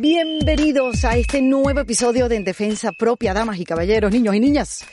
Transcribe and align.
Bienvenidos 0.00 1.04
a 1.04 1.16
este 1.16 1.42
nuevo 1.42 1.80
episodio 1.80 2.28
de 2.28 2.36
En 2.36 2.44
Defensa 2.44 2.92
Propia, 2.92 3.34
damas 3.34 3.58
y 3.58 3.64
caballeros, 3.64 4.12
niños 4.12 4.32
y 4.36 4.38
niñas. 4.38 4.84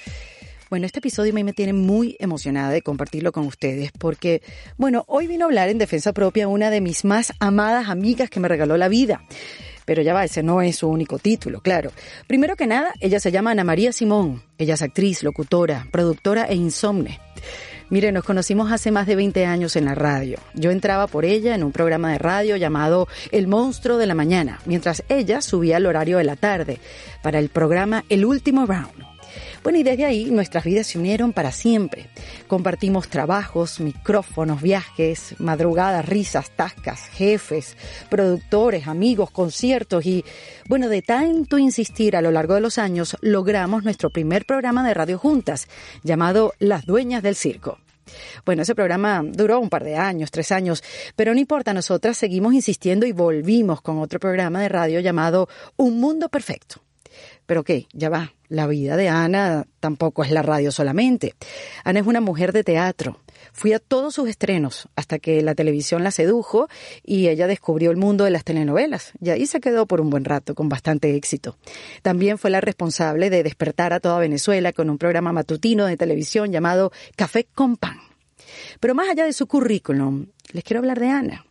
Bueno, 0.71 0.87
este 0.87 0.97
episodio 0.97 1.31
me 1.31 1.53
tiene 1.53 1.73
muy 1.73 2.15
emocionada 2.17 2.71
de 2.71 2.81
compartirlo 2.81 3.31
con 3.31 3.45
ustedes 3.45 3.91
porque, 3.91 4.41
bueno, 4.77 5.03
hoy 5.07 5.27
vino 5.27 5.45
a 5.45 5.47
hablar 5.47 5.69
en 5.69 5.77
Defensa 5.77 6.11
Propia 6.11 6.47
una 6.47 6.71
de 6.71 6.81
mis 6.81 7.05
más 7.05 7.33
amadas 7.39 7.87
amigas 7.87 8.31
que 8.31 8.39
me 8.39 8.47
regaló 8.47 8.77
la 8.77 8.87
vida. 8.87 9.21
Pero 9.85 10.01
ya 10.01 10.15
va, 10.15 10.23
ese 10.23 10.41
no 10.41 10.63
es 10.63 10.77
su 10.77 10.87
único 10.87 11.19
título, 11.19 11.61
claro. 11.61 11.91
Primero 12.25 12.55
que 12.55 12.65
nada, 12.65 12.91
ella 12.99 13.19
se 13.19 13.31
llama 13.31 13.51
Ana 13.51 13.63
María 13.63 13.91
Simón. 13.91 14.41
Ella 14.57 14.73
es 14.73 14.81
actriz, 14.81 15.21
locutora, 15.21 15.87
productora 15.91 16.45
e 16.45 16.55
insomne. 16.55 17.19
Mire, 17.89 18.11
nos 18.11 18.23
conocimos 18.23 18.71
hace 18.71 18.91
más 18.91 19.05
de 19.05 19.15
20 19.15 19.45
años 19.45 19.75
en 19.75 19.85
la 19.85 19.95
radio. 19.95 20.39
Yo 20.55 20.71
entraba 20.71 21.07
por 21.07 21.23
ella 21.23 21.53
en 21.53 21.63
un 21.63 21.71
programa 21.71 22.11
de 22.11 22.17
radio 22.17 22.55
llamado 22.57 23.07
El 23.31 23.47
Monstruo 23.47 23.97
de 23.97 24.07
la 24.07 24.15
Mañana, 24.15 24.59
mientras 24.65 25.03
ella 25.07 25.41
subía 25.41 25.77
al 25.77 25.85
horario 25.85 26.17
de 26.17 26.23
la 26.23 26.35
tarde 26.35 26.79
para 27.21 27.39
el 27.39 27.49
programa 27.49 28.03
El 28.09 28.25
Último 28.25 28.65
Round. 28.65 29.14
Bueno, 29.65 29.79
y 29.79 29.83
desde 29.83 30.05
ahí 30.05 30.25
nuestras 30.29 30.63
vidas 30.63 30.85
se 30.85 30.99
unieron 30.99 31.33
para 31.33 31.51
siempre. 31.51 32.05
Compartimos 32.45 33.07
trabajos, 33.07 33.79
micrófonos, 33.79 34.61
viajes, 34.61 35.33
madrugadas, 35.39 36.07
risas, 36.07 36.51
tascas, 36.51 37.07
jefes, 37.07 37.75
productores, 38.07 38.87
amigos, 38.87 39.31
conciertos 39.31 40.05
y, 40.05 40.23
bueno, 40.69 40.87
de 40.87 41.01
tanto 41.01 41.57
insistir 41.57 42.15
a 42.15 42.21
lo 42.21 42.29
largo 42.29 42.53
de 42.53 42.61
los 42.61 42.77
años, 42.77 43.17
logramos 43.21 43.83
nuestro 43.83 44.11
primer 44.11 44.45
programa 44.45 44.87
de 44.87 44.93
radio 44.93 45.17
juntas, 45.17 45.67
llamado 46.03 46.53
Las 46.59 46.85
Dueñas 46.85 47.23
del 47.23 47.35
Circo. 47.35 47.79
Bueno, 48.45 48.61
ese 48.61 48.75
programa 48.75 49.23
duró 49.25 49.59
un 49.59 49.71
par 49.71 49.83
de 49.83 49.95
años, 49.95 50.29
tres 50.29 50.51
años, 50.51 50.83
pero 51.15 51.33
no 51.33 51.39
importa, 51.39 51.73
nosotras 51.73 52.17
seguimos 52.17 52.53
insistiendo 52.53 53.07
y 53.07 53.13
volvimos 53.13 53.81
con 53.81 53.97
otro 53.97 54.19
programa 54.19 54.61
de 54.61 54.69
radio 54.69 54.99
llamado 54.99 55.49
Un 55.75 55.99
Mundo 55.99 56.29
Perfecto. 56.29 56.83
Pero 57.47 57.63
qué, 57.63 57.87
ya 57.93 58.09
va, 58.09 58.34
la 58.47 58.67
vida 58.67 58.97
de 58.97 59.09
Ana 59.09 59.65
tampoco 59.79 60.23
es 60.23 60.31
la 60.31 60.41
radio 60.41 60.71
solamente. 60.71 61.35
Ana 61.83 61.99
es 61.99 62.07
una 62.07 62.21
mujer 62.21 62.53
de 62.53 62.63
teatro. 62.63 63.19
Fui 63.53 63.73
a 63.73 63.79
todos 63.79 64.15
sus 64.15 64.27
estrenos 64.29 64.87
hasta 64.95 65.19
que 65.19 65.41
la 65.41 65.55
televisión 65.55 66.03
la 66.03 66.11
sedujo 66.11 66.67
y 67.03 67.27
ella 67.27 67.47
descubrió 67.47 67.91
el 67.91 67.97
mundo 67.97 68.23
de 68.23 68.31
las 68.31 68.43
telenovelas. 68.43 69.13
Y 69.21 69.29
ahí 69.29 69.45
se 69.45 69.59
quedó 69.59 69.85
por 69.85 70.01
un 70.01 70.09
buen 70.09 70.25
rato, 70.25 70.55
con 70.55 70.69
bastante 70.69 71.15
éxito. 71.15 71.57
También 72.01 72.37
fue 72.37 72.49
la 72.49 72.61
responsable 72.61 73.29
de 73.29 73.43
despertar 73.43 73.93
a 73.93 73.99
toda 73.99 74.19
Venezuela 74.19 74.73
con 74.73 74.89
un 74.89 74.97
programa 74.97 75.31
matutino 75.31 75.85
de 75.85 75.97
televisión 75.97 76.51
llamado 76.51 76.91
Café 77.15 77.45
con 77.53 77.77
Pan. 77.77 77.99
Pero 78.79 78.95
más 78.95 79.09
allá 79.09 79.25
de 79.25 79.33
su 79.33 79.47
currículum, 79.47 80.27
les 80.51 80.63
quiero 80.63 80.79
hablar 80.79 80.99
de 80.99 81.09
Ana. 81.09 81.45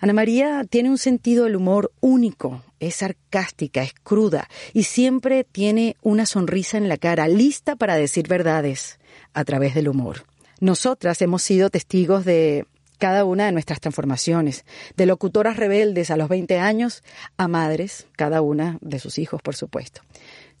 Ana 0.00 0.12
María 0.14 0.64
tiene 0.68 0.88
un 0.88 0.98
sentido 0.98 1.44
del 1.44 1.56
humor 1.56 1.92
único, 2.00 2.62
es 2.80 2.96
sarcástica, 2.96 3.82
es 3.82 3.94
cruda 3.94 4.48
y 4.72 4.84
siempre 4.84 5.44
tiene 5.44 5.96
una 6.02 6.26
sonrisa 6.26 6.78
en 6.78 6.88
la 6.88 6.96
cara, 6.96 7.28
lista 7.28 7.76
para 7.76 7.96
decir 7.96 8.26
verdades 8.26 8.98
a 9.32 9.44
través 9.44 9.74
del 9.74 9.88
humor. 9.88 10.24
Nosotras 10.60 11.22
hemos 11.22 11.42
sido 11.42 11.70
testigos 11.70 12.24
de 12.24 12.66
cada 12.98 13.24
una 13.24 13.46
de 13.46 13.52
nuestras 13.52 13.80
transformaciones, 13.80 14.64
de 14.96 15.06
locutoras 15.06 15.56
rebeldes 15.56 16.10
a 16.10 16.16
los 16.16 16.28
20 16.28 16.58
años 16.58 17.02
a 17.38 17.48
madres, 17.48 18.06
cada 18.16 18.42
una 18.42 18.78
de 18.82 18.98
sus 18.98 19.18
hijos, 19.18 19.40
por 19.40 19.56
supuesto. 19.56 20.02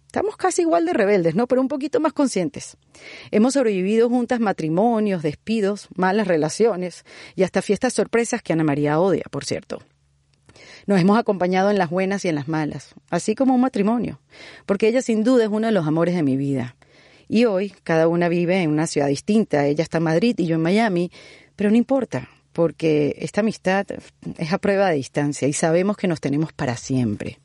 Estamos 0.06 0.36
casi 0.36 0.62
igual 0.62 0.86
de 0.86 0.92
rebeldes, 0.92 1.36
¿no? 1.36 1.46
Pero 1.46 1.60
un 1.60 1.68
poquito 1.68 2.00
más 2.00 2.12
conscientes. 2.12 2.76
Hemos 3.30 3.54
sobrevivido 3.54 4.08
juntas 4.08 4.40
matrimonios, 4.40 5.22
despidos, 5.22 5.86
malas 5.94 6.26
relaciones 6.26 7.04
y 7.36 7.44
hasta 7.44 7.62
fiestas 7.62 7.92
sorpresas 7.92 8.42
que 8.42 8.52
Ana 8.52 8.64
María 8.64 8.98
odia, 8.98 9.22
por 9.30 9.44
cierto. 9.44 9.80
Nos 10.86 11.00
hemos 11.00 11.18
acompañado 11.18 11.70
en 11.70 11.78
las 11.78 11.90
buenas 11.90 12.24
y 12.24 12.28
en 12.28 12.34
las 12.34 12.48
malas, 12.48 12.94
así 13.10 13.34
como 13.34 13.54
un 13.54 13.60
matrimonio, 13.60 14.20
porque 14.66 14.88
ella 14.88 15.02
sin 15.02 15.24
duda 15.24 15.44
es 15.44 15.50
uno 15.50 15.66
de 15.66 15.72
los 15.72 15.86
amores 15.86 16.14
de 16.14 16.22
mi 16.22 16.36
vida. 16.36 16.76
Y 17.28 17.44
hoy 17.44 17.72
cada 17.84 18.08
una 18.08 18.28
vive 18.28 18.60
en 18.62 18.70
una 18.70 18.86
ciudad 18.86 19.08
distinta, 19.08 19.66
ella 19.66 19.82
está 19.82 19.98
en 19.98 20.04
Madrid 20.04 20.34
y 20.38 20.46
yo 20.46 20.56
en 20.56 20.62
Miami, 20.62 21.12
pero 21.54 21.70
no 21.70 21.76
importa, 21.76 22.28
porque 22.52 23.16
esta 23.18 23.40
amistad 23.40 23.86
es 24.38 24.52
a 24.52 24.58
prueba 24.58 24.88
de 24.88 24.96
distancia 24.96 25.46
y 25.46 25.52
sabemos 25.52 25.96
que 25.96 26.08
nos 26.08 26.20
tenemos 26.20 26.52
para 26.52 26.76
siempre. 26.76 27.38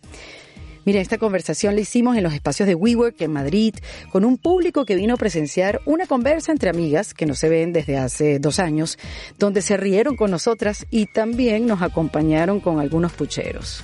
Mira, 0.86 1.02
esta 1.02 1.18
conversación 1.18 1.74
la 1.74 1.82
hicimos 1.82 2.16
en 2.16 2.24
los 2.24 2.34
espacios 2.34 2.68
de 2.68 2.76
WeWork 2.76 3.20
en 3.22 3.34
Madrid, 3.34 3.74
con 4.12 4.24
un 4.24 4.38
público 4.38 4.86
que 4.86 4.96
vino 4.96 5.16
a 5.16 5.18
presenciar 5.18 5.82
una 5.86 6.06
conversa 6.06 6.52
entre 6.52 6.70
amigas 6.70 7.16
que 7.16 7.26
no 7.26 7.34
se 7.34 7.50
ven 7.50 7.74
desde 7.74 7.98
hace 7.98 8.38
dos 8.38 8.60
años, 8.60 9.00
donde 9.40 9.64
se 9.64 9.78
rieron 9.78 10.16
con 10.16 10.30
nosotras 10.30 10.86
y 10.92 11.08
también 11.08 11.66
nos 11.66 11.82
acompañaron 11.82 12.60
con 12.60 12.80
algunos 12.80 13.14
pucheros. 13.14 13.84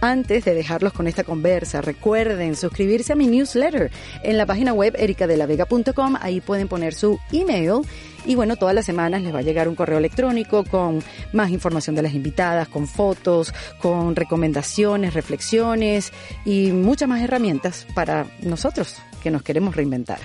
Antes 0.00 0.44
de 0.44 0.54
dejarlos 0.54 0.92
con 0.92 1.06
esta 1.06 1.24
conversa, 1.24 1.80
recuerden 1.80 2.54
suscribirse 2.54 3.14
a 3.14 3.16
mi 3.16 3.26
newsletter 3.26 3.90
en 4.22 4.36
la 4.36 4.44
página 4.44 4.74
web 4.74 4.94
ericadelavega.com. 4.98 6.16
Ahí 6.20 6.40
pueden 6.42 6.68
poner 6.68 6.92
su 6.92 7.18
email 7.32 7.80
y 8.26 8.34
bueno, 8.34 8.56
todas 8.56 8.74
las 8.74 8.84
semanas 8.84 9.22
les 9.22 9.34
va 9.34 9.38
a 9.38 9.42
llegar 9.42 9.68
un 9.68 9.74
correo 9.74 9.96
electrónico 9.96 10.64
con 10.64 11.02
más 11.32 11.50
información 11.50 11.96
de 11.96 12.02
las 12.02 12.12
invitadas, 12.12 12.68
con 12.68 12.86
fotos, 12.86 13.54
con 13.80 14.14
recomendaciones, 14.14 15.14
reflexiones 15.14 16.12
y 16.44 16.72
muchas 16.72 17.08
más 17.08 17.22
herramientas 17.22 17.86
para 17.94 18.26
nosotros 18.42 18.96
que 19.22 19.30
nos 19.30 19.42
queremos 19.42 19.76
reinventar. 19.76 20.18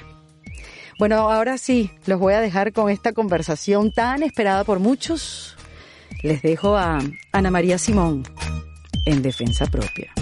Bueno, 0.99 1.15
ahora 1.31 1.57
sí, 1.57 1.91
los 2.05 2.19
voy 2.19 2.33
a 2.33 2.41
dejar 2.41 2.73
con 2.73 2.89
esta 2.89 3.13
conversación 3.13 3.91
tan 3.93 4.21
esperada 4.21 4.65
por 4.65 4.79
muchos. 4.79 5.55
Les 6.23 6.41
dejo 6.41 6.75
a 6.75 6.99
Ana 7.31 7.51
María 7.51 7.77
Simón 7.77 8.23
en 9.05 9.21
Defensa 9.21 9.65
Propia. 9.65 10.13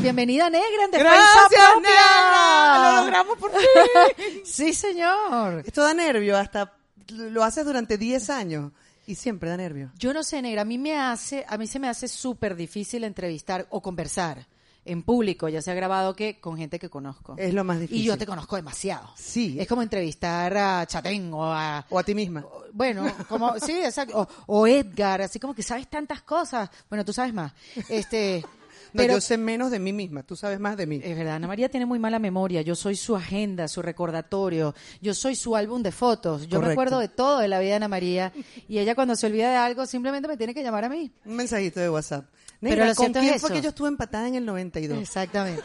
Bienvenida 0.00 0.48
Negra 0.50 0.84
en 0.84 0.90
Defensa 0.90 1.14
Gracias, 1.14 1.70
Propia. 1.72 1.90
Negra. 1.90 2.90
Lo 2.90 3.00
logramos 3.00 3.38
por 3.38 3.50
fin. 3.50 4.42
sí, 4.44 4.72
señor. 4.72 5.62
Esto 5.66 5.82
da 5.82 5.94
nervio, 5.94 6.36
hasta 6.36 6.74
lo 7.08 7.42
haces 7.42 7.64
durante 7.64 7.98
10 7.98 8.30
años 8.30 8.72
y 9.06 9.14
siempre 9.14 9.50
da 9.50 9.56
nervio. 9.56 9.90
Yo 9.98 10.12
no 10.12 10.22
sé, 10.22 10.42
Negra, 10.42 10.62
a 10.62 10.64
mí 10.64 10.78
me 10.78 10.96
hace, 10.98 11.44
a 11.48 11.56
mí 11.56 11.66
se 11.66 11.78
me 11.78 11.88
hace 11.88 12.08
súper 12.08 12.56
difícil 12.56 13.04
entrevistar 13.04 13.66
o 13.70 13.80
conversar 13.80 14.46
en 14.86 15.02
público, 15.02 15.48
ya 15.48 15.60
sea 15.62 15.74
grabado 15.74 16.14
que 16.16 16.40
con 16.40 16.56
gente 16.56 16.78
que 16.78 16.88
conozco. 16.88 17.34
Es 17.38 17.52
lo 17.52 17.64
más 17.64 17.80
difícil. 17.80 18.02
Y 18.02 18.06
yo 18.06 18.16
te 18.16 18.26
conozco 18.26 18.56
demasiado. 18.56 19.10
Sí. 19.16 19.56
Es 19.60 19.66
como 19.68 19.82
entrevistar 19.82 20.56
a 20.56 20.86
Chatén 20.86 21.32
o 21.32 21.44
a... 21.44 21.84
O 21.90 21.98
a 21.98 22.02
ti 22.02 22.14
misma. 22.14 22.44
Bueno, 22.72 23.06
como, 23.28 23.58
sí, 23.58 23.72
exacto. 23.82 24.20
O, 24.46 24.60
o 24.60 24.66
Edgar, 24.66 25.22
así 25.22 25.38
como 25.38 25.54
que 25.54 25.62
sabes 25.62 25.88
tantas 25.88 26.22
cosas. 26.22 26.70
Bueno, 26.88 27.04
tú 27.04 27.12
sabes 27.12 27.34
más. 27.34 27.52
Este... 27.88 28.44
No, 28.92 29.02
pero- 29.02 29.14
yo 29.14 29.20
sé 29.20 29.36
menos 29.36 29.70
de 29.70 29.78
mí 29.78 29.92
misma, 29.92 30.22
tú 30.22 30.36
sabes 30.36 30.58
más 30.58 30.76
de 30.76 30.86
mí. 30.86 31.00
Es 31.02 31.14
verdad, 31.18 31.34
Ana 31.34 31.48
María 31.48 31.68
tiene 31.68 31.84
muy 31.84 31.98
mala 31.98 32.18
memoria. 32.18 32.62
Yo 32.62 32.74
soy 32.74 32.96
su 32.96 33.14
agenda, 33.14 33.68
su 33.68 33.82
recordatorio. 33.82 34.74
Yo 35.02 35.12
soy 35.12 35.34
su 35.34 35.54
álbum 35.54 35.82
de 35.82 35.92
fotos. 35.92 36.42
Yo 36.42 36.60
Correcto. 36.60 36.68
recuerdo 36.68 36.98
de 37.00 37.08
todo 37.08 37.40
de 37.40 37.48
la 37.48 37.58
vida 37.58 37.70
de 37.70 37.76
Ana 37.76 37.88
María. 37.88 38.32
Y 38.68 38.78
ella 38.78 38.94
cuando 38.94 39.14
se 39.16 39.26
olvida 39.26 39.50
de 39.50 39.56
algo 39.56 39.84
simplemente 39.84 40.28
me 40.28 40.36
tiene 40.38 40.54
que 40.54 40.62
llamar 40.62 40.84
a 40.84 40.88
mí. 40.88 41.12
Un 41.26 41.34
mensajito 41.36 41.80
de 41.80 41.90
WhatsApp. 41.90 42.26
Pero 42.60 42.84
lo 42.86 42.94
¿con 42.94 43.16
es 43.16 43.22
fue 43.22 43.34
eso. 43.36 43.48
que 43.48 43.60
yo 43.60 43.68
estuve 43.70 43.88
empatada 43.88 44.28
en 44.28 44.34
el 44.36 44.44
92? 44.46 44.98
Exactamente. 44.98 45.62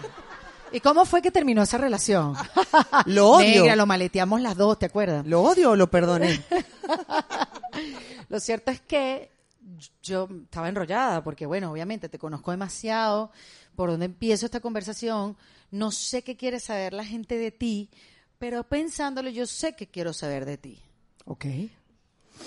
¿Y 0.73 0.79
cómo 0.79 1.05
fue 1.05 1.21
que 1.21 1.31
terminó 1.31 1.61
esa 1.63 1.77
relación? 1.77 2.33
Lo 3.05 3.31
odio. 3.31 3.61
Negra, 3.63 3.75
lo 3.75 3.85
maleteamos 3.85 4.39
las 4.41 4.55
dos, 4.55 4.79
¿te 4.79 4.85
acuerdas? 4.85 5.25
¿Lo 5.25 5.41
odio 5.41 5.71
o 5.71 5.75
lo 5.75 5.91
perdoné? 5.91 6.41
Lo 8.29 8.39
cierto 8.39 8.71
es 8.71 8.79
que 8.81 9.31
yo 10.01 10.29
estaba 10.43 10.69
enrollada 10.69 11.23
porque, 11.23 11.45
bueno, 11.45 11.71
obviamente 11.71 12.07
te 12.09 12.17
conozco 12.19 12.51
demasiado. 12.51 13.31
¿Por 13.75 13.89
dónde 13.89 14.05
empiezo 14.05 14.45
esta 14.45 14.59
conversación? 14.61 15.35
No 15.71 15.91
sé 15.91 16.23
qué 16.23 16.37
quiere 16.37 16.59
saber 16.59 16.93
la 16.93 17.05
gente 17.05 17.37
de 17.37 17.51
ti, 17.51 17.89
pero 18.37 18.63
pensándolo, 18.63 19.29
yo 19.29 19.45
sé 19.45 19.73
que 19.75 19.87
quiero 19.87 20.13
saber 20.13 20.45
de 20.45 20.57
ti. 20.57 20.81
ok, 21.25 21.45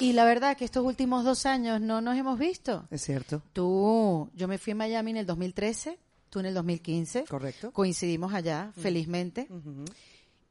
Y 0.01 0.13
la 0.13 0.25
verdad 0.25 0.57
que 0.57 0.65
estos 0.65 0.85
últimos 0.85 1.25
dos 1.25 1.47
años 1.47 1.81
no 1.81 2.01
nos 2.01 2.17
hemos 2.17 2.39
visto. 2.39 2.87
es 2.91 3.03
cierto. 3.03 3.43
Tú, 3.53 4.31
yo 4.35 4.49
me 4.49 4.59
fui 4.59 4.73
a 4.73 4.77
Miami 4.77 5.13
en 5.13 5.17
el 5.19 5.27
2013, 5.27 5.99
tú 6.31 6.41
en 6.41 6.47
el 6.47 6.55
2015. 6.55 7.25
Correcto. 7.25 7.73
Coincidimos 7.73 8.35
allá, 8.35 8.73
felizmente. 8.81 9.49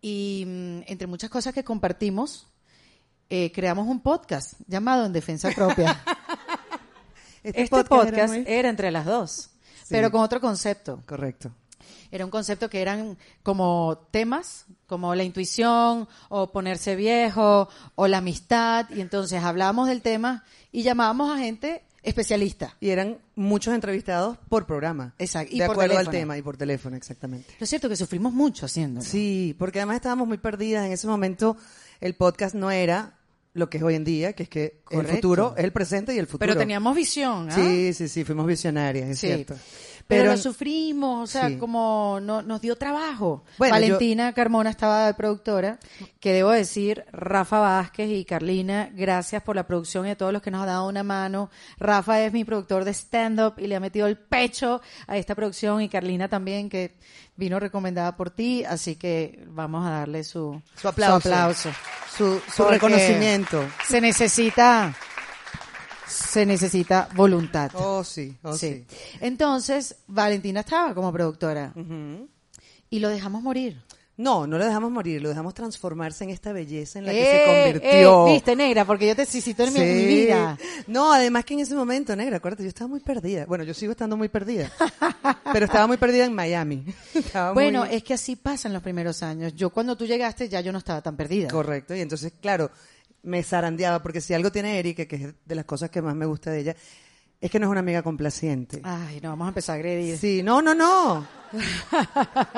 Y 0.01 0.43
mm, 0.47 0.81
entre 0.87 1.07
muchas 1.07 1.29
cosas 1.29 1.53
que 1.53 1.63
compartimos, 1.63 2.47
eh, 3.29 3.51
creamos 3.53 3.87
un 3.87 3.99
podcast 4.01 4.53
llamado 4.67 5.05
En 5.05 5.13
Defensa 5.13 5.51
Propia. 5.51 6.01
este 7.43 7.83
podcast, 7.83 8.13
era 8.13 8.27
muy- 8.27 8.43
era 8.47 8.69
entre 8.69 8.91
las 8.91 9.05
dos, 9.05 9.49
pero 9.89 10.09
con 10.09 10.21
otro 10.21 10.39
concepto. 10.41 11.03
Correcto. 11.05 11.51
Era 12.13 12.25
un 12.25 12.29
concepto 12.29 12.69
que 12.69 12.79
eran 12.79 13.17
como 13.41 14.07
temas, 14.11 14.67
como 14.85 15.15
la 15.15 15.23
intuición, 15.23 16.07
o 16.29 16.51
ponerse 16.51 16.95
viejo, 16.95 17.67
o 17.95 18.07
la 18.07 18.19
amistad, 18.19 18.85
y 18.95 19.01
entonces 19.01 19.43
hablábamos 19.43 19.87
del 19.87 20.03
tema 20.03 20.43
y 20.71 20.83
llamábamos 20.83 21.35
a 21.35 21.39
gente 21.39 21.81
especialista. 22.03 22.77
Y 22.79 22.89
eran 22.91 23.17
muchos 23.35 23.73
entrevistados 23.73 24.37
por 24.47 24.67
programa. 24.67 25.15
Exacto, 25.17 25.55
y 25.55 25.59
de 25.59 25.65
por 25.65 25.73
acuerdo 25.73 25.97
al 25.97 26.09
tema 26.11 26.37
y 26.37 26.43
por 26.43 26.55
teléfono, 26.55 26.95
exactamente. 26.95 27.51
Lo 27.59 27.65
cierto 27.65 27.89
que 27.89 27.95
sufrimos 27.95 28.31
mucho 28.31 28.67
haciéndolo. 28.67 29.03
Sí, 29.03 29.55
porque 29.57 29.79
además 29.79 29.95
estábamos 29.95 30.27
muy 30.27 30.37
perdidas. 30.37 30.85
En 30.85 30.91
ese 30.91 31.07
momento 31.07 31.57
el 31.99 32.13
podcast 32.13 32.53
no 32.53 32.69
era 32.69 33.17
lo 33.55 33.71
que 33.71 33.77
es 33.77 33.83
hoy 33.83 33.95
en 33.95 34.03
día, 34.03 34.33
que 34.33 34.43
es 34.43 34.49
que 34.49 34.81
el 34.91 35.07
futuro 35.07 35.55
es 35.57 35.63
el 35.63 35.71
presente 35.71 36.13
y 36.13 36.19
el 36.19 36.27
futuro. 36.27 36.47
Pero 36.47 36.57
teníamos 36.59 36.95
visión, 36.95 37.49
¿ah? 37.49 37.55
Sí, 37.55 37.93
sí, 37.93 38.07
sí, 38.07 38.23
fuimos 38.23 38.45
visionarias, 38.45 39.09
es 39.09 39.19
Sí. 39.19 39.27
cierto. 39.27 39.55
Pero, 40.05 40.23
Pero 40.23 40.31
lo 40.33 40.37
sufrimos, 40.37 41.23
o 41.23 41.27
sea, 41.31 41.47
Sí. 41.47 41.57
como 41.57 42.19
no, 42.21 42.41
nos 42.41 42.59
dio 42.61 42.75
trabajo. 42.75 43.43
Bueno, 43.57 43.73
Valentina 43.73 44.33
Carmona 44.33 44.69
estaba 44.69 45.07
de 45.07 45.13
productora, 45.13 45.79
que 46.19 46.33
debo 46.33 46.51
decir, 46.51 47.05
Rafa 47.13 47.59
Vázquez 47.59 48.09
y 48.11 48.25
Carlina, 48.25 48.89
gracias 48.93 49.41
por 49.43 49.55
la 49.55 49.65
producción 49.65 50.05
y 50.05 50.09
a 50.11 50.17
todos 50.17 50.33
los 50.33 50.41
que 50.41 50.51
nos 50.51 50.61
han 50.61 50.67
dado 50.67 50.87
una 50.89 51.03
mano. 51.03 51.49
Rafa 51.79 52.19
es 52.21 52.33
mi 52.33 52.43
productor 52.43 52.83
de 52.83 52.91
stand-up 52.93 53.53
y 53.57 53.67
le 53.67 53.75
ha 53.77 53.79
metido 53.79 54.05
el 54.07 54.17
pecho 54.17 54.81
a 55.07 55.17
esta 55.17 55.35
producción 55.35 55.81
y 55.81 55.87
Carlina 55.89 56.27
también, 56.27 56.69
que 56.69 56.97
vino 57.35 57.59
recomendada 57.59 58.15
por 58.15 58.29
ti, 58.29 58.63
así 58.65 58.95
que 58.97 59.43
vamos 59.47 59.85
a 59.85 59.89
darle 59.89 60.23
su, 60.25 60.61
Su 60.75 60.87
aplauso. 60.89 61.15
aplauso. 61.29 61.69
su, 62.15 62.39
su 62.39 62.57
Porque 62.57 62.73
reconocimiento. 62.75 63.63
Se 63.87 63.99
necesita, 64.01 64.93
se 66.07 66.45
necesita 66.45 67.09
voluntad. 67.15 67.71
Oh, 67.75 68.03
sí, 68.03 68.35
oh, 68.43 68.53
Sí. 68.57 68.85
sí. 68.87 68.97
Entonces, 69.21 69.95
Valentina 70.07 70.61
estaba 70.61 70.93
como 70.93 71.11
productora 71.11 71.73
y 72.89 72.99
lo 72.99 73.09
dejamos 73.09 73.41
morir. 73.41 73.81
No, 74.15 74.45
no 74.45 74.59
lo 74.59 74.65
dejamos 74.65 74.91
morir, 74.91 75.23
lo 75.23 75.29
dejamos 75.29 75.55
transformarse 75.55 76.23
en 76.23 76.29
esta 76.29 76.53
belleza 76.53 76.99
en 76.99 77.07
la 77.07 77.11
que 77.13 77.23
Eh, 77.23 77.25
se 77.25 77.45
convirtió. 77.81 78.27
eh, 78.27 78.33
Viste, 78.33 78.55
negra, 78.55 78.85
porque 78.85 79.07
yo 79.07 79.15
te 79.15 79.23
necesito 79.23 79.63
en 79.63 79.73
mi, 79.73 79.79
Sí. 79.79 79.85
mi 79.85 80.05
vida. 80.05 80.55
No, 80.85 81.11
además 81.11 81.45
que 81.45 81.55
en 81.55 81.61
ese 81.61 81.73
momento, 81.73 82.15
negra, 82.15 82.37
acuérdate, 82.37 82.61
yo 82.61 82.69
estaba 82.69 82.87
muy 82.89 82.99
perdida. 82.99 83.47
Bueno, 83.47 83.63
yo 83.63 83.73
sigo 83.73 83.91
estando 83.93 84.15
muy 84.15 84.29
perdida. 84.29 84.71
pero 85.51 85.65
estaba 85.65 85.87
muy 85.87 85.97
perdida 85.97 86.25
en 86.25 86.33
Miami. 86.35 86.85
Estaba 87.15 87.53
Bueno, 87.53 87.85
muy- 87.85 87.95
es 87.95 88.03
que 88.03 88.13
así 88.13 88.35
pasan 88.35 88.71
los 88.73 88.83
primeros 88.83 89.23
años. 89.23 89.55
Yo 89.55 89.71
cuando 89.71 89.95
tú 89.95 90.05
llegaste 90.05 90.47
ya 90.47 90.61
yo 90.61 90.71
no 90.71 90.77
estaba 90.77 91.01
tan 91.01 91.15
perdida. 91.15 91.47
Correcto, 91.47 91.95
y 91.95 92.01
entonces, 92.01 92.33
claro, 92.39 92.69
me 93.23 93.41
zarandeaba, 93.43 94.01
porque 94.03 94.21
si 94.21 94.33
algo 94.33 94.51
tiene 94.51 94.77
Erika, 94.79 95.05
que 95.05 95.15
es 95.15 95.33
de 95.45 95.55
las 95.55 95.65
cosas 95.65 95.89
que 95.89 96.01
más 96.01 96.15
me 96.15 96.25
gusta 96.25 96.51
de 96.51 96.59
ella, 96.59 96.75
es 97.41 97.51
que 97.51 97.59
no 97.59 97.65
es 97.67 97.71
una 97.71 97.81
amiga 97.81 98.01
complaciente. 98.03 98.79
Ay, 98.83 99.19
no, 99.21 99.29
vamos 99.29 99.45
a 99.45 99.49
empezar 99.49 99.73
a 99.73 99.79
agredir. 99.79 100.17
Sí, 100.17 100.41
no, 100.43 100.61
no, 100.61 100.73
no. 100.73 101.27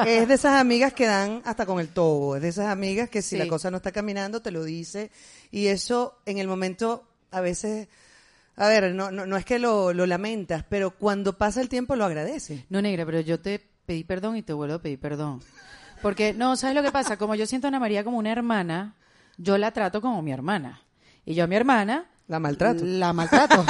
es 0.06 0.28
de 0.28 0.34
esas 0.34 0.60
amigas 0.60 0.94
que 0.94 1.06
dan 1.06 1.42
hasta 1.46 1.66
con 1.66 1.80
el 1.80 1.90
tobo, 1.90 2.36
es 2.36 2.42
de 2.42 2.50
esas 2.50 2.68
amigas 2.68 3.10
que 3.10 3.22
si 3.22 3.30
Sí. 3.32 3.38
la 3.38 3.48
cosa 3.48 3.72
no 3.72 3.78
está 3.78 3.92
caminando 3.92 4.42
te 4.42 4.52
lo 4.52 4.64
dice 4.64 5.12
y 5.52 5.68
eso 5.68 6.20
en 6.26 6.38
el 6.38 6.48
momento 6.48 7.04
a 7.32 7.42
veces, 7.42 7.88
a 8.56 8.68
ver, 8.70 8.94
no, 8.94 9.12
no, 9.12 9.26
no 9.26 9.38
es 9.38 9.44
que 9.46 9.60
lo, 9.60 9.92
lo 9.92 10.06
lamentas, 10.06 10.64
pero 10.70 10.92
cuando 10.92 11.38
pasa 11.38 11.62
el 11.62 11.68
tiempo 11.70 11.96
lo 11.96 12.06
agradeces. 12.06 12.64
No, 12.70 12.82
negra, 12.82 13.06
pero 13.06 13.20
yo 13.20 13.40
te 13.40 13.60
pedí 13.86 14.04
perdón 14.04 14.38
y 14.38 14.44
te 14.44 14.54
vuelvo 14.54 14.76
a 14.76 14.82
pedir 14.82 15.00
perdón. 15.00 15.42
Porque, 16.02 16.34
no, 16.34 16.56
¿sabes 16.56 16.76
lo 16.76 16.84
que 16.84 16.92
pasa? 16.92 17.18
Como 17.18 17.36
yo 17.36 17.46
siento 17.48 17.68
a 17.68 17.70
Ana 17.70 17.80
María 17.80 18.04
como 18.04 18.18
una 18.18 18.32
hermana, 18.32 18.96
yo 19.38 19.58
la 19.58 19.72
trato 19.72 20.02
como 20.02 20.22
mi 20.22 20.32
hermana. 20.32 20.82
Y 21.26 21.34
yo 21.36 21.44
a 21.44 21.48
mi 21.48 21.56
hermana 21.56 22.06
La 22.28 22.40
maltrato. 22.40 22.84
la 22.86 23.14
maltrato. 23.14 23.66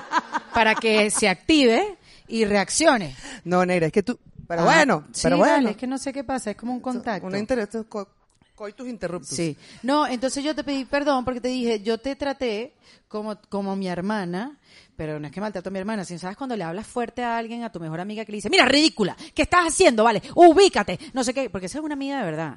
para 0.54 0.74
que 0.74 1.10
se 1.10 1.28
active 1.28 1.96
y 2.28 2.44
reaccione. 2.44 3.14
No, 3.44 3.64
negra, 3.64 3.86
es 3.86 3.92
que 3.92 4.02
tú, 4.02 4.18
pero 4.46 4.62
Ah, 4.62 4.64
bueno, 4.64 5.04
sí, 5.12 5.20
pero 5.24 5.38
bueno. 5.38 5.52
dale, 5.54 5.70
es 5.70 5.76
que 5.76 5.86
no 5.86 5.98
sé 5.98 6.12
qué 6.12 6.24
pasa, 6.24 6.50
es 6.50 6.56
como 6.56 6.72
un 6.72 6.80
contacto. 6.80 7.26
Una 7.26 7.38
inter- 7.38 7.58
estos 7.60 7.86
co- 7.86 8.08
coitus 8.54 8.86
interruptus. 8.88 9.34
Sí. 9.36 9.56
No, 9.82 10.06
entonces 10.06 10.44
yo 10.44 10.54
te 10.54 10.62
pedí 10.64 10.84
perdón 10.84 11.24
porque 11.24 11.40
te 11.40 11.48
dije, 11.48 11.80
yo 11.80 11.98
te 11.98 12.14
traté 12.16 12.74
como, 13.08 13.40
como 13.48 13.74
mi 13.74 13.88
hermana, 13.88 14.58
pero 14.96 15.18
no 15.18 15.26
es 15.26 15.32
que 15.32 15.40
maltrato 15.40 15.70
a 15.70 15.72
mi 15.72 15.78
hermana, 15.78 16.04
sino 16.04 16.18
sabes 16.20 16.36
cuando 16.36 16.56
le 16.56 16.64
hablas 16.64 16.86
fuerte 16.86 17.24
a 17.24 17.38
alguien, 17.38 17.64
a 17.64 17.72
tu 17.72 17.80
mejor 17.80 18.00
amiga 18.00 18.24
que 18.24 18.32
le 18.32 18.36
dice, 18.36 18.50
mira, 18.50 18.66
ridícula, 18.66 19.16
¿qué 19.34 19.42
estás 19.42 19.66
haciendo? 19.68 20.04
Vale, 20.04 20.22
ubícate, 20.34 20.98
no 21.14 21.24
sé 21.24 21.32
qué, 21.32 21.48
porque 21.48 21.66
esa 21.66 21.78
es 21.78 21.84
una 21.84 21.94
amiga 21.94 22.18
de 22.18 22.24
verdad. 22.24 22.54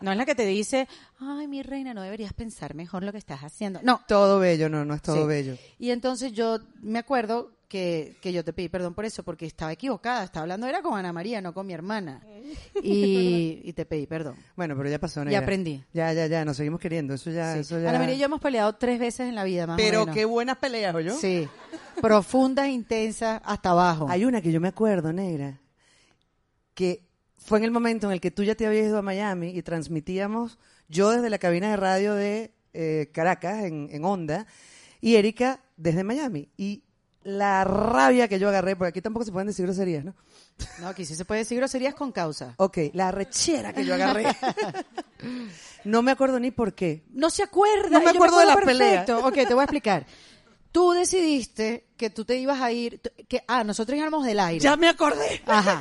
No 0.00 0.10
es 0.12 0.16
la 0.16 0.24
que 0.26 0.34
te 0.34 0.46
dice, 0.46 0.88
ay, 1.18 1.46
mi 1.48 1.62
reina, 1.62 1.92
no 1.94 2.02
deberías 2.02 2.32
pensar 2.32 2.74
mejor 2.74 3.02
lo 3.04 3.12
que 3.12 3.18
estás 3.18 3.40
haciendo. 3.42 3.80
No, 3.82 4.00
Todo 4.08 4.38
bello, 4.38 4.68
no, 4.68 4.84
no 4.84 4.94
es 4.94 5.02
todo 5.02 5.22
Sí. 5.22 5.26
bello. 5.28 5.56
Y 5.78 5.90
entonces 5.90 6.32
yo 6.32 6.58
me 6.82 6.98
acuerdo 6.98 7.52
que, 7.68 8.16
que 8.20 8.32
yo 8.32 8.42
te 8.42 8.52
pedí 8.52 8.68
perdón 8.68 8.94
por 8.94 9.04
eso, 9.04 9.22
porque 9.22 9.46
estaba 9.46 9.70
equivocada, 9.70 10.24
estaba 10.24 10.42
hablando 10.42 10.66
era 10.66 10.82
con 10.82 10.98
Ana 10.98 11.12
María, 11.12 11.40
no 11.40 11.54
con 11.54 11.66
mi 11.68 11.72
hermana. 11.72 12.20
Y, 12.82 13.60
y 13.64 13.72
te 13.74 13.84
pedí 13.86 14.06
perdón. 14.08 14.34
Bueno, 14.56 14.74
pero 14.76 14.88
ya 14.90 14.98
pasó, 14.98 15.22
Y 15.22 15.26
negra. 15.26 15.40
aprendí. 15.40 15.84
Ya, 15.92 16.12
ya, 16.12 16.26
ya, 16.26 16.44
nos 16.44 16.56
seguimos 16.56 16.80
queriendo, 16.80 17.14
eso 17.14 17.30
ya, 17.30 17.54
Sí. 17.54 17.60
eso 17.60 17.78
ya. 17.78 17.90
Ana 17.90 18.00
María 18.00 18.14
y 18.16 18.18
yo 18.18 18.24
hemos 18.24 18.40
peleado 18.40 18.74
tres 18.74 18.98
veces 18.98 19.28
en 19.28 19.36
la 19.36 19.44
vida, 19.44 19.68
más 19.68 19.74
o 19.74 19.76
Pero 19.76 20.00
menos. 20.00 20.16
qué 20.16 20.24
buenas 20.24 20.56
peleas, 20.58 20.92
¿o 20.96 21.00
yo? 21.00 21.14
Sí, 21.14 21.46
profundas, 22.00 22.68
intensas, 22.68 23.40
hasta 23.44 23.70
abajo. 23.70 24.06
Hay 24.10 24.24
una 24.24 24.40
que 24.40 24.50
yo 24.50 24.60
me 24.60 24.68
acuerdo, 24.68 25.12
negra, 25.12 25.60
que 26.74 27.08
fue 27.44 27.58
en 27.58 27.64
el 27.64 27.70
momento 27.70 28.06
en 28.06 28.12
el 28.12 28.20
que 28.20 28.30
tú 28.30 28.42
ya 28.42 28.54
te 28.54 28.66
habías 28.66 28.86
ido 28.86 28.98
a 28.98 29.02
Miami 29.02 29.48
y 29.48 29.62
transmitíamos 29.62 30.58
yo 30.88 31.10
desde 31.10 31.30
la 31.30 31.38
cabina 31.38 31.70
de 31.70 31.76
radio 31.76 32.14
de 32.14 32.52
eh, 32.72 33.10
Caracas, 33.12 33.64
en, 33.64 33.88
en 33.90 34.04
Onda, 34.04 34.46
y 35.00 35.16
Erika 35.16 35.60
desde 35.76 36.04
Miami. 36.04 36.48
Y 36.56 36.84
la 37.22 37.64
rabia 37.64 38.28
que 38.28 38.38
yo 38.38 38.48
agarré, 38.48 38.76
porque 38.76 38.90
aquí 38.90 39.00
tampoco 39.02 39.24
se 39.24 39.32
pueden 39.32 39.48
decir 39.48 39.66
groserías, 39.66 40.04
¿no? 40.04 40.14
No, 40.80 40.88
aquí 40.88 41.04
sí 41.04 41.14
se 41.14 41.24
puede 41.24 41.40
decir 41.40 41.58
groserías 41.58 41.94
con 41.94 42.12
causa. 42.12 42.54
Ok, 42.56 42.78
la 42.94 43.10
rechera 43.10 43.72
que 43.72 43.84
yo 43.84 43.94
agarré. 43.94 44.26
no 45.84 46.02
me 46.02 46.10
acuerdo 46.10 46.40
ni 46.40 46.50
por 46.50 46.74
qué. 46.74 47.04
No 47.10 47.30
se 47.30 47.42
acuerda. 47.42 47.88
No 47.90 47.98
me 48.00 48.06
yo 48.06 48.10
acuerdo 48.10 48.38
de 48.38 48.46
las 48.46 48.56
perfecto. 48.56 49.26
Ok, 49.26 49.34
te 49.34 49.54
voy 49.54 49.60
a 49.60 49.64
explicar. 49.64 50.06
Tú 50.72 50.92
decidiste 50.92 51.88
que 51.96 52.10
tú 52.10 52.24
te 52.24 52.36
ibas 52.36 52.60
a 52.60 52.70
ir, 52.70 53.00
que, 53.28 53.42
ah, 53.48 53.64
nosotros 53.64 53.98
íbamos 53.98 54.24
del 54.24 54.38
aire. 54.38 54.60
Ya 54.60 54.76
me 54.76 54.88
acordé. 54.88 55.42
Ajá. 55.46 55.80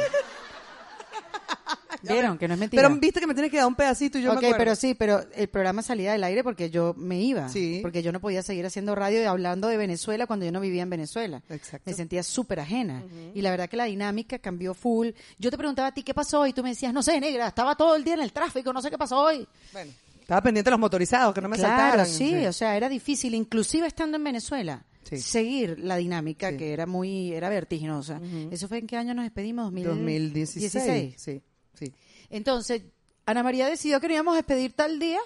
Vieron 2.03 2.37
que 2.37 2.47
no 2.47 2.53
es 2.53 2.59
mentira. 2.59 2.83
Pero 2.83 2.99
viste 2.99 3.19
que 3.19 3.27
me 3.27 3.33
tienes 3.33 3.51
que 3.51 3.57
dar 3.57 3.67
un 3.67 3.75
pedacito 3.75 4.17
y 4.17 4.21
yo 4.21 4.33
ok, 4.33 4.41
me 4.41 4.55
pero 4.55 4.75
sí, 4.75 4.93
pero 4.93 5.21
el 5.35 5.49
programa 5.49 5.81
salía 5.81 6.11
del 6.11 6.23
aire 6.23 6.43
porque 6.43 6.69
yo 6.69 6.93
me 6.97 7.19
iba. 7.19 7.49
Sí. 7.49 7.79
Porque 7.81 8.01
yo 8.01 8.11
no 8.11 8.19
podía 8.19 8.41
seguir 8.41 8.65
haciendo 8.65 8.95
radio 8.95 9.21
y 9.21 9.25
hablando 9.25 9.67
de 9.67 9.77
Venezuela 9.77 10.27
cuando 10.27 10.45
yo 10.45 10.51
no 10.51 10.61
vivía 10.61 10.83
en 10.83 10.89
Venezuela. 10.89 11.41
Exacto. 11.49 11.89
Me 11.89 11.93
sentía 11.93 12.23
súper 12.23 12.59
ajena. 12.59 13.03
Y 13.33 13.41
la 13.41 13.51
verdad 13.51 13.69
que 13.69 13.77
la 13.77 13.85
dinámica 13.85 14.39
cambió 14.39 14.73
full. 14.73 15.09
Yo 15.37 15.51
te 15.51 15.57
preguntaba 15.57 15.89
a 15.89 15.93
ti 15.93 16.03
qué 16.03 16.13
pasó 16.13 16.47
y 16.47 16.53
tú 16.53 16.63
me 16.63 16.69
decías, 16.69 16.93
no 16.93 17.03
sé, 17.03 17.19
negra, 17.19 17.47
estaba 17.47 17.75
todo 17.75 17.95
el 17.95 18.03
día 18.03 18.13
en 18.13 18.21
el 18.21 18.31
tráfico, 18.31 18.71
no 18.71 18.81
sé 18.81 18.89
qué 18.89 18.97
pasó 18.97 19.19
hoy. 19.19 19.47
Bueno, 19.73 19.91
estaba 20.21 20.41
pendiente 20.41 20.69
de 20.69 20.71
los 20.71 20.79
motorizados, 20.79 21.33
que 21.33 21.41
no 21.41 21.49
me 21.49 21.57
claro, 21.57 21.75
saltaran. 21.75 22.05
sí, 22.05 22.45
o 22.45 22.53
sea, 22.53 22.77
era 22.77 22.87
difícil, 22.87 23.33
inclusive 23.33 23.87
estando 23.87 24.17
en 24.17 24.23
Venezuela. 24.23 24.85
Sí. 25.03 25.17
Seguir 25.19 25.79
la 25.79 25.95
dinámica 25.97 26.51
Sí. 26.51 26.57
que 26.57 26.73
era 26.73 26.85
muy, 26.85 27.33
era 27.33 27.49
vertiginosa. 27.49 28.21
¿Eso 28.51 28.67
fue 28.67 28.79
en 28.79 28.87
qué 28.87 28.97
año 28.97 29.13
nos 29.13 29.23
despedimos? 29.25 29.65
2000 29.65 29.85
2016. 29.85 30.73
16. 30.73 31.13
Sí, 31.17 31.41
sí. 31.73 31.93
Entonces, 32.29 32.83
Ana 33.25 33.41
María 33.43 33.67
decidió 33.67 33.99
que 33.99 34.07
nos 34.07 34.15
íbamos 34.15 34.33
a 34.33 34.37
despedir 34.37 34.73
tal 34.73 34.99
día 34.99 35.19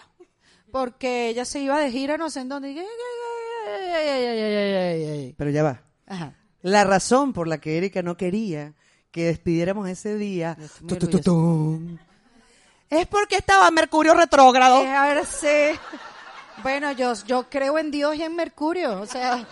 porque 0.72 1.30
ella 1.30 1.46
se 1.46 1.60
iba 1.60 1.80
de 1.80 1.92
gira 1.92 2.18
no 2.18 2.30
sé 2.30 2.42
en 2.42 2.50
dónde. 2.50 2.86
Pero 5.38 5.50
ya 5.50 5.64
va. 5.64 5.82
Ajá. 6.08 6.36
La 6.62 6.84
razón 6.84 7.34
por 7.34 7.48
la 7.48 7.60
que 7.60 7.78
Erika 7.78 8.02
no 8.02 8.16
quería 8.16 8.74
que 9.12 9.26
despidiéramos 9.26 9.88
ese 9.90 10.18
día 10.18 10.58
tu, 10.88 10.96
tu, 10.96 11.08
tu, 11.08 11.20
tum, 11.20 11.98
es 12.90 13.06
porque 13.08 13.36
estaba 13.36 13.70
Mercurio 13.70 14.14
retrógrado. 14.14 14.78
A 14.78 15.08
ver, 15.14 15.26
sí. 15.26 15.78
Bueno, 16.62 16.92
yo, 16.92 17.14
yo 17.26 17.50
creo 17.50 17.78
en 17.80 17.90
Dios 17.92 18.16
y 18.16 18.22
en 18.24 18.36
Mercurio. 18.36 19.02
O 19.02 19.06
sea, 19.06 19.46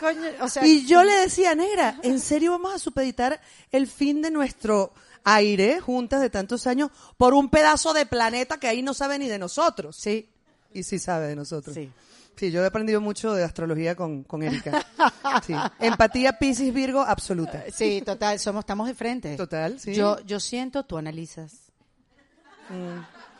coño, 0.00 0.20
o 0.40 0.48
sea, 0.48 0.66
Y 0.66 0.86
yo 0.86 1.02
le 1.02 1.12
decía, 1.14 1.54
negra, 1.54 1.98
¿en 2.02 2.20
serio 2.20 2.52
vamos 2.52 2.74
a 2.74 2.78
supeditar 2.78 3.40
el 3.70 3.86
fin 3.86 4.20
de 4.22 4.30
nuestro 4.30 4.92
aire 5.24 5.80
juntas 5.80 6.20
de 6.20 6.28
tantos 6.30 6.66
años 6.66 6.90
por 7.16 7.32
un 7.34 7.48
pedazo 7.48 7.92
de 7.94 8.04
planeta 8.06 8.58
que 8.58 8.68
ahí 8.68 8.82
no 8.82 8.92
sabe 8.94 9.18
ni 9.18 9.28
de 9.28 9.38
nosotros? 9.38 9.96
sí, 9.96 10.28
Y 10.72 10.82
sí 10.82 10.98
sabe 10.98 11.28
de 11.28 11.36
nosotros. 11.36 11.74
sí. 11.74 11.90
Sí, 12.36 12.50
yo 12.50 12.64
he 12.64 12.66
aprendido 12.66 13.00
mucho 13.00 13.32
de 13.32 13.44
astrología 13.44 13.94
con, 13.94 14.24
con 14.24 14.42
Erika. 14.42 14.84
Sí. 15.46 15.54
Empatía 15.78 16.32
Piscis 16.36 16.74
Virgo 16.74 17.00
absoluta. 17.00 17.62
Sí, 17.72 18.02
total, 18.04 18.40
somos, 18.40 18.62
estamos 18.62 18.88
de 18.88 18.94
frente. 18.94 19.36
Total, 19.36 19.78
sí. 19.78 19.94
Yo, 19.94 20.18
yo 20.26 20.40
siento, 20.40 20.84
tú 20.84 20.96
analizas. 20.98 21.70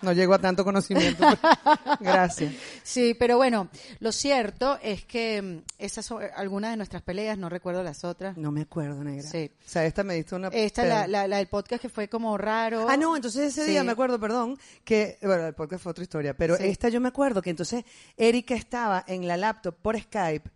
No 0.04 0.12
llego 0.12 0.34
a 0.34 0.38
tanto 0.38 0.64
conocimiento. 0.64 1.24
Gracias. 2.00 2.52
Sí, 2.82 3.14
pero 3.18 3.36
bueno, 3.36 3.68
lo 4.00 4.12
cierto 4.12 4.78
es 4.82 5.04
que 5.04 5.40
mm, 5.42 5.58
esas 5.78 6.04
son 6.06 6.22
algunas 6.36 6.70
de 6.70 6.76
nuestras 6.76 7.02
peleas, 7.02 7.38
no 7.38 7.48
recuerdo 7.48 7.82
las 7.82 8.04
otras. 8.04 8.36
No 8.36 8.52
me 8.52 8.62
acuerdo, 8.62 9.02
negra. 9.02 9.22
Sí. 9.28 9.50
O 9.66 9.68
sea, 9.68 9.84
esta 9.86 10.04
me 10.04 10.14
diste 10.14 10.34
una... 10.34 10.48
Esta, 10.48 10.84
la, 10.84 11.06
la, 11.06 11.26
la 11.26 11.38
del 11.38 11.46
podcast 11.46 11.80
que 11.82 11.88
fue 11.88 12.08
como 12.08 12.36
raro. 12.38 12.86
Ah, 12.88 12.96
no, 12.96 13.16
entonces 13.16 13.48
ese 13.48 13.64
Sí. 13.64 13.70
día 13.70 13.82
me 13.84 13.92
acuerdo, 13.92 14.20
perdón, 14.20 14.58
que, 14.84 15.18
bueno, 15.22 15.46
el 15.46 15.54
podcast 15.54 15.82
fue 15.82 15.90
otra 15.90 16.02
historia, 16.04 16.34
pero 16.36 16.56
Sí. 16.56 16.64
esta 16.66 16.88
yo 16.88 17.00
me 17.00 17.08
acuerdo 17.08 17.40
que 17.42 17.50
entonces 17.50 17.84
Erika 18.16 18.54
estaba 18.54 19.04
en 19.06 19.26
la 19.26 19.36
laptop 19.36 19.74
por 19.80 19.98
Skype 19.98 20.50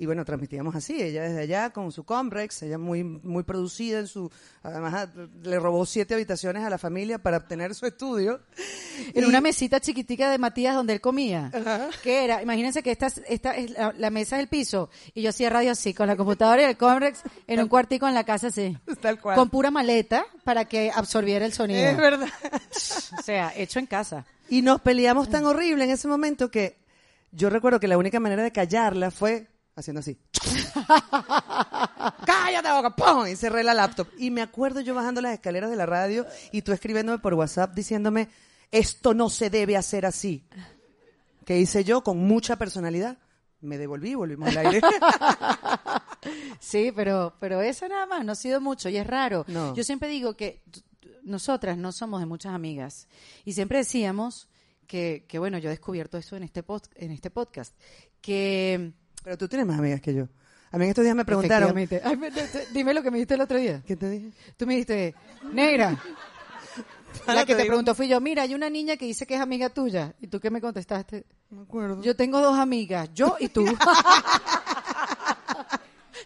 y 0.00 0.06
bueno, 0.06 0.24
transmitíamos 0.24 0.76
así, 0.76 1.02
ella 1.02 1.22
desde 1.24 1.40
allá 1.40 1.70
con 1.70 1.90
su 1.90 2.04
Comrex, 2.04 2.62
ella 2.62 2.78
muy 2.78 3.02
muy 3.02 3.42
producida 3.42 3.98
en 3.98 4.06
su, 4.06 4.30
además 4.62 4.94
ah, 4.94 5.12
le 5.42 5.58
robó 5.58 5.84
siete 5.84 6.14
habitaciones 6.14 6.62
a 6.64 6.70
la 6.70 6.78
familia 6.78 7.18
para 7.18 7.38
obtener 7.38 7.74
su 7.74 7.84
estudio. 7.84 8.40
En 9.12 9.24
Y- 9.24 9.26
una 9.26 9.40
mesita 9.40 9.80
chiquitica 9.80 10.30
de 10.30 10.38
Matías 10.38 10.76
donde 10.76 10.92
él 10.92 11.00
comía. 11.00 11.50
Ajá. 11.52 11.88
Que 12.02 12.24
era, 12.24 12.40
imagínense 12.42 12.82
que 12.82 12.92
esta, 12.92 13.08
es- 13.08 13.22
esta 13.28 13.56
es 13.56 13.70
la, 13.72 13.92
la 13.98 14.10
mesa 14.10 14.36
del 14.36 14.46
piso 14.48 14.88
y 15.14 15.22
yo 15.22 15.30
hacía 15.30 15.50
radio 15.50 15.72
así, 15.72 15.92
con 15.94 16.06
la 16.06 16.14
computadora 16.16 16.62
y 16.62 16.64
el 16.66 16.76
Comrex 16.76 17.20
en 17.48 17.60
un 17.60 17.68
cuartico 17.68 18.06
en 18.06 18.14
la 18.14 18.22
casa 18.24 18.46
así. 18.46 18.78
Tal 19.00 19.20
cual. 19.20 19.34
Con 19.36 19.50
pura 19.50 19.70
maleta 19.72 20.24
para 20.44 20.64
que 20.66 20.92
absorbiera 20.94 21.44
el 21.44 21.52
sonido. 21.52 21.80
Es 21.88 21.96
verdad. 21.96 22.28
O 23.18 23.22
sea, 23.22 23.52
hecho 23.56 23.78
en 23.80 23.86
casa. 23.86 24.24
Y 24.48 24.62
nos 24.62 24.80
peleamos 24.80 25.28
tan 25.28 25.44
horrible 25.44 25.84
en 25.84 25.90
ese 25.90 26.06
momento 26.08 26.50
que 26.50 26.76
yo 27.32 27.50
recuerdo 27.50 27.80
que 27.80 27.88
la 27.88 27.98
única 27.98 28.20
manera 28.20 28.42
de 28.42 28.52
callarla 28.52 29.10
fue 29.10 29.48
haciendo 29.78 30.00
así. 30.00 30.18
¡Cállate, 32.26 32.72
boca! 32.72 32.90
¡Pum! 32.96 33.26
Y 33.26 33.36
cerré 33.36 33.62
la 33.64 33.74
laptop. 33.74 34.08
Y 34.18 34.30
me 34.30 34.42
acuerdo 34.42 34.80
yo 34.80 34.94
bajando 34.94 35.20
las 35.20 35.32
escaleras 35.34 35.70
de 35.70 35.76
la 35.76 35.86
radio 35.86 36.26
y 36.52 36.62
tú 36.62 36.72
escribiéndome 36.72 37.18
por 37.18 37.34
WhatsApp 37.34 37.74
diciéndome, 37.74 38.28
esto 38.70 39.14
no 39.14 39.30
se 39.30 39.50
debe 39.50 39.76
hacer 39.76 40.06
así. 40.06 40.44
¿Qué 41.44 41.58
hice 41.58 41.84
yo 41.84 42.02
con 42.02 42.18
mucha 42.18 42.56
personalidad? 42.56 43.18
Me 43.60 43.78
devolví 43.78 44.10
y 44.10 44.14
volvimos 44.14 44.48
al 44.48 44.66
aire. 44.66 44.80
Sí, 46.60 46.92
pero, 46.94 47.34
pero 47.38 47.60
eso 47.62 47.86
nada 47.88 48.04
más, 48.04 48.24
no 48.24 48.32
ha 48.32 48.34
sido 48.34 48.60
mucho 48.60 48.88
y 48.88 48.96
es 48.96 49.06
raro. 49.06 49.44
No. 49.46 49.74
Yo 49.74 49.84
siempre 49.84 50.08
digo 50.08 50.36
que 50.36 50.62
nosotras 51.22 51.78
no 51.78 51.92
somos 51.92 52.18
de 52.20 52.26
muchas 52.26 52.52
amigas 52.52 53.06
y 53.44 53.52
siempre 53.52 53.78
decíamos 53.78 54.48
que, 54.88 55.24
que 55.28 55.38
bueno, 55.38 55.58
yo 55.58 55.68
he 55.68 55.70
descubierto 55.70 56.18
eso 56.18 56.36
en 56.36 56.42
este, 56.42 56.64
pod- 56.66 56.90
en 56.96 57.12
este 57.12 57.30
podcast, 57.30 57.74
que... 58.20 58.92
Pero 59.28 59.36
tú 59.36 59.46
tienes 59.46 59.66
más 59.66 59.78
amigas 59.78 60.00
que 60.00 60.14
yo. 60.14 60.26
A 60.72 60.78
mí 60.78 60.84
en 60.84 60.88
estos 60.88 61.04
días 61.04 61.14
me 61.14 61.22
preguntaron. 61.22 61.76
Ay, 61.76 62.18
dime 62.72 62.94
lo 62.94 63.02
que 63.02 63.10
me 63.10 63.18
dijiste 63.18 63.34
el 63.34 63.42
otro 63.42 63.58
día. 63.58 63.82
¿Qué 63.86 63.94
te 63.94 64.08
dije? 64.08 64.30
Tú 64.56 64.66
me 64.66 64.72
dijiste, 64.72 65.14
negra. 65.52 66.02
La 67.26 67.44
que 67.44 67.54
te 67.54 67.66
preguntó 67.66 67.94
fui 67.94 68.08
yo, 68.08 68.22
mira, 68.22 68.44
hay 68.44 68.54
una 68.54 68.70
niña 68.70 68.96
que 68.96 69.04
dice 69.04 69.26
que 69.26 69.34
es 69.34 69.40
amiga 69.42 69.68
tuya. 69.68 70.14
¿Y 70.22 70.28
tú 70.28 70.40
qué 70.40 70.50
me 70.50 70.62
contestaste? 70.62 71.26
Me 71.50 71.60
acuerdo. 71.60 72.02
Yo 72.02 72.16
tengo 72.16 72.40
dos 72.40 72.58
amigas, 72.58 73.10
yo 73.12 73.36
y 73.38 73.48
tú. 73.48 73.66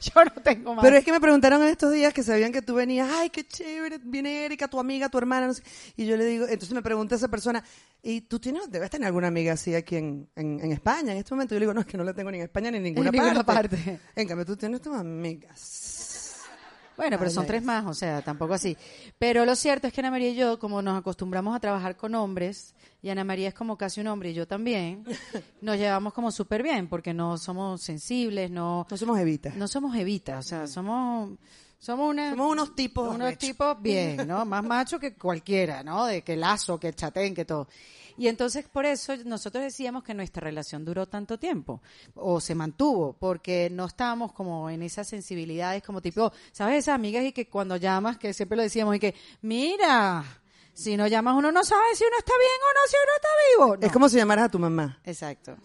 yo 0.14 0.24
no 0.24 0.42
tengo 0.42 0.74
más. 0.74 0.82
Pero 0.82 0.96
es 0.96 1.04
que 1.04 1.12
me 1.12 1.20
preguntaron 1.20 1.62
en 1.62 1.68
estos 1.68 1.92
días 1.92 2.12
que 2.12 2.22
sabían 2.22 2.52
que 2.52 2.62
tú 2.62 2.74
venías, 2.74 3.08
ay, 3.12 3.30
qué 3.30 3.46
chévere, 3.46 3.98
viene 4.02 4.44
Erika, 4.44 4.68
tu 4.68 4.80
amiga, 4.80 5.08
tu 5.08 5.18
hermana, 5.18 5.46
no 5.46 5.54
sé. 5.54 5.62
Y 5.96 6.06
yo 6.06 6.16
le 6.16 6.24
digo, 6.24 6.44
entonces 6.46 6.72
me 6.72 6.82
pregunta 6.82 7.14
esa 7.14 7.28
persona, 7.28 7.62
¿y 8.02 8.22
tú 8.22 8.38
tienes, 8.40 8.70
debes 8.70 8.90
tener 8.90 9.06
alguna 9.06 9.28
amiga 9.28 9.52
así 9.52 9.74
aquí 9.74 9.96
en, 9.96 10.28
en, 10.34 10.60
en 10.60 10.72
España 10.72 11.12
en 11.12 11.18
este 11.18 11.34
momento? 11.34 11.54
Yo 11.54 11.60
le 11.60 11.66
digo, 11.66 11.74
no, 11.74 11.80
es 11.80 11.86
que 11.86 11.96
no 11.96 12.04
la 12.04 12.14
tengo 12.14 12.30
ni 12.30 12.38
en 12.38 12.44
España 12.44 12.70
ni 12.70 12.78
en 12.78 12.82
ninguna, 12.82 13.10
En 13.12 13.16
ninguna 13.16 13.44
parte. 13.44 14.00
En 14.16 14.28
cambio, 14.28 14.44
tú 14.44 14.56
tienes 14.56 14.80
tus 14.80 14.94
amigas. 14.94 16.11
Bueno, 16.96 17.18
pero 17.18 17.30
son 17.30 17.46
tres 17.46 17.62
más, 17.62 17.86
o 17.86 17.94
sea, 17.94 18.22
tampoco 18.22 18.54
así. 18.54 18.76
Pero 19.18 19.44
lo 19.44 19.56
cierto 19.56 19.86
es 19.86 19.92
que 19.92 20.00
Ana 20.00 20.10
María 20.10 20.30
y 20.30 20.34
yo, 20.34 20.58
como 20.58 20.82
nos 20.82 20.98
acostumbramos 20.98 21.54
a 21.56 21.60
trabajar 21.60 21.96
con 21.96 22.14
hombres, 22.14 22.74
y 23.02 23.08
Ana 23.08 23.24
María 23.24 23.48
es 23.48 23.54
como 23.54 23.76
casi 23.76 24.00
un 24.00 24.06
hombre 24.06 24.30
y 24.30 24.34
yo 24.34 24.46
también, 24.46 25.04
nos 25.60 25.76
llevamos 25.78 26.12
como 26.12 26.30
súper 26.30 26.62
bien, 26.62 26.88
porque 26.88 27.12
no 27.14 27.38
somos 27.38 27.82
sensibles, 27.82 28.50
no, 28.50 28.86
No 28.90 28.96
somos 28.96 29.18
evitas. 29.18 29.56
no 29.56 29.68
somos 29.68 29.96
evitas, 29.96 30.44
o 30.44 30.48
sea, 30.48 30.66
somos, 30.66 31.30
somos 31.82 32.10
una... 32.10 32.30
Somos 32.30 32.52
unos 32.52 32.76
tipos 32.76 33.12
unos 33.12 33.36
tipos 33.38 33.82
bien, 33.82 34.28
¿no? 34.28 34.44
Más 34.46 34.62
macho 34.62 35.00
que 35.00 35.14
cualquiera, 35.14 35.82
¿no? 35.82 36.06
De 36.06 36.22
que 36.22 36.36
lazo, 36.36 36.78
que 36.78 36.94
chatén, 36.94 37.34
que 37.34 37.44
todo. 37.44 37.66
Y 38.16 38.28
entonces 38.28 38.68
por 38.68 38.86
eso 38.86 39.16
nosotros 39.24 39.64
decíamos 39.64 40.04
que 40.04 40.14
nuestra 40.14 40.42
relación 40.42 40.84
duró 40.84 41.08
tanto 41.08 41.40
tiempo 41.40 41.82
o 42.14 42.40
se 42.40 42.54
mantuvo 42.54 43.14
porque 43.14 43.68
no 43.68 43.86
estábamos 43.86 44.32
como 44.32 44.70
en 44.70 44.84
esas 44.84 45.08
sensibilidades 45.08 45.82
como 45.82 46.00
tipo, 46.00 46.32
¿sabes? 46.52 46.78
Esas 46.78 46.94
amigas 46.94 47.24
y 47.24 47.32
que 47.32 47.48
cuando 47.48 47.76
llamas, 47.76 48.16
que 48.16 48.32
siempre 48.32 48.56
lo 48.56 48.62
decíamos 48.62 48.94
y 48.94 49.00
que, 49.00 49.16
mira, 49.40 50.24
si 50.74 50.96
no 50.96 51.08
llamas 51.08 51.34
uno 51.36 51.50
no 51.50 51.64
sabe 51.64 51.96
si 51.96 52.04
uno 52.04 52.16
está 52.16 52.32
bien 52.38 52.60
o 52.62 52.74
no, 52.74 52.80
si 52.86 52.96
uno 52.96 53.12
está 53.16 53.28
vivo. 53.50 53.76
No. 53.78 53.86
Es 53.88 53.92
como 53.92 54.08
si 54.08 54.18
llamaras 54.18 54.44
a 54.44 54.50
tu 54.50 54.60
mamá. 54.60 55.00
Exacto. 55.04 55.56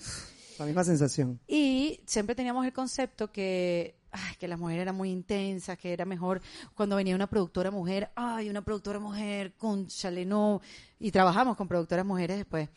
La 0.57 0.65
misma 0.65 0.83
sensación. 0.83 1.39
Y 1.47 2.01
siempre 2.07 2.33
teníamos 2.33 2.65
el 2.65 2.73
concepto 2.73 3.31
que, 3.31 3.96
ay, 4.17 4.35
que 4.35 4.47
las 4.47 4.59
mujeres 4.59 4.81
eran 4.81 4.95
muy 4.95 5.11
intensas, 5.11 5.77
que 5.77 5.93
era 5.93 6.05
mejor 6.05 6.41
cuando 6.75 6.95
venía 6.95 7.15
una 7.15 7.27
productora 7.27 7.71
mujer, 7.71 8.09
ay, 8.15 8.49
una 8.49 8.61
productora 8.61 8.99
mujer, 8.99 9.53
conchale, 9.53 10.25
no. 10.25 10.61
Y 10.99 11.11
trabajamos 11.11 11.55
con 11.55 11.67
productoras 11.67 12.05
mujeres 12.05 12.37
después. 12.37 12.69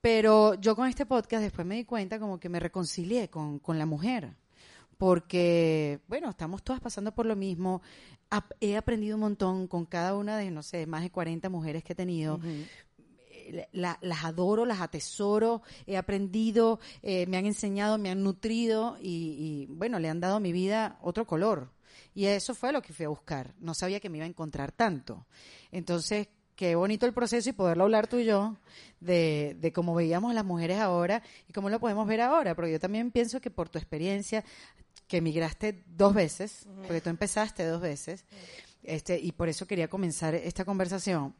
Pero 0.00 0.54
yo 0.54 0.76
con 0.76 0.88
este 0.88 1.06
podcast 1.06 1.42
después 1.42 1.66
me 1.66 1.76
di 1.76 1.84
cuenta 1.84 2.18
como 2.18 2.38
que 2.38 2.48
me 2.48 2.60
reconcilié 2.60 3.28
con, 3.28 3.58
con 3.58 3.78
la 3.78 3.86
mujer. 3.86 4.36
Porque, 4.98 6.00
bueno, 6.08 6.30
estamos 6.30 6.62
todas 6.62 6.80
pasando 6.80 7.12
por 7.12 7.26
lo 7.26 7.36
mismo. 7.36 7.82
He 8.60 8.76
aprendido 8.76 9.16
un 9.16 9.20
montón 9.20 9.66
con 9.68 9.84
cada 9.84 10.16
una 10.16 10.36
de, 10.36 10.50
no 10.50 10.62
sé, 10.62 10.86
más 10.86 11.02
de 11.02 11.10
40 11.10 11.48
mujeres 11.48 11.84
que 11.84 11.92
he 11.92 11.96
tenido 11.96 12.40
la- 13.72 13.98
las 14.00 14.24
adoro, 14.24 14.64
las 14.64 14.80
atesoro, 14.80 15.62
he 15.86 15.96
aprendido, 15.96 16.80
eh, 17.02 17.26
me 17.26 17.36
han 17.36 17.46
enseñado, 17.46 17.98
me 17.98 18.10
han 18.10 18.22
nutrido 18.22 18.96
y, 19.00 19.06
y, 19.08 19.66
bueno, 19.68 19.98
le 19.98 20.08
han 20.08 20.20
dado 20.20 20.36
a 20.36 20.40
mi 20.40 20.52
vida 20.52 20.98
otro 21.02 21.26
color. 21.26 21.70
Y 22.14 22.26
eso 22.26 22.54
fue 22.54 22.72
lo 22.72 22.80
que 22.82 22.92
fui 22.92 23.04
a 23.04 23.10
buscar. 23.10 23.54
No 23.60 23.74
sabía 23.74 24.00
que 24.00 24.08
me 24.08 24.16
iba 24.18 24.24
a 24.24 24.28
encontrar 24.28 24.72
tanto. 24.72 25.26
Entonces, 25.70 26.28
qué 26.54 26.74
bonito 26.74 27.04
el 27.04 27.12
proceso 27.12 27.50
y 27.50 27.52
poderlo 27.52 27.84
hablar 27.84 28.06
tú 28.06 28.16
y 28.18 28.24
yo 28.24 28.56
de, 29.00 29.56
de 29.60 29.72
cómo 29.72 29.94
veíamos 29.94 30.30
a 30.30 30.34
las 30.34 30.44
mujeres 30.44 30.78
ahora 30.78 31.22
y 31.48 31.52
cómo 31.52 31.68
lo 31.68 31.78
podemos 31.78 32.06
ver 32.08 32.22
ahora. 32.22 32.54
Porque 32.54 32.72
yo 32.72 32.80
también 32.80 33.10
pienso 33.10 33.40
que 33.40 33.50
por 33.50 33.68
tu 33.68 33.78
experiencia, 33.78 34.44
que 35.06 35.18
emigraste 35.18 35.84
dos 35.86 36.14
veces, 36.14 36.66
porque 36.86 37.00
tú 37.02 37.10
empezaste 37.10 37.64
dos 37.66 37.80
veces, 37.82 38.24
este, 38.82 39.18
y 39.20 39.32
por 39.32 39.48
eso 39.50 39.66
quería 39.66 39.88
comenzar 39.88 40.34
esta 40.34 40.64
conversación 40.64 41.34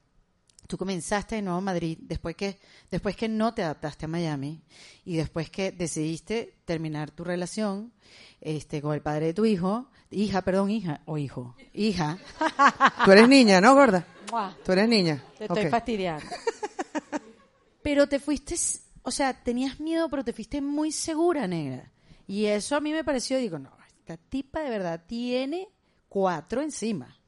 tú 0.66 0.76
comenzaste 0.76 1.36
de 1.36 1.42
nuevo 1.42 1.58
en 1.58 1.64
Madrid 1.64 1.98
después 2.00 2.36
que 2.36 2.58
después 2.90 3.16
que 3.16 3.28
no 3.28 3.54
te 3.54 3.62
adaptaste 3.62 4.06
a 4.06 4.08
Miami 4.08 4.62
y 5.04 5.16
después 5.16 5.50
que 5.50 5.72
decidiste 5.72 6.58
terminar 6.64 7.10
tu 7.10 7.24
relación 7.24 7.92
este 8.40 8.82
con 8.82 8.94
el 8.94 9.02
padre 9.02 9.26
de 9.26 9.34
tu 9.34 9.44
hijo 9.44 9.90
hija 10.10 10.42
perdón 10.42 10.70
hija 10.70 11.02
o 11.06 11.18
hijo 11.18 11.54
hija. 11.72 12.18
Tú 13.04 13.12
eres 13.12 13.28
niña, 13.28 13.60
¿no, 13.60 13.74
gorda? 13.74 14.06
Mua, 14.30 14.56
Tú 14.64 14.72
eres 14.72 14.88
niña. 14.88 15.22
te 15.38 15.44
estoy 15.44 15.68
fastidiando. 15.68 16.26
Pero 17.82 18.08
te 18.08 18.18
fuiste 18.18 18.56
o 19.02 19.10
sea 19.10 19.32
tenías 19.32 19.78
miedo 19.78 20.08
pero 20.10 20.24
te 20.24 20.32
fuiste 20.32 20.60
muy 20.60 20.90
segura 20.90 21.46
negra. 21.46 21.92
Y 22.26 22.46
eso 22.46 22.74
a 22.74 22.80
mí 22.80 22.92
me 22.92 23.04
pareció 23.04 23.38
digo 23.38 23.58
no 23.58 23.76
esta 24.06 24.16
tipa 24.16 24.60
de 24.60 24.70
verdad 24.70 25.02
tiene 25.06 25.68
cuatro 26.08 26.62
encima. 26.62 27.18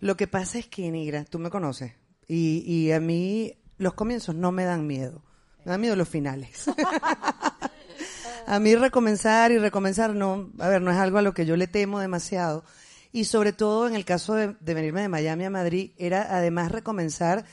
Lo 0.00 0.18
que 0.18 0.26
pasa 0.26 0.58
es 0.58 0.66
que, 0.66 0.90
Negra, 0.90 1.24
tú 1.24 1.38
me 1.38 1.48
conoces. 1.48 1.92
Y, 2.28 2.64
y 2.66 2.92
a 2.92 3.00
mí 3.00 3.56
los 3.78 3.94
comienzos 3.94 4.34
no 4.34 4.52
me 4.52 4.64
dan 4.64 4.86
miedo. 4.86 5.22
Me 5.64 5.72
dan 5.72 5.80
miedo 5.80 5.96
los 5.96 6.08
finales. 6.08 6.66
a 8.46 8.58
mí 8.60 8.74
recomenzar 8.76 9.52
y 9.52 9.58
recomenzar, 9.58 10.14
no, 10.14 10.50
a 10.58 10.68
ver, 10.68 10.82
no 10.82 10.90
es 10.90 10.96
algo 10.96 11.18
a 11.18 11.22
lo 11.22 11.34
que 11.34 11.46
yo 11.46 11.56
le 11.56 11.66
temo 11.66 12.00
demasiado. 12.00 12.64
Y 13.12 13.24
sobre 13.24 13.52
todo 13.52 13.86
en 13.86 13.94
el 13.94 14.04
caso 14.04 14.34
de, 14.34 14.56
de 14.60 14.74
venirme 14.74 15.02
de 15.02 15.08
Miami 15.08 15.44
a 15.44 15.50
Madrid, 15.50 15.92
era 15.96 16.36
además 16.36 16.72
recomenzar 16.72 17.44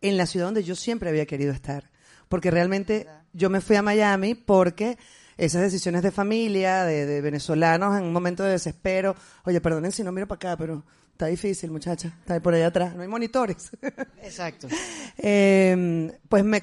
en 0.00 0.16
la 0.16 0.26
ciudad 0.26 0.46
donde 0.46 0.64
yo 0.64 0.74
siempre 0.74 1.08
había 1.08 1.26
querido 1.26 1.52
estar. 1.52 1.90
Porque 2.28 2.50
realmente 2.50 3.08
yo 3.32 3.50
me 3.50 3.60
fui 3.60 3.76
a 3.76 3.82
Miami 3.82 4.34
porque 4.34 4.98
esas 5.36 5.62
decisiones 5.62 6.02
de 6.02 6.10
familia, 6.10 6.84
de, 6.84 7.06
de 7.06 7.20
venezolanos 7.20 7.96
en 7.96 8.04
un 8.04 8.12
momento 8.12 8.42
de 8.42 8.52
desespero, 8.52 9.16
oye, 9.44 9.60
perdonen 9.60 9.92
si 9.92 10.02
no 10.02 10.12
miro 10.12 10.28
para 10.28 10.50
acá, 10.52 10.56
pero 10.56 10.84
está 11.22 11.30
difícil, 11.30 11.70
muchacha, 11.70 12.08
está 12.18 12.40
por 12.42 12.52
allá 12.52 12.66
atrás, 12.66 12.96
no 12.96 13.02
hay 13.02 13.08
monitores. 13.08 13.70
exacto 14.22 14.66
Eh, 15.18 16.10
pues 16.28 16.42
me, 16.42 16.60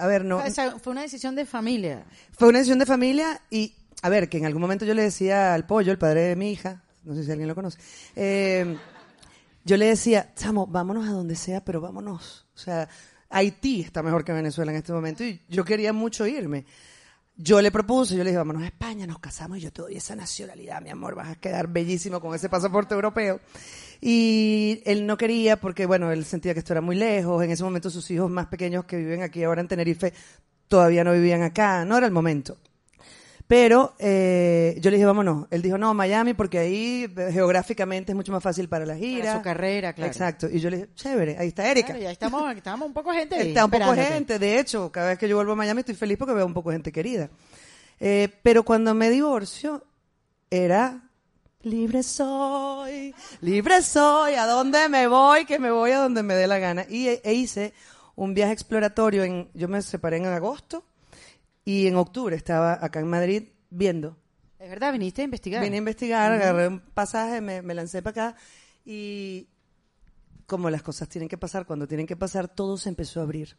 a 0.00 0.06
ver, 0.08 0.24
no, 0.24 0.38
O 0.38 0.50
sea, 0.50 0.78
fue 0.80 0.92
una 0.92 1.02
decisión 1.02 1.36
de 1.36 1.46
familia 1.46 2.04
fue 2.32 2.48
una 2.48 2.58
decisión 2.58 2.80
de 2.80 2.86
familia 2.86 3.40
y, 3.48 3.76
a 4.02 4.08
ver, 4.08 4.28
que 4.28 4.38
en 4.38 4.46
algún 4.46 4.60
momento 4.60 4.84
yo 4.84 4.94
le 4.94 5.02
decía 5.02 5.54
al 5.54 5.66
pollo, 5.66 5.92
el 5.92 5.98
padre 5.98 6.22
de 6.22 6.36
mi 6.36 6.50
hija, 6.50 6.82
no 7.04 7.14
sé 7.14 7.22
si 7.22 7.30
alguien 7.30 7.46
lo 7.46 7.54
conoce, 7.54 7.78
eh, 8.16 8.76
yo 9.64 9.76
le 9.76 9.86
decía, 9.86 10.32
chamo, 10.34 10.66
vámonos 10.66 11.06
a 11.08 11.12
donde 11.12 11.36
sea, 11.36 11.64
pero 11.64 11.80
vámonos. 11.80 12.48
O 12.56 12.58
sea, 12.58 12.88
Haití 13.30 13.82
está 13.82 14.02
mejor 14.02 14.24
que 14.24 14.32
Venezuela 14.32 14.72
en 14.72 14.78
este 14.78 14.92
momento 14.92 15.22
y 15.22 15.40
yo 15.48 15.64
quería 15.64 15.92
mucho 15.92 16.26
irme. 16.26 16.64
Yo 17.36 17.62
le 17.62 17.70
propuse, 17.70 18.16
yo 18.16 18.24
le 18.24 18.30
dije, 18.30 18.38
vámonos 18.38 18.62
a 18.62 18.66
España, 18.66 19.06
nos 19.06 19.18
casamos 19.18 19.58
y 19.58 19.60
yo 19.62 19.72
te 19.72 19.82
doy 19.82 19.96
esa 19.96 20.14
nacionalidad, 20.14 20.82
mi 20.82 20.90
amor, 20.90 21.14
vas 21.14 21.28
a 21.28 21.34
quedar 21.36 21.68
bellísimo 21.68 22.20
con 22.20 22.34
ese 22.34 22.48
pasaporte 22.48 22.94
europeo. 22.94 23.40
Y 24.04 24.82
él 24.84 25.06
no 25.06 25.16
quería 25.16 25.60
porque, 25.60 25.86
bueno, 25.86 26.10
él 26.10 26.24
sentía 26.24 26.52
que 26.54 26.58
esto 26.58 26.72
era 26.72 26.80
muy 26.80 26.96
lejos. 26.96 27.42
En 27.44 27.52
ese 27.52 27.62
momento 27.62 27.88
sus 27.88 28.10
hijos 28.10 28.28
más 28.28 28.46
pequeños 28.46 28.84
que 28.84 28.96
viven 28.96 29.22
aquí 29.22 29.44
ahora 29.44 29.60
en 29.60 29.68
Tenerife 29.68 30.12
todavía 30.66 31.04
no 31.04 31.12
vivían 31.12 31.42
acá, 31.42 31.84
no 31.84 31.96
era 31.96 32.06
el 32.06 32.12
momento. 32.12 32.58
Pero 33.46 33.94
eh, 34.00 34.76
yo 34.80 34.90
le 34.90 34.96
dije, 34.96 35.06
vámonos. 35.06 35.46
Él 35.50 35.62
dijo, 35.62 35.78
no, 35.78 35.94
Miami, 35.94 36.34
porque 36.34 36.58
ahí 36.58 37.06
eh, 37.16 37.30
geográficamente 37.32 38.10
es 38.10 38.16
mucho 38.16 38.32
más 38.32 38.42
fácil 38.42 38.68
para 38.68 38.84
la 38.84 38.96
gira. 38.96 39.24
Para 39.24 39.36
su 39.36 39.42
carrera, 39.42 39.92
claro. 39.92 40.10
Exacto. 40.10 40.48
Y 40.50 40.58
yo 40.58 40.68
le 40.68 40.78
dije, 40.78 40.88
chévere, 40.96 41.36
ahí 41.38 41.48
está 41.48 41.70
Erika. 41.70 41.88
Claro, 41.88 42.02
ya 42.02 42.10
estamos, 42.10 42.56
estamos 42.56 42.88
un 42.88 42.94
poco 42.94 43.12
gente 43.12 43.36
ahí, 43.36 43.48
Está 43.50 43.66
un 43.66 43.70
poco 43.70 43.94
gente, 43.94 44.40
de 44.40 44.58
hecho, 44.58 44.90
cada 44.90 45.10
vez 45.10 45.18
que 45.18 45.28
yo 45.28 45.36
vuelvo 45.36 45.52
a 45.52 45.56
Miami 45.56 45.80
estoy 45.80 45.94
feliz 45.94 46.18
porque 46.18 46.34
veo 46.34 46.46
un 46.46 46.54
poco 46.54 46.72
gente 46.72 46.90
querida. 46.90 47.30
Eh, 48.00 48.28
pero 48.42 48.64
cuando 48.64 48.94
me 48.94 49.10
divorcio, 49.10 49.84
era 50.50 51.11
libre 51.62 52.02
soy, 52.02 53.14
libre 53.40 53.82
soy, 53.82 54.34
a 54.34 54.46
dónde 54.46 54.88
me 54.88 55.06
voy, 55.06 55.44
que 55.44 55.58
me 55.58 55.70
voy 55.70 55.92
a 55.92 55.98
donde 55.98 56.22
me 56.22 56.34
dé 56.34 56.46
la 56.46 56.58
gana. 56.58 56.86
Y 56.88 57.08
e, 57.08 57.20
e 57.24 57.34
hice 57.34 57.72
un 58.16 58.34
viaje 58.34 58.52
exploratorio, 58.52 59.24
en, 59.24 59.48
yo 59.54 59.68
me 59.68 59.82
separé 59.82 60.18
en 60.18 60.26
agosto 60.26 60.84
y 61.64 61.86
en 61.86 61.96
octubre 61.96 62.36
estaba 62.36 62.78
acá 62.84 63.00
en 63.00 63.08
Madrid 63.08 63.44
viendo. 63.70 64.16
Es 64.58 64.68
verdad, 64.68 64.92
viniste 64.92 65.22
a 65.22 65.24
investigar. 65.24 65.62
Vine 65.62 65.76
a 65.76 65.78
investigar, 65.78 66.32
agarré 66.32 66.68
un 66.68 66.80
pasaje, 66.80 67.40
me, 67.40 67.62
me 67.62 67.74
lancé 67.74 68.02
para 68.02 68.28
acá 68.28 68.36
y 68.84 69.48
como 70.46 70.70
las 70.70 70.82
cosas 70.82 71.08
tienen 71.08 71.28
que 71.28 71.38
pasar, 71.38 71.66
cuando 71.66 71.86
tienen 71.86 72.06
que 72.06 72.16
pasar, 72.16 72.48
todo 72.48 72.76
se 72.76 72.88
empezó 72.88 73.20
a 73.20 73.22
abrir. 73.22 73.56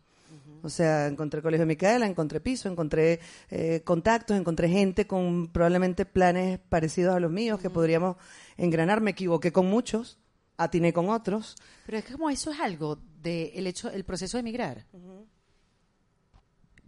O 0.63 0.69
sea, 0.69 1.07
encontré 1.07 1.41
Colegio 1.41 1.65
Micaela, 1.65 2.07
encontré 2.07 2.39
piso, 2.39 2.69
encontré 2.69 3.19
eh, 3.51 3.81
contactos, 3.83 4.37
encontré 4.37 4.69
gente 4.69 5.05
con 5.05 5.47
probablemente 5.47 6.05
planes 6.05 6.57
parecidos 6.69 7.13
a 7.13 7.19
los 7.19 7.29
míos 7.29 7.59
que 7.59 7.69
podríamos 7.69 8.15
engranar. 8.55 9.01
Me 9.01 9.11
equivoqué 9.11 9.51
con 9.51 9.65
muchos, 9.65 10.19
atiné 10.55 10.93
con 10.93 11.09
otros. 11.09 11.55
Pero 11.85 11.97
es 11.97 12.05
que 12.05 12.13
como 12.13 12.29
eso 12.29 12.51
es 12.51 12.61
algo 12.61 12.97
del 13.21 13.67
hecho, 13.67 13.91
el 13.91 14.05
proceso 14.05 14.37
de 14.37 14.39
emigrar. 14.39 14.85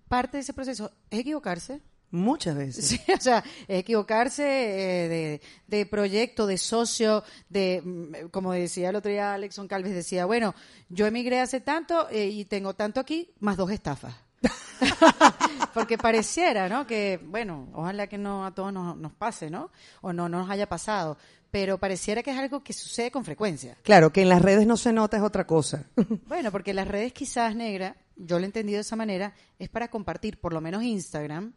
Parte 0.07 0.37
de 0.37 0.41
ese 0.41 0.53
proceso 0.53 0.91
es 1.09 1.19
equivocarse. 1.19 1.81
Muchas 2.11 2.55
veces. 2.55 2.87
Sí, 2.87 3.01
o 3.13 3.19
sea, 3.19 3.43
equivocarse 3.67 4.43
eh, 4.43 5.09
de, 5.09 5.41
de 5.67 5.85
proyecto, 5.85 6.47
de 6.47 6.57
socio, 6.57 7.23
de, 7.49 7.81
mm, 7.83 8.29
como 8.29 8.53
decía 8.53 8.89
el 8.89 8.95
otro 8.95 9.11
día 9.11 9.33
Alexon 9.33 9.67
Calves, 9.67 9.93
decía, 9.93 10.25
bueno, 10.25 10.55
yo 10.89 11.05
emigré 11.05 11.41
hace 11.41 11.61
tanto 11.61 12.07
eh, 12.09 12.27
y 12.27 12.45
tengo 12.45 12.73
tanto 12.73 12.99
aquí, 12.99 13.31
más 13.39 13.57
dos 13.57 13.71
estafas. 13.71 14.15
Porque 15.73 15.97
pareciera, 15.97 16.69
¿no? 16.69 16.85
Que, 16.85 17.19
bueno, 17.23 17.69
ojalá 17.73 18.07
que 18.07 18.17
no 18.17 18.45
a 18.45 18.53
todos 18.53 18.71
nos, 18.71 18.97
nos 18.97 19.13
pase, 19.13 19.49
¿no? 19.49 19.71
O 20.01 20.13
no, 20.13 20.29
no 20.29 20.39
nos 20.39 20.49
haya 20.49 20.67
pasado. 20.67 21.17
Pero 21.51 21.77
pareciera 21.77 22.21
que 22.21 22.31
es 22.31 22.37
algo 22.37 22.63
que 22.63 22.73
sucede 22.73 23.11
con 23.11 23.23
frecuencia. 23.23 23.77
Claro, 23.83 24.11
que 24.11 24.21
en 24.21 24.29
las 24.29 24.41
redes 24.41 24.67
no 24.67 24.75
se 24.75 24.91
nota 24.91 25.17
es 25.17 25.23
otra 25.23 25.47
cosa. 25.47 25.85
Bueno, 26.27 26.51
porque 26.51 26.73
las 26.73 26.87
redes 26.87 27.13
quizás 27.13 27.55
negra, 27.55 27.95
yo 28.15 28.37
lo 28.39 28.43
he 28.43 28.45
entendido 28.45 28.77
de 28.77 28.81
esa 28.81 28.95
manera, 28.95 29.33
es 29.57 29.69
para 29.69 29.89
compartir, 29.89 30.39
por 30.39 30.53
lo 30.53 30.59
menos 30.59 30.83
Instagram, 30.83 31.53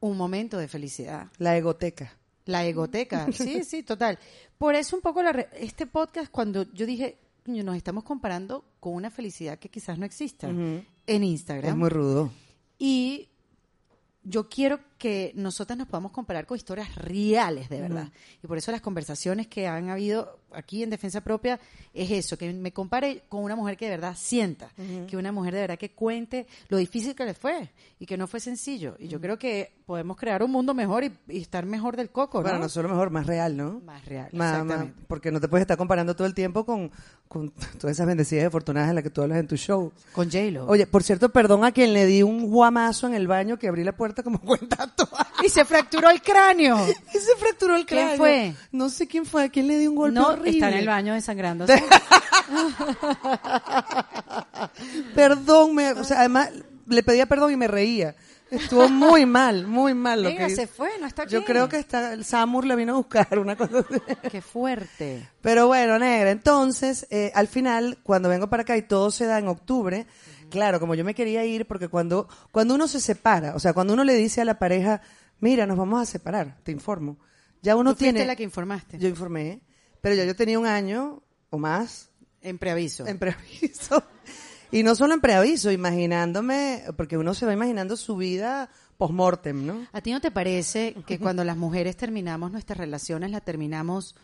un 0.00 0.16
momento 0.16 0.58
de 0.58 0.68
felicidad. 0.68 1.28
La 1.38 1.56
egoteca. 1.56 2.16
La 2.46 2.64
egoteca, 2.66 3.28
sí, 3.32 3.64
sí, 3.64 3.82
total. 3.82 4.18
Por 4.58 4.74
eso 4.74 4.96
un 4.96 5.02
poco 5.02 5.22
la 5.22 5.32
re- 5.32 5.48
este 5.54 5.86
podcast, 5.86 6.30
cuando 6.30 6.64
yo 6.72 6.86
dije, 6.86 7.18
"Coño, 7.44 7.62
nos 7.64 7.76
estamos 7.76 8.04
comparando 8.04 8.64
con 8.80 8.94
una 8.94 9.10
felicidad 9.10 9.58
que 9.58 9.68
quizás 9.68 9.98
no 9.98 10.04
exista 10.06 10.48
en 10.48 10.84
Es 11.06 11.22
Instagram. 11.22 11.78
muy 11.78 11.88
rudo. 11.90 12.30
Y 12.78 13.28
yo 14.24 14.48
quiero 14.48 14.80
que 15.00 15.32
nosotras 15.34 15.76
nos 15.78 15.88
podamos 15.88 16.12
comparar 16.12 16.46
con 16.46 16.56
historias 16.56 16.94
reales, 16.94 17.68
de 17.70 17.80
verdad. 17.80 18.08
Y 18.44 18.46
por 18.46 18.58
eso 18.58 18.70
las 18.70 18.82
conversaciones 18.82 19.48
que 19.48 19.66
han 19.66 19.88
habido 19.90 20.38
aquí 20.52 20.82
en 20.82 20.90
Defensa 20.90 21.20
Propia 21.22 21.58
es 21.94 22.10
eso, 22.10 22.36
que 22.36 22.52
me 22.52 22.72
compare 22.72 23.22
con 23.28 23.42
una 23.42 23.56
mujer 23.56 23.76
que 23.76 23.86
de 23.86 23.92
verdad 23.92 24.14
sienta, 24.16 24.68
que 25.08 25.16
una 25.16 25.32
mujer 25.32 25.54
de 25.54 25.60
verdad 25.62 25.78
que 25.78 25.92
cuente 25.92 26.46
lo 26.68 26.76
difícil 26.76 27.14
que 27.14 27.24
le 27.24 27.34
fue 27.34 27.70
y 27.98 28.06
que 28.06 28.16
no 28.16 28.26
fue 28.26 28.40
sencillo. 28.40 28.94
Y 28.98 29.08
yo 29.08 29.20
creo 29.20 29.38
que 29.38 29.72
podemos 29.86 30.16
crear 30.16 30.42
un 30.42 30.50
mundo 30.52 30.74
mejor 30.74 31.02
y, 31.04 31.12
y 31.28 31.38
estar 31.40 31.64
mejor 31.66 31.96
del 31.96 32.10
coco, 32.10 32.38
¿no? 32.38 32.42
Bueno, 32.44 32.58
no 32.58 32.68
solo 32.68 32.88
mejor, 32.88 33.10
más 33.10 33.26
real, 33.26 33.56
¿no? 33.56 33.80
Más 33.84 34.04
real, 34.04 34.28
Más- 34.32 34.38
más- 34.38 34.62
exactamente. 34.62 35.04
porque 35.08 35.32
no 35.32 35.40
te 35.40 35.48
puedes 35.48 35.62
estar 35.62 35.76
comparando 35.78 36.14
todo 36.14 36.26
el 36.26 36.34
tiempo 36.34 36.64
con, 36.66 36.90
con 37.26 37.50
todas 37.78 37.96
esas 37.96 38.06
bendecidas 38.06 38.42
y 38.44 38.46
afortunadas 38.46 38.90
en 38.90 38.96
las 38.96 39.04
que 39.04 39.10
tú 39.10 39.22
hablas 39.22 39.38
en 39.38 39.48
tu 39.48 39.56
show. 39.56 39.92
Con 40.12 40.26
J-Lo. 40.30 40.66
Oye, 40.66 40.86
por 40.86 41.02
cierto, 41.02 41.30
perdón 41.30 41.64
a 41.64 41.72
quien 41.72 41.92
le 41.94 42.06
di 42.06 42.22
un 42.22 42.50
guamazo 42.50 43.06
en 43.06 43.14
el 43.14 43.26
baño 43.26 43.58
que 43.58 43.66
abrí 43.68 43.82
la 43.82 43.96
puerta 43.96 44.22
como 44.22 44.40
cuenta 44.42 44.89
Y 45.42 45.48
se 45.48 45.64
fracturó 45.64 46.10
el 46.10 46.20
cráneo. 46.22 46.78
Y 46.86 47.18
se 47.18 47.34
fracturó 47.38 47.76
el 47.76 47.86
¿Quién 47.86 48.00
cráneo. 48.00 48.16
fue? 48.18 48.54
No 48.72 48.88
sé 48.90 49.06
quién 49.06 49.24
fue, 49.24 49.44
a 49.44 49.48
quién 49.48 49.66
le 49.66 49.78
di 49.78 49.86
un 49.86 49.96
golpe 49.96 50.18
No, 50.20 50.28
horrible. 50.28 50.50
está 50.50 50.68
en 50.70 50.78
el 50.78 50.86
baño 50.86 51.14
desangrándose. 51.14 51.82
Perdón, 55.14 55.74
me, 55.74 55.92
o 55.92 56.04
sea, 56.04 56.20
además 56.20 56.50
le 56.86 57.02
pedía 57.02 57.26
perdón 57.26 57.52
y 57.52 57.56
me 57.56 57.68
reía. 57.68 58.14
Estuvo 58.50 58.88
muy 58.88 59.26
mal, 59.26 59.66
muy 59.68 59.94
mal 59.94 60.24
lo 60.24 60.30
que 60.30 60.50
se 60.50 60.64
hizo. 60.64 60.72
fue, 60.74 60.90
no 61.00 61.06
está 61.06 61.22
aquí. 61.22 61.32
Yo 61.32 61.44
creo 61.44 61.68
que 61.68 61.76
está, 61.78 62.12
el 62.12 62.24
Samur 62.24 62.66
la 62.66 62.74
vino 62.74 62.94
a 62.94 62.96
buscar, 62.96 63.38
una 63.38 63.54
cosa. 63.56 63.84
Qué 64.28 64.40
fuerte. 64.42 65.28
Pero 65.40 65.68
bueno, 65.68 66.00
negra, 66.00 66.32
entonces, 66.32 67.06
eh, 67.10 67.30
al 67.36 67.46
final, 67.46 67.98
cuando 68.02 68.28
vengo 68.28 68.50
para 68.50 68.62
acá 68.62 68.76
y 68.76 68.82
todo 68.82 69.12
se 69.12 69.26
da 69.26 69.38
en 69.38 69.46
octubre, 69.46 70.06
claro, 70.50 70.78
como 70.80 70.94
yo 70.94 71.04
me 71.04 71.14
quería 71.14 71.44
ir, 71.44 71.66
porque 71.66 71.88
cuando, 71.88 72.28
cuando 72.52 72.74
uno 72.74 72.86
se 72.88 73.00
separa, 73.00 73.54
o 73.54 73.58
sea, 73.58 73.72
cuando 73.72 73.94
uno 73.94 74.04
le 74.04 74.14
dice 74.14 74.40
a 74.40 74.44
la 74.44 74.58
pareja, 74.58 75.00
mira, 75.38 75.66
nos 75.66 75.78
vamos 75.78 76.02
a 76.02 76.04
separar, 76.06 76.58
te 76.62 76.72
informo, 76.72 77.18
ya 77.62 77.76
uno 77.76 77.94
Tú 77.94 78.00
tiene... 78.00 78.26
la 78.26 78.36
que 78.36 78.42
informaste. 78.42 78.98
Yo 78.98 79.08
informé, 79.08 79.62
pero 80.00 80.14
ya 80.14 80.24
yo 80.24 80.36
tenía 80.36 80.58
un 80.58 80.66
año 80.66 81.22
o 81.50 81.58
más 81.58 82.10
En 82.42 82.58
preaviso. 82.58 83.06
en 83.06 83.18
preaviso. 83.18 84.02
Y 84.72 84.84
no 84.84 84.94
solo 84.94 85.14
en 85.14 85.20
preaviso, 85.20 85.72
imaginándome, 85.72 86.84
porque 86.96 87.18
uno 87.18 87.34
se 87.34 87.44
va 87.44 87.52
imaginando 87.52 87.96
su 87.96 88.16
vida 88.16 88.70
post-mortem, 88.98 89.66
¿no? 89.66 89.86
¿A 89.92 90.00
ti 90.00 90.12
no 90.12 90.20
te 90.20 90.30
parece 90.30 90.94
que 91.06 91.18
cuando 91.18 91.42
las 91.42 91.56
mujeres 91.56 91.96
terminamos 91.96 92.52
nuestras 92.52 92.78
relaciones, 92.78 93.32
las 93.32 93.42
terminamos 93.44 94.14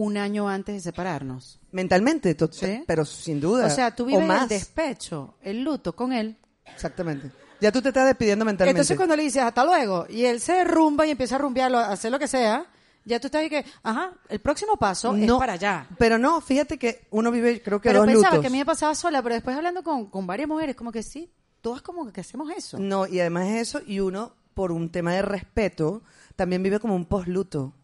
un 0.00 0.16
año 0.16 0.48
antes 0.48 0.74
de 0.76 0.80
separarnos? 0.80 1.58
Mentalmente, 1.72 2.36
Sí. 2.52 2.84
pero 2.86 3.04
sin 3.04 3.40
duda. 3.40 3.66
O 3.66 3.70
sea, 3.70 3.94
tú 3.94 4.04
vives 4.04 4.22
el 4.22 4.28
más. 4.28 4.48
despecho, 4.48 5.34
el 5.42 5.62
luto 5.64 5.94
con 5.96 6.12
él. 6.12 6.36
Exactamente. 6.66 7.32
Ya 7.60 7.72
tú 7.72 7.82
te 7.82 7.88
estás 7.88 8.06
despidiendo 8.06 8.44
mentalmente. 8.44 8.78
Entonces 8.78 8.96
cuando 8.96 9.16
le 9.16 9.24
dices 9.24 9.42
hasta 9.42 9.64
luego 9.64 10.06
y 10.08 10.24
él 10.24 10.38
se 10.40 10.52
derrumba 10.52 11.04
y 11.06 11.10
empieza 11.10 11.34
a 11.34 11.38
rumbearlo, 11.38 11.78
a 11.78 11.90
hacer 11.90 12.12
lo 12.12 12.18
que 12.20 12.28
sea, 12.28 12.64
ya 13.04 13.18
tú 13.18 13.26
estás 13.26 13.40
ahí 13.40 13.48
que, 13.50 13.64
ajá, 13.82 14.12
el 14.28 14.38
próximo 14.40 14.76
paso 14.76 15.16
es 15.16 15.32
para 15.32 15.54
allá. 15.54 15.88
Pero 15.98 16.16
no, 16.18 16.40
fíjate 16.40 16.78
que 16.78 17.08
uno 17.10 17.32
vive, 17.32 17.60
creo 17.60 17.80
que 17.80 17.88
Pero 17.88 18.00
dos 18.00 18.06
pensaba 18.06 18.36
lutos. 18.36 18.40
que 18.42 18.46
a 18.46 18.50
mí 18.50 18.58
me 18.58 18.66
pasaba 18.66 18.94
sola, 18.94 19.20
pero 19.22 19.34
después 19.34 19.56
hablando 19.56 19.82
con, 19.82 20.06
con 20.06 20.26
varias 20.28 20.48
mujeres, 20.48 20.76
como 20.76 20.92
que 20.92 21.02
sí, 21.02 21.32
todas 21.60 21.82
como 21.82 22.12
que 22.12 22.20
hacemos 22.20 22.48
eso. 22.56 22.78
No, 22.78 23.06
y 23.08 23.18
además 23.18 23.48
es 23.48 23.68
eso, 23.68 23.80
y 23.84 23.98
uno, 23.98 24.34
por 24.54 24.70
un 24.70 24.90
tema 24.92 25.12
de 25.14 25.22
respeto, 25.22 26.02
también 26.36 26.62
vive 26.62 26.78
como 26.78 26.94
un 26.94 27.06
post-luto. 27.06 27.74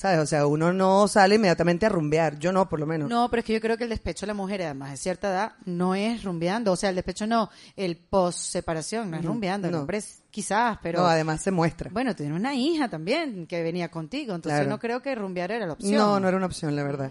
¿Sabes? 0.00 0.18
O 0.20 0.24
sea, 0.24 0.46
uno 0.46 0.72
no 0.72 1.06
sale 1.08 1.34
inmediatamente 1.34 1.84
a 1.84 1.90
rumbear. 1.90 2.38
Yo 2.38 2.52
no, 2.52 2.66
por 2.70 2.80
lo 2.80 2.86
menos. 2.86 3.10
No, 3.10 3.28
pero 3.28 3.40
es 3.40 3.44
que 3.44 3.52
yo 3.52 3.60
creo 3.60 3.76
que 3.76 3.84
el 3.84 3.90
despecho 3.90 4.22
de 4.24 4.28
la 4.28 4.34
mujer, 4.34 4.62
además 4.62 4.92
de 4.92 4.96
cierta 4.96 5.28
edad, 5.28 5.52
no 5.66 5.94
es 5.94 6.24
rumbeando. 6.24 6.72
O 6.72 6.76
sea, 6.76 6.88
el 6.88 6.96
despecho 6.96 7.26
no, 7.26 7.50
el 7.76 7.98
post-separación 7.98 9.10
no 9.10 9.18
es 9.18 9.24
rumbeando. 9.26 9.66
El 9.68 9.74
no. 9.74 9.80
hombre 9.80 9.98
es 9.98 10.22
quizás, 10.30 10.78
pero... 10.82 11.00
No, 11.00 11.06
además 11.06 11.42
se 11.42 11.50
muestra. 11.50 11.90
Bueno, 11.92 12.16
tienes 12.16 12.34
una 12.34 12.54
hija 12.54 12.88
también 12.88 13.46
que 13.46 13.62
venía 13.62 13.90
contigo, 13.90 14.34
entonces 14.34 14.60
Claro. 14.60 14.70
no 14.70 14.78
creo 14.78 15.02
que 15.02 15.14
rumbear 15.14 15.52
era 15.52 15.66
la 15.66 15.74
opción. 15.74 15.92
No, 15.94 16.18
no 16.18 16.28
era 16.28 16.36
una 16.38 16.46
opción, 16.46 16.74
la 16.74 16.82
verdad. 16.82 17.10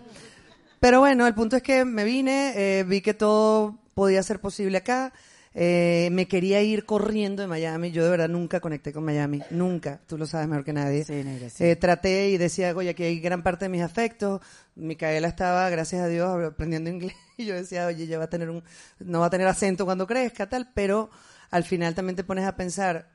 Pero 0.79 0.99
bueno, 0.99 1.27
el 1.27 1.35
punto 1.35 1.57
es 1.57 1.61
que 1.61 1.85
me 1.85 2.03
vine, 2.03 2.53
eh, 2.55 2.83
vi 2.85 3.01
que 3.01 3.13
todo 3.13 3.77
podía 3.93 4.23
ser 4.23 4.41
posible 4.41 4.79
acá. 4.79 5.13
Eh, 5.53 6.09
me 6.11 6.27
quería 6.27 6.61
ir 6.61 6.85
corriendo 6.85 7.41
de 7.41 7.47
Miami. 7.47 7.91
Yo 7.91 8.03
de 8.03 8.09
verdad 8.11 8.29
nunca 8.29 8.59
conecté 8.59 8.93
con 8.93 9.03
Miami. 9.03 9.41
Nunca. 9.49 9.99
Tú 10.07 10.17
lo 10.17 10.27
sabes 10.27 10.47
mejor 10.47 10.63
que 10.63 10.73
nadie. 10.73 11.03
Sí, 11.03 11.13
negra, 11.23 11.49
sí. 11.49 11.63
Eh, 11.63 11.75
traté 11.75 12.29
y 12.29 12.37
decía, 12.37 12.73
oye, 12.75 12.89
aquí 12.91 13.03
hay 13.03 13.19
gran 13.19 13.41
parte 13.43 13.65
de 13.65 13.69
mis 13.69 13.81
afectos. 13.81 14.41
Micaela 14.75 15.27
estaba, 15.27 15.69
gracias 15.69 16.01
a 16.03 16.07
Dios, 16.07 16.43
aprendiendo 16.45 16.89
inglés. 16.91 17.15
Y 17.37 17.45
yo 17.45 17.55
decía, 17.55 17.85
oye, 17.87 18.05
ya 18.07 18.17
va 18.19 18.25
a 18.25 18.29
tener 18.29 18.49
un, 18.49 18.63
no 18.99 19.21
va 19.21 19.27
a 19.27 19.29
tener 19.29 19.47
acento 19.47 19.85
cuando 19.85 20.05
crezca, 20.05 20.47
tal. 20.47 20.71
Pero 20.73 21.09
al 21.51 21.63
final 21.63 21.95
también 21.95 22.15
te 22.15 22.23
pones 22.23 22.45
a 22.45 22.55
pensar, 22.55 23.09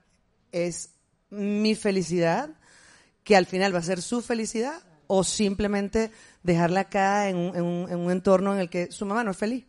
es 0.50 0.90
mi 1.30 1.74
felicidad 1.74 2.50
que 3.22 3.36
al 3.36 3.46
final 3.46 3.74
va 3.74 3.78
a 3.78 3.82
ser 3.82 4.02
su 4.02 4.22
felicidad 4.22 4.82
o 5.06 5.24
simplemente 5.24 6.10
dejarla 6.42 6.80
acá 6.80 7.28
en 7.28 7.36
un, 7.36 7.56
en 7.56 7.62
un- 7.64 7.90
en 7.90 7.98
un 7.98 8.10
entorno 8.10 8.52
en 8.54 8.60
el 8.60 8.68
que 8.70 8.90
su 8.90 9.06
mamá 9.06 9.24
no 9.24 9.30
es 9.30 9.36
feliz. 9.36 9.64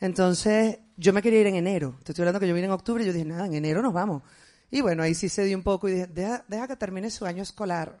Entonces, 0.00 0.78
yo 0.96 1.12
me 1.12 1.22
quería 1.22 1.40
ir 1.40 1.46
en 1.46 1.56
enero. 1.56 1.96
Te 2.04 2.12
estoy 2.12 2.22
hablando 2.22 2.40
que 2.40 2.48
yo 2.48 2.54
vine 2.54 2.66
en 2.66 2.72
octubre 2.72 3.02
y 3.02 3.06
yo 3.06 3.12
dije, 3.12 3.24
nada, 3.24 3.46
en 3.46 3.54
enero 3.54 3.82
nos 3.82 3.92
vamos. 3.92 4.22
Y 4.70 4.80
bueno, 4.80 5.02
ahí 5.02 5.14
sí 5.14 5.28
se 5.28 5.44
dio 5.44 5.56
un 5.56 5.62
poco 5.62 5.88
y 5.88 5.92
dije, 5.92 6.06
deja, 6.08 6.44
deja 6.48 6.66
que 6.68 6.76
termine 6.76 7.10
su 7.10 7.26
año 7.26 7.42
escolar. 7.42 7.98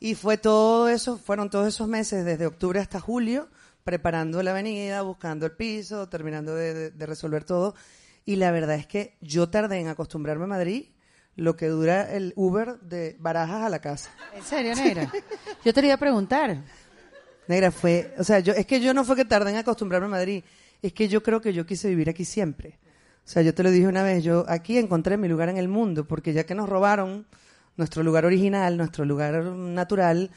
Y 0.00 0.14
fue 0.14 0.36
todo 0.38 0.88
eso, 0.88 1.18
fueron 1.18 1.50
todos 1.50 1.66
esos 1.68 1.88
meses, 1.88 2.24
desde 2.24 2.46
octubre 2.46 2.78
hasta 2.80 3.00
julio, 3.00 3.48
preparando 3.84 4.42
la 4.42 4.50
avenida, 4.52 5.02
buscando 5.02 5.46
el 5.46 5.52
piso, 5.52 6.08
terminando 6.08 6.54
de, 6.54 6.74
de- 6.74 6.90
de 6.90 7.06
resolver 7.06 7.44
todo. 7.44 7.74
Y 8.24 8.36
la 8.36 8.50
verdad 8.50 8.76
es 8.76 8.86
que 8.86 9.16
yo 9.20 9.48
tardé 9.48 9.78
en 9.80 9.88
acostumbrarme 9.88 10.44
a 10.44 10.48
Madrid 10.48 10.86
lo 11.36 11.56
que 11.56 11.68
dura 11.68 12.12
el 12.12 12.32
Uber 12.36 12.78
de 12.80 13.16
Barajas 13.18 13.62
a 13.62 13.68
la 13.68 13.78
casa. 13.80 14.10
¿En 14.36 14.42
serio, 14.42 14.74
negra? 14.74 15.10
Yo 15.64 15.72
te 15.72 15.84
iba 15.84 15.94
a 15.94 15.98
preguntar. 15.98 16.62
Negra, 17.46 17.70
fue, 17.70 18.12
o 18.18 18.24
sea, 18.24 18.40
yo, 18.40 18.52
es 18.52 18.66
que 18.66 18.80
yo 18.80 18.92
no 18.92 19.04
fue 19.04 19.16
que 19.16 19.24
tardé 19.24 19.50
en 19.52 19.56
acostumbrarme 19.56 20.06
a 20.06 20.10
Madrid, 20.10 20.44
es 20.82 20.92
que 20.92 21.08
yo 21.08 21.22
creo 21.22 21.40
que 21.40 21.52
yo 21.52 21.66
quise 21.66 21.88
vivir 21.88 22.08
aquí 22.10 22.24
siempre. 22.24 22.78
O 23.24 23.30
sea, 23.30 23.42
yo 23.42 23.54
te 23.54 23.62
lo 23.62 23.70
dije 23.70 23.86
una 23.86 24.02
vez, 24.02 24.24
yo 24.24 24.44
aquí 24.48 24.78
encontré 24.78 25.16
mi 25.18 25.28
lugar 25.28 25.48
en 25.50 25.58
el 25.58 25.68
mundo, 25.68 26.06
porque 26.06 26.32
ya 26.32 26.44
que 26.44 26.54
nos 26.54 26.68
robaron 26.68 27.26
nuestro 27.76 28.02
lugar 28.02 28.24
original, 28.24 28.76
nuestro 28.76 29.04
lugar 29.04 29.44
natural, 29.44 30.30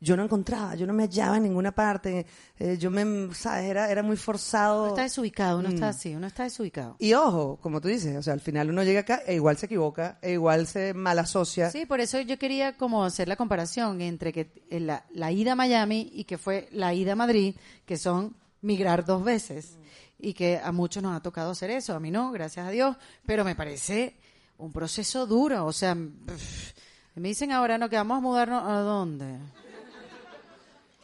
yo 0.00 0.16
no 0.18 0.24
encontraba, 0.24 0.74
yo 0.74 0.86
no 0.86 0.92
me 0.92 1.04
hallaba 1.04 1.38
en 1.38 1.44
ninguna 1.44 1.72
parte, 1.72 2.26
eh, 2.58 2.76
yo 2.78 2.90
me, 2.90 3.34
sabes, 3.34 3.64
era, 3.70 3.90
era 3.90 4.02
muy 4.02 4.16
forzado. 4.18 4.82
Uno 4.82 4.88
está 4.90 5.02
desubicado, 5.04 5.58
uno 5.60 5.70
Mm. 5.70 5.74
está 5.74 5.88
así, 5.88 6.14
uno 6.14 6.26
está 6.26 6.42
desubicado. 6.42 6.96
Y 6.98 7.14
ojo, 7.14 7.56
como 7.62 7.80
tú 7.80 7.88
dices, 7.88 8.14
o 8.14 8.22
sea, 8.22 8.34
al 8.34 8.40
final 8.40 8.68
uno 8.68 8.82
llega 8.84 9.00
acá 9.00 9.22
e 9.26 9.34
igual 9.36 9.56
se 9.56 9.64
equivoca, 9.64 10.18
e 10.20 10.32
igual 10.32 10.66
se 10.66 10.92
malasocia. 10.92 11.70
Sí, 11.70 11.86
por 11.86 12.00
eso 12.00 12.20
yo 12.20 12.38
quería 12.38 12.76
como 12.76 13.04
hacer 13.04 13.28
la 13.28 13.36
comparación 13.36 14.02
entre 14.02 14.32
que 14.34 14.52
eh, 14.68 14.80
la, 14.80 15.06
la 15.14 15.32
ida 15.32 15.52
a 15.52 15.56
Miami 15.56 16.10
y 16.12 16.24
que 16.24 16.36
fue 16.36 16.68
la 16.72 16.92
ida 16.92 17.12
a 17.12 17.16
Madrid, 17.16 17.54
que 17.86 17.96
son 17.96 18.36
migrar 18.64 19.04
dos 19.04 19.22
veces. 19.22 19.76
Y 20.18 20.32
que 20.34 20.58
a 20.58 20.72
muchos 20.72 21.02
nos 21.02 21.16
ha 21.16 21.20
tocado 21.20 21.50
hacer 21.50 21.70
eso, 21.70 21.94
a 21.94 22.00
mí 22.00 22.10
no, 22.10 22.32
gracias 22.32 22.66
a 22.66 22.70
Dios, 22.70 22.96
pero 23.26 23.44
me 23.44 23.54
parece 23.54 24.16
un 24.58 24.72
proceso 24.72 25.26
duro. 25.26 25.66
O 25.66 25.72
sea, 25.72 25.94
me 25.94 27.28
dicen 27.28 27.52
ahora, 27.52 27.76
no, 27.78 27.88
que 27.88 27.96
vamos 27.96 28.18
a 28.18 28.20
mudarnos 28.20 28.64
a 28.66 28.78
dónde. 28.78 29.38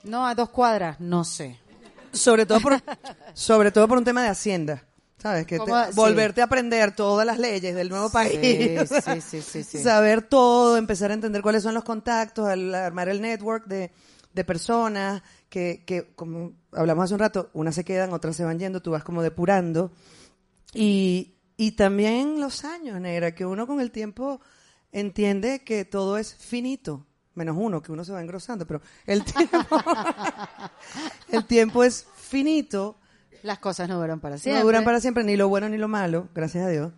No, 0.04 0.26
a 0.26 0.34
dos 0.34 0.48
cuadras, 0.48 0.98
no 1.00 1.24
sé. 1.24 1.58
Sobre 2.12 2.46
todo 2.46 2.60
por, 2.60 2.80
sobre 3.34 3.70
todo 3.70 3.86
por 3.86 3.98
un 3.98 4.04
tema 4.04 4.22
de 4.22 4.28
hacienda. 4.28 4.84
¿Sabes? 5.18 5.46
Que 5.46 5.58
te- 5.58 5.70
volverte 5.94 6.40
a 6.40 6.44
aprender 6.44 6.94
todas 6.96 7.26
las 7.26 7.38
leyes 7.38 7.74
del 7.74 7.90
nuevo 7.90 8.08
país. 8.10 8.38
Sí, 8.40 9.00
sí, 9.02 9.20
sí, 9.20 9.42
sí, 9.42 9.62
sí. 9.64 9.78
Saber 9.82 10.22
todo, 10.22 10.78
empezar 10.78 11.10
a 11.10 11.14
entender 11.14 11.42
cuáles 11.42 11.62
son 11.62 11.74
los 11.74 11.84
contactos, 11.84 12.48
al 12.48 12.74
armar 12.74 13.10
el 13.10 13.20
network 13.20 13.66
de, 13.66 13.92
de 14.32 14.44
personas 14.44 15.22
que, 15.50 15.84
que, 15.86 16.14
como 16.14 16.52
hablamos 16.72 17.04
hace 17.04 17.14
un 17.14 17.20
rato, 17.20 17.50
unas 17.52 17.74
se 17.74 17.84
quedan, 17.84 18.12
otras 18.12 18.36
se 18.36 18.44
van 18.44 18.58
yendo, 18.58 18.80
tú 18.80 18.90
vas 18.92 19.04
como 19.04 19.22
depurando. 19.22 19.92
Y, 20.74 21.34
y 21.56 21.72
también 21.72 22.40
los 22.40 22.64
años, 22.64 23.00
negra, 23.00 23.34
que 23.34 23.46
uno 23.46 23.66
con 23.66 23.80
el 23.80 23.90
tiempo 23.90 24.40
entiende 24.92 25.64
que 25.64 25.84
todo 25.84 26.18
es 26.18 26.34
finito, 26.34 27.06
menos 27.34 27.56
uno, 27.58 27.82
que 27.82 27.92
uno 27.92 28.04
se 28.04 28.12
va 28.12 28.20
engrosando, 28.20 28.66
pero 28.66 28.80
el 29.06 29.24
tiempo, 29.24 29.58
el 31.28 31.44
tiempo 31.46 31.84
es 31.84 32.06
finito 32.16 32.98
Las 33.42 33.58
cosas 33.58 33.88
no 33.88 33.98
duran 33.98 34.20
para 34.20 34.38
siempre. 34.38 34.60
no 34.60 34.66
duran 34.66 34.84
para 34.84 35.00
siempre, 35.00 35.24
ni 35.24 35.36
lo 35.36 35.48
bueno 35.48 35.68
ni 35.68 35.78
lo 35.78 35.88
malo, 35.88 36.28
gracias 36.34 36.64
a 36.64 36.68
Dios. 36.68 36.92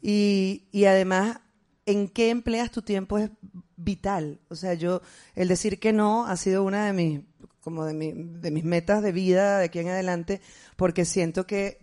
Y, 0.00 0.68
y 0.72 0.84
además, 0.84 1.40
en 1.86 2.08
qué 2.08 2.30
empleas 2.30 2.70
tu 2.70 2.82
tiempo 2.82 3.18
es 3.18 3.30
vital. 3.76 4.40
O 4.48 4.54
sea, 4.54 4.74
yo, 4.74 5.00
el 5.34 5.48
decir 5.48 5.80
que 5.80 5.92
no 5.92 6.26
ha 6.26 6.36
sido 6.36 6.62
una 6.62 6.86
de 6.86 6.92
mis, 6.92 7.20
como 7.62 7.84
de, 7.84 7.94
mi- 7.94 8.12
de 8.14 8.50
mis 8.50 8.64
metas 8.64 9.02
de 9.02 9.12
vida 9.12 9.58
de 9.58 9.66
aquí 9.66 9.78
en 9.80 9.88
adelante, 9.88 10.40
porque 10.76 11.04
siento 11.04 11.46
que 11.46 11.78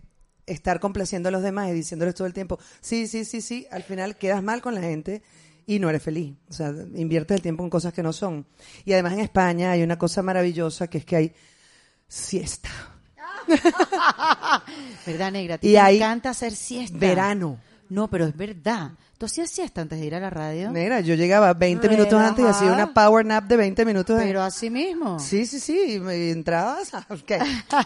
estar 0.46 0.78
complaciendo 0.80 1.28
a 1.28 1.32
los 1.32 1.42
demás 1.42 1.68
y 1.70 1.72
diciéndoles 1.72 2.14
todo 2.14 2.26
el 2.26 2.32
tiempo, 2.32 2.58
sí, 2.80 3.06
sí, 3.08 3.24
sí, 3.24 3.40
sí, 3.40 3.66
al 3.70 3.82
final 3.82 4.16
quedas 4.16 4.42
mal 4.42 4.62
con 4.62 4.74
la 4.74 4.80
gente 4.82 5.22
y 5.66 5.78
no 5.80 5.90
eres 5.90 6.02
feliz. 6.02 6.34
O 6.48 6.52
sea, 6.52 6.72
inviertes 6.94 7.34
el 7.36 7.42
tiempo 7.42 7.64
en 7.64 7.70
cosas 7.70 7.92
que 7.92 8.02
no 8.02 8.12
son. 8.12 8.46
Y 8.84 8.92
además 8.92 9.14
en 9.14 9.20
España 9.20 9.72
hay 9.72 9.82
una 9.82 9.98
cosa 9.98 10.22
maravillosa 10.22 10.86
que 10.88 10.98
es 10.98 11.04
que 11.04 11.16
hay 11.16 11.34
siesta. 12.08 12.68
¿Verdad, 15.06 15.32
negra? 15.32 15.56
Y 15.56 15.72
te 15.72 15.78
hay 15.78 15.96
encanta 15.96 16.30
hacer 16.30 16.52
siesta. 16.54 16.96
Verano. 16.98 17.58
No, 17.88 18.08
pero 18.08 18.26
es 18.26 18.36
verdad. 18.36 18.92
¿Tú 19.18 19.24
hacías 19.24 19.48
siesta 19.50 19.80
antes 19.80 19.98
de 19.98 20.04
ir 20.04 20.14
a 20.14 20.20
la 20.20 20.28
radio? 20.28 20.70
Mira, 20.70 21.00
yo 21.00 21.14
llegaba 21.14 21.54
20 21.54 21.88
minutos 21.88 22.20
antes 22.20 22.44
y 22.44 22.48
hacía 22.48 22.70
una 22.70 22.92
power 22.92 23.24
nap 23.24 23.44
de 23.44 23.56
20 23.56 23.86
minutos. 23.86 24.20
Pero 24.22 24.42
así 24.42 24.68
mismo. 24.68 25.18
Sí, 25.18 25.46
sí, 25.46 25.58
sí, 25.58 25.98
me 26.00 26.30
entrabas. 26.30 26.92
¿qué? 27.26 27.38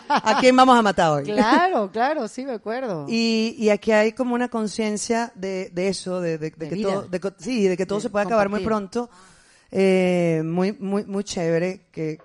¿A 0.08 0.38
quién 0.40 0.56
vamos 0.56 0.76
a 0.76 0.82
matar 0.82 1.12
hoy? 1.12 1.22
Claro, 1.24 1.88
claro, 1.92 2.26
sí 2.26 2.44
me 2.44 2.54
acuerdo. 2.54 3.06
Y, 3.08 3.54
y 3.58 3.70
aquí 3.70 3.92
hay 3.92 4.12
como 4.12 4.34
una 4.34 4.48
conciencia 4.48 5.30
de, 5.36 5.70
de 5.72 5.86
eso, 5.88 6.20
de, 6.20 6.36
de- 6.38 6.50
de 6.50 6.56
De 6.56 6.68
que 6.68 6.74
vida. 6.74 7.06
todo, 7.08 7.34
sí, 7.38 7.68
de 7.68 7.76
que 7.76 7.86
todo 7.86 8.00
se 8.00 8.10
puede 8.10 8.24
acabar 8.26 8.48
muy 8.48 8.64
pronto. 8.64 9.08
Eh, 9.70 10.42
muy, 10.44 10.72
muy, 10.72 11.04
muy 11.04 11.22
chévere 11.22 11.86
que 11.92 12.18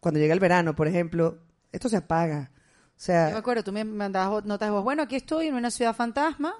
cuando 0.00 0.18
llega 0.18 0.34
el 0.34 0.40
verano, 0.40 0.74
por 0.74 0.88
ejemplo, 0.88 1.38
esto 1.70 1.88
se 1.88 1.98
apaga. 1.98 2.50
O 3.00 3.28
Yo 3.28 3.32
me 3.32 3.38
acuerdo, 3.38 3.64
tú 3.64 3.72
me 3.72 3.82
mandabas 3.82 4.44
notas 4.44 4.68
de 4.68 4.72
voz. 4.72 4.84
Bueno, 4.84 5.02
aquí 5.02 5.16
estoy 5.16 5.46
en 5.46 5.54
una 5.54 5.70
ciudad 5.70 5.94
fantasma, 5.96 6.54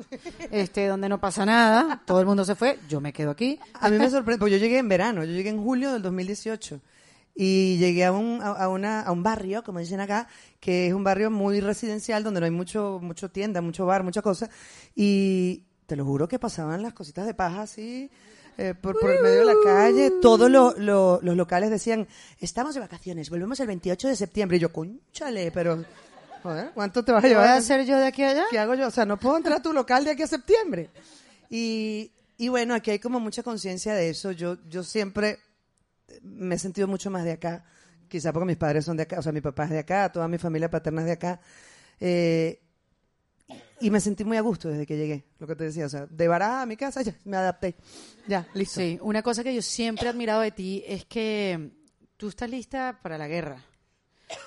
este, 0.50 0.86
donde 0.86 1.08
no 1.08 1.20
pasa 1.20 1.44
nada, 1.44 2.00
todo 2.06 2.18
el 2.20 2.26
mundo 2.26 2.44
se 2.46 2.54
fue, 2.54 2.78
yo 2.88 3.00
me 3.00 3.12
quedo 3.12 3.30
aquí. 3.30 3.58
A 3.74 3.90
mí 3.90 3.98
me 3.98 4.08
sorprende, 4.10 4.38
porque 4.38 4.52
yo 4.52 4.58
llegué 4.58 4.78
en 4.78 4.88
verano, 4.88 5.22
yo 5.24 5.32
llegué 5.32 5.50
en 5.50 5.62
julio 5.62 5.92
del 5.92 6.00
2018 6.02 6.80
y 7.34 7.76
llegué 7.78 8.04
a 8.06 8.12
un, 8.12 8.40
a, 8.42 8.48
a 8.52 8.68
una, 8.68 9.02
a 9.02 9.12
un 9.12 9.22
barrio, 9.22 9.62
como 9.62 9.78
dicen 9.80 10.00
acá, 10.00 10.28
que 10.60 10.88
es 10.88 10.94
un 10.94 11.04
barrio 11.04 11.30
muy 11.30 11.60
residencial 11.60 12.24
donde 12.24 12.40
no 12.40 12.46
hay 12.46 12.52
mucho, 12.52 12.98
mucho 13.02 13.30
tienda, 13.30 13.60
mucho 13.60 13.84
bar, 13.86 14.02
mucha 14.02 14.22
cosa 14.22 14.48
y 14.94 15.64
te 15.86 15.94
lo 15.96 16.04
juro 16.04 16.26
que 16.26 16.38
pasaban 16.38 16.82
las 16.82 16.92
cositas 16.94 17.26
de 17.26 17.34
paja 17.34 17.62
así 17.62 18.10
eh, 18.58 18.74
por, 18.80 18.98
por 18.98 19.10
el 19.10 19.22
medio 19.22 19.40
de 19.40 19.44
la 19.44 19.54
calle. 19.64 20.10
Todos 20.22 20.50
lo- 20.50 20.74
lo- 20.78 21.20
los 21.22 21.36
locales 21.36 21.70
decían, 21.70 22.06
estamos 22.40 22.74
de 22.74 22.80
vacaciones, 22.80 23.28
volvemos 23.30 23.58
el 23.60 23.66
28 23.68 24.08
de 24.08 24.16
septiembre. 24.16 24.56
Y 24.56 24.60
yo, 24.60 24.72
conchale, 24.72 25.50
pero, 25.50 25.84
joder, 26.42 26.70
¿cuánto 26.74 27.04
te 27.04 27.12
vas 27.12 27.24
a 27.24 27.28
¿Qué 27.28 27.34
voy 27.34 27.42
llevar? 27.42 27.56
a 27.56 27.58
hacer 27.58 27.84
yo 27.84 27.98
de 27.98 28.06
aquí 28.06 28.22
a 28.22 28.30
allá? 28.30 28.44
¿Qué 28.50 28.58
hago 28.58 28.74
yo? 28.74 28.86
O 28.88 28.90
sea, 28.90 29.04
no 29.04 29.18
puedo 29.18 29.36
entrar 29.36 29.58
a 29.58 29.62
tu 29.62 29.72
local 29.72 30.04
de 30.04 30.12
aquí 30.12 30.22
a 30.22 30.26
septiembre. 30.26 30.90
Y, 31.48 32.12
y 32.38 32.48
bueno, 32.48 32.74
aquí 32.74 32.90
hay 32.90 32.98
como 32.98 33.20
mucha 33.20 33.42
conciencia 33.42 33.94
de 33.94 34.10
eso. 34.10 34.32
Yo, 34.32 34.56
yo 34.68 34.82
siempre 34.82 35.38
me 36.22 36.54
he 36.54 36.58
sentido 36.58 36.88
mucho 36.88 37.10
más 37.10 37.24
de 37.24 37.32
acá. 37.32 37.64
Quizá 38.08 38.32
porque 38.32 38.46
mis 38.46 38.56
padres 38.56 38.84
son 38.84 38.96
de 38.96 39.04
acá, 39.04 39.20
o 39.20 39.22
sea, 39.22 39.30
mi 39.30 39.40
papá 39.40 39.64
es 39.64 39.70
de 39.70 39.78
acá, 39.78 40.10
toda 40.10 40.26
mi 40.26 40.36
familia 40.38 40.68
paterna 40.68 41.02
es 41.02 41.06
de 41.06 41.12
acá. 41.12 41.40
Eh, 42.00 42.60
y 43.80 43.90
me 43.90 44.00
sentí 44.00 44.24
muy 44.24 44.36
a 44.36 44.40
gusto 44.40 44.68
desde 44.68 44.84
que 44.84 44.96
llegué, 44.96 45.24
lo 45.38 45.46
que 45.46 45.54
te 45.56 45.64
decía. 45.64 45.86
O 45.86 45.88
sea, 45.88 46.06
de 46.06 46.28
Baraja 46.28 46.62
a 46.62 46.66
mi 46.66 46.76
casa, 46.76 47.02
ya, 47.02 47.14
me 47.24 47.36
adapté. 47.36 47.76
Ya, 48.26 48.46
listo. 48.54 48.80
Sí, 48.80 48.98
una 49.00 49.22
cosa 49.22 49.42
que 49.44 49.54
yo 49.54 49.62
siempre 49.62 50.06
he 50.06 50.10
admirado 50.10 50.40
de 50.40 50.50
ti 50.50 50.84
es 50.86 51.04
que 51.04 51.70
tú 52.16 52.28
estás 52.28 52.50
lista 52.50 52.98
para 53.02 53.16
la 53.16 53.28
guerra. 53.28 53.64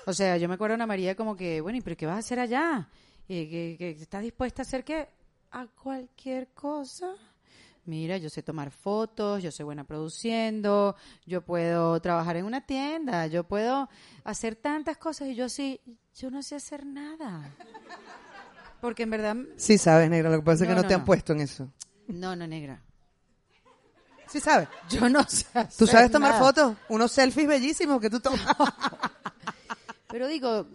O 0.06 0.12
sea, 0.12 0.36
yo 0.36 0.48
me 0.48 0.54
acuerdo 0.54 0.74
a 0.74 0.76
Ana 0.76 0.86
María 0.86 1.14
como 1.14 1.36
que, 1.36 1.60
bueno, 1.60 1.78
¿y 1.78 1.80
pero 1.80 1.96
qué 1.96 2.06
vas 2.06 2.16
a 2.16 2.18
hacer 2.18 2.38
allá? 2.38 2.88
¿Y 3.28 3.48
que, 3.48 3.76
que 3.78 3.90
estás 3.90 4.22
dispuesta 4.22 4.62
a 4.62 4.64
hacer 4.64 4.84
qué? 4.84 5.08
A 5.50 5.66
cualquier 5.66 6.48
cosa. 6.48 7.14
Mira, 7.86 8.16
yo 8.16 8.30
sé 8.30 8.42
tomar 8.42 8.70
fotos, 8.70 9.42
yo 9.42 9.50
soy 9.50 9.64
buena 9.64 9.84
produciendo, 9.84 10.96
yo 11.26 11.42
puedo 11.42 12.00
trabajar 12.00 12.36
en 12.36 12.46
una 12.46 12.62
tienda, 12.64 13.26
yo 13.26 13.44
puedo 13.44 13.90
hacer 14.24 14.56
tantas 14.56 14.96
cosas 14.96 15.28
y 15.28 15.34
yo 15.34 15.50
sí, 15.50 15.80
yo 16.16 16.30
no 16.30 16.42
sé 16.42 16.56
hacer 16.56 16.86
nada. 16.86 17.50
Porque 18.80 19.02
en 19.02 19.10
verdad, 19.10 19.36
Sí 19.56 19.76
sabes, 19.76 20.08
negra, 20.08 20.30
lo 20.30 20.38
que 20.38 20.44
pasa 20.44 20.64
es 20.64 20.68
que 20.70 20.74
No, 20.74 20.86
te 20.86 20.94
han 20.94 21.04
puesto 21.04 21.32
en 21.34 21.40
eso. 21.40 21.68
no, 22.08 22.34
no, 22.34 22.46
negra. 22.46 22.80
Sí 24.28 24.40
sabes. 24.40 24.66
Yo 24.88 25.08
no 25.08 25.22
sé. 25.28 25.44
¿Tú 25.52 25.58
hacer 25.60 25.88
sabes 25.88 26.10
tomar 26.10 26.32
nada. 26.32 26.42
fotos? 26.42 26.76
Unos 26.88 27.12
selfies 27.12 27.46
bellísimos 27.46 28.00
que 28.00 28.08
tú 28.10 28.18
tomas. 28.20 28.40
Pero 30.14 30.28
digo, 30.28 30.68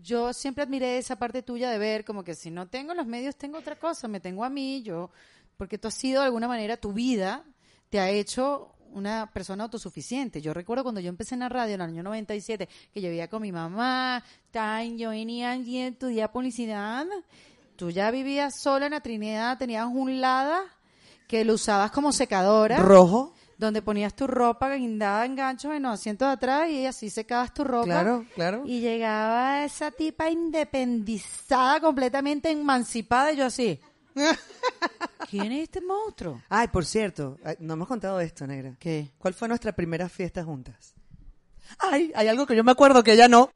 yo 0.00 0.32
siempre 0.32 0.62
admiré 0.62 0.96
esa 0.98 1.16
parte 1.16 1.42
tuya 1.42 1.70
de 1.70 1.76
ver 1.76 2.04
como 2.04 2.22
que 2.22 2.36
si 2.36 2.52
no 2.52 2.68
tengo 2.68 2.94
los 2.94 3.04
medios, 3.04 3.34
tengo 3.34 3.58
otra 3.58 3.74
cosa, 3.74 4.06
me 4.06 4.20
tengo 4.20 4.44
a 4.44 4.48
mí, 4.48 4.80
yo, 4.84 5.10
porque 5.56 5.76
tú 5.76 5.88
has 5.88 5.94
sido 5.94 6.20
de 6.20 6.26
alguna 6.26 6.46
manera, 6.46 6.76
tu 6.76 6.92
vida 6.92 7.42
te 7.90 7.98
ha 7.98 8.10
hecho 8.10 8.76
una 8.92 9.28
persona 9.32 9.64
autosuficiente. 9.64 10.40
Yo 10.40 10.54
recuerdo 10.54 10.84
cuando 10.84 11.00
yo 11.00 11.08
empecé 11.08 11.34
en 11.34 11.40
la 11.40 11.48
radio 11.48 11.74
en 11.74 11.80
el 11.80 11.88
año 11.88 12.04
97, 12.04 12.68
que 12.94 13.00
yo 13.00 13.08
vivía 13.08 13.26
con 13.26 13.42
mi 13.42 13.50
mamá, 13.50 14.22
tan, 14.52 14.96
yo 14.96 15.10
venía 15.10 15.50
allí 15.50 15.80
estudiar 15.80 16.30
publicidad, 16.30 17.06
tú 17.74 17.90
ya 17.90 18.12
vivías 18.12 18.54
sola 18.62 18.86
en 18.86 18.92
la 18.92 19.00
Trinidad, 19.00 19.58
tenías 19.58 19.88
un 19.92 20.20
lada 20.20 20.62
que 21.26 21.44
lo 21.44 21.54
usabas 21.54 21.90
como 21.90 22.12
secadora 22.12 22.78
Rojo. 22.78 23.34
Donde 23.58 23.82
ponías 23.82 24.14
tu 24.14 24.26
ropa 24.26 24.74
guindada 24.74 25.24
en 25.24 25.34
ganchos 25.34 25.74
en 25.74 25.82
los 25.82 25.94
asientos 25.94 26.28
de 26.28 26.32
atrás 26.32 26.70
y 26.70 26.86
así 26.86 27.10
secabas 27.10 27.54
tu 27.54 27.64
ropa. 27.64 27.84
Claro, 27.86 28.26
claro. 28.34 28.62
Y 28.66 28.80
llegaba 28.80 29.64
esa 29.64 29.90
tipa 29.90 30.30
independizada, 30.30 31.80
completamente 31.80 32.50
emancipada, 32.50 33.32
y 33.32 33.36
yo 33.36 33.46
así. 33.46 33.80
¿Quién 35.30 35.52
es 35.52 35.64
este 35.64 35.80
monstruo? 35.80 36.42
Ay, 36.48 36.68
por 36.68 36.84
cierto, 36.84 37.38
no 37.58 37.74
hemos 37.74 37.88
contado 37.88 38.20
esto, 38.20 38.46
negra. 38.46 38.76
¿Qué? 38.78 39.12
¿Cuál 39.18 39.34
fue 39.34 39.48
nuestra 39.48 39.72
primera 39.72 40.08
fiesta 40.08 40.44
juntas? 40.44 40.94
Ay, 41.78 42.12
hay 42.14 42.28
algo 42.28 42.46
que 42.46 42.56
yo 42.56 42.62
me 42.62 42.72
acuerdo 42.72 43.02
que 43.02 43.12
ella 43.12 43.28
no. 43.28 43.50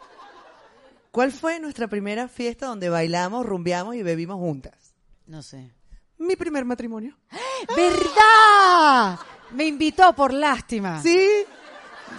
¿Cuál 1.10 1.32
fue 1.32 1.58
nuestra 1.60 1.88
primera 1.88 2.28
fiesta 2.28 2.66
donde 2.66 2.88
bailamos, 2.88 3.44
rumbeamos 3.44 3.96
y 3.96 4.02
bebimos 4.02 4.36
juntas? 4.36 4.94
No 5.26 5.42
sé. 5.42 5.72
Mi 6.18 6.36
primer 6.36 6.64
matrimonio. 6.64 7.16
¡Verdad! 7.76 9.18
Me 9.52 9.66
invitó 9.66 10.12
por 10.14 10.32
lástima. 10.32 11.02
Sí. 11.02 11.26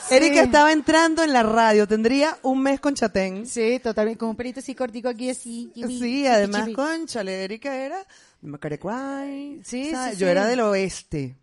Erika 0.09 0.41
estaba 0.43 0.71
entrando 0.71 1.23
en 1.23 1.31
la 1.33 1.43
radio, 1.43 1.87
tendría 1.87 2.37
un 2.43 2.61
mes 2.61 2.79
con 2.79 2.93
Chatén. 2.95 3.45
Sí, 3.45 3.79
totalmente. 3.83 4.17
Con 4.19 4.29
un 4.29 4.35
pelito 4.35 4.59
así 4.59 4.73
cortico 4.73 5.09
aquí, 5.09 5.29
así. 5.29 5.71
chibi, 5.75 5.99
Sí, 5.99 6.27
además, 6.27 6.63
chibi. 6.63 6.73
conchale, 6.73 7.43
Erika 7.43 7.75
era 7.75 7.97
de 8.41 8.47
Macarecuay. 8.49 9.61
Sí, 9.63 9.91
Yo 9.91 10.15
sí. 10.15 10.23
era 10.25 10.47
del 10.47 10.61
oeste, 10.61 11.35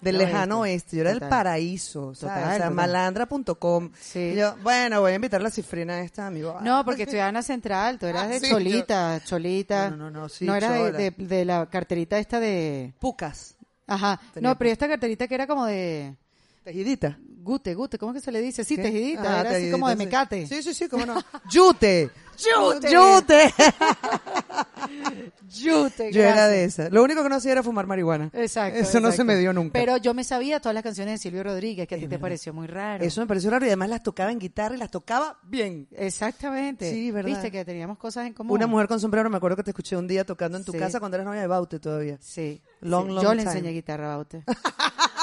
del 0.00 0.18
lejano 0.18 0.60
oeste. 0.60 0.96
Yo 0.96 1.02
era 1.02 1.10
del 1.10 1.20
paraíso, 1.28 2.14
¿sabes? 2.14 2.36
Total, 2.44 2.54
o 2.54 2.58
sea, 2.58 2.70
malandra.com. 2.70 3.90
Sí. 4.00 4.34
Yo, 4.36 4.56
bueno, 4.62 5.00
voy 5.00 5.12
a 5.12 5.14
invitar 5.16 5.40
a 5.40 5.44
la 5.44 5.50
cifrina 5.50 6.00
esta, 6.00 6.26
amigo. 6.26 6.58
No, 6.62 6.84
porque 6.84 7.06
tú 7.06 7.12
eras 7.16 7.28
Ana 7.30 7.42
Central, 7.42 7.98
tú 7.98 8.06
eras 8.06 8.24
Ah, 8.24 8.28
de 8.28 8.40
sí, 8.40 8.48
Cholita, 8.50 9.20
Cholita. 9.24 9.90
No, 9.90 9.96
no, 9.96 10.10
no, 10.10 10.28
sí, 10.28 10.44
No 10.44 10.54
era 10.54 10.70
de, 10.70 10.92
de- 10.92 11.10
de 11.16 11.44
la 11.44 11.66
carterita 11.68 12.18
esta 12.18 12.38
de... 12.40 12.94
Pucas, 12.98 13.56
Ajá. 13.86 14.20
Tenía 14.34 14.48
No, 14.50 14.58
pero 14.58 14.70
esta 14.70 14.88
carterita 14.88 15.26
que 15.28 15.34
era 15.34 15.46
como 15.46 15.64
de... 15.66 16.16
tejidita. 16.64 17.18
Gute, 17.20 17.74
gute, 17.74 17.96
¿cómo 17.96 18.10
es 18.12 18.16
que 18.20 18.24
se 18.24 18.32
le 18.32 18.40
dice? 18.42 18.64
Sí, 18.64 18.74
¿Qué? 18.74 18.82
tejidita, 18.82 19.20
Ajá, 19.22 19.40
era 19.40 19.50
así 19.50 19.54
tejidita, 19.58 19.72
como 19.76 19.88
de 19.88 19.96
mecate. 19.96 20.46
Sí, 20.48 20.62
sí, 20.64 20.74
sí, 20.74 20.88
cómo 20.88 21.06
no. 21.06 21.14
Yute. 21.50 22.10
Yute. 22.36 22.90
Yute. 22.90 23.54
Yute, 25.48 26.12
Yo 26.12 26.22
era 26.22 26.48
de 26.48 26.64
esa. 26.64 26.90
Lo 26.90 27.02
único 27.02 27.22
que 27.22 27.28
no 27.28 27.36
hacía 27.36 27.52
era 27.52 27.62
fumar 27.62 27.86
marihuana. 27.86 28.30
Exacto. 28.32 28.78
Eso 28.78 29.00
no 29.00 29.10
se 29.12 29.24
me 29.24 29.36
dio 29.36 29.52
nunca. 29.52 29.72
Pero 29.72 29.96
yo 29.96 30.12
me 30.14 30.22
sabía 30.24 30.60
todas 30.60 30.74
las 30.74 30.82
canciones 30.82 31.14
de 31.14 31.18
Silvio 31.18 31.42
Rodríguez, 31.42 31.88
que 31.88 31.94
a 31.94 31.98
ti 31.98 32.06
te 32.06 32.18
pareció 32.18 32.52
muy 32.52 32.66
raro. 32.66 33.04
Eso 33.04 33.20
me 33.20 33.26
pareció 33.26 33.50
raro 33.50 33.64
y 33.64 33.68
además 33.68 33.88
las 33.88 34.02
tocaba 34.02 34.30
en 34.32 34.38
guitarra 34.38 34.74
y 34.74 34.78
las 34.78 34.90
tocaba 34.90 35.38
bien. 35.44 35.88
Exactamente. 35.92 36.90
Sí, 36.90 37.10
verdad. 37.10 37.30
Viste 37.30 37.50
que 37.50 37.64
teníamos 37.64 37.98
cosas 37.98 38.26
en 38.26 38.34
común. 38.34 38.52
Una 38.56 38.66
mujer 38.66 38.86
con 38.88 39.00
sombrero, 39.00 39.30
me 39.30 39.36
acuerdo 39.38 39.56
que 39.56 39.62
te 39.62 39.70
escuché 39.70 39.96
un 39.96 40.06
día 40.06 40.24
tocando 40.24 40.58
en 40.58 40.64
tu 40.64 40.72
Sí. 40.72 40.78
casa 40.78 40.98
cuando 41.00 41.16
eras 41.16 41.26
novia 41.26 41.40
de 41.40 41.46
Baute 41.46 41.78
todavía. 41.78 42.18
Sí. 42.20 42.60
Long, 42.80 43.06
sí. 43.08 43.12
long 43.14 43.22
yo 43.24 43.34
le 43.34 43.42
time. 43.42 43.52
enseñé 43.52 43.70
guitarra 43.72 44.12
a 44.12 44.16
Baute. 44.16 44.44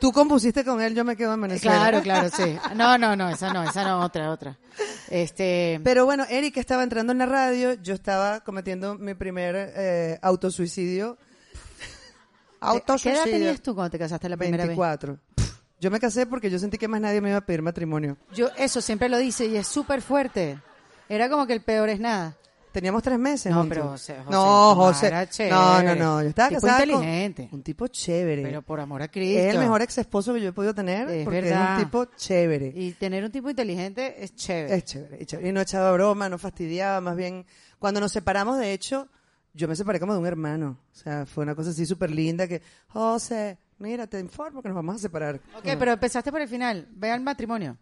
Tú 0.00 0.12
compusiste 0.12 0.64
con 0.64 0.80
él, 0.80 0.94
yo 0.94 1.04
me 1.04 1.16
quedo 1.16 1.34
en 1.34 1.40
Venezuela. 1.40 1.78
Claro, 1.78 2.02
claro, 2.02 2.28
sí. 2.30 2.56
No, 2.76 2.96
no, 2.98 3.16
no, 3.16 3.28
esa 3.28 3.52
no, 3.52 3.64
esa 3.64 3.84
no, 3.84 4.00
otra, 4.00 4.30
otra. 4.30 4.58
Este, 5.10 5.80
Pero 5.82 6.04
bueno, 6.04 6.24
Erika 6.28 6.60
estaba 6.60 6.82
entrando 6.82 7.12
en 7.12 7.18
la 7.18 7.26
radio, 7.26 7.74
yo 7.74 7.94
estaba 7.94 8.40
cometiendo 8.40 8.96
mi 8.96 9.14
primer 9.14 9.56
eh, 9.56 10.18
autosuicidio. 10.22 11.18
¿Qué 13.02 13.10
edad 13.10 13.24
tenías 13.24 13.60
tú 13.60 13.74
cuando 13.74 13.90
te 13.90 13.98
casaste 13.98 14.28
la 14.28 14.36
primera 14.36 14.64
24. 14.64 15.18
Yo 15.80 15.90
me 15.90 16.00
casé 16.00 16.26
porque 16.26 16.50
yo 16.50 16.58
sentí 16.58 16.76
que 16.76 16.88
más 16.88 17.00
nadie 17.00 17.20
me 17.20 17.28
iba 17.28 17.38
a 17.38 17.46
pedir 17.46 17.62
matrimonio. 17.62 18.16
vez? 18.28 18.38
Yo, 18.38 18.48
eso 18.56 18.80
siempre 18.80 19.08
lo 19.08 19.16
dice 19.18 19.46
y 19.46 19.56
es 19.56 19.66
súper 19.66 20.02
fuerte. 20.02 20.58
Era 21.08 21.28
como 21.28 21.46
que 21.46 21.52
el 21.52 21.62
peor 21.62 21.88
es 21.88 22.00
nada. 22.00 22.36
Teníamos 22.72 23.02
tres 23.02 23.18
meses. 23.18 23.50
No, 23.50 23.60
juntos. 23.60 23.76
pero 23.76 23.88
José- 23.90 24.16
José, 24.18 24.30
no, 24.30 24.74
José. 24.74 25.06
era 25.08 25.28
chévere. 25.28 25.54
no, 25.54 25.82
no, 25.82 25.94
no. 25.96 26.22
Yo 26.22 26.28
estaba 26.28 26.48
Tipo 26.48 26.60
casada 26.60 26.78
con 26.80 26.88
inteligente. 26.90 27.48
un 27.52 27.62
tipo 27.62 27.86
chévere. 27.88 28.42
Pero 28.42 28.62
por 28.62 28.78
amor 28.80 29.02
a 29.02 29.08
Cristo. 29.08 29.40
es 29.40 29.54
el 29.54 29.60
mejor 29.60 29.82
ex 29.82 29.98
esposo 29.98 30.34
que 30.34 30.40
yo 30.40 30.48
he 30.48 30.52
podido 30.52 30.74
tener 30.74 31.08
Es 31.10 31.24
porque 31.24 31.40
verdad. 31.40 31.72
es 31.74 31.78
un 31.78 31.84
tipo 31.84 32.04
chévere. 32.16 32.72
Y 32.74 32.92
tener 32.92 33.24
un 33.24 33.30
tipo 33.32 33.50
inteligente 33.50 34.22
es 34.22 34.34
chévere. 34.34 34.74
Es 34.76 34.84
chévere, 34.84 35.16
es 35.20 35.26
chévere. 35.26 35.48
Y 35.48 35.52
no 35.52 35.60
echaba 35.60 35.90
broma, 35.92 36.28
no 36.28 36.38
fastidiaba, 36.38 37.00
más 37.00 37.16
bien. 37.16 37.44
Cuando 37.78 38.00
nos 38.00 38.12
separamos, 38.12 38.58
de 38.58 38.72
hecho, 38.72 39.08
yo 39.54 39.66
me 39.68 39.74
separé 39.74 39.98
como 39.98 40.12
de 40.12 40.18
un 40.20 40.26
hermano. 40.26 40.78
O 40.92 40.94
sea, 40.96 41.26
fue 41.26 41.44
una 41.44 41.54
cosa 41.54 41.70
así 41.70 41.86
súper 41.86 42.10
linda 42.10 42.46
que, 42.46 42.60
José, 42.88 43.58
mira, 43.78 44.06
te 44.06 44.20
informo 44.20 44.62
que 44.62 44.68
nos 44.68 44.76
vamos 44.76 44.96
a 44.96 44.98
separar. 44.98 45.36
ok, 45.56 45.64
pero 45.78 45.92
empezaste 45.92 46.30
por 46.30 46.40
el 46.40 46.48
final. 46.48 46.86
Ve 46.92 47.10
al 47.10 47.20
matrimonio. 47.22 47.76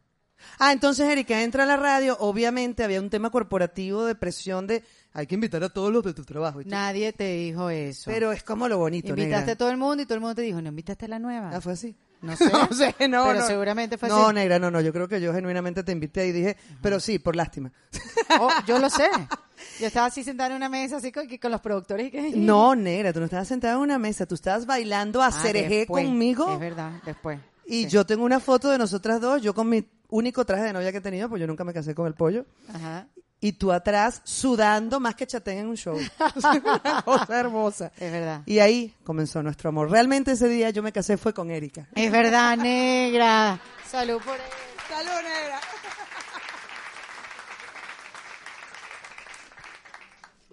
Ah, 0.59 0.73
entonces 0.73 1.09
Erika 1.09 1.43
entra 1.43 1.65
a 1.65 1.67
la 1.67 1.77
radio, 1.77 2.17
obviamente 2.21 2.85
había 2.85 3.01
un 3.01 3.11
tema 3.11 3.31
corporativo 3.31 4.05
de 4.05 4.15
presión 4.15 4.67
de 4.67 4.83
hay 5.13 5.27
que 5.27 5.35
invitar 5.35 5.63
a 5.65 5.69
todos 5.71 5.93
los 5.93 6.03
de 6.05 6.13
tu 6.15 6.25
trabajo. 6.25 6.63
tú- 6.63 6.69
Nadie 6.69 7.13
te 7.13 7.33
dijo 7.37 7.71
eso. 7.71 8.11
Pero 8.11 8.33
es 8.33 8.43
como 8.43 8.69
lo 8.69 8.79
bonito, 8.79 9.09
Invitaste 9.09 9.37
negra. 9.39 9.53
a 9.53 9.57
todo 9.57 9.71
el 9.71 9.77
mundo 9.79 10.03
y 10.03 10.07
todo 10.07 10.15
el 10.17 10.21
mundo 10.21 10.35
te 10.35 10.43
dijo, 10.43 10.61
no 10.61 10.69
invitaste 10.69 11.07
a 11.07 11.09
la 11.09 11.19
nueva. 11.19 11.51
Ah, 11.55 11.61
fue 11.61 11.73
así. 11.73 11.95
No 12.23 12.35
sé. 12.37 12.51
no 12.51 12.69
sé, 12.73 12.95
no, 13.09 13.25
Pero 13.27 13.41
no. 13.41 13.47
seguramente 13.47 13.99
fue 13.99 14.09
No, 14.09 14.27
así. 14.27 14.35
negra, 14.35 14.59
no, 14.59 14.71
no, 14.71 14.81
yo 14.81 14.93
creo 14.93 15.07
que 15.09 15.21
yo 15.21 15.33
genuinamente 15.35 15.83
te 15.85 15.93
invité 15.93 16.27
y 16.27 16.33
dije, 16.33 16.57
pero 16.83 17.01
sí, 17.01 17.19
por 17.19 17.37
lástima. 17.37 17.73
Oh, 18.41 18.51
yo 18.67 18.79
lo 18.79 18.91
sé. 18.91 19.09
Yo 19.81 19.87
estaba 19.87 20.07
así 20.07 20.23
sentada 20.25 20.51
en 20.51 20.57
una 20.57 20.69
mesa 20.69 20.97
así 20.97 21.11
con, 21.13 21.27
con 21.39 21.51
los 21.51 21.61
productores 21.63 22.09
y 22.09 22.11
que... 22.11 22.31
No, 22.37 22.75
negra, 22.75 23.13
tú 23.13 23.21
no 23.21 23.25
estabas 23.27 23.49
sentada 23.49 23.75
en 23.75 23.81
una 23.81 23.99
mesa, 23.99 24.27
tú 24.27 24.35
estabas 24.35 24.67
bailando 24.67 25.23
a 25.23 25.27
Ah, 25.29 25.33
cereje 25.33 25.87
conmigo. 25.87 26.53
Es 26.53 26.61
verdad, 26.61 26.93
después. 27.07 27.39
Y 27.67 27.85
Sí. 27.85 27.89
yo 27.91 28.07
tengo 28.07 28.25
una 28.25 28.41
foto 28.41 28.71
de 28.71 28.79
nosotras 28.79 29.21
dos, 29.21 29.43
yo 29.43 29.55
con 29.55 29.69
mi 29.69 29.85
único 30.09 30.45
traje 30.45 30.65
de 30.65 30.73
novia 30.73 30.93
que 30.93 30.99
he 30.99 31.03
tenido, 31.03 31.29
pues 31.29 31.41
yo 31.41 31.47
nunca 31.47 31.65
me 31.65 31.73
casé 31.73 31.95
con 31.95 32.07
el 32.07 32.15
pollo. 32.15 32.47
Ajá. 32.73 33.09
Y 33.39 33.53
tú 33.53 33.71
atrás 33.71 34.23
sudando 34.25 34.99
más 34.99 35.15
que 35.15 35.27
chatén 35.27 35.59
en 35.59 35.67
un 35.67 35.77
show. 35.77 35.97
una 36.81 37.03
cosa 37.03 37.39
hermosa. 37.39 37.93
Es 37.99 38.11
verdad. 38.11 38.43
Y 38.47 38.61
ahí 38.61 38.95
comenzó 39.05 39.43
nuestro 39.43 39.69
amor. 39.69 39.91
Realmente 39.91 40.33
ese 40.33 40.49
día 40.49 40.71
yo 40.71 40.83
me 40.83 40.91
casé 40.93 41.17
fue 41.19 41.35
con 41.35 41.51
Erika. 41.51 41.87
Es 41.95 42.11
verdad, 42.11 42.57
negra. 42.57 43.61
Salud 43.87 44.21
por 44.25 44.35
él. 44.37 44.41
¡Salud, 44.89 45.23
negra! 45.23 45.61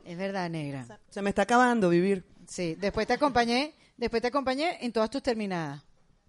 Es 0.06 0.17
verdad, 0.17 0.49
negra. 0.49 0.86
Se 1.10 1.21
me 1.21 1.30
está 1.30 1.43
acabando 1.43 1.89
vivir. 1.89 2.26
Sí, 2.47 2.76
después 2.76 3.08
te 3.08 3.13
acompañé, 3.13 3.73
después 3.95 4.21
te 4.21 4.28
acompañé 4.28 4.84
en 4.86 4.91
todas 4.91 5.10
tus 5.10 5.23
terminadas. 5.23 5.82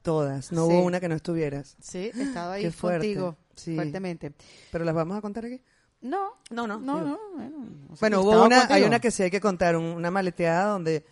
Todas. 0.04 0.52
No 0.52 0.66
Sí. 0.68 0.72
hubo 0.72 0.82
una 0.84 1.00
que 1.00 1.08
no 1.08 1.16
estuvieras. 1.16 1.76
Sí, 1.80 2.12
estaba 2.14 2.52
ahí 2.52 2.62
Qué 2.62 2.70
fuerte. 2.70 2.98
contigo 3.08 3.36
Sí. 3.56 3.74
fuertemente. 3.74 4.32
¿Pero 4.70 4.84
las 4.84 4.94
vamos 4.94 5.18
a 5.18 5.20
contar 5.20 5.46
aquí? 5.46 5.60
No, 6.02 6.34
No, 6.50 6.66
no. 6.68 6.78
no, 6.78 7.00
no. 7.02 7.18
Bueno, 7.34 7.56
o 7.90 7.96
sea, 7.96 8.00
Bueno, 8.00 8.18
estaba 8.18 8.20
hubo 8.20 8.44
una, 8.46 8.58
contigo. 8.58 8.74
hay 8.76 8.82
una 8.84 9.00
que 9.00 9.10
sí 9.10 9.22
hay 9.22 9.30
que 9.30 9.40
contar, 9.40 9.76
un- 9.76 9.84
una 9.86 10.10
maleteada 10.10 10.66
donde 10.66 11.06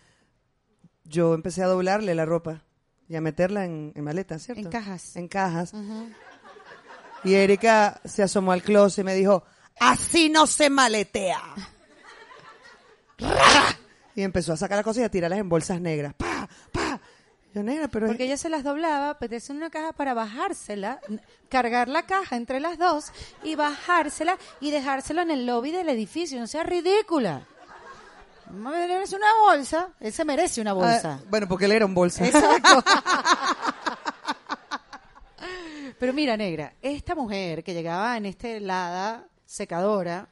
yo 1.05 1.33
empecé 1.35 1.63
a 1.63 1.67
doblarle 1.67 2.15
la 2.15 2.27
ropa 2.27 2.63
y 3.09 3.17
a 3.17 3.21
meterla 3.23 3.65
en, 3.65 3.93
en 3.97 4.05
maletas, 4.05 4.43
¿cierto? 4.43 4.61
En 4.63 4.69
cajas. 4.71 5.17
En 5.17 5.27
cajas. 5.29 5.73
Y 7.25 7.35
Erika 7.35 8.01
se 8.05 8.23
asomó 8.23 8.53
al 8.53 8.63
closet 8.63 9.03
y 9.03 9.05
me 9.07 9.15
dijo, 9.15 9.43
así 9.81 10.29
no 10.29 10.47
se 10.47 10.69
maletea. 10.71 11.41
Y 14.15 14.21
empezó 14.23 14.53
a 14.53 14.59
sacar 14.59 14.77
las 14.77 14.85
cosas 14.85 15.01
y 15.01 15.05
a 15.05 15.09
tirarlas 15.11 15.39
en 15.39 15.49
bolsas 15.49 15.81
negras. 15.81 16.13
¡Pa! 16.13 16.32
¡Pa! 17.53 17.59
Yo, 17.59 17.63
negra, 17.63 17.89
pero... 17.89 18.07
es- 18.07 18.13
Porque 18.13 18.25
ella 18.25 18.37
se 18.37 18.49
las 18.49 18.63
doblaba, 18.65 19.17
meterse 19.21 19.53
en 19.53 19.59
una 19.59 19.71
caja 19.71 19.93
para 19.93 20.15
bajársela, 20.15 21.01
cargar 21.49 21.89
la 21.89 22.03
caja 22.07 22.37
entre 22.37 22.61
las 22.61 22.79
dos 22.79 23.13
y 23.45 23.55
bajársela 23.55 24.39
y 24.61 24.71
dejársela 24.71 25.23
en 25.23 25.31
el 25.31 25.47
lobby 25.47 25.71
del 25.71 25.89
edificio. 25.89 26.39
No 26.41 26.47
sea 26.47 26.63
ridícula. 26.63 27.43
Es 29.03 29.13
una 29.13 29.27
bolsa. 29.47 29.89
Él 30.01 30.13
se 30.13 30.25
merece 30.27 30.61
una 30.61 30.73
Ah, 30.73 30.75
bolsa. 30.75 31.21
bueno, 31.31 31.49
porque 31.49 31.65
él 31.65 31.73
era 31.73 31.87
un 31.87 31.95
bolsa. 31.95 32.27
Exacto. 32.27 32.85
Pero 35.99 36.13
mira, 36.13 36.37
negra, 36.37 36.75
esta 36.83 37.15
mujer 37.15 37.63
que 37.63 37.75
llegaba 37.75 38.17
en 38.17 38.27
esta 38.27 38.49
helada 38.49 39.25
secadora, 39.47 40.29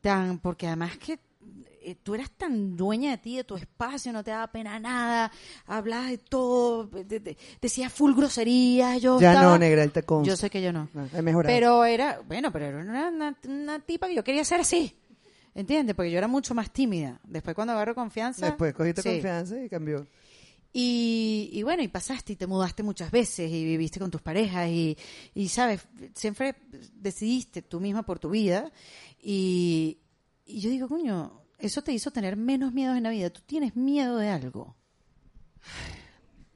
tan, 0.00 0.38
porque 0.38 0.66
además 0.68 0.96
que 0.98 1.18
eh, 1.84 1.96
tú 2.02 2.14
eras 2.14 2.30
tan 2.30 2.76
dueña 2.76 3.10
de 3.12 3.18
ti, 3.18 3.36
de 3.36 3.44
tu 3.44 3.56
espacio, 3.56 4.12
no 4.12 4.22
te 4.24 4.30
daba 4.30 4.50
pena 4.50 4.78
nada, 4.80 5.30
hablabas 5.66 6.10
de 6.10 6.18
todo, 6.18 6.86
de- 6.86 7.20
de- 7.20 7.36
decías 7.60 7.92
full 7.92 8.14
grosería, 8.14 8.96
yo 8.98 9.20
ya 9.20 9.32
estaba- 9.32 9.52
no, 9.52 9.58
negra, 9.58 9.86
consta. 10.04 10.30
Yo 10.30 10.36
sé 10.36 10.50
que 10.50 10.62
yo 10.62 10.72
no. 10.72 10.88
No, 10.94 11.08
mejorado. 11.22 11.54
Pero 11.54 11.84
era, 11.84 12.20
bueno, 12.26 12.50
pero 12.52 12.66
era 12.66 12.78
una, 12.78 13.08
una- 13.08 13.36
una 13.46 13.78
tipa 13.80 14.08
que 14.08 14.14
yo 14.14 14.24
quería 14.24 14.44
ser 14.44 14.60
así. 14.60 14.96
¿Entiendes? 15.54 15.94
Porque 15.94 16.10
yo 16.10 16.16
era 16.16 16.28
mucho 16.28 16.54
más 16.54 16.70
tímida. 16.72 17.20
Después 17.24 17.54
cuando 17.54 17.74
agarro 17.74 17.94
confianza. 17.94 18.46
Después 18.46 18.72
cogiste 18.72 19.02
sí. 19.02 19.08
confianza 19.10 19.62
y 19.62 19.68
cambió. 19.68 20.06
Y, 20.72 21.50
y 21.52 21.62
bueno, 21.62 21.82
y 21.82 21.88
pasaste 21.88 22.32
y 22.32 22.36
te 22.36 22.46
mudaste 22.46 22.82
muchas 22.82 23.10
veces 23.10 23.50
y 23.50 23.62
viviste 23.62 24.00
con 24.00 24.10
tus 24.10 24.22
parejas 24.22 24.70
y, 24.70 24.96
y 25.34 25.48
sabes, 25.48 25.86
siempre 26.14 26.54
decidiste 26.94 27.60
tú 27.60 27.78
misma 27.80 28.02
por 28.04 28.18
tu 28.18 28.30
vida. 28.30 28.72
Y, 29.22 29.98
y 30.46 30.60
yo 30.60 30.70
digo, 30.70 30.88
coño, 30.88 31.41
eso 31.62 31.82
te 31.82 31.92
hizo 31.92 32.10
tener 32.10 32.36
menos 32.36 32.72
miedos 32.72 32.96
en 32.96 33.02
la 33.04 33.10
vida. 33.10 33.30
Tú 33.30 33.40
tienes 33.46 33.74
miedo 33.76 34.16
de 34.18 34.28
algo. 34.28 34.76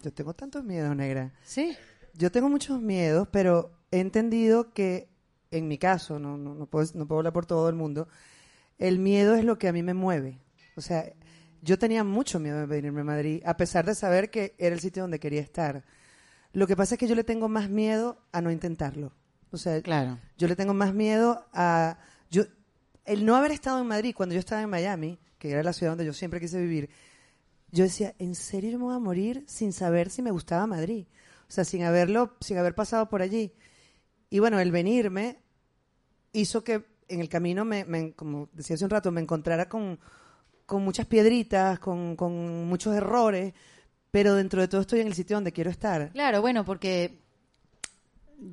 Yo 0.03 0.12
tengo 0.12 0.35
tantos 0.35 0.64
miedos, 0.64 0.95
negra. 0.95 1.33
¿Sí? 1.42 1.77
Yo 2.14 2.31
tengo 2.31 2.49
muchos 2.49 2.81
miedos, 2.81 3.29
pero 3.31 3.73
he 3.90 4.01
entendido 4.01 4.73
que, 4.73 5.09
en 5.51 5.69
mi 5.69 5.79
caso, 5.79 6.19
no, 6.19 6.37
no, 6.37 6.55
no, 6.55 6.66
puedo, 6.66 6.87
no 6.95 7.07
puedo 7.07 7.19
hablar 7.21 7.33
por 7.33 7.47
todo 7.47 7.69
el 7.69 7.75
mundo, 7.75 8.09
el 8.79 8.99
miedo 8.99 9.35
es 9.35 9.45
lo 9.45 9.59
que 9.59 9.69
a 9.69 9.73
mí 9.73 9.83
me 9.83 9.95
mueve. 9.95 10.38
O 10.77 10.81
sea, 10.81 11.05
yo 11.62 11.79
tenía 11.79 12.05
mucho 12.05 12.38
miedo 12.38 12.59
de 12.61 12.66
venirme 12.66 13.01
a 13.01 13.05
Madrid, 13.05 13.42
a 13.45 13.57
pesar 13.57 13.85
de 13.87 13.95
saber 13.95 14.31
que 14.31 14.55
era 14.59 14.75
el 14.75 14.81
sitio 14.81 15.03
donde 15.03 15.19
quería 15.21 15.40
estar. 15.40 15.85
Lo 16.53 16.66
que 16.66 16.77
pasa 16.77 16.95
es 16.95 16.99
que 16.99 17.09
yo 17.09 17.14
le 17.14 17.25
tengo 17.25 17.49
más 17.49 17.69
miedo 17.69 18.19
a 18.33 18.40
no 18.40 18.51
intentarlo. 18.51 19.12
O 19.51 19.57
sea, 19.59 19.81
Claro. 19.83 20.19
yo 20.37 20.49
le 20.49 20.57
tengo 20.57 20.75
más 20.75 20.92
miedo 20.95 21.47
a... 21.53 21.99
Yo, 22.31 22.45
el 23.07 23.25
no 23.25 23.37
haber 23.37 23.53
estado 23.53 23.81
en 23.81 23.87
Madrid 23.87 24.14
cuando 24.16 24.35
yo 24.35 24.38
estaba 24.40 24.62
en 24.62 24.71
Miami, 24.71 25.19
que 25.38 25.51
era 25.51 25.62
la 25.62 25.73
ciudad 25.73 25.92
donde 25.92 26.05
yo 26.07 26.12
siempre 26.12 26.40
quise 26.40 26.61
vivir, 26.61 26.90
yo 27.71 27.85
decía, 27.85 28.14
¿en 28.19 28.35
serio 28.35 28.71
yo 28.71 28.79
me 28.79 28.85
voy 28.85 28.95
a 28.95 28.99
morir 28.99 29.45
sin 29.47 29.73
saber 29.73 30.11
si 30.11 30.23
me 30.23 30.31
gustaba 30.31 30.66
Madrid? 30.66 31.07
O 31.49 31.53
sea, 31.53 31.64
sin 31.64 31.83
haberlo, 31.85 32.37
sin 32.40 32.59
haber 32.59 32.75
pasado 32.75 33.09
por 33.09 33.23
allí. 33.23 33.53
Y 34.31 34.38
bueno, 34.40 34.59
el 34.61 34.73
venirme 34.73 35.38
hizo 36.33 36.64
que 36.64 36.85
en 37.09 37.21
el 37.21 37.29
camino, 37.29 37.64
me, 37.64 37.85
me- 37.85 38.12
como 38.14 38.49
decía 38.53 38.75
hace 38.75 38.85
un 38.85 38.90
rato, 38.90 39.11
me 39.12 39.21
encontrara 39.21 39.69
con, 39.69 39.99
con 40.64 40.83
muchas 40.83 41.07
piedritas, 41.07 41.79
con, 41.79 42.16
con 42.16 42.66
muchos 42.66 42.95
errores, 42.95 43.55
pero 44.11 44.35
dentro 44.35 44.61
de 44.61 44.69
todo 44.69 44.81
estoy 44.81 45.01
en 45.01 45.07
el 45.09 45.14
sitio 45.14 45.37
donde 45.37 45.53
quiero 45.53 45.71
estar. 45.71 46.11
Claro, 46.12 46.40
bueno, 46.40 46.64
porque 46.64 47.21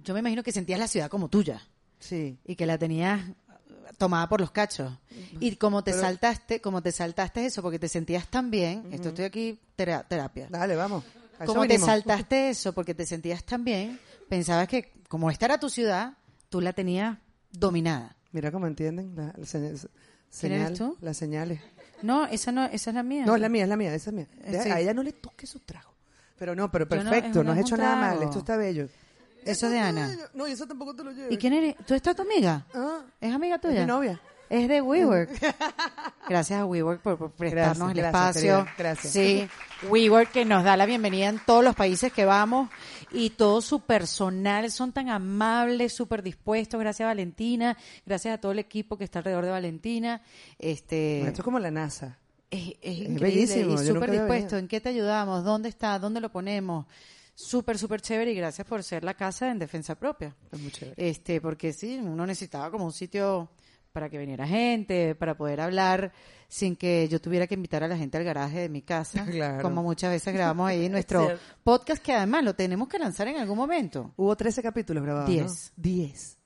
yo 0.03 0.13
me 0.13 0.19
imagino 0.19 0.43
que 0.43 0.51
sentías 0.51 0.79
la 0.79 0.87
ciudad 0.87 1.09
como 1.09 1.29
tuya 1.29 1.61
Sí. 1.99 2.37
y 2.45 2.55
que 2.55 2.65
la 2.65 2.77
tenías 2.77 3.21
tomada 3.97 4.27
por 4.29 4.39
los 4.41 4.51
cachos. 4.51 4.91
Y 5.39 5.55
como 5.55 5.83
te 5.83 5.91
Pero- 5.91 6.01
saltaste, 6.03 6.61
como 6.61 6.81
te 6.81 6.91
saltaste 6.91 7.45
eso 7.45 7.61
porque 7.61 7.79
te 7.79 7.87
sentías 7.87 8.27
tan 8.27 8.49
bien, 8.51 8.87
esto 8.91 9.09
estoy 9.09 9.25
aquí 9.25 9.59
tera- 9.75 10.03
terapia. 10.03 10.47
Dale, 10.49 10.75
vamos. 10.75 11.03
A 11.39 11.45
Como 11.45 11.65
te 11.67 11.77
saltaste 11.79 12.49
eso 12.49 12.73
porque 12.73 12.93
te 12.93 13.05
sentías 13.05 13.43
tan 13.43 13.63
bien, 13.63 13.99
pensabas 14.29 14.67
que 14.67 14.93
como 15.07 15.29
esta 15.31 15.45
era 15.45 15.59
tu 15.59 15.69
ciudad, 15.69 16.13
tú 16.49 16.61
la 16.61 16.73
tenías 16.73 17.17
dominada. 17.51 18.15
Mira 18.31 18.51
cómo 18.51 18.67
entienden 18.67 19.15
la, 19.15 19.33
la 19.37 19.45
señal, 19.45 19.77
¿Quién 20.39 20.51
eres 20.53 20.67
señal- 20.69 20.77
tú? 20.77 20.97
las 21.01 21.17
señales. 21.17 21.61
No, 22.01 22.25
esa 22.25 22.51
no, 22.51 22.65
esa 22.65 22.89
es 22.89 22.95
la 22.95 23.03
mía. 23.03 23.25
No, 23.25 23.35
es 23.35 23.41
la 23.41 23.49
mía, 23.49 23.63
es 23.63 23.69
la 23.69 23.77
mía, 23.77 23.93
esa 23.93 24.09
es 24.09 24.15
mía. 24.15 24.27
Eh, 24.43 24.59
sí. 24.63 24.69
A 24.69 24.79
ella 24.79 24.93
no 24.93 25.03
le 25.03 25.13
toque 25.13 25.45
su 25.47 25.59
trago. 25.59 25.93
Pero 26.37 26.55
no, 26.55 26.69
pero 26.71 26.87
Yo 26.89 26.95
no, 27.03 27.09
perfecto, 27.09 27.39
no, 27.39 27.43
no 27.45 27.51
has 27.53 27.59
hecho 27.59 27.77
nada 27.77 27.95
mal, 27.95 28.23
esto 28.23 28.39
está 28.39 28.57
bello. 28.57 28.87
Eso 29.45 29.65
es 29.67 29.71
de 29.71 29.79
Ana. 29.79 30.09
No, 30.33 30.47
y 30.47 30.51
eso 30.51 30.67
tampoco 30.67 30.95
te 30.95 31.03
lo 31.03 31.11
llevo. 31.11 31.31
¿Y 31.31 31.37
quién 31.37 31.53
eres? 31.53 31.75
¿Tú 31.85 31.93
estás 31.93 32.15
tu 32.15 32.21
amiga? 32.23 32.65
Ah, 32.73 33.01
¿Es 33.21 33.33
amiga 33.33 33.55
es 33.55 33.61
tuya? 33.61 33.81
mi 33.81 33.85
novia. 33.87 34.21
Es 34.49 34.67
de 34.67 34.81
WeWork. 34.81 35.31
Gracias 36.29 36.59
a 36.59 36.65
WeWork 36.65 37.01
por, 37.01 37.17
por 37.17 37.31
prestarnos 37.31 37.89
el 37.91 37.97
Gracias, 37.97 38.35
espacio. 38.35 38.57
querida, 38.65 38.73
gracias. 38.77 39.13
Sí, 39.13 39.47
WeWork 39.89 40.31
que 40.31 40.45
nos 40.45 40.63
da 40.63 40.77
la 40.77 40.85
bienvenida 40.85 41.29
en 41.29 41.39
todos 41.43 41.63
los 41.63 41.75
países 41.75 42.13
que 42.13 42.25
vamos 42.25 42.69
y 43.11 43.31
todo 43.31 43.61
su 43.61 43.79
personal 43.79 44.69
son 44.69 44.91
tan 44.91 45.09
amables, 45.09 45.93
súper 45.95 46.21
dispuestos. 46.21 46.79
Gracias 46.79 47.05
a 47.05 47.09
Valentina, 47.09 47.75
gracias 48.05 48.35
a 48.35 48.37
todo 48.39 48.51
el 48.51 48.59
equipo 48.59 48.95
que 48.97 49.05
está 49.05 49.19
alrededor 49.19 49.45
de 49.45 49.51
Valentina. 49.51 50.21
Este, 50.59 51.21
Esto 51.21 51.41
es 51.41 51.43
como 51.43 51.57
la 51.57 51.71
NASA. 51.71 52.19
es, 52.51 52.59
es 52.67 52.75
es 52.81 52.97
increíble 52.99 53.19
bellísimo, 53.29 53.81
y 53.81 53.85
súper 53.87 54.11
dispuesto. 54.11 54.57
¿En 54.57 54.67
qué 54.67 54.79
te 54.79 54.89
ayudamos? 54.89 55.43
¿Dónde 55.43 55.69
está? 55.69 55.97
¿Dónde 55.97 56.19
lo 56.21 56.31
ponemos? 56.31 56.85
Súper, 57.35 57.77
súper 57.77 58.01
chévere 58.01 58.31
y 58.31 58.35
gracias 58.35 58.67
por 58.67 58.83
ser 58.83 59.03
la 59.03 59.13
casa 59.15 59.49
en 59.51 59.59
defensa 59.59 59.95
propia. 59.95 60.35
Es 60.51 60.59
muy 60.59 60.71
chévere. 60.71 61.09
Este, 61.09 61.41
porque 61.41 61.73
sí, 61.73 61.99
uno 62.01 62.25
necesitaba 62.25 62.69
como 62.71 62.85
un 62.85 62.91
sitio 62.93 63.49
para 63.91 64.09
que 64.09 64.17
viniera 64.17 64.47
gente, 64.47 65.13
para 65.15 65.35
poder 65.37 65.61
hablar 65.61 66.11
sin 66.47 66.75
que 66.75 67.07
yo 67.09 67.19
tuviera 67.21 67.45
que 67.47 67.53
invitar 67.55 67.83
a 67.83 67.87
la 67.87 67.95
gente 67.97 68.17
al 68.17 68.23
garaje 68.23 68.59
de 68.61 68.69
mi 68.69 68.81
casa, 68.81 69.23
Claro. 69.31 69.61
como 69.61 69.83
muchas 69.83 70.11
veces 70.11 70.33
grabamos 70.33 70.67
ahí 70.67 70.89
nuestro 70.89 71.37
podcast 71.63 72.01
que 72.03 72.13
además 72.13 72.43
lo 72.43 72.55
tenemos 72.55 72.87
que 72.87 72.97
lanzar 72.99 73.27
en 73.27 73.37
algún 73.37 73.57
momento. 73.57 74.11
Hubo 74.17 74.35
13 74.35 74.61
capítulos 74.63 75.03
grabados, 75.03 75.29
Diez. 75.29 75.73
¿no? 75.77 75.83
10. 75.83 76.37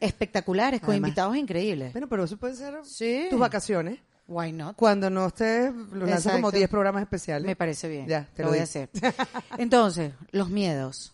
Espectaculares, 0.00 0.80
con 0.80 0.94
invitados 0.96 1.36
increíbles. 1.36 1.92
Bueno, 1.92 2.08
pero 2.08 2.24
eso 2.24 2.36
puede 2.38 2.54
ser 2.56 2.74
Sí. 2.84 3.26
tus 3.30 3.38
vacaciones. 3.38 3.98
Why 4.30 4.52
not? 4.52 4.76
Cuando 4.76 5.10
no 5.10 5.26
estés, 5.26 5.74
lo 5.74 6.06
lanzas 6.06 6.34
como 6.34 6.48
Exacto. 6.48 6.58
10 6.58 6.70
programas 6.70 7.02
especiales. 7.02 7.44
Me 7.44 7.56
parece 7.56 7.88
bien. 7.88 8.06
Ya, 8.06 8.28
te 8.32 8.42
lo, 8.42 8.46
lo 8.46 8.52
voy 8.52 8.60
a 8.60 8.62
hacer. 8.62 8.88
Entonces, 9.58 10.12
los 10.30 10.48
miedos. 10.48 11.12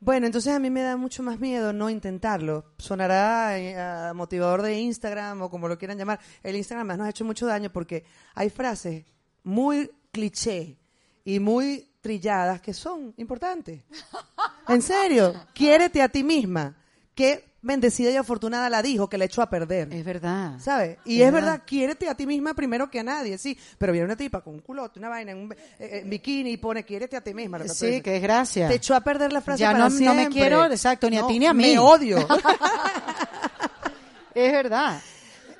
Bueno, 0.00 0.26
entonces 0.26 0.52
a 0.52 0.58
mí 0.58 0.68
me 0.68 0.82
da 0.82 0.98
mucho 0.98 1.22
más 1.22 1.40
miedo 1.40 1.72
no 1.72 1.88
intentarlo. 1.88 2.74
Sonará 2.76 3.58
eh, 3.58 3.78
a 3.78 4.12
motivador 4.12 4.60
de 4.60 4.78
Instagram 4.78 5.40
o 5.40 5.50
como 5.50 5.66
lo 5.66 5.78
quieran 5.78 5.96
llamar. 5.96 6.20
El 6.42 6.56
Instagram 6.56 6.86
más 6.86 6.98
nos 6.98 7.06
ha 7.06 7.10
hecho 7.10 7.24
mucho 7.24 7.46
daño 7.46 7.70
porque 7.70 8.04
hay 8.34 8.50
frases 8.50 9.04
muy 9.44 9.90
cliché 10.12 10.78
y 11.24 11.40
muy 11.40 11.90
trilladas 12.00 12.60
que 12.60 12.74
son 12.74 13.14
importantes. 13.16 13.82
En 14.66 14.80
serio, 14.80 15.34
quiérete 15.52 16.00
a 16.00 16.08
ti 16.08 16.24
misma. 16.24 16.74
Qué 17.14 17.53
bendecida 17.64 18.10
y 18.10 18.16
afortunada 18.16 18.68
la 18.70 18.82
dijo 18.82 19.08
que 19.08 19.18
la 19.18 19.24
echó 19.24 19.42
a 19.42 19.50
perder. 19.50 19.92
Es 19.92 20.04
verdad. 20.04 20.58
¿Sabes? 20.60 20.98
Y 21.04 21.20
Es 21.20 21.26
es 21.26 21.32
verdad. 21.32 21.50
verdad, 21.52 21.64
quiérete 21.66 22.08
a 22.08 22.14
ti 22.14 22.26
misma 22.26 22.54
primero 22.54 22.90
que 22.90 23.00
a 23.00 23.02
nadie, 23.02 23.38
sí. 23.38 23.58
Pero 23.78 23.92
viene 23.92 24.04
una 24.04 24.16
tipa 24.16 24.40
con 24.42 24.54
un 24.54 24.60
culote, 24.60 24.98
una 24.98 25.08
vaina, 25.08 25.34
un 25.34 25.50
eh, 25.52 25.56
eh, 25.78 26.02
bikini 26.06 26.52
y 26.52 26.56
pone 26.58 26.84
quiérete 26.84 27.16
a 27.16 27.20
ti 27.22 27.34
misma. 27.34 27.58
lo 27.58 27.64
que 27.64 27.70
Sí, 27.70 28.00
qué 28.02 28.12
desgracia. 28.12 28.68
Te 28.68 28.74
echó 28.74 28.94
a 28.94 29.00
perder 29.00 29.32
la 29.32 29.40
frase 29.40 29.60
Ya 29.62 29.72
para 29.72 29.78
no- 29.78 29.90
no 29.90 29.90
me 29.90 29.96
siempre. 29.98 30.28
quiero, 30.30 30.64
exacto, 30.66 31.08
ni 31.10 31.16
a 31.18 31.26
ti 31.26 31.38
ni 31.38 31.46
a 31.46 31.54
mí. 31.54 31.62
Me 31.72 31.78
odio. 31.78 32.18
Es 34.34 34.52
verdad. 34.52 35.00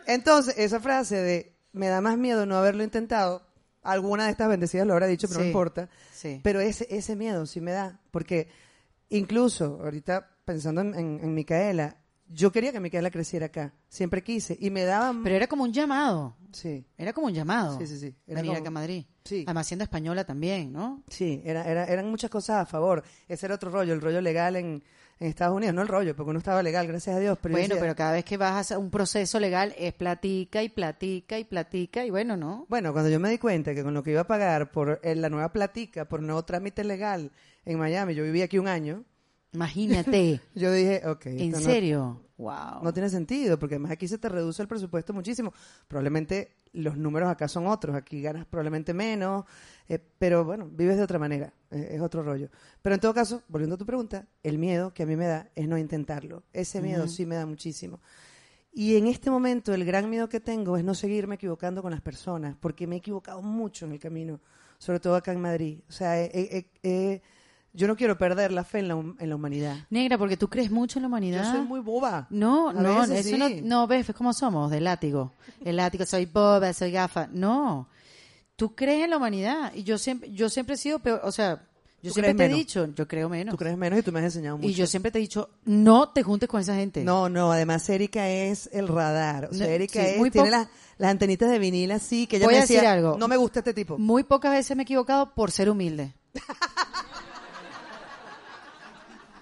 Entonces, 0.07 0.55
esa 0.59 0.81
frase 0.81 1.17
de 1.17 1.55
me 1.73 1.89
da 1.89 2.01
más 2.01 2.19
miedo 2.19 2.45
no 2.47 2.57
haberlo 2.57 2.83
intentado, 2.85 3.47
alguna 3.83 4.25
de 4.27 4.33
estas 4.33 4.49
bendecidas 4.49 4.87
lo 4.87 4.93
habrá 4.95 5.07
dicho, 5.07 5.29
pero 5.29 5.39
Sí. 5.41 5.45
no 5.45 5.47
importa. 5.47 5.89
Sí. 6.13 6.41
Pero 6.43 6.61
ese, 6.61 6.87
ese 6.91 7.17
miedo 7.17 7.47
sí 7.47 7.61
me 7.61 7.73
da, 7.73 8.01
porque 8.11 8.49
incluso 9.11 9.79
ahorita 9.83 10.29
pensando 10.45 10.81
en, 10.81 10.95
en- 10.95 11.21
en 11.23 11.35
Micaela, 11.35 11.97
yo 12.29 12.51
quería 12.53 12.73
que 12.73 12.81
Micaela 12.81 13.11
creciera 13.11 13.47
acá, 13.47 13.75
siempre 13.89 14.23
quise, 14.23 14.57
y 14.59 14.71
me 14.71 14.85
daba... 14.85 15.15
Pero 15.23 15.37
era 15.37 15.47
como 15.47 15.63
un 15.65 15.73
llamado. 15.73 16.37
sí, 16.53 16.85
Era 16.97 17.13
como 17.13 17.27
un 17.27 17.35
llamado. 17.35 17.79
Sí, 17.79 17.87
sí, 17.87 17.99
sí. 17.99 18.15
Era 18.27 18.37
Venir 18.37 18.51
como- 18.53 18.61
acá 18.61 18.69
a 18.69 18.73
Madrid. 18.73 19.05
Sí. 19.25 19.45
Además, 19.47 19.67
siendo 19.67 19.85
española 19.85 20.25
también, 20.25 20.73
¿no? 20.73 21.03
sí, 21.09 21.43
era, 21.45 21.69
era- 21.71 21.85
eran 21.87 22.11
muchas 22.11 22.31
cosas 22.31 22.63
a 22.63 22.67
favor. 22.67 23.03
Ese 23.29 23.47
era 23.47 23.55
otro 23.55 23.71
rollo, 23.71 23.93
el 23.95 24.01
rollo 24.01 24.21
legal 24.23 24.57
en, 24.57 24.83
en 25.21 25.29
Estados 25.29 25.55
Unidos, 25.57 25.75
no 25.75 25.83
el 25.83 25.89
rollo, 25.89 26.17
porque 26.17 26.31
uno 26.31 26.39
estaba 26.39 26.63
legal, 26.63 26.87
gracias 26.87 27.17
a 27.17 27.19
Dios. 27.21 27.39
Pero 27.41 27.53
bueno, 27.53 27.69
decía, 27.69 27.81
pero 27.81 27.95
cada 27.95 28.13
vez 28.13 28.25
que 28.25 28.37
vas 28.39 28.53
a 28.53 28.59
hacer 28.61 28.79
un 28.79 28.91
proceso 28.91 29.39
legal 29.39 29.75
es 29.79 29.93
platica 29.95 30.63
y 30.63 30.69
platica 30.71 31.39
y 31.39 31.45
platica 31.45 32.05
y 32.07 32.11
bueno, 32.11 32.37
¿no? 32.39 32.67
Bueno, 32.69 32.93
cuando 32.93 33.11
yo 33.11 33.21
me 33.21 33.31
di 33.31 33.39
cuenta 33.39 33.75
que 33.75 33.83
con 33.83 33.95
lo 33.95 34.03
que 34.03 34.11
iba 34.13 34.23
a 34.23 34.27
pagar 34.27 34.71
por 34.73 34.99
eh, 35.03 35.15
la 35.15 35.29
nueva 35.31 35.53
platica, 35.53 36.07
por 36.09 36.21
nuevo 36.23 36.43
trámite 36.45 36.85
legal 36.85 37.31
en 37.67 37.79
Miami, 37.79 38.15
yo 38.15 38.25
viví 38.25 38.43
aquí 38.43 38.59
un 38.59 38.69
año, 38.69 39.05
Imagínate. 39.55 40.41
yo 40.55 40.73
dije, 40.73 41.03
ok. 41.07 41.27
¿En 41.27 41.51
no- 41.53 41.59
serio? 41.61 42.21
Wow. 42.37 42.83
No, 42.83 42.93
tiene 42.93 43.09
sentido, 43.09 43.59
porque 43.59 43.77
además 43.77 43.93
aquí 43.93 44.09
se 44.09 44.19
te 44.19 44.29
reduce 44.29 44.61
el 44.61 44.67
presupuesto 44.69 45.13
muchísimo. 45.13 45.53
Probablemente 45.87 46.57
los 46.73 46.97
números 46.97 47.29
acá 47.31 47.47
son 47.47 47.69
otros, 47.69 47.95
aquí 47.95 48.21
ganas 48.21 48.45
probablemente 48.47 48.93
menos, 48.93 49.45
eh, 49.89 50.01
pero 50.19 50.45
bueno, 50.45 50.69
vives 50.69 50.97
de 50.97 51.05
otra 51.05 51.21
manera, 51.21 51.53
eh, 51.71 51.91
es 51.93 52.01
otro 52.01 52.25
rollo. 52.25 52.49
Pero 52.83 52.97
en 52.97 53.01
todo 53.01 53.15
caso, 53.15 53.43
volviendo 53.47 53.77
a 53.77 53.79
tu 53.79 53.87
pregunta, 53.87 54.27
el 54.43 54.59
miedo 54.59 54.93
que 54.93 55.05
a 55.05 55.07
mí 55.07 55.15
me 55.15 55.27
da 55.27 55.49
es 55.55 55.69
no 55.69 55.79
intentarlo. 55.79 56.43
Ese 56.53 56.83
miedo 56.83 57.07
sí 57.07 57.25
me 57.25 57.37
da 57.37 57.47
muchísimo. 57.47 58.01
Y 58.73 58.97
en 58.97 59.07
este 59.07 59.31
momento 59.31 59.73
el 59.73 59.85
gran 59.85 60.11
miedo 60.11 60.29
que 60.29 60.41
tengo 60.41 60.77
es 60.77 60.83
no 60.83 60.95
seguirme 60.95 61.37
equivocando 61.37 61.81
con 61.83 61.93
las 61.93 62.01
personas, 62.01 62.57
porque 62.59 62.89
me 62.89 62.97
he 62.97 62.99
equivocado 62.99 63.41
mucho 63.43 63.87
en 63.87 63.93
el 63.93 64.01
camino, 64.01 64.41
sobre 64.79 64.99
todo 64.99 65.15
acá 65.15 65.31
en 65.31 65.41
Madrid. 65.41 65.79
O 65.89 65.93
sea, 65.93 66.21
he- 66.21 66.33
he- 66.35 66.67
he- 66.83 67.23
yo 67.75 67.87
no 67.89 67.97
quiero 67.97 68.17
perder 68.17 68.53
la 68.53 68.65
fe 68.65 68.79
en 68.79 68.89
la, 68.89 68.95
en 68.95 69.29
la 69.29 69.35
humanidad. 69.37 69.77
Negra, 69.91 70.17
porque 70.17 70.37
tú 70.37 70.49
crees 70.49 70.71
mucho 70.71 70.99
en 70.99 71.03
la 71.03 71.07
Yo 71.07 71.11
humanidad. 71.11 71.53
soy 71.53 71.61
muy 71.63 71.81
boba. 71.81 72.27
No, 72.31 72.71
A 72.71 72.73
no, 72.73 73.01
veces 73.01 73.27
eso 73.27 73.37
no, 73.37 73.49
sí. 73.49 73.61
no 73.63 73.87
ves, 73.87 74.07
ves 74.07 74.17
cómo 74.17 74.33
somos, 74.33 74.71
de 74.71 74.81
látigo. 74.81 75.33
El 75.65 75.77
látigo, 75.77 76.07
soy 76.07 76.27
boba, 76.27 76.73
soy 76.73 76.93
gafa. 76.93 77.29
No, 77.33 77.89
tú 78.57 78.75
crees 78.75 79.05
en 79.05 79.11
la 79.11 79.17
humanidad. 79.17 79.73
Y 79.75 79.83
yo 79.83 79.99
siempre, 79.99 80.33
yo 80.33 80.49
siempre 80.49 80.77
he 80.77 80.79
sido 80.79 81.01
peor, 81.01 81.21
o 81.25 81.33
sea, 81.33 81.67
yo 82.03 82.13
siempre 82.13 82.35
te 82.35 82.45
he 82.45 82.49
dicho, 82.55 82.87
yo 82.95 83.09
creo 83.09 83.29
menos. 83.31 83.53
Tú 83.55 83.57
crees 83.59 83.79
menos 83.79 83.99
y 83.99 84.03
tú 84.03 84.13
me 84.13 84.19
has 84.21 84.27
enseñado 84.27 84.59
mucho. 84.59 84.69
Y 84.69 84.75
yo 84.75 84.87
siempre 84.87 85.11
te 85.11 85.19
he 85.19 85.23
dicho, 85.23 85.49
no 85.65 86.11
te 86.11 86.23
juntes 86.23 86.49
con 86.49 86.61
esa 86.61 86.75
gente. 86.75 87.03
No, 87.03 87.29
no, 87.31 87.51
además 87.51 87.89
Erika 87.89 88.29
es 88.29 88.69
el 88.73 88.89
radar. 88.89 89.47
O 89.51 89.55
sea, 89.55 89.67
No, 89.67 89.73
Erika 89.73 90.01
sí, 90.01 90.11
es, 90.11 90.19
muy 90.19 90.31
tiene 90.31 90.51
las, 90.51 90.69
las 90.99 91.11
antenitas 91.11 91.51
de 91.51 91.59
vinil 91.59 91.91
así, 91.93 92.27
que 92.27 92.37
ella 92.37 92.45
Voy 92.47 92.55
me 92.55 92.59
a 92.59 92.61
decir 92.61 92.77
decía, 92.77 92.93
algo. 92.93 93.17
no 93.19 93.27
me 93.27 93.39
gusta 93.39 93.61
este 93.61 93.73
tipo. 93.73 93.97
Muy 93.97 94.23
pocas 94.23 94.53
veces 94.53 94.77
me 94.77 94.83
he 94.83 94.85
equivocado 94.85 95.35
por 95.35 95.51
ser 95.51 95.71
humilde. 95.71 96.13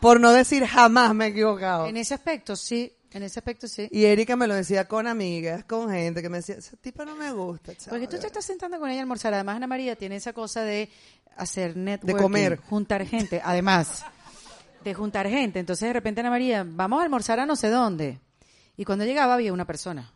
Por 0.02 0.18
no 0.18 0.32
decir 0.32 0.66
jamás 0.66 1.14
me 1.14 1.26
he 1.26 1.28
equivocado. 1.28 1.86
En 1.86 1.96
ese 1.96 2.14
aspecto, 2.14 2.56
sí. 2.56 2.92
En 3.12 3.22
ese 3.22 3.38
aspecto, 3.38 3.68
sí. 3.68 3.88
Y 3.92 4.04
Erika 4.04 4.34
me 4.34 4.48
lo 4.48 4.54
decía 4.56 4.88
con 4.88 5.06
amigas, 5.06 5.64
con 5.64 5.88
gente 5.90 6.20
que 6.20 6.28
me 6.28 6.38
decía, 6.38 6.56
esa 6.56 6.76
tipa 6.76 7.04
no 7.04 7.14
me 7.14 7.30
gusta. 7.30 7.72
chao, 7.76 7.90
Porque 7.90 8.08
tú 8.08 8.16
de 8.16 8.22
te 8.22 8.26
estás 8.26 8.44
sentando 8.44 8.80
con 8.80 8.90
ella 8.90 8.98
a 8.98 9.02
almorzar. 9.02 9.32
Además, 9.32 9.56
Ana 9.56 9.68
María 9.68 9.94
tiene 9.94 10.16
esa 10.16 10.32
cosa 10.32 10.62
de 10.62 10.90
hacer 11.36 11.76
networking. 11.76 12.20
comer. 12.20 12.60
Juntar 12.68 13.06
gente. 13.06 13.40
Además, 13.44 14.04
de 14.82 14.92
juntar 14.92 15.28
gente. 15.28 15.60
Entonces, 15.60 15.86
de 15.86 15.92
repente, 15.92 16.20
Ana 16.20 16.30
María, 16.30 16.66
vamos 16.66 16.98
a 16.98 17.04
almorzar 17.04 17.38
a 17.38 17.46
no 17.46 17.54
sé 17.54 17.68
dónde. 17.68 18.18
Y 18.76 18.84
cuando 18.84 19.04
llegaba, 19.04 19.34
había 19.34 19.52
una 19.52 19.68
persona. 19.68 20.12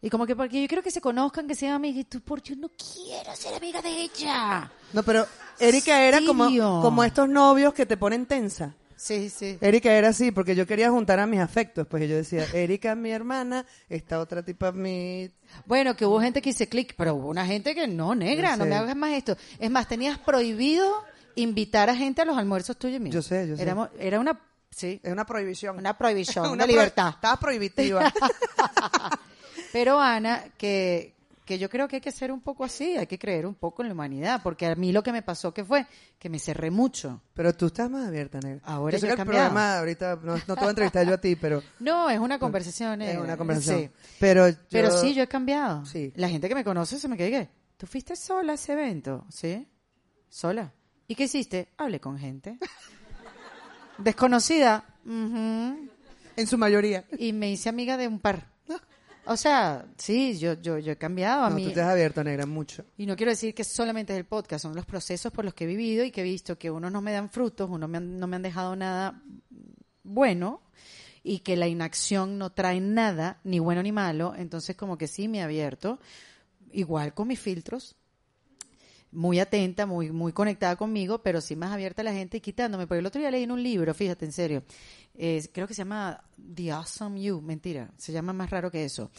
Y 0.00 0.08
como 0.08 0.24
que, 0.24 0.34
porque 0.34 0.62
yo 0.62 0.68
quiero 0.68 0.82
que 0.82 0.90
se 0.90 1.02
conozcan, 1.02 1.46
que 1.46 1.54
sean 1.54 1.74
amigas. 1.74 1.98
Y 1.98 2.04
tú, 2.04 2.22
porque 2.22 2.54
yo 2.54 2.56
no 2.56 2.70
quiero 2.70 3.36
ser 3.36 3.54
amiga 3.56 3.82
de 3.82 3.90
ella. 3.90 4.72
No, 4.94 5.02
pero 5.02 5.26
Erika 5.58 6.02
era 6.02 6.20
como, 6.26 6.46
como 6.80 7.04
estos 7.04 7.28
novios 7.28 7.74
que 7.74 7.84
te 7.84 7.98
ponen 7.98 8.24
tensa. 8.24 8.74
Sí, 9.02 9.30
sí. 9.30 9.58
Erika 9.60 9.92
era 9.92 10.10
así, 10.10 10.30
porque 10.30 10.54
yo 10.54 10.64
quería 10.64 10.88
juntar 10.90 11.18
a 11.18 11.26
mis 11.26 11.40
afectos. 11.40 11.88
Pues 11.88 12.08
yo 12.08 12.14
decía, 12.14 12.46
Erika 12.54 12.94
mi 12.94 13.10
hermana, 13.10 13.66
esta 13.88 14.20
otra 14.20 14.44
tipa 14.44 14.70
mi... 14.70 15.28
Bueno, 15.66 15.96
que 15.96 16.06
hubo 16.06 16.20
gente 16.20 16.40
que 16.40 16.50
hice 16.50 16.68
clic, 16.68 16.94
pero 16.96 17.14
hubo 17.16 17.28
una 17.28 17.44
gente 17.44 17.74
que 17.74 17.88
no, 17.88 18.14
negra, 18.14 18.56
no 18.56 18.62
sé. 18.62 18.70
me 18.70 18.76
hagas 18.76 18.94
más 18.94 19.12
esto. 19.14 19.36
Es 19.58 19.70
más, 19.72 19.88
tenías 19.88 20.18
prohibido 20.18 20.88
invitar 21.34 21.90
a 21.90 21.96
gente 21.96 22.22
a 22.22 22.24
los 22.24 22.38
almuerzos 22.38 22.76
tuyos 22.76 22.98
y 22.98 23.00
míos. 23.00 23.14
Yo 23.14 23.22
sé, 23.22 23.48
yo 23.48 23.56
sé. 23.56 23.62
Éramos- 23.62 23.88
era 23.98 24.20
una, 24.20 24.38
sí, 24.70 25.00
Es 25.02 25.10
una 25.12 25.26
prohibición. 25.26 25.78
una 25.78 25.98
prohibición 25.98 26.46
Una 26.52 26.64
pro- 26.64 26.72
libertad. 26.72 27.08
Estaba 27.16 27.40
prohibitiva. 27.40 28.12
Pero 29.72 29.98
Ana, 29.98 30.44
que, 30.56 31.14
que 31.44 31.58
yo 31.58 31.68
creo 31.68 31.88
que 31.88 31.96
hay 31.96 32.00
que 32.02 32.12
ser 32.12 32.30
un 32.30 32.40
poco 32.40 32.64
así, 32.64 32.96
hay 32.96 33.06
que 33.06 33.18
creer 33.18 33.46
un 33.46 33.54
poco 33.54 33.82
en 33.82 33.88
la 33.88 33.94
humanidad, 33.94 34.40
porque 34.42 34.66
a 34.66 34.74
mí 34.76 34.92
lo 34.92 35.02
que 35.02 35.10
me 35.12 35.22
pasó 35.22 35.52
que 35.52 35.64
fue 35.64 35.86
que 36.18 36.28
me 36.30 36.38
cerré 36.38 36.70
mucho. 36.70 37.20
Pero 37.34 37.52
tú 37.54 37.66
estás 37.66 37.90
más 37.90 38.06
abierta, 38.06 38.38
negra. 38.40 38.60
Ahora 38.64 38.92
yo 38.96 39.00
sé 39.00 39.06
yo 39.08 39.12
he 39.12 39.16
que 39.16 39.22
el 39.22 39.26
cambiado. 39.26 39.46
programa 39.48 39.78
ahorita 39.78 40.18
no, 40.22 40.34
no 40.36 40.40
te 40.40 40.52
voy 40.54 40.66
a 40.66 40.70
entrevistar 40.70 41.06
yo 41.06 41.14
a 41.14 41.18
ti, 41.20 41.34
pero 41.36 41.62
No, 41.80 42.08
es 42.10 42.18
una 42.20 42.38
conversación. 42.38 43.02
es 43.02 43.08
negra, 43.08 43.22
una 43.24 43.36
conversación. 43.36 43.80
sí. 43.80 43.90
Pero, 44.20 44.48
yo- 44.48 44.56
Pero 44.70 44.90
sí, 45.00 45.14
yo 45.14 45.22
he 45.24 45.28
cambiado. 45.28 45.84
Sí. 45.84 46.12
La 46.16 46.28
gente 46.28 46.48
que 46.48 46.54
me 46.54 46.62
conoce 46.64 46.98
se 46.98 47.08
me 47.08 47.16
queda, 47.16 47.30
¿qué? 47.30 47.48
¿Tú 47.76 47.86
fuiste 47.86 48.14
sola 48.14 48.52
a 48.52 48.54
ese 48.54 48.72
evento? 48.74 49.24
¿Sí? 49.28 49.66
¿Sola? 50.28 50.72
¿Y 51.08 51.14
qué 51.16 51.24
hiciste? 51.24 51.68
Hablé 51.76 51.98
con 52.00 52.18
gente. 52.18 52.58
Desconocida. 53.98 54.84
Ujú. 55.04 55.88
en 56.36 56.46
su 56.46 56.56
mayoría. 56.56 57.04
Y 57.18 57.32
me 57.32 57.50
hice 57.50 57.68
amiga 57.68 57.96
de 57.96 58.06
un 58.08 58.20
par. 58.20 58.51
O 59.24 59.36
sea, 59.36 59.86
sí, 59.98 60.36
yo, 60.38 60.54
yo, 60.60 60.78
yo 60.78 60.92
he 60.92 60.96
cambiado 60.96 61.44
a 61.44 61.50
No, 61.50 61.56
mí. 61.56 61.66
tú 61.66 61.72
te 61.72 61.80
has 61.80 61.88
abierto, 61.90 62.24
negra, 62.24 62.44
mucho. 62.44 62.84
Y 62.96 63.06
no 63.06 63.14
quiero 63.16 63.30
decir 63.30 63.54
que 63.54 63.62
solamente 63.64 64.12
es 64.12 64.18
el 64.18 64.24
podcast, 64.24 64.62
son 64.62 64.74
los 64.74 64.84
procesos 64.84 65.30
por 65.32 65.44
los 65.44 65.54
que 65.54 65.64
he 65.64 65.66
vivido 65.68 66.04
y 66.04 66.10
que 66.10 66.22
he 66.22 66.24
visto 66.24 66.58
que 66.58 66.70
unos 66.70 66.90
no 66.90 67.00
me 67.00 67.12
dan 67.12 67.30
frutos, 67.30 67.70
unos 67.70 67.88
me 67.88 67.98
han- 67.98 68.18
no 68.18 68.26
me 68.26 68.36
han 68.36 68.42
dejado 68.42 68.74
nada 68.74 69.22
bueno 70.02 70.60
y 71.22 71.38
que 71.40 71.54
la 71.56 71.68
inacción 71.68 72.36
no 72.36 72.50
trae 72.50 72.80
nada, 72.80 73.38
ni 73.44 73.60
bueno 73.60 73.82
ni 73.82 73.92
malo. 73.92 74.34
Entonces, 74.36 74.74
como 74.76 74.98
que 74.98 75.06
sí 75.06 75.28
me 75.28 75.38
he 75.38 75.42
abierto, 75.42 76.00
igual 76.72 77.14
con 77.14 77.28
mis 77.28 77.38
filtros, 77.38 77.94
muy 79.12 79.38
atenta, 79.38 79.86
muy, 79.86 80.10
muy 80.10 80.32
conectada 80.32 80.76
conmigo, 80.76 81.22
pero 81.22 81.40
sí 81.40 81.54
más 81.54 81.70
abierta 81.70 82.02
a 82.02 82.04
la 82.04 82.12
gente 82.12 82.38
y 82.38 82.40
quitándome. 82.40 82.86
Porque 82.86 83.00
el 83.00 83.06
otro 83.06 83.20
día 83.20 83.30
leí 83.30 83.44
en 83.44 83.52
un 83.52 83.62
libro, 83.62 83.94
fíjate, 83.94 84.24
en 84.24 84.32
serio, 84.32 84.64
eh, 85.14 85.46
creo 85.52 85.68
que 85.68 85.74
se 85.74 85.82
llama 85.82 86.24
The 86.54 86.72
Awesome 86.72 87.20
You, 87.20 87.40
mentira, 87.40 87.90
se 87.98 88.12
llama 88.12 88.32
más 88.32 88.50
raro 88.50 88.70
que 88.70 88.84
eso. 88.84 89.10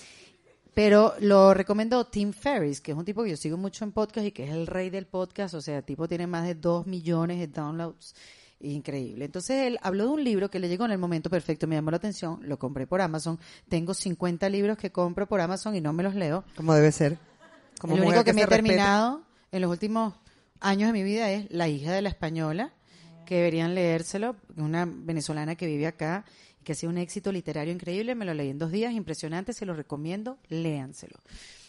Pero 0.74 1.14
lo 1.20 1.54
recomendó 1.54 2.06
Tim 2.06 2.34
Ferriss, 2.34 2.82
que 2.82 2.91
es 2.91 2.98
un 2.98 3.06
tipo 3.06 3.24
que 3.24 3.30
yo 3.30 3.38
sigo 3.38 3.58
mucho 3.58 3.86
en 3.86 3.91
podcast 3.91 4.26
y 4.26 4.32
que 4.32 4.46
es 4.46 4.50
el 4.50 4.66
rey 4.66 4.89
del 4.89 5.06
podcast. 5.06 5.54
O 5.54 5.62
sea, 5.62 5.78
el 5.78 5.84
tipo 5.84 6.08
tiene 6.08 6.26
más 6.26 6.48
de 6.48 6.56
dos 6.56 6.88
millones 6.88 7.39
de 7.39 7.48
downloads. 7.48 8.16
Increíble. 8.60 9.26
Entonces 9.26 9.68
él 9.68 9.78
habló 9.84 10.06
de 10.06 10.10
un 10.10 10.24
libro 10.24 10.50
que 10.50 10.58
le 10.58 10.70
llegó 10.70 10.86
en 10.86 10.91
el 10.91 10.98
momento 10.98 11.30
perfecto, 11.30 11.68
me 11.68 11.76
llamó 11.76 11.91
la 11.91 11.98
atención, 11.98 12.39
lo 12.44 12.58
compré 12.58 12.88
por 12.88 13.02
Amazon. 13.02 13.38
Tengo 13.70 13.94
50 13.94 14.50
libros 14.50 14.78
que 14.78 14.91
compro 14.91 15.28
por 15.28 15.41
Amazon 15.41 15.76
y 15.76 15.82
no 15.82 15.94
me 15.94 16.02
los 16.02 16.16
leo. 16.16 16.44
Como 16.56 16.74
debe 16.74 16.91
ser. 16.91 17.20
Como 17.80 17.96
el 17.96 18.02
único 18.02 18.24
que, 18.24 18.34
me 18.34 18.41
he 18.41 18.46
respete. 18.46 18.64
terminado 18.64 19.22
en 19.54 19.62
los 19.62 19.70
últimos 19.70 20.16
años 20.60 20.88
de 20.88 20.93
mi 20.93 21.04
vida 21.04 21.32
es 21.32 21.45
La 21.51 21.70
hija 21.70 21.93
de 21.93 22.01
la 22.01 22.10
española. 22.10 22.74
que 23.26 23.36
deberían 23.36 23.74
leérselo. 23.76 24.36
Una 24.58 24.86
venezolana 24.86 25.56
que 25.56 25.68
vive 25.68 25.88
acá 25.88 26.26
y 26.60 26.64
que 26.64 26.74
ha 26.74 26.76
sido 26.76 26.89
un 26.91 26.97
éxito 26.97 27.32
literario 27.32 27.72
increíble. 27.72 28.16
Me 28.16 28.26
lo 28.26 28.34
leí 28.34 28.49
en 28.49 28.58
dos 28.58 28.72
días, 28.72 28.93
impresionante, 28.93 29.54
se 29.54 29.66
lo 29.66 29.76
recomiendo, 29.76 30.39
léanselo. 30.49 31.20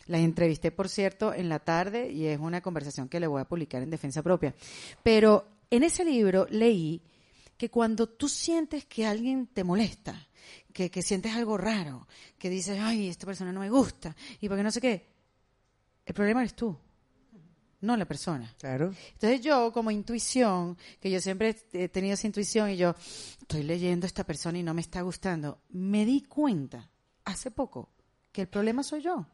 La 0.07 0.18
entrevisté, 0.18 0.72
por 0.72 0.89
cierto, 0.89 1.32
en 1.32 1.49
la 1.49 1.59
tarde 1.59 2.11
y 2.11 2.26
es 2.26 2.41
una 2.41 2.62
conversación 2.62 3.09
que 3.09 3.20
le 3.20 3.26
voy 3.26 3.43
a 3.43 3.45
publicar 3.45 3.82
en 3.82 3.91
defensa 3.91 4.22
propia. 4.22 4.55
Pero 5.03 5.47
en 5.70 5.85
ese 5.85 6.05
libro 6.05 6.47
leí 6.51 7.03
que 7.57 7.70
cuando 7.70 8.09
tú 8.09 8.28
sientes 8.28 8.87
que 8.87 9.07
alguien 9.07 9.47
te 9.47 9.62
molesta, 9.62 10.26
que, 10.72 10.91
que 10.91 11.03
sientes 11.03 11.35
algo 11.35 11.57
raro, 11.59 12.09
que 12.39 12.51
dices, 12.51 12.78
ay, 12.80 13.09
esta 13.09 13.26
persona 13.26 13.53
no 13.53 13.61
me 13.61 13.70
gusta, 13.70 14.16
y 14.41 14.49
porque 14.49 14.62
no 14.62 14.70
sé 14.70 14.80
qué, 14.80 15.07
el 16.05 16.14
problema 16.14 16.41
eres 16.41 16.55
tú, 16.55 16.76
no 17.85 17.97
la 17.97 18.07
persona. 18.07 18.55
Claro. 18.59 18.93
Entonces 19.12 19.41
yo, 19.41 19.72
como 19.72 19.91
intuición, 19.91 20.76
que 21.01 21.11
yo 21.11 21.20
siempre 21.20 21.57
he 21.72 21.89
tenido 21.89 22.14
esa 22.14 22.26
intuición 22.26 22.70
y 22.70 22.76
yo 22.76 22.95
estoy 23.41 23.62
leyendo 23.62 24.07
a 24.07 24.09
esta 24.09 24.24
persona 24.24 24.59
y 24.59 24.62
no 24.62 24.74
me 24.74 24.80
está 24.80 25.03
gustando, 25.03 25.61
me 25.70 26.05
di 26.05 26.22
cuenta 26.22 26.91
hace 27.24 27.51
poco 27.51 27.91
que 28.32 28.43
el 28.43 28.49
problema 28.49 28.82
soy 28.82 29.03
yo. 29.03 29.26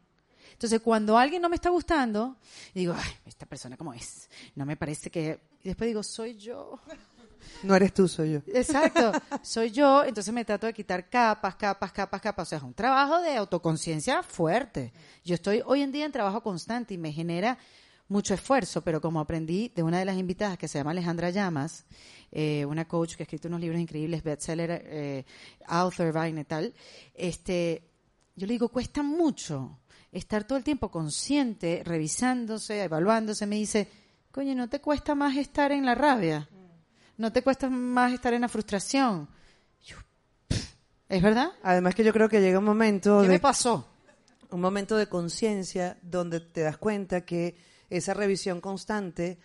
Entonces, 0.53 0.81
cuando 0.81 1.17
alguien 1.17 1.41
no 1.41 1.49
me 1.49 1.55
está 1.55 1.69
gustando, 1.69 2.37
digo, 2.73 2.93
ay, 2.95 3.11
esta 3.25 3.45
persona 3.45 3.77
cómo 3.77 3.93
es, 3.93 4.29
no 4.55 4.65
me 4.65 4.75
parece 4.75 5.09
que... 5.09 5.39
Y 5.63 5.69
después 5.69 5.87
digo, 5.87 6.03
soy 6.03 6.35
yo. 6.37 6.79
No 7.63 7.75
eres 7.75 7.93
tú, 7.93 8.07
soy 8.07 8.33
yo. 8.33 8.39
Exacto, 8.47 9.11
soy 9.41 9.71
yo, 9.71 10.03
entonces 10.03 10.33
me 10.33 10.45
trato 10.45 10.67
de 10.67 10.73
quitar 10.73 11.09
capas, 11.09 11.55
capas, 11.55 11.91
capas, 11.91 12.21
capas. 12.21 12.47
O 12.47 12.49
sea, 12.49 12.57
es 12.57 12.63
un 12.63 12.73
trabajo 12.73 13.19
de 13.21 13.35
autoconciencia 13.35 14.23
fuerte. 14.23 14.93
Yo 15.23 15.35
estoy 15.35 15.61
hoy 15.65 15.81
en 15.81 15.91
día 15.91 16.05
en 16.05 16.11
trabajo 16.11 16.41
constante 16.41 16.93
y 16.93 16.97
me 16.97 17.11
genera 17.11 17.57
mucho 18.11 18.33
esfuerzo, 18.33 18.81
pero 18.81 18.99
como 18.99 19.21
aprendí 19.21 19.71
de 19.73 19.83
una 19.83 19.97
de 19.97 20.05
las 20.05 20.17
invitadas 20.17 20.57
que 20.57 20.67
se 20.67 20.77
llama 20.77 20.91
Alejandra 20.91 21.29
Llamas, 21.29 21.85
eh, 22.29 22.65
una 22.65 22.85
coach 22.85 23.15
que 23.15 23.23
ha 23.23 23.25
escrito 23.25 23.47
unos 23.47 23.61
libros 23.61 23.79
increíbles, 23.79 24.21
bestseller, 24.21 24.81
eh, 24.85 25.25
author, 25.65 26.11
vaina 26.11 26.41
y 26.41 26.43
tal, 26.43 26.73
este, 27.13 27.89
yo 28.35 28.47
le 28.47 28.53
digo, 28.53 28.67
cuesta 28.67 29.01
mucho 29.01 29.79
estar 30.11 30.43
todo 30.43 30.57
el 30.57 30.63
tiempo 30.65 30.91
consciente, 30.91 31.83
revisándose, 31.85 32.83
evaluándose. 32.83 33.47
Me 33.47 33.55
dice, 33.55 33.87
coño, 34.29 34.55
¿no 34.55 34.67
te 34.67 34.81
cuesta 34.81 35.15
más 35.15 35.37
estar 35.37 35.71
en 35.71 35.85
la 35.85 35.95
rabia? 35.95 36.49
¿No 37.15 37.31
te 37.31 37.41
cuesta 37.41 37.69
más 37.69 38.11
estar 38.11 38.33
en 38.33 38.41
la 38.41 38.49
frustración? 38.49 39.29
Yo, 39.85 39.95
pff, 40.49 40.73
¿Es 41.07 41.21
verdad? 41.21 41.51
Además 41.63 41.95
que 41.95 42.03
yo 42.03 42.11
creo 42.11 42.27
que 42.27 42.41
llega 42.41 42.59
un 42.59 42.65
momento 42.65 43.21
¿Qué 43.21 43.27
de 43.27 43.33
me 43.35 43.39
pasó? 43.39 43.87
un 44.49 44.59
momento 44.59 44.97
de 44.97 45.07
conciencia 45.07 45.97
donde 46.01 46.41
te 46.41 46.59
das 46.59 46.77
cuenta 46.77 47.21
que 47.21 47.70
esa 47.91 48.13
revisión 48.15 48.61
constante 48.61 49.37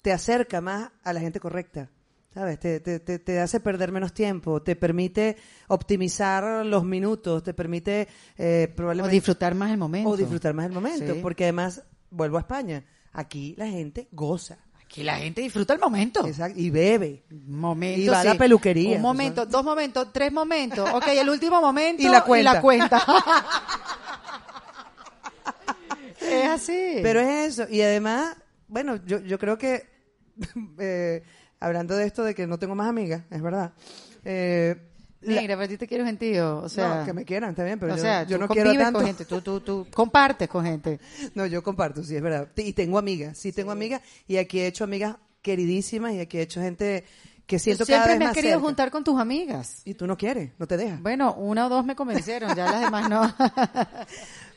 te 0.00 0.12
acerca 0.12 0.60
más 0.60 0.90
a 1.04 1.12
la 1.12 1.20
gente 1.20 1.38
correcta. 1.38 1.88
¿Sabes? 2.34 2.58
Te, 2.58 2.80
te, 2.80 2.98
te, 2.98 3.18
te 3.18 3.40
hace 3.40 3.60
perder 3.60 3.92
menos 3.92 4.14
tiempo, 4.14 4.62
te 4.62 4.74
permite 4.74 5.36
optimizar 5.68 6.64
los 6.64 6.82
minutos, 6.82 7.42
te 7.42 7.52
permite 7.52 8.08
eh, 8.38 8.68
O 8.72 8.74
probablemente 8.74 9.14
disfrutar 9.14 9.54
más 9.54 9.70
el 9.70 9.76
momento. 9.76 10.08
o 10.08 10.16
disfrutar 10.16 10.54
más 10.54 10.64
el 10.66 10.72
momento. 10.72 11.12
Sí. 11.12 11.20
Porque 11.22 11.44
además, 11.44 11.82
vuelvo 12.10 12.38
a 12.38 12.40
España, 12.40 12.84
aquí 13.12 13.54
la 13.58 13.66
gente 13.66 14.08
goza. 14.12 14.56
Aquí 14.82 15.02
la 15.02 15.16
gente 15.16 15.42
disfruta 15.42 15.74
el 15.74 15.80
momento. 15.80 16.26
Exacto, 16.26 16.58
y 16.58 16.70
bebe. 16.70 17.22
Momento, 17.46 18.00
Y 18.00 18.08
va 18.08 18.20
a 18.20 18.24
la 18.24 18.34
peluquería, 18.36 18.96
Un 18.96 19.02
momento, 19.02 19.44
dos 19.44 19.62
momentos, 19.62 20.08
tres 20.10 20.32
momentos. 20.32 20.88
Ok, 20.90 21.08
el 21.08 21.28
último 21.28 21.60
momento 21.60 22.02
Y 22.06 22.08
la 22.08 22.22
cuenta. 22.24 22.60
cuenta. 22.62 23.04
es 26.22 26.48
así. 26.48 27.00
Pero 27.02 27.20
es 27.20 27.58
eso. 27.58 27.66
Y 27.70 27.80
además, 27.82 28.36
bueno, 28.68 28.96
yo, 29.04 29.20
yo 29.20 29.38
creo 29.38 29.58
que, 29.58 29.86
eh, 30.78 31.22
hablando 31.60 31.96
de 31.96 32.06
esto 32.06 32.24
de 32.24 32.34
que 32.34 32.46
no 32.46 32.58
tengo 32.58 32.74
más 32.74 32.88
amigas, 32.88 33.22
es 33.30 33.42
verdad. 33.42 33.72
Eh, 34.24 34.76
pero 35.24 35.60
a 35.60 35.68
ti 35.68 35.76
te 35.76 35.86
quiero 35.86 36.04
gentío. 36.04 36.58
O 36.58 36.68
sea, 36.68 37.00
no, 37.00 37.04
que 37.04 37.12
me 37.12 37.24
quieran, 37.24 37.50
está 37.50 37.64
bien, 37.64 37.78
pero 37.78 37.94
o 37.94 37.96
yo, 37.96 38.02
sea, 38.02 38.24
yo 38.24 38.38
no 38.38 38.48
quiero 38.48 38.74
tanto. 38.74 38.98
con 38.98 39.06
gente, 39.06 39.24
tú, 39.24 39.40
tú, 39.40 39.60
tú 39.60 39.86
compartes 39.92 40.48
con 40.48 40.64
gente. 40.64 40.98
No, 41.34 41.46
yo 41.46 41.62
comparto, 41.62 42.02
sí, 42.02 42.16
es 42.16 42.22
verdad. 42.22 42.48
Y 42.56 42.72
tengo 42.72 42.98
amigas, 42.98 43.38
sí 43.38 43.52
tengo 43.52 43.70
amigas. 43.70 44.02
Y 44.26 44.36
aquí 44.36 44.60
he 44.60 44.66
hecho 44.66 44.84
amigas 44.84 45.16
queridísimas 45.40 46.12
y 46.14 46.20
aquí 46.20 46.38
he 46.38 46.42
hecho 46.42 46.60
gente 46.60 47.04
que 47.46 47.58
siento 47.58 47.84
siempre 47.84 48.12
vez 48.12 48.18
me 48.18 48.26
has 48.26 48.34
querido 48.34 48.54
cerca. 48.54 48.66
juntar 48.66 48.90
con 48.90 49.04
tus 49.04 49.20
amigas. 49.20 49.82
Y 49.84 49.94
tú 49.94 50.06
no 50.06 50.16
quieres, 50.16 50.52
no 50.58 50.66
te 50.66 50.76
dejas. 50.76 51.00
Bueno, 51.02 51.34
una 51.34 51.66
o 51.66 51.68
dos 51.68 51.84
me 51.84 51.94
convencieron, 51.94 52.54
ya 52.54 52.70
las 52.70 52.80
demás 52.80 53.08
no. 53.08 53.22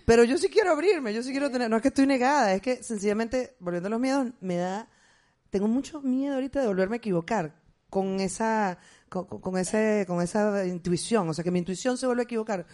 Pero 0.06 0.24
yo 0.24 0.38
sí 0.38 0.50
quiero 0.50 0.72
abrirme, 0.72 1.14
yo 1.14 1.24
sí 1.24 1.32
quiero 1.32 1.50
tener, 1.50 1.70
no 1.70 1.76
es 1.78 1.82
que 1.82 1.88
estoy 1.90 2.06
negada, 2.08 2.54
es 2.54 2.62
que 2.62 2.84
sencillamente, 2.84 3.56
volviendo 3.60 3.88
a 3.88 3.90
los 3.90 4.00
miedos, 4.00 4.28
me 4.40 4.56
da, 4.58 4.88
tengo 5.50 5.68
mucho 5.68 6.02
miedo 6.02 6.36
ahorita 6.36 6.62
de 6.62 6.68
volverme 6.68 6.96
a 6.96 6.98
equivocar 6.98 7.56
con 7.90 8.20
esa, 8.20 8.78
con, 9.10 9.26
con- 9.26 9.58
ese, 9.58 10.06
con 10.08 10.22
esa 10.22 10.66
intuición, 10.66 11.28
o 11.30 11.34
sea, 11.34 11.44
que 11.44 11.52
mi 11.52 11.60
intuición 11.60 11.98
se 11.98 12.06
vuelve 12.06 12.22
a 12.22 12.26
equivocar. 12.26 12.66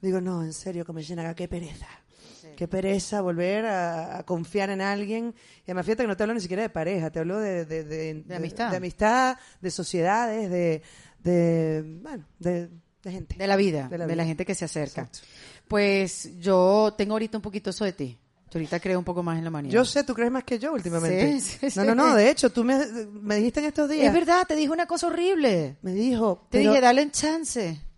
Digo, 0.00 0.20
no, 0.20 0.44
en 0.44 0.52
serio, 0.52 0.84
como 0.86 1.00
llena, 1.00 1.34
qué 1.34 1.48
pereza. 1.48 1.86
Qué 2.56 2.66
pereza 2.66 3.20
volver 3.20 3.66
a, 3.66 4.18
a 4.18 4.22
confiar 4.24 4.70
en 4.70 4.80
alguien. 4.80 5.32
Y 5.60 5.62
además, 5.70 5.86
fíjate 5.86 6.02
que 6.02 6.08
no 6.08 6.16
te 6.16 6.24
hablo 6.24 6.34
ni 6.34 6.40
siquiera 6.40 6.62
de 6.62 6.70
pareja, 6.70 7.08
te 7.10 7.20
hablo 7.20 7.38
de, 7.38 7.64
de, 7.64 7.84
de, 7.84 8.14
De 8.14 8.34
amistad. 8.34 8.70
De, 8.72 8.76
amistad, 8.78 9.36
de 9.60 9.70
sociedades, 9.70 10.50
de, 10.50 10.82
de 11.22 11.84
bueno, 12.02 12.24
de, 12.40 12.68
de 13.02 13.12
gente. 13.12 13.36
De 13.36 13.46
la 13.46 13.54
vida, 13.54 13.88
De 13.88 14.16
la 14.16 14.24
gente 14.24 14.44
que 14.44 14.56
se 14.56 14.64
acerca. 14.64 15.02
Exacto. 15.02 15.20
Pues 15.68 16.30
yo 16.40 16.94
tengo 16.96 17.12
ahorita 17.14 17.38
un 17.38 17.42
poquito 17.42 17.70
eso 17.70 17.84
de 17.84 17.92
ti. 17.92 18.18
Yo 18.50 18.58
ahorita 18.58 18.80
creo 18.80 18.98
un 18.98 19.04
poco 19.04 19.22
más 19.22 19.36
en 19.36 19.44
la 19.44 19.50
humanidad. 19.50 19.74
Yo 19.74 19.84
sé, 19.84 20.04
tú 20.04 20.14
crees 20.14 20.30
más 20.32 20.42
que 20.42 20.58
yo 20.58 20.72
últimamente. 20.72 21.38
Sí, 21.40 21.70
sí, 21.70 21.78
no, 21.78 21.84
no, 21.84 21.90
sí. 21.92 21.96
no, 21.98 22.14
de 22.14 22.30
hecho, 22.30 22.50
tú 22.50 22.64
me, 22.64 22.78
me 22.86 23.36
dijiste 23.36 23.60
en 23.60 23.66
estos 23.66 23.90
días. 23.90 24.06
Es 24.06 24.12
verdad, 24.14 24.46
te 24.46 24.56
dije 24.56 24.70
una 24.72 24.86
cosa 24.86 25.08
horrible. 25.08 25.76
Me 25.82 25.92
dijo. 25.92 26.46
Te 26.50 26.58
pero- 26.58 26.70
dije, 26.70 26.80
dale 26.80 27.02
un 27.02 27.10
chance. 27.10 27.78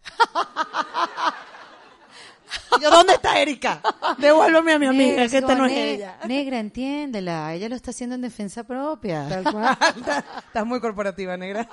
¿Y 2.79 2.83
yo, 2.83 2.91
¿Dónde 2.91 3.13
está 3.15 3.39
Erika? 3.41 3.81
Devuélveme 4.19 4.73
a 4.75 4.79
mi 4.79 4.87
amiga, 4.87 5.29
que 5.29 5.39
esta 5.39 5.55
no 5.55 5.67
es 5.67 5.73
ella. 5.73 6.19
Negra, 6.27 6.59
entiéndela. 6.59 7.55
Ella 7.55 7.69
lo 7.69 7.77
está 7.77 7.91
haciendo 7.93 8.17
en 8.17 8.23
defensa 8.23 8.65
propia. 8.65 9.29
Tal 9.29 9.45
cual. 9.53 9.79
Estás 10.47 10.67
muy 10.67 10.81
corporativa, 10.81 11.37
negra. 11.37 11.69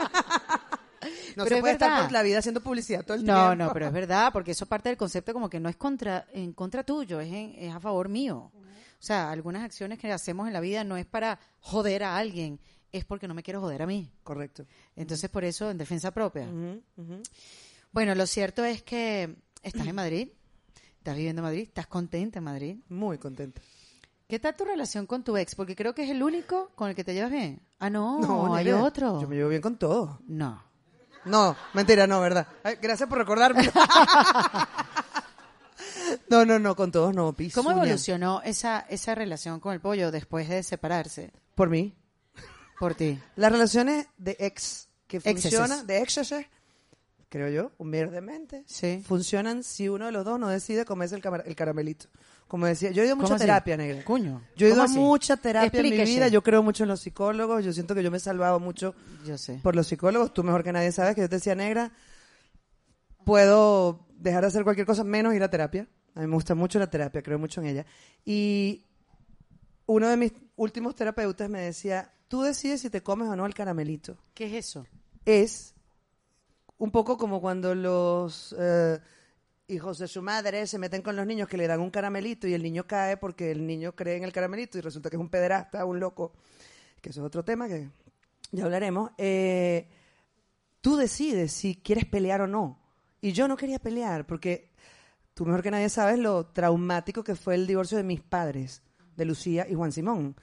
No 1.36 1.44
Pero 1.44 1.48
se 1.48 1.56
es 1.56 1.60
puede 1.62 1.74
estar 1.74 2.04
por 2.04 2.12
la 2.12 2.22
vida 2.24 2.40
haciendo 2.40 2.62
publicidad 2.62 3.04
todo 3.06 3.16
el 3.18 3.26
No, 3.26 3.48
tiempo. 3.50 3.66
no, 3.66 3.74
pero 3.74 3.88
es 3.88 3.94
verdad, 3.94 4.32
porque 4.34 4.52
eso 4.52 4.66
parte 4.66 4.90
del 4.90 4.98
concepto 4.98 5.34
como 5.34 5.50
que 5.50 5.60
no 5.60 5.70
es 5.70 5.76
contra, 5.76 6.26
en 6.34 6.54
contra 6.54 6.84
tuyo, 6.84 7.20
es, 7.20 7.32
en- 7.32 7.56
es 7.58 7.74
a 7.74 7.80
favor 7.80 8.10
mío. 8.10 8.52
O 8.54 9.04
sea, 9.04 9.30
algunas 9.32 9.64
acciones 9.64 10.00
que 10.00 10.12
hacemos 10.12 10.48
en 10.48 10.54
la 10.54 10.60
vida 10.60 10.84
no 10.84 10.98
es 10.98 11.06
para 11.06 11.40
joder 11.60 12.04
a 12.04 12.18
alguien, 12.18 12.60
es 12.92 13.06
porque 13.06 13.28
no 13.28 13.34
me 13.36 13.44
quiero 13.44 13.62
joder 13.62 13.82
a 13.84 13.86
mí. 13.88 14.12
Correcto. 14.24 14.66
Entonces, 14.96 15.30
por 15.30 15.44
eso, 15.44 15.70
en 15.70 15.78
defensa 15.78 16.12
propia. 16.12 16.48
Bueno, 17.92 18.16
lo 18.16 18.26
cierto 18.28 18.64
es 18.66 18.82
que 18.84 19.36
estás 19.62 19.88
en 19.88 19.96
Madrid, 19.96 20.30
estás 20.98 21.16
viviendo 21.16 21.42
en 21.42 21.46
Madrid, 21.46 21.62
estás 21.64 21.88
contenta 21.88 22.40
en 22.40 22.46
Madrid. 22.46 22.78
Muy 22.90 23.18
contenta. 23.18 23.62
¿Qué 24.28 24.40
tal 24.40 24.56
tu 24.56 24.66
relación 24.66 25.06
con 25.06 25.24
tu 25.24 25.38
ex? 25.38 25.56
Porque 25.56 25.76
creo 25.76 25.96
que 25.96 26.04
es 26.04 26.10
el 26.10 26.22
único 26.22 26.70
con 26.76 26.90
el 26.90 26.96
que 26.96 27.04
te 27.06 27.14
llevas 27.14 27.32
bien. 27.32 27.62
Ah, 27.80 27.90
no, 27.90 28.20
hay 28.56 28.66
negra, 28.66 28.84
otro. 28.84 29.22
Yo 29.22 29.28
me 29.28 29.36
llevo 29.38 29.50
bien 29.50 29.62
con 29.62 29.78
todos. 29.78 30.18
No. 30.28 30.62
No, 31.28 31.56
mentira, 31.74 32.08
no, 32.08 32.22
verdad. 32.22 32.48
Ay, 32.64 32.78
gracias 32.82 33.08
por 33.08 33.18
recordarme. 33.18 33.70
no, 36.30 36.46
no, 36.46 36.60
no, 36.60 36.76
con 36.76 36.92
todos 36.92 37.14
no, 37.14 37.24
¿Cómo 37.26 37.34
pisuña. 37.34 37.72
evolucionó 37.74 38.42
esa, 38.44 38.80
esa 38.90 39.16
relación 39.16 39.60
con 39.60 39.74
el 39.74 39.82
pollo 39.82 40.12
después 40.12 40.48
de 40.50 40.64
separarse 40.64 41.32
Por 41.56 41.70
mí. 41.70 41.96
por 42.80 42.96
ti? 42.96 43.20
Las 43.36 43.52
relaciones 43.52 44.08
de 44.18 44.36
ex 44.40 44.88
que 45.08 45.20
funcionan, 45.22 45.88
de 45.88 46.02
exeses, 46.02 46.46
creo 47.30 47.50
yo, 47.50 47.72
humildemente, 47.78 48.64
Sí. 48.68 49.04
funcionan 49.06 49.64
si 49.64 49.90
uno 49.90 50.06
de 50.06 50.12
los 50.12 50.26
dos 50.26 50.40
no 50.40 50.48
decide 50.50 50.86
comerse 50.86 51.16
el 51.16 51.56
caramelito. 51.56 52.08
Como 52.48 52.66
decía, 52.66 52.92
yo 52.92 53.02
he 53.02 53.06
ido 53.06 53.14
a 53.14 53.18
¿Cómo 53.18 53.24
mucha 53.24 53.36
así? 53.36 53.44
terapia, 53.44 53.76
negra. 53.76 54.06
Coño. 54.06 54.42
Yo 54.56 54.68
he 54.68 54.70
ido 54.70 54.78
¿cómo 54.82 54.90
a 54.90 55.02
mucha 55.02 55.36
terapia 55.38 55.80
en 55.82 55.90
mi 55.90 56.04
vida, 56.06 56.28
yo 56.30 56.42
creo 56.42 56.64
mucho 56.64 56.84
en 56.84 56.90
los 56.90 57.02
psicólogos, 57.02 57.66
yo 57.66 57.74
siento 57.74 57.94
que 57.94 58.02
yo 58.04 58.10
me 58.10 58.18
he 58.18 58.22
salvado 58.22 58.60
mucho 58.60 58.96
Yo 59.26 59.38
sé. 59.38 59.60
por 59.62 59.76
los 59.76 59.88
psicólogos, 59.88 60.34
tú 60.34 60.44
mejor 60.44 60.64
que 60.64 60.72
nadie 60.72 60.92
sabes 60.94 61.16
que 61.16 61.22
yo 61.22 61.30
te 61.30 61.36
decía, 61.36 61.56
negra, 61.56 61.92
puedo 63.26 64.08
dejar 64.18 64.42
de 64.42 64.48
hacer 64.48 64.64
cualquier 64.64 64.88
cosa 64.88 65.04
menos 65.04 65.34
ir 65.34 65.44
a 65.44 65.50
terapia. 65.50 65.88
A 66.16 66.22
mí 66.22 66.28
me 66.28 66.34
gusta 66.34 66.56
mucho 66.56 66.80
la 66.80 66.90
terapia, 66.90 67.22
creo 67.22 67.38
mucho 67.38 67.62
en 67.62 67.68
ella. 67.68 67.86
Y 68.26 68.86
uno 69.86 70.08
de 70.10 70.18
mis 70.18 70.34
últimos 70.56 70.96
terapeutas 70.96 71.50
me 71.50 71.60
decía, 71.62 72.12
tú 72.28 72.42
decides 72.42 72.82
si 72.82 72.90
te 72.90 73.04
comes 73.04 73.28
o 73.28 73.36
no 73.36 73.46
el 73.46 73.54
caramelito. 73.54 74.18
¿Qué 74.34 74.46
es 74.46 74.66
eso? 74.68 74.86
Es 75.26 75.76
un 76.78 76.92
poco 76.92 77.18
como 77.18 77.42
cuando 77.42 77.76
los 77.76 78.56
eh, 78.58 79.00
hijos 79.68 79.98
de 79.98 80.08
su 80.08 80.22
madre 80.22 80.66
se 80.66 80.78
meten 80.78 81.02
con 81.02 81.16
los 81.16 81.26
niños 81.26 81.48
que 81.48 81.58
le 81.58 81.68
dan 81.68 81.82
un 81.82 81.90
caramelito 81.92 82.48
y 82.48 82.54
el 82.54 82.64
niño 82.64 82.86
cae 82.88 83.18
porque 83.18 83.52
el 83.52 83.66
niño 83.66 83.94
cree 83.94 84.16
en 84.18 84.24
el 84.24 84.32
caramelito 84.32 84.78
y 84.78 84.82
resulta 84.82 85.10
que 85.10 85.18
es 85.18 85.22
un 85.22 85.30
pederasta, 85.30 85.86
un 85.86 86.00
loco, 86.00 86.34
que 87.02 87.10
eso 87.10 87.22
es 87.22 87.28
otro 87.28 87.44
tema 87.44 87.68
que 87.68 87.90
ya 88.52 88.64
hablaremos. 88.64 89.12
Eh, 89.18 89.88
tú 90.82 90.96
decides 90.96 91.52
si 91.52 91.76
quieres 91.76 92.06
pelear 92.06 92.42
o 92.42 92.48
no. 92.48 92.80
Y 93.20 93.34
yo 93.34 93.48
no 93.48 93.58
quería 93.58 93.80
pelear 93.80 94.26
porque 94.26 94.72
tú 95.34 95.46
mejor 95.46 95.62
que 95.62 95.72
nadie 95.72 95.90
sabes 95.90 96.18
lo 96.18 96.46
traumático 96.48 97.24
que 97.24 97.36
fue 97.36 97.56
el 97.56 97.68
divorcio 97.68 97.98
de 97.98 98.04
mis 98.04 98.22
padres, 98.22 98.82
de 99.16 99.26
Lucía 99.26 99.68
y 99.70 99.74
Juan 99.74 99.92
Simón. 99.92 100.36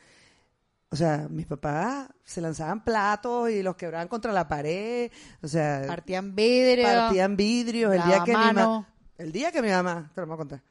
o 0.90 0.96
sea, 0.96 1.28
mis 1.30 1.46
papás 1.46 2.08
se 2.24 2.40
lanzaban 2.40 2.84
platos 2.84 3.50
y 3.50 3.62
los 3.62 3.74
quebraban 3.74 4.08
contra 4.08 4.32
la 4.32 4.46
pared, 4.46 5.10
o 5.42 5.48
sea, 5.48 5.82
Partían 5.86 6.34
vidrio. 6.34 6.84
partían 6.84 7.36
vidrios. 7.36 7.94
El 7.94 8.02
día 8.02 8.22
que 8.24 8.32
mi 8.32 8.38
lavamano. 8.38 8.70
mamá, 8.70 8.93
el 9.18 9.32
día 9.32 9.52
que 9.52 9.62
mi 9.62 9.70
mamá, 9.70 10.10
te 10.14 10.20
lo 10.20 10.26
voy 10.26 10.34
a 10.34 10.38
contar. 10.38 10.62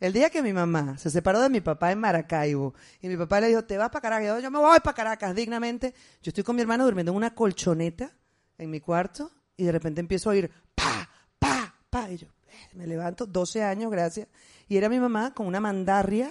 El 0.00 0.14
día 0.14 0.30
que 0.30 0.42
mi 0.42 0.52
mamá 0.52 0.96
se 0.96 1.10
separó 1.10 1.40
de 1.40 1.50
mi 1.50 1.60
papá 1.60 1.92
en 1.92 2.00
Maracaibo 2.00 2.74
y 3.02 3.08
mi 3.08 3.18
papá 3.18 3.40
le 3.40 3.48
dijo, 3.48 3.64
te 3.64 3.76
vas 3.76 3.90
para 3.90 4.00
Caracas, 4.00 4.28
yo, 4.28 4.40
yo 4.40 4.50
me 4.50 4.58
voy 4.58 4.80
para 4.80 4.94
Caracas 4.94 5.34
dignamente. 5.34 5.94
Yo 6.22 6.30
estoy 6.30 6.42
con 6.42 6.56
mi 6.56 6.62
hermano 6.62 6.84
durmiendo 6.84 7.12
en 7.12 7.16
una 7.16 7.34
colchoneta 7.34 8.10
en 8.56 8.70
mi 8.70 8.80
cuarto 8.80 9.30
y 9.58 9.64
de 9.64 9.72
repente 9.72 10.00
empiezo 10.00 10.30
a 10.30 10.32
oír 10.32 10.50
pa, 10.74 11.08
pa, 11.38 11.74
pa. 11.90 12.10
Y 12.10 12.16
yo 12.16 12.28
eh, 12.48 12.76
me 12.76 12.86
levanto, 12.86 13.26
12 13.26 13.62
años, 13.62 13.90
gracias. 13.90 14.28
Y 14.68 14.78
era 14.78 14.88
mi 14.88 14.98
mamá 14.98 15.34
con 15.34 15.46
una 15.46 15.60
mandarria 15.60 16.30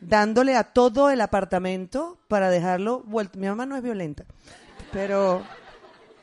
dándole 0.00 0.56
a 0.56 0.64
todo 0.64 1.10
el 1.10 1.20
apartamento 1.20 2.18
para 2.26 2.50
dejarlo 2.50 3.04
vuelto. 3.04 3.38
Mi 3.38 3.46
mamá 3.46 3.66
no 3.66 3.76
es 3.76 3.82
violenta, 3.84 4.24
pero, 4.90 5.44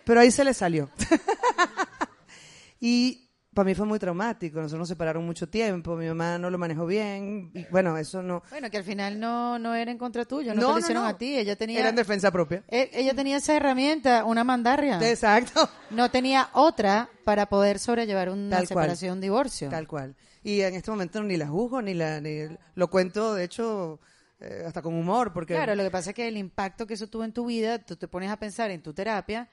pero 0.03 0.19
ahí 0.19 0.31
se 0.31 0.43
le 0.43 0.53
salió. 0.53 0.89
y 2.81 3.26
para 3.57 3.65
mí 3.65 3.73
fue 3.75 3.87
muy 3.87 3.97
traumático. 3.97 4.59
Nosotros 4.59 4.79
nos 4.79 4.87
separaron 4.87 5.25
mucho 5.25 5.49
tiempo. 5.49 5.95
Mi 5.95 6.05
mamá 6.07 6.37
no 6.37 6.51
lo 6.51 6.59
manejó 6.59 6.85
bien. 6.85 7.49
Y, 7.55 7.65
bueno, 7.71 7.97
eso 7.97 8.21
no. 8.21 8.43
Bueno, 8.51 8.69
que 8.69 8.77
al 8.77 8.83
final 8.83 9.19
no, 9.19 9.57
no 9.57 9.73
era 9.73 9.89
en 9.89 9.97
contra 9.97 10.25
tuyo, 10.25 10.53
no, 10.53 10.61
No, 10.61 10.67
te 10.67 10.73
lo 10.73 10.79
hicieron 10.79 11.03
no. 11.03 11.09
a 11.09 11.17
ti. 11.17 11.35
Ella 11.35 11.55
tenía, 11.55 11.79
Era 11.79 11.89
en 11.89 11.95
defensa 11.95 12.29
propia. 12.31 12.63
e- 12.67 12.91
ella 12.93 13.15
tenía 13.15 13.37
esa 13.37 13.55
herramienta, 13.55 14.25
una 14.25 14.43
mandarria. 14.43 14.99
Exacto. 15.09 15.67
No 15.89 16.11
tenía 16.11 16.49
otra 16.53 17.09
para 17.23 17.47
poder 17.47 17.79
sobrellevar 17.79 18.29
una 18.29 18.49
Tal 18.57 18.59
cual. 18.59 18.67
separación, 18.67 19.13
un 19.13 19.21
divorcio. 19.21 19.69
Tal 19.69 19.87
cual. 19.87 20.15
Y 20.43 20.61
en 20.61 20.75
este 20.75 20.91
momento 20.91 21.23
ni 21.23 21.35
la 21.35 21.47
juzgo, 21.47 21.81
ni 21.81 21.95
la. 21.95 22.21
Ni, 22.21 22.41
lo 22.75 22.89
cuento, 22.89 23.33
de 23.33 23.43
hecho, 23.43 23.99
eh, 24.39 24.63
hasta 24.67 24.83
con 24.83 24.93
humor, 24.93 25.33
porque. 25.33 25.55
Claro, 25.55 25.73
lo 25.73 25.83
que 25.83 25.89
pasa 25.91 26.11
es 26.11 26.15
que 26.15 26.27
el 26.27 26.37
impacto 26.37 26.85
que 26.85 26.93
eso 26.93 27.07
tuvo 27.07 27.23
en 27.23 27.33
tu 27.33 27.47
vida, 27.47 27.79
tú 27.79 27.95
te 27.95 28.07
pones 28.07 28.29
a 28.29 28.37
pensar 28.37 28.69
en 28.69 28.83
tu 28.83 28.93
terapia, 28.93 29.49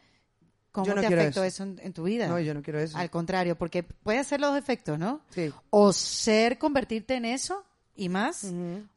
¿cómo 0.74 0.86
Yo 0.88 0.94
no 0.96 1.02
te 1.02 1.06
afectó 1.06 1.44
eso. 1.44 1.62
eso, 1.62 1.62
en, 1.62 1.78
en 1.80 1.92
tu 1.92 2.02
vida? 2.02 2.26
No, 2.26 2.40
yo 2.40 2.52
no 2.52 2.60
quiero 2.60 2.80
eso. 2.80 2.98
Al 2.98 3.08
contrario, 3.08 3.56
porque 3.56 3.84
puede 3.84 4.24
ser 4.24 4.40
los 4.40 4.58
efectos, 4.58 4.98
¿no? 4.98 5.20
Sí. 5.30 5.52
O 5.70 5.92
ser, 5.92 6.58
convertirte 6.58 7.14
en 7.14 7.24
eso 7.24 7.64
y 7.94 8.08
más, 8.08 8.52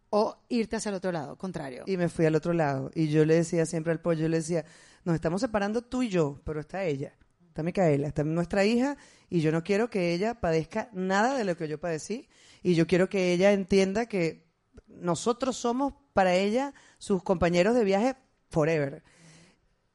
o 0.09 0.37
irte 0.49 0.75
hacia 0.75 0.89
el 0.89 0.95
otro 0.95 1.11
lado, 1.11 1.37
contrario. 1.37 1.83
Y 1.85 1.95
me 1.95 2.09
fui 2.09 2.25
al 2.25 2.33
otro 2.33 2.51
lado. 2.51 2.89
Y 2.95 3.09
yo 3.09 3.25
le 3.25 3.35
decía 3.35 3.67
siempre 3.67 3.91
al 3.91 3.99
pollo, 3.99 4.21
yo 4.21 4.27
le 4.27 4.37
decía, 4.37 4.65
nos 5.03 5.13
estamos 5.13 5.39
separando 5.39 5.83
tú 5.83 6.01
y 6.01 6.09
yo, 6.09 6.41
pero 6.43 6.59
está 6.59 6.83
ella, 6.83 7.13
está 7.47 7.61
Micaela, 7.61 8.07
está 8.07 8.23
nuestra 8.23 8.65
hija, 8.65 8.97
y 9.29 9.41
yo 9.41 9.51
no 9.51 9.63
quiero 9.63 9.91
que 9.91 10.15
ella 10.15 10.39
padezca 10.39 10.89
nada 10.93 11.37
de 11.37 11.43
lo 11.43 11.55
que 11.55 11.67
yo 11.67 11.79
padecí, 11.79 12.27
y 12.63 12.73
yo 12.73 12.87
quiero 12.87 13.07
que 13.07 13.33
ella 13.33 13.51
entienda 13.51 14.07
que 14.07 14.47
nosotros 14.87 15.55
somos 15.55 15.93
para 16.13 16.33
ella 16.33 16.73
sus 16.97 17.21
compañeros 17.21 17.75
de 17.75 17.83
viaje 17.83 18.15
forever. 18.49 19.03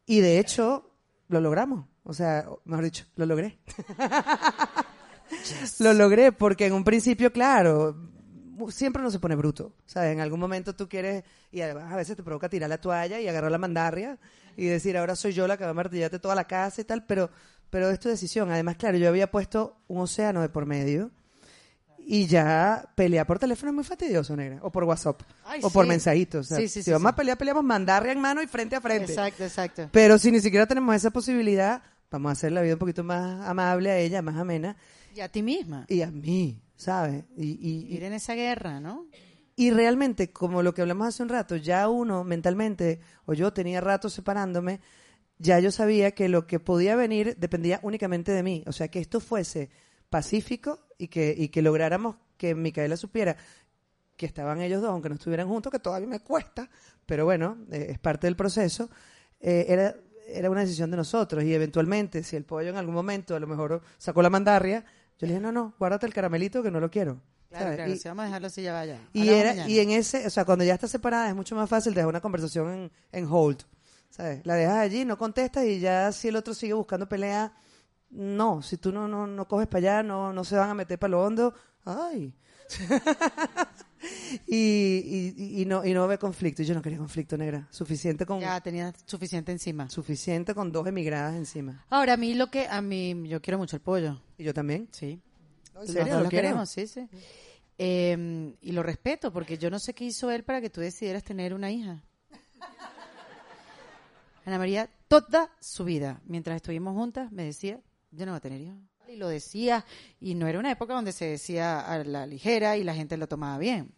Y 0.07 0.21
de 0.21 0.39
hecho, 0.39 0.92
lo 1.33 1.41
logramos. 1.41 1.87
O 2.05 2.15
sea, 2.15 2.47
mejor 2.65 2.85
dicho, 2.85 3.05
lo 3.17 3.27
logré. 3.27 3.59
Lo 5.79 5.95
logré 5.95 6.31
porque 6.31 6.67
en 6.67 6.75
un 6.75 6.85
principio, 6.85 7.33
claro, 7.33 7.97
siempre 8.69 9.01
uno 9.01 9.11
se 9.11 9.19
pone 9.19 9.35
bruto. 9.35 9.75
¿sabes? 9.87 10.13
En 10.13 10.21
algún 10.21 10.39
momento 10.39 10.75
tú 10.75 10.89
quieres, 10.89 11.25
y 11.51 11.63
además 11.63 11.91
a 11.91 11.97
veces 11.97 12.17
te 12.17 12.23
provoca 12.23 12.51
tirar 12.51 12.69
la 12.69 12.79
toalla 12.79 13.19
y 13.19 13.27
agarrar 13.29 13.51
la 13.51 13.59
mandarria 13.59 14.19
y 14.57 14.67
decir, 14.67 14.97
ahora 14.97 15.17
soy 15.17 15.33
yo 15.33 15.47
la 15.47 15.57
que 15.57 15.65
va 15.65 15.71
a 15.71 15.75
martillarte 15.75 16.19
toda 16.19 16.35
la 16.35 16.45
casa 16.45 16.83
y 16.83 16.85
tal, 16.85 17.07
pero, 17.07 17.31
pero 17.71 17.89
es 17.89 17.99
tu 17.99 18.11
decisión. 18.11 18.51
Además, 18.51 18.77
claro, 18.77 18.99
yo 18.99 19.09
había 19.09 19.31
puesto 19.31 19.79
un 19.89 20.03
océano 20.03 20.43
de 20.43 20.51
por 20.51 20.67
medio 20.67 21.11
y 22.07 22.27
ya 22.27 22.91
pelear 22.95 23.27
por 23.27 23.39
teléfono 23.39 23.71
es 23.71 23.75
muy 23.75 23.85
fastidioso, 23.85 24.37
negra. 24.37 24.59
O 24.63 24.71
por 24.71 24.85
WhatsApp. 24.85 25.23
Ay, 25.45 25.61
o 25.63 25.71
por 25.71 25.87
mensajitos. 25.87 26.47
O 26.47 26.49
sea, 26.49 26.59
Sí, 26.59 26.69
sí, 26.69 26.83
si 26.83 26.91
vamos 26.91 27.13
a 27.13 27.17
pelear, 27.17 27.39
peleamos 27.39 27.65
mandarria 27.65 28.13
en 28.13 28.21
mano 28.21 28.43
y 28.43 28.47
frente 28.47 28.77
a 28.77 28.81
frente. 28.81 29.13
Exacto, 29.13 29.45
exacto. 29.45 29.89
Pero 29.93 30.19
si 30.19 30.31
ni 30.31 30.41
siquiera 30.41 30.67
tenemos 30.67 30.95
esa 30.95 31.11
posibilidad, 31.11 31.83
vamos 32.11 32.31
a 32.31 32.33
hacer 32.33 32.53
la 32.53 32.63
vida 32.63 32.75
un 32.75 32.79
poquito 32.79 33.05
más 33.05 33.47
amable 33.49 33.91
a 33.91 33.99
ella, 33.99 34.23
más 34.23 34.37
amena 34.37 34.77
Y 35.15 35.21
a 35.21 35.29
ti 35.29 35.43
misma. 35.43 35.87
y 35.89 36.03
a 36.03 36.11
mí, 36.11 36.61
¿sabes? 36.77 37.25
Y, 37.37 37.59
y, 37.61 37.95
Ir 37.95 38.05
en 38.05 38.13
esa 38.13 38.35
guerra, 38.35 38.81
¿no? 38.81 39.07
y 39.55 39.71
realmente, 39.71 40.33
como 40.33 40.63
lo 40.63 40.73
que 40.75 40.81
hablamos 40.81 41.07
hace 41.09 41.23
un 41.23 41.29
rato, 41.29 41.57
ya 41.57 41.89
uno 41.89 42.25
mentalmente, 42.25 43.01
o 43.27 43.35
yo 43.35 43.53
tenía 43.53 43.81
rato 43.83 44.09
separándome, 44.09 44.81
ya 45.39 45.61
yo 45.61 45.71
sabía 45.71 46.13
que 46.13 46.29
lo 46.29 46.47
que 46.47 46.59
podía 46.59 46.97
venir 46.97 47.37
dependía 47.39 47.79
únicamente 47.83 48.33
de 48.33 48.43
mí. 48.43 48.65
O 48.67 48.73
sea, 48.73 48.89
que 48.89 48.99
esto 48.99 49.21
fuese 49.21 49.71
pacífico 50.09 50.81
y 51.03 51.09
que, 51.09 51.35
y 51.37 51.49
que 51.49 51.63
lográramos 51.63 52.17
que 52.37 52.55
Micaela 52.55 52.97
supiera 52.97 53.37
que 54.17 54.27
estaban 54.27 54.61
ellos 54.61 54.81
dos, 54.81 54.91
aunque 54.91 55.09
no 55.09 55.17
estuvieran 55.17 55.49
juntos, 55.49 55.73
que 55.73 55.81
todavía 55.81 56.07
me 56.07 56.21
cuesta, 56.21 56.69
pero 57.07 57.25
bueno, 57.25 57.59
eh, 57.73 57.89
es 57.91 57.99
parte 57.99 58.29
del 58.29 58.37
proceso, 58.37 58.89
eh, 59.41 59.67
era, 59.69 59.97
era 60.29 60.49
una 60.49 60.61
decisión 60.61 60.91
de 60.93 60.97
nosotros. 60.97 61.43
Y 61.43 61.53
eventualmente, 61.53 62.23
si 62.23 62.37
el 62.37 62.45
pollo 62.45 62.71
en 62.71 62.77
algún 62.77 62.95
momento 62.95 63.35
a 63.35 63.41
lo 63.41 63.49
mejor 63.49 63.83
sacó 63.99 64.23
la 64.23 64.31
mandarria, 64.31 64.85
yo 65.19 65.27
le 65.27 65.35
dije, 65.35 65.41
no, 65.41 65.51
no, 65.51 65.75
guárdate 65.79 66.07
el 66.07 66.15
caramelito 66.15 66.63
que 66.63 66.71
no 66.71 66.79
lo 66.79 66.89
quiero. 66.91 67.21
Claro, 67.49 67.75
claro. 67.75 67.93
Y- 67.93 67.99
si 67.99 68.09
vamos 68.09 68.23
a 68.23 68.27
dejarlo 68.27 68.47
así, 68.47 68.63
ya 68.63 68.73
vaya. 68.73 69.01
y, 69.13 69.29
era, 69.29 69.69
y 69.69 69.81
en 69.81 69.91
ese, 69.91 70.27
o 70.27 70.31
sea, 70.31 70.45
cuando 70.45 70.65
ya 70.65 70.75
estás 70.75 70.91
separada 70.91 71.29
es 71.29 71.35
mucho 71.35 71.57
más 71.57 71.69
fácil 71.69 71.93
dejar 71.93 72.09
una 72.09 72.21
conversación 72.21 72.71
en, 72.71 72.93
en 73.11 73.27
hold. 73.29 73.63
¿Sabes? 74.11 74.45
La 74.47 74.55
dejas 74.55 74.77
allí, 74.77 75.05
no 75.05 75.17
contestas 75.19 75.65
y 75.65 75.81
ya 75.81 76.13
si 76.13 76.29
el 76.29 76.37
otro 76.37 76.55
sigue 76.55 76.75
buscando 76.75 77.09
pelea, 77.09 77.53
no, 78.13 78.63
si 78.63 78.77
tú 78.77 78.93
no, 78.93 79.09
no, 79.09 79.27
no 79.27 79.49
coges 79.49 79.67
para 79.67 79.79
allá, 79.79 80.03
no, 80.03 80.33
no 80.33 80.45
se 80.45 80.57
van 80.57 80.71
a 80.71 80.75
meter 80.75 80.99
para 80.99 81.11
lo 81.11 81.23
hondo, 81.25 81.55
ay. 81.85 82.35
y, 84.47 85.35
y, 85.37 85.63
y 85.63 85.65
no, 85.67 85.85
y 85.85 85.93
no 85.93 86.07
ve 86.07 86.19
conflicto. 86.19 86.63
Y 86.63 86.65
yo 86.65 86.75
no 86.75 86.83
quería 86.83 86.99
conflicto, 86.99 87.37
negra. 87.37 87.67
Suficiente 87.71 88.25
con, 88.27 88.41
Ya 88.41 88.61
tenía 88.61 88.93
suficiente 89.07 89.53
encima. 89.53 89.89
suficiente 89.91 90.55
con 90.55 90.73
dos 90.73 90.87
emigradas 90.87 91.35
encima. 91.37 91.85
Ahora, 91.91 92.15
a 92.15 92.17
mí 92.17 92.35
lo 92.35 92.51
que, 92.51 92.67
a 92.69 92.81
mí, 92.81 93.29
yo 93.29 93.41
quiero 93.41 93.59
mucho 93.59 93.77
el 93.77 93.83
pollo. 93.83 94.21
Y 94.39 94.45
yo 94.45 94.55
también. 94.55 94.89
Sí. 94.93 95.21
¿En 95.81 95.87
serio? 95.87 96.19
¿Lo 96.19 96.25
lo 96.25 96.29
queremos, 96.29 96.71
sí, 96.71 96.87
sí. 96.87 97.09
Eh, 97.79 98.55
y 98.61 98.73
lo 98.73 98.83
respeto, 98.83 99.33
porque 99.33 99.59
yo 99.59 99.71
no 99.71 99.79
sé 99.79 99.95
qué 99.95 100.05
hizo 100.05 100.31
él 100.31 100.45
para 100.45 100.61
que 100.61 100.71
tú 100.71 100.81
decidieras 100.81 101.25
tener 101.25 101.55
una 101.55 101.71
hija. 101.71 102.05
Ana 104.45 104.59
María, 104.59 104.91
toda 105.09 105.51
su 105.61 105.85
vida, 105.85 106.21
mientras 106.27 106.57
estuvimos 106.57 106.95
juntas, 106.95 107.31
me 107.31 107.45
decía, 107.45 107.81
yo 108.13 108.27
no 108.27 108.33
voy 108.33 108.37
a 108.39 108.41
tener 108.41 108.61
hijos. 108.61 108.77
Y 109.09 109.17
lo 109.17 109.29
decía, 109.29 109.85
y 110.21 110.35
no 110.35 110.47
era 110.47 110.59
una 110.59 110.71
época 110.71 110.95
donde 110.95 111.13
se 111.13 111.27
decía 111.27 111.81
a 111.81 112.03
la 112.05 112.27
ligera 112.27 112.77
y 112.77 112.85
la 112.85 112.95
gente 112.95 113.17
lo 113.17 113.27
tomaba 113.27 113.59
bien. 113.59 113.93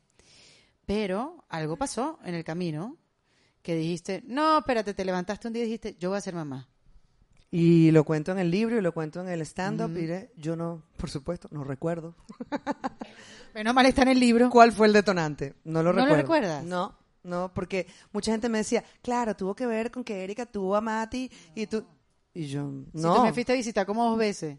Pero 0.86 1.44
algo 1.48 1.76
pasó 1.76 2.18
en 2.24 2.34
el 2.34 2.44
camino 2.44 2.96
que 3.62 3.74
dijiste, 3.76 4.22
no, 4.26 4.58
espérate, 4.58 4.92
te 4.94 5.04
levantaste 5.04 5.46
un 5.48 5.54
día 5.54 5.62
y 5.62 5.66
dijiste, 5.66 5.96
yo 5.98 6.10
voy 6.10 6.18
a 6.18 6.20
ser 6.20 6.34
mamá. 6.34 6.68
Y 7.50 7.92
lo 7.92 8.02
cuento 8.04 8.32
en 8.32 8.38
el 8.40 8.50
libro 8.50 8.76
y 8.76 8.80
lo 8.82 8.92
cuento 8.92 9.20
en 9.20 9.28
el 9.28 9.40
stand-up. 9.42 9.90
y 9.92 10.00
diré, 10.00 10.32
yo 10.36 10.56
no, 10.56 10.82
por 10.96 11.08
supuesto, 11.08 11.48
no 11.52 11.62
recuerdo. 11.62 12.16
Menos 13.54 13.72
mal 13.74 13.86
está 13.86 14.02
en 14.02 14.08
el 14.08 14.18
libro. 14.18 14.50
¿Cuál 14.50 14.72
fue 14.72 14.88
el 14.88 14.92
detonante? 14.92 15.54
No 15.64 15.82
lo 15.82 15.92
¿No 15.92 16.00
lo 16.00 16.16
recuerdo. 16.16 16.16
recuerdas? 16.22 16.64
No, 16.64 16.98
no, 17.22 17.52
porque 17.54 17.86
mucha 18.12 18.32
gente 18.32 18.48
me 18.48 18.58
decía, 18.58 18.82
claro, 19.02 19.36
tuvo 19.36 19.54
que 19.54 19.66
ver 19.66 19.92
con 19.92 20.02
que 20.02 20.24
Erika 20.24 20.46
tuvo 20.46 20.74
a 20.76 20.80
Mati 20.80 21.30
y 21.54 21.66
tú... 21.66 21.84
Y 22.34 22.46
yo, 22.48 22.68
Si 22.94 23.00
no, 23.00 23.14
tú 23.16 23.22
me 23.22 23.32
fuiste 23.32 23.52
a 23.52 23.56
visitar 23.56 23.86
como 23.86 24.08
dos 24.10 24.18
veces. 24.18 24.58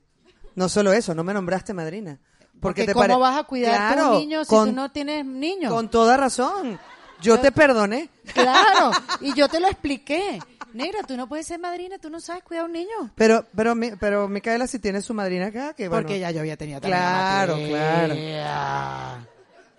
no 0.55 0.69
solo 0.69 0.93
eso, 0.93 1.13
no 1.13 1.23
me 1.23 1.33
nombraste 1.33 1.73
madrina. 1.73 2.19
Porque, 2.61 2.85
te 2.85 2.93
¿cómo 2.93 3.03
pare- 3.03 3.15
vas 3.19 3.37
a 3.37 3.43
cuidar 3.43 3.73
a 3.75 3.93
Claro, 3.93 4.11
tu 4.13 4.19
niño 4.19 4.43
si 4.45 4.49
con, 4.49 4.69
tú 4.69 4.75
no 4.75 4.91
tienes 4.91 5.25
niños? 5.25 5.71
Con 5.73 5.89
toda 5.89 6.15
razón. 6.17 6.79
Yo 7.21 7.39
te 7.39 7.51
perdoné. 7.51 8.09
Claro, 8.33 8.91
y 9.21 9.33
yo 9.33 9.47
te 9.49 9.59
lo 9.59 9.67
expliqué. 9.67 10.39
Negra, 10.73 10.99
tú 11.07 11.15
no 11.15 11.27
puedes 11.29 11.47
ser 11.47 11.59
madrina, 11.59 11.97
tú 11.99 12.09
no 12.09 12.19
sabes 12.19 12.43
cuidar 12.43 12.63
a 12.63 12.65
un 12.65 12.73
niño. 12.73 13.11
Pero, 13.15 13.45
pero, 13.55 13.75
mi- 13.75 13.91
pero 13.97 14.27
Micaela 14.27 14.67
sí 14.67 14.79
tiene 14.79 15.01
su 15.01 15.13
madrina 15.13 15.47
acá, 15.47 15.73
que 15.73 15.87
bueno, 15.87 16.03
Porque 16.03 16.19
ya 16.19 16.31
yo 16.31 16.39
había 16.41 16.57
tenido 16.57 16.81
también 16.81 16.99
Claro, 16.99 17.53
Matías. 17.57 19.27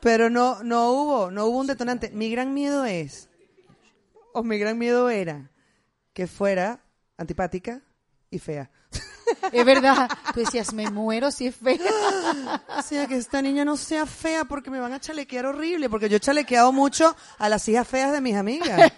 Pero 0.00 0.30
no, 0.30 0.62
no 0.62 0.90
hubo, 0.92 1.30
no 1.30 1.46
hubo 1.46 1.58
un 1.58 1.66
detonante. 1.66 2.10
Mi 2.10 2.30
gran 2.30 2.54
miedo 2.54 2.84
es, 2.84 3.28
o 4.32 4.42
mi 4.42 4.58
gran 4.58 4.78
miedo 4.78 5.10
era, 5.10 5.50
que 6.12 6.26
fuera 6.26 6.80
antipática 7.16 7.82
y 8.30 8.38
fea. 8.38 8.70
Es 9.52 9.64
verdad, 9.64 10.08
tú 10.32 10.40
decías, 10.40 10.72
me 10.72 10.90
muero 10.90 11.30
si 11.30 11.48
es 11.48 11.56
fea. 11.56 11.78
O 12.78 12.82
sea, 12.82 13.06
que 13.06 13.16
esta 13.16 13.42
niña 13.42 13.64
no 13.64 13.76
sea 13.76 14.06
fea 14.06 14.44
porque 14.44 14.70
me 14.70 14.78
van 14.78 14.92
a 14.92 15.00
chalequear 15.00 15.46
horrible, 15.46 15.88
porque 15.90 16.08
yo 16.08 16.16
he 16.16 16.20
chalequeado 16.20 16.72
mucho 16.72 17.16
a 17.38 17.48
las 17.48 17.68
hijas 17.68 17.86
feas 17.88 18.12
de 18.12 18.20
mis 18.20 18.36
amigas. 18.36 18.92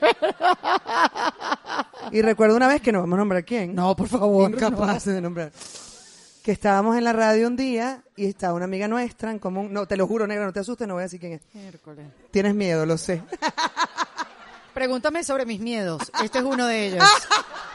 Y 2.12 2.22
recuerdo 2.22 2.56
una 2.56 2.68
vez 2.68 2.80
que 2.80 2.92
no 2.92 3.00
vamos 3.00 3.16
a 3.16 3.18
nombrar 3.18 3.44
quién. 3.44 3.74
No, 3.74 3.94
por 3.94 4.08
favor. 4.08 4.50
Incapaces 4.50 5.14
de 5.14 5.20
nombrar. 5.20 5.52
Que 6.42 6.52
estábamos 6.52 6.96
en 6.96 7.04
la 7.04 7.12
radio 7.12 7.46
un 7.46 7.56
día 7.56 8.02
y 8.16 8.26
estaba 8.26 8.54
una 8.54 8.64
amiga 8.64 8.88
nuestra 8.88 9.30
en 9.30 9.38
común. 9.38 9.72
No, 9.72 9.86
te 9.86 9.96
lo 9.96 10.06
juro, 10.06 10.26
negra, 10.26 10.46
no 10.46 10.52
te 10.52 10.60
asustes, 10.60 10.88
no 10.88 10.94
voy 10.94 11.02
a 11.02 11.04
decir 11.04 11.20
quién 11.20 11.34
es. 11.34 11.42
Miércoles. 11.52 12.06
Tienes 12.30 12.54
miedo, 12.54 12.86
lo 12.86 12.96
sé. 12.96 13.22
Pregúntame 14.72 15.24
sobre 15.24 15.44
mis 15.44 15.60
miedos. 15.60 16.10
Este 16.22 16.38
es 16.38 16.44
uno 16.44 16.66
de 16.66 16.86
ellos. 16.86 17.04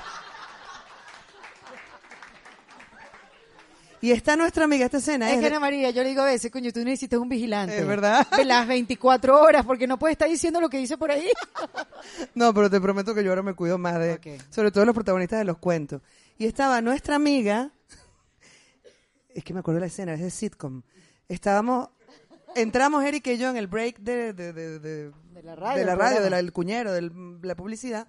Y 4.03 4.11
está 4.11 4.35
nuestra 4.35 4.65
amiga, 4.65 4.83
esta 4.83 4.97
escena 4.97 5.29
Es 5.29 5.35
es 5.35 5.39
que 5.39 5.47
Ana 5.47 5.61
María, 5.61 5.89
yo 5.91 6.03
le 6.03 6.09
digo 6.09 6.21
a 6.23 6.25
veces, 6.25 6.51
coño, 6.51 6.73
tú 6.73 6.79
necesitas 6.83 7.17
un 7.21 7.29
vigilante. 7.29 7.77
Es 7.79 7.87
verdad. 7.87 8.27
De 8.35 8.43
las 8.43 8.67
24 8.67 9.39
horas, 9.41 9.65
porque 9.65 9.87
no 9.87 9.97
puede 9.97 10.11
estar 10.11 10.27
diciendo 10.27 10.59
lo 10.59 10.69
que 10.69 10.77
dice 10.77 10.97
por 10.97 11.09
ahí. 11.11 11.27
No, 12.35 12.53
pero 12.53 12.69
te 12.69 12.81
prometo 12.81 13.15
que 13.15 13.23
yo 13.23 13.29
ahora 13.31 13.43
me 13.43 13.53
cuido 13.53 13.77
más 13.77 13.97
de, 13.97 14.41
sobre 14.49 14.71
todo 14.71 14.83
los 14.83 14.93
protagonistas 14.93 15.39
de 15.39 15.45
los 15.45 15.57
cuentos. 15.57 16.01
Y 16.37 16.45
estaba 16.45 16.81
nuestra 16.81 17.15
amiga, 17.15 17.71
es 19.33 19.43
que 19.43 19.53
me 19.53 19.61
acuerdo 19.61 19.77
de 19.77 19.81
la 19.81 19.87
escena, 19.87 20.13
es 20.15 20.19
de 20.19 20.29
sitcom. 20.29 20.81
Estábamos, 21.29 21.87
entramos 22.55 23.03
Eric 23.05 23.25
y 23.27 23.37
yo 23.37 23.49
en 23.49 23.55
el 23.57 23.67
break 23.67 23.99
de, 23.99 24.33
de, 24.33 24.51
de, 24.51 24.79
de- 24.79 25.11
la 25.43 25.55
radio, 25.55 25.79
de 25.79 25.85
la 25.85 25.93
el 25.93 25.97
radio, 25.99 26.17
programa. 26.17 26.23
de 26.25 26.29
la- 26.29 26.37
del 26.37 26.51
cuñero, 26.51 26.91
de 26.91 27.09
la 27.41 27.55
publicidad. 27.55 28.07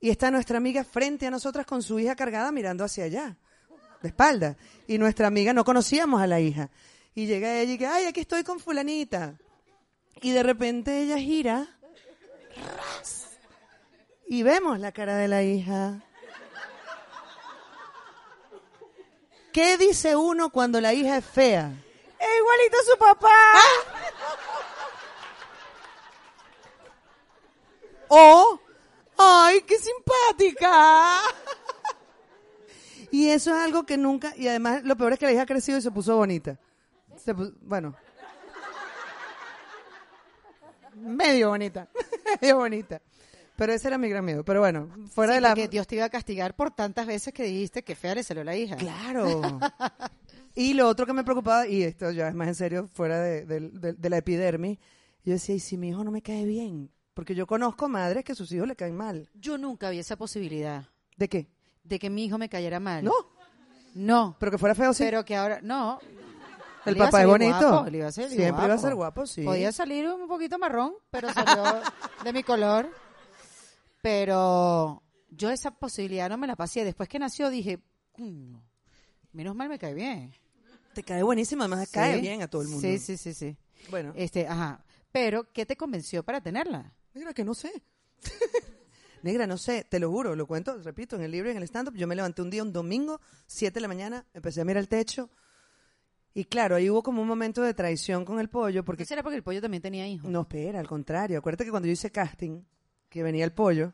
Y 0.00 0.10
está 0.10 0.30
nuestra 0.32 0.58
amiga 0.58 0.82
frente 0.82 1.26
a 1.26 1.30
nosotras 1.30 1.64
con 1.64 1.80
su 1.82 1.98
hija 2.00 2.16
cargada 2.16 2.50
mirando 2.50 2.82
hacia 2.84 3.04
allá, 3.04 3.36
de 4.02 4.08
espalda. 4.08 4.56
Y 4.86 4.98
nuestra 4.98 5.26
amiga 5.26 5.52
no 5.52 5.64
conocíamos 5.64 6.20
a 6.20 6.26
la 6.26 6.40
hija. 6.40 6.70
Y 7.14 7.26
llega 7.26 7.58
ella 7.58 7.72
y 7.72 7.78
que, 7.78 7.86
ay, 7.86 8.06
aquí 8.06 8.20
estoy 8.20 8.44
con 8.44 8.60
fulanita. 8.60 9.34
Y 10.20 10.30
de 10.30 10.42
repente 10.42 11.02
ella 11.02 11.18
gira 11.18 11.78
ras, 12.76 13.28
y 14.26 14.42
vemos 14.42 14.78
la 14.78 14.92
cara 14.92 15.16
de 15.16 15.28
la 15.28 15.42
hija. 15.42 16.00
¿Qué 19.52 19.76
dice 19.76 20.16
uno 20.16 20.50
cuando 20.50 20.80
la 20.80 20.94
hija 20.94 21.18
es 21.18 21.24
fea? 21.24 21.70
¡Es 22.18 22.38
igualito 22.38 22.76
a 22.78 22.84
su 22.90 22.98
papá! 22.98 23.28
O, 28.08 28.60
¡ay, 29.18 29.60
qué 29.62 29.76
simpática! 29.78 31.20
Y 33.12 33.28
eso 33.28 33.54
es 33.54 33.60
algo 33.60 33.84
que 33.84 33.96
nunca, 33.96 34.34
y 34.36 34.48
además 34.48 34.82
lo 34.84 34.96
peor 34.96 35.12
es 35.12 35.18
que 35.20 35.26
la 35.26 35.32
hija 35.32 35.42
ha 35.42 35.46
crecido 35.46 35.78
y 35.78 35.82
se 35.82 35.90
puso 35.92 36.16
bonita. 36.16 36.58
Se 37.16 37.34
pu- 37.36 37.54
bueno. 37.60 37.94
Medio 40.94 41.48
bonita, 41.50 41.88
medio 42.40 42.56
bonita. 42.58 43.00
Pero 43.56 43.72
ese 43.72 43.88
era 43.88 43.98
mi 43.98 44.08
gran 44.08 44.24
miedo. 44.24 44.44
Pero 44.44 44.60
bueno, 44.60 44.88
fuera 45.10 45.32
Sí, 45.32 45.36
de 45.36 45.40
la... 45.42 45.48
porque 45.50 45.68
Dios 45.68 45.86
te 45.86 45.96
iba 45.96 46.04
a 46.04 46.10
castigar 46.10 46.54
por 46.56 46.70
tantas 46.70 47.06
veces 47.06 47.32
que 47.32 47.44
dijiste 47.44 47.82
que 47.84 47.94
fea 47.94 48.14
le 48.14 48.22
salió 48.24 48.44
la 48.44 48.56
hija. 48.56 48.76
Claro. 48.76 49.40
y 50.54 50.74
lo 50.74 50.88
otro 50.88 51.06
que 51.06 51.12
me 51.12 51.24
preocupaba, 51.24 51.66
y 51.66 51.82
esto 51.82 52.10
ya 52.10 52.28
es 52.28 52.34
más 52.34 52.48
en 52.48 52.54
serio, 52.54 52.88
fuera 52.92 53.20
de, 53.20 53.44
de- 53.44 53.70
de- 53.70 53.92
de 53.92 54.10
la 54.10 54.16
epidermis, 54.18 54.78
yo 55.24 55.32
decía, 55.34 55.54
¿y 55.54 55.60
si 55.60 55.76
mi 55.76 55.90
hijo 55.90 56.02
no 56.02 56.10
me 56.10 56.22
cae 56.22 56.44
bien? 56.44 56.90
Porque 57.14 57.34
yo 57.34 57.46
conozco 57.46 57.88
madres 57.88 58.24
que 58.24 58.34
sus 58.34 58.50
hijos 58.52 58.66
le 58.66 58.74
caen 58.76 58.96
mal. 58.96 59.28
Yo 59.34 59.58
nunca 59.58 59.90
vi 59.90 59.98
esa 59.98 60.16
posibilidad 60.16 60.88
¿De 61.16 61.28
qué? 61.28 61.46
De 61.84 61.98
que 61.98 62.10
mi 62.10 62.24
hijo 62.24 62.38
me 62.38 62.48
cayera 62.48 62.80
mal. 62.80 63.04
No, 63.04 63.12
No. 63.94 64.36
pero 64.38 64.50
que 64.52 64.58
fuera 64.58 64.74
feo, 64.74 64.92
sí. 64.94 65.04
Pero 65.04 65.24
que 65.24 65.36
ahora, 65.36 65.60
no. 65.62 65.98
El 66.84 66.96
papá 66.96 67.20
es 67.22 67.26
bonito. 67.28 67.58
guapo, 67.58 67.90
iba 67.90 68.08
a 68.08 68.12
salir 68.12 68.30
Siempre 68.30 68.64
iba 68.64 68.74
a 68.74 68.78
ser 68.78 68.94
guapo. 68.94 69.20
guapo, 69.20 69.26
sí. 69.26 69.42
Podía 69.44 69.70
salir 69.70 70.08
un 70.08 70.26
poquito 70.26 70.58
marrón, 70.58 70.94
pero 71.10 71.32
salió 71.32 71.62
de 72.24 72.32
mi 72.32 72.42
color. 72.42 72.88
Pero 74.00 75.02
yo 75.30 75.50
esa 75.50 75.70
posibilidad 75.70 76.28
no 76.28 76.38
me 76.38 76.46
la 76.46 76.56
pasé. 76.56 76.84
Después 76.84 77.08
que 77.08 77.18
nació 77.18 77.50
dije, 77.50 77.80
"Coño, 78.12 78.62
menos 79.32 79.54
mal 79.54 79.68
me 79.68 79.78
cae 79.78 79.94
bien. 79.94 80.34
Te 80.94 81.02
cae 81.02 81.22
buenísimo, 81.22 81.62
además 81.62 81.88
cae 81.90 82.20
bien 82.20 82.42
a 82.42 82.48
todo 82.48 82.62
el 82.62 82.68
mundo. 82.68 82.82
Sí, 82.82 82.98
sí, 82.98 83.16
sí, 83.16 83.32
sí. 83.32 83.56
Bueno, 83.90 84.12
Este, 84.16 84.46
ajá. 84.46 84.84
Pero, 85.10 85.50
¿qué 85.52 85.64
te 85.66 85.76
convenció 85.76 86.22
para 86.24 86.40
tenerla? 86.40 86.92
negra, 87.14 87.32
que 87.34 87.44
no 87.44 87.54
sé. 87.54 87.70
negra, 89.24 89.46
no 89.46 89.58
sé, 89.58 89.84
te 89.88 89.98
lo 89.98 90.10
juro, 90.10 90.34
lo 90.36 90.46
cuento, 90.46 90.78
repito, 90.82 91.16
en 91.16 91.22
el 91.22 91.30
libro 91.30 91.48
y 91.48 91.52
en 91.52 91.58
el 91.58 91.64
stand-up. 91.64 91.96
Yo 91.96 92.06
me 92.06 92.14
levanté 92.14 92.42
un 92.42 92.50
día, 92.50 92.62
un 92.62 92.72
domingo, 92.72 93.20
7 93.46 93.74
de 93.74 93.80
la 93.80 93.88
mañana, 93.88 94.26
empecé 94.34 94.60
a 94.60 94.64
mirar 94.64 94.80
el 94.80 94.88
techo. 94.88 95.30
Y 96.34 96.44
claro, 96.44 96.76
ahí 96.76 96.88
hubo 96.88 97.02
como 97.02 97.20
un 97.20 97.28
momento 97.28 97.62
de 97.62 97.74
traición 97.74 98.24
con 98.24 98.40
el 98.40 98.48
pollo, 98.48 98.84
porque 98.84 99.02
¿Qué 99.02 99.06
será 99.06 99.22
porque 99.22 99.36
el 99.36 99.42
pollo 99.42 99.60
también 99.60 99.82
tenía 99.82 100.06
hijos? 100.06 100.30
No, 100.30 100.42
espera, 100.42 100.80
al 100.80 100.88
contrario. 100.88 101.38
Acuérdate 101.38 101.64
que 101.64 101.70
cuando 101.70 101.86
yo 101.86 101.92
hice 101.92 102.10
casting, 102.10 102.62
que 103.08 103.22
venía 103.22 103.44
el 103.44 103.52
pollo, 103.52 103.92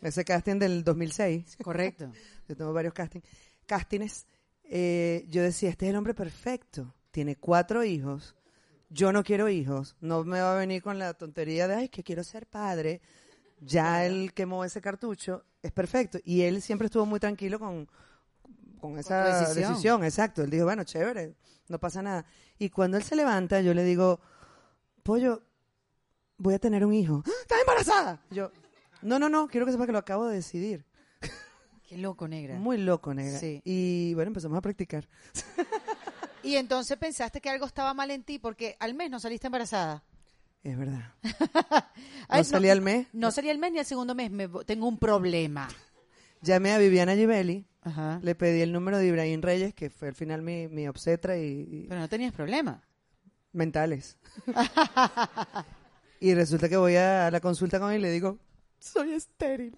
ese 0.00 0.24
casting 0.24 0.58
del 0.58 0.84
2006, 0.84 1.58
Correcto. 1.62 2.12
yo 2.48 2.56
tengo 2.56 2.72
varios 2.72 2.94
castings, 2.94 3.24
castings, 3.66 4.26
eh, 4.64 5.26
yo 5.28 5.42
decía, 5.42 5.70
este 5.70 5.86
es 5.86 5.90
el 5.90 5.96
hombre 5.96 6.14
perfecto, 6.14 6.94
tiene 7.10 7.36
cuatro 7.36 7.84
hijos, 7.84 8.36
yo 8.88 9.12
no 9.12 9.24
quiero 9.24 9.48
hijos, 9.48 9.96
no 10.00 10.24
me 10.24 10.40
va 10.40 10.54
a 10.54 10.58
venir 10.58 10.82
con 10.82 10.98
la 10.98 11.14
tontería 11.14 11.66
de, 11.66 11.74
ay, 11.74 11.88
que 11.88 12.02
quiero 12.02 12.22
ser 12.22 12.46
padre, 12.46 13.00
ya 13.64 14.04
él 14.04 14.32
quemó 14.34 14.64
ese 14.64 14.80
cartucho, 14.80 15.44
es 15.62 15.72
perfecto. 15.72 16.18
Y 16.24 16.42
él 16.42 16.62
siempre 16.62 16.86
estuvo 16.86 17.06
muy 17.06 17.20
tranquilo 17.20 17.58
con, 17.58 17.88
con 18.80 18.98
esa 18.98 19.48
decisión. 19.54 20.04
exacto. 20.04 20.42
Él 20.42 20.50
dijo, 20.50 20.64
bueno, 20.64 20.84
chévere, 20.84 21.34
no 21.68 21.78
pasa 21.78 22.02
nada. 22.02 22.26
Y 22.58 22.70
cuando 22.70 22.96
él 22.96 23.02
se 23.02 23.16
levanta, 23.16 23.60
yo 23.60 23.74
le 23.74 23.84
digo, 23.84 24.20
pollo, 25.02 25.42
voy 26.38 26.54
a 26.54 26.58
tener 26.58 26.84
un 26.84 26.92
hijo. 26.92 27.22
¡Ah! 27.26 27.30
¿Estás 27.42 27.60
embarazada? 27.60 28.22
Yo, 28.30 28.50
no, 29.02 29.18
no, 29.18 29.28
no, 29.28 29.48
quiero 29.48 29.66
que 29.66 29.72
sepas 29.72 29.86
que 29.86 29.92
lo 29.92 29.98
acabo 29.98 30.26
de 30.26 30.36
decidir. 30.36 30.84
Qué 31.88 31.98
loco, 31.98 32.26
negra. 32.26 32.56
Muy 32.56 32.78
loco, 32.78 33.12
negra. 33.12 33.38
Sí. 33.38 33.60
Y 33.64 34.14
bueno, 34.14 34.28
empezamos 34.28 34.56
a 34.56 34.62
practicar. 34.62 35.08
Y 36.42 36.56
entonces 36.56 36.96
pensaste 36.96 37.40
que 37.40 37.50
algo 37.50 37.66
estaba 37.66 37.94
mal 37.94 38.10
en 38.10 38.24
ti 38.24 38.38
porque 38.38 38.76
al 38.80 38.94
mes 38.94 39.10
no 39.10 39.20
saliste 39.20 39.46
embarazada. 39.46 40.02
Es 40.64 40.78
verdad. 40.78 41.12
Ay, 42.28 42.40
No 42.40 42.44
salí 42.44 42.68
al 42.70 42.80
mes. 42.80 43.06
No 43.12 43.30
salí 43.30 43.50
al 43.50 43.58
mes 43.58 43.72
ni 43.72 43.78
al 43.80 43.84
segundo 43.86 44.14
mes. 44.14 44.30
Me, 44.30 44.48
tengo 44.64 44.86
un 44.86 44.98
problema. 44.98 45.68
Llamé 46.40 46.72
a 46.72 46.78
Viviana 46.78 47.14
Givelli, 47.14 47.66
Ajá. 47.82 48.18
le 48.22 48.34
pedí 48.34 48.60
el 48.62 48.72
número 48.72 48.98
de 48.98 49.06
Ibrahim 49.06 49.42
Reyes, 49.42 49.74
que 49.74 49.90
fue 49.90 50.08
al 50.08 50.14
final 50.14 50.42
mi, 50.42 50.68
mi 50.68 50.88
obstetra 50.88 51.36
y, 51.36 51.68
y 51.70 51.86
Pero 51.88 52.00
no 52.00 52.08
tenías 52.08 52.32
problema. 52.32 52.82
mentales. 53.52 54.16
y 56.20 56.34
resulta 56.34 56.68
que 56.68 56.76
voy 56.76 56.96
a 56.96 57.30
la 57.30 57.40
consulta 57.40 57.78
con 57.80 57.90
él 57.92 57.98
y 58.00 58.02
le 58.02 58.10
digo, 58.10 58.38
soy 58.78 59.12
estéril. 59.12 59.76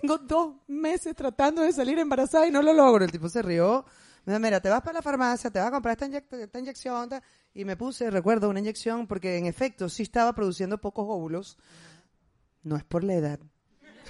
Tengo 0.00 0.16
dos 0.18 0.54
meses 0.66 1.14
tratando 1.14 1.62
de 1.62 1.72
salir 1.72 1.98
embarazada 1.98 2.46
y 2.46 2.50
no 2.50 2.62
lo 2.62 2.72
logro. 2.72 3.04
El 3.04 3.12
tipo 3.12 3.28
se 3.28 3.42
rió. 3.42 3.84
Me 4.24 4.32
dijo, 4.32 4.40
mira, 4.40 4.60
te 4.60 4.68
vas 4.70 4.80
para 4.80 4.94
la 4.94 5.02
farmacia, 5.02 5.50
te 5.50 5.58
vas 5.58 5.68
a 5.68 5.70
comprar 5.70 5.92
esta, 5.92 6.06
inyec- 6.06 6.34
esta 6.44 6.58
inyección. 6.58 7.08
ta". 7.08 7.22
Y 7.54 7.64
me 7.64 7.76
puse, 7.76 8.10
recuerdo, 8.10 8.48
una 8.48 8.60
inyección 8.60 9.06
porque 9.06 9.36
en 9.36 9.46
efecto 9.46 9.88
sí 9.88 10.02
estaba 10.04 10.32
produciendo 10.34 10.78
pocos 10.78 11.06
óvulos. 11.08 11.58
No 12.62 12.76
es 12.76 12.84
por 12.84 13.04
la 13.04 13.14
edad, 13.14 13.40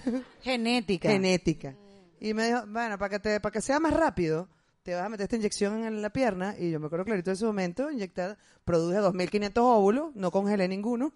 Genética. 0.43 1.09
genética. 1.09 1.77
Y 2.21 2.35
me 2.35 2.47
dijo, 2.47 2.65
bueno, 2.67 2.99
para 2.99 3.09
que, 3.09 3.19
te, 3.19 3.41
para 3.41 3.53
que 3.53 3.61
sea 3.63 3.81
más 3.81 3.95
rápido, 3.95 4.49
te 4.83 4.95
vas 4.95 5.05
a 5.05 5.09
meter 5.09 5.25
esta 5.25 5.37
inyección 5.37 5.85
en 5.85 6.03
la 6.03 6.11
pierna. 6.11 6.55
Y 6.59 6.71
yo 6.71 6.81
me 6.81 6.87
acuerdo 6.87 7.05
clarito 7.07 7.31
de 7.31 7.35
ese 7.35 7.47
momento, 7.47 7.91
inyectada, 7.91 8.37
produje 8.65 8.99
2.500 8.99 9.53
óvulos, 9.59 10.15
no 10.15 10.31
congelé 10.31 10.69
ninguno. 10.69 11.15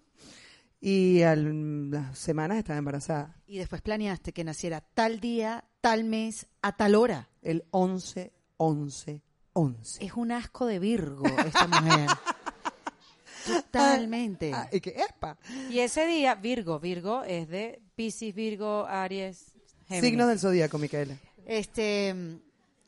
Y 0.81 1.21
a 1.23 1.35
las 1.35 2.17
semanas 2.17 2.57
estaba 2.59 2.77
embarazada. 2.79 3.35
y 3.47 3.57
después 3.57 3.81
planeaste 3.81 4.33
que 4.33 4.43
naciera 4.43 4.81
tal 4.81 5.19
día, 5.19 5.63
tal 5.81 6.03
mes, 6.03 6.47
a 6.61 6.75
tal 6.75 6.95
hora. 6.95 7.29
El 7.41 7.65
11, 7.71 8.31
11, 9.57 9.79
11. 9.79 10.05
Es 10.05 10.13
un 10.13 10.31
asco 10.31 10.65
de 10.65 10.79
Virgo 10.79 11.25
esta 11.25 11.67
mujer. 11.67 12.09
Totalmente. 13.45 14.51
Ah, 14.53 14.67
y 14.71 14.79
que, 14.81 14.89
¡epa! 14.89 15.37
Y 15.69 15.79
ese 15.79 16.05
día, 16.07 16.35
Virgo, 16.35 16.79
Virgo 16.79 17.23
es 17.23 17.47
de 17.47 17.81
Piscis, 17.95 18.33
Virgo, 18.33 18.85
Aries, 18.87 19.53
Géminis. 19.87 20.09
Signos 20.09 20.27
del 20.27 20.39
zodíaco, 20.39 20.77
Micaela. 20.77 21.15
Este, 21.45 22.15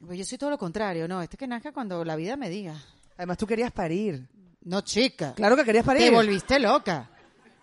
pues 0.06 0.18
yo 0.18 0.26
soy 0.26 0.38
todo 0.38 0.50
lo 0.50 0.58
contrario, 0.58 1.08
¿no? 1.08 1.22
Este 1.22 1.38
que 1.38 1.48
nazca 1.48 1.72
cuando 1.72 2.04
la 2.04 2.16
vida 2.16 2.36
me 2.36 2.50
diga. 2.50 2.76
Además, 3.18 3.38
tú 3.38 3.46
querías 3.46 3.72
parir. 3.72 4.28
No, 4.64 4.82
chica. 4.82 5.34
Claro 5.36 5.56
que 5.56 5.64
querías 5.64 5.86
parir. 5.86 6.04
Te 6.04 6.10
volviste 6.12 6.60
loca. 6.60 7.10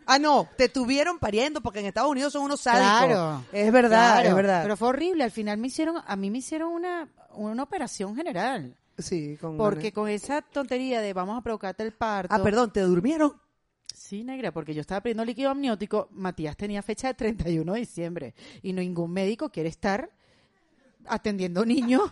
Ah, 0.07 0.19
no, 0.19 0.49
te 0.57 0.69
tuvieron 0.69 1.19
pariendo 1.19 1.63
porque 1.63 1.81
en 1.81 1.87
Estados 1.87 2.11
Unidos 2.11 2.33
son 2.33 2.43
unos 2.43 2.61
sádicos. 2.61 3.07
Claro. 3.07 3.45
Es 3.53 3.73
verdad, 3.73 4.13
Claro, 4.15 4.29
es 4.29 4.35
verdad. 4.35 4.63
Pero 4.63 4.77
fue 4.77 4.89
horrible. 4.89 5.25
Al 5.25 5.31
final 5.31 5.59
me 5.59 5.67
hicieron, 5.69 5.97
a 6.07 6.17
mí 6.17 6.31
me 6.31 6.39
hicieron 6.39 6.71
una, 6.71 7.09
una 7.33 7.63
operación 7.63 8.15
general. 8.15 8.77
Sí, 8.99 9.37
con 9.41 9.57
Porque 9.57 9.93
con 9.93 10.09
esa 10.09 10.43
tontería 10.43 11.01
de 11.01 11.13
vamos 11.13 11.39
a 11.39 11.43
provocarte 11.43 11.83
el 11.83 11.93
parto. 11.93 12.35
Ah, 12.35 12.43
perdón, 12.43 12.73
¿te 12.73 12.81
durmieron? 12.81 13.33
Sí, 13.95 14.25
negra, 14.25 14.53
porque 14.53 14.75
yo 14.75 14.81
estaba 14.81 15.01
pidiendo 15.01 15.25
líquido 15.25 15.51
amniótico. 15.51 16.09
Matías 16.11 16.57
tenía 16.57 16.83
fecha 16.83 17.09
de 17.09 17.15
31 17.15 17.73
de 17.73 17.79
diciembre. 17.79 18.35
Y 18.63 18.73
ningún 18.73 19.13
médico 19.13 19.51
quiere 19.51 19.69
estar 19.69 20.11
atendiendo 21.07 21.65
niños 21.65 22.03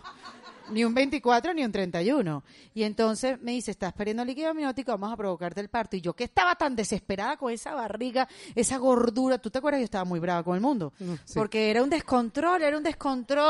ni 0.69 0.83
un 0.83 0.93
24 0.93 1.53
ni 1.53 1.63
un 1.63 1.71
31. 1.71 2.43
Y 2.73 2.83
entonces 2.83 3.41
me 3.41 3.51
dice, 3.51 3.71
estás 3.71 3.93
perdiendo 3.93 4.23
líquido 4.25 4.49
amniótico, 4.49 4.91
vamos 4.91 5.11
a 5.13 5.17
provocarte 5.17 5.61
el 5.61 5.69
parto. 5.69 5.95
Y 5.95 6.01
yo 6.01 6.13
que 6.13 6.25
estaba 6.25 6.55
tan 6.55 6.75
desesperada 6.75 7.37
con 7.37 7.51
esa 7.51 7.73
barriga, 7.73 8.27
esa 8.55 8.77
gordura, 8.77 9.37
¿tú 9.37 9.49
te 9.49 9.59
acuerdas? 9.59 9.81
Yo 9.81 9.85
estaba 9.85 10.05
muy 10.05 10.19
brava 10.19 10.43
con 10.43 10.55
el 10.55 10.61
mundo. 10.61 10.93
Mm, 10.99 11.13
sí. 11.25 11.33
Porque 11.35 11.69
era 11.69 11.83
un 11.83 11.89
descontrol, 11.89 12.61
era 12.63 12.77
un 12.77 12.83
descontrol. 12.83 13.43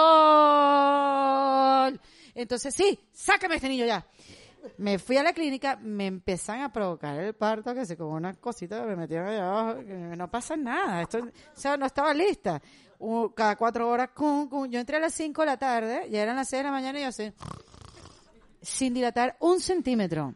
Entonces, 2.36 2.74
sí, 2.74 2.99
sácame 3.11 3.55
este 3.55 3.70
niño 3.70 3.86
ya. 3.86 4.05
Me 4.78 4.97
fui 4.97 5.18
a 5.18 5.24
la 5.24 5.34
clínica, 5.34 5.76
me 5.76 6.07
empezaron 6.07 6.64
a 6.64 6.72
provocar 6.72 7.20
el 7.20 7.34
parto, 7.34 7.76
que 7.76 7.86
se 7.86 7.97
como 7.97 8.11
una 8.16 8.34
cosita 8.34 8.82
que 8.82 8.88
me 8.88 8.95
metieron 8.95 9.28
allá 9.28 9.49
abajo, 9.49 9.80
que 9.80 9.93
no 9.93 10.32
pasa 10.32 10.55
nada, 10.55 11.01
esto, 11.01 11.18
o 11.18 11.32
sea, 11.53 11.76
no 11.76 11.86
estaba 11.86 12.14
lista. 12.14 12.61
Cada 13.36 13.56
cuatro 13.56 13.89
horas, 13.89 14.10
cum, 14.12 14.47
cum. 14.47 14.70
yo 14.70 14.80
entré 14.80 14.97
a 14.97 14.99
las 14.99 15.14
cinco 15.14 15.41
de 15.41 15.47
la 15.47 15.58
tarde, 15.58 16.08
ya 16.10 16.22
eran 16.22 16.36
las 16.36 16.49
seis 16.49 16.60
de 16.60 16.64
la 16.66 16.72
mañana 16.72 16.99
y 16.99 17.01
yo 17.01 17.10
así, 17.10 17.34
sin 18.62 18.93
dilatar 18.93 19.36
un 19.39 19.60
centímetro. 19.60 20.36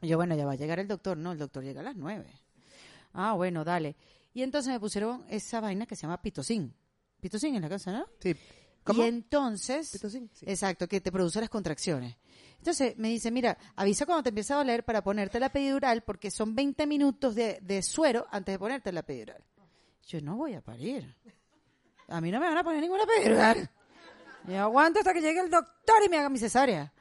Y 0.00 0.08
yo, 0.08 0.16
bueno, 0.16 0.36
ya 0.36 0.46
va 0.46 0.52
a 0.52 0.56
llegar 0.56 0.78
el 0.78 0.86
doctor. 0.86 1.16
No, 1.16 1.32
el 1.32 1.38
doctor 1.38 1.64
llega 1.64 1.80
a 1.80 1.84
las 1.84 1.96
nueve. 1.96 2.26
Ah, 3.12 3.32
bueno, 3.32 3.64
dale. 3.64 3.96
Y 4.34 4.42
entonces 4.42 4.72
me 4.72 4.78
pusieron 4.78 5.24
esa 5.28 5.60
vaina 5.60 5.86
que 5.86 5.96
se 5.96 6.02
llama 6.02 6.20
pitocin. 6.20 6.72
Pitocin 7.20 7.54
en 7.56 7.62
la 7.62 7.68
casa, 7.68 7.92
¿no? 7.92 8.06
Sí. 8.20 8.36
Y 8.94 9.00
entonces, 9.00 9.90
Pitocin, 9.90 10.30
sí. 10.32 10.46
exacto, 10.48 10.86
que 10.86 11.00
te 11.00 11.10
produce 11.10 11.40
las 11.40 11.50
contracciones. 11.50 12.16
Entonces 12.58 12.96
me 12.98 13.08
dice, 13.08 13.30
mira, 13.30 13.58
avisa 13.74 14.06
cuando 14.06 14.22
te 14.22 14.28
empieza 14.28 14.54
a 14.54 14.58
doler 14.58 14.84
para 14.84 15.02
ponerte 15.02 15.40
la 15.40 15.46
epidural 15.46 16.02
porque 16.02 16.30
son 16.30 16.54
20 16.54 16.86
minutos 16.86 17.34
de, 17.34 17.58
de 17.62 17.82
suero 17.82 18.26
antes 18.30 18.54
de 18.54 18.58
ponerte 18.58 18.92
la 18.92 19.00
epidural. 19.00 19.42
Yo 20.06 20.20
no 20.20 20.36
voy 20.36 20.54
a 20.54 20.60
parir. 20.60 21.16
A 22.08 22.20
mí 22.20 22.30
no 22.30 22.40
me 22.40 22.46
van 22.48 22.58
a 22.58 22.64
poner 22.64 22.80
ninguna 22.80 23.02
epidural. 23.04 23.68
Yo 24.48 24.60
aguanto 24.60 25.00
hasta 25.00 25.12
que 25.12 25.20
llegue 25.20 25.40
el 25.40 25.50
doctor 25.50 25.96
y 26.04 26.08
me 26.08 26.18
haga 26.18 26.28
mi 26.28 26.38
cesárea. 26.38 26.92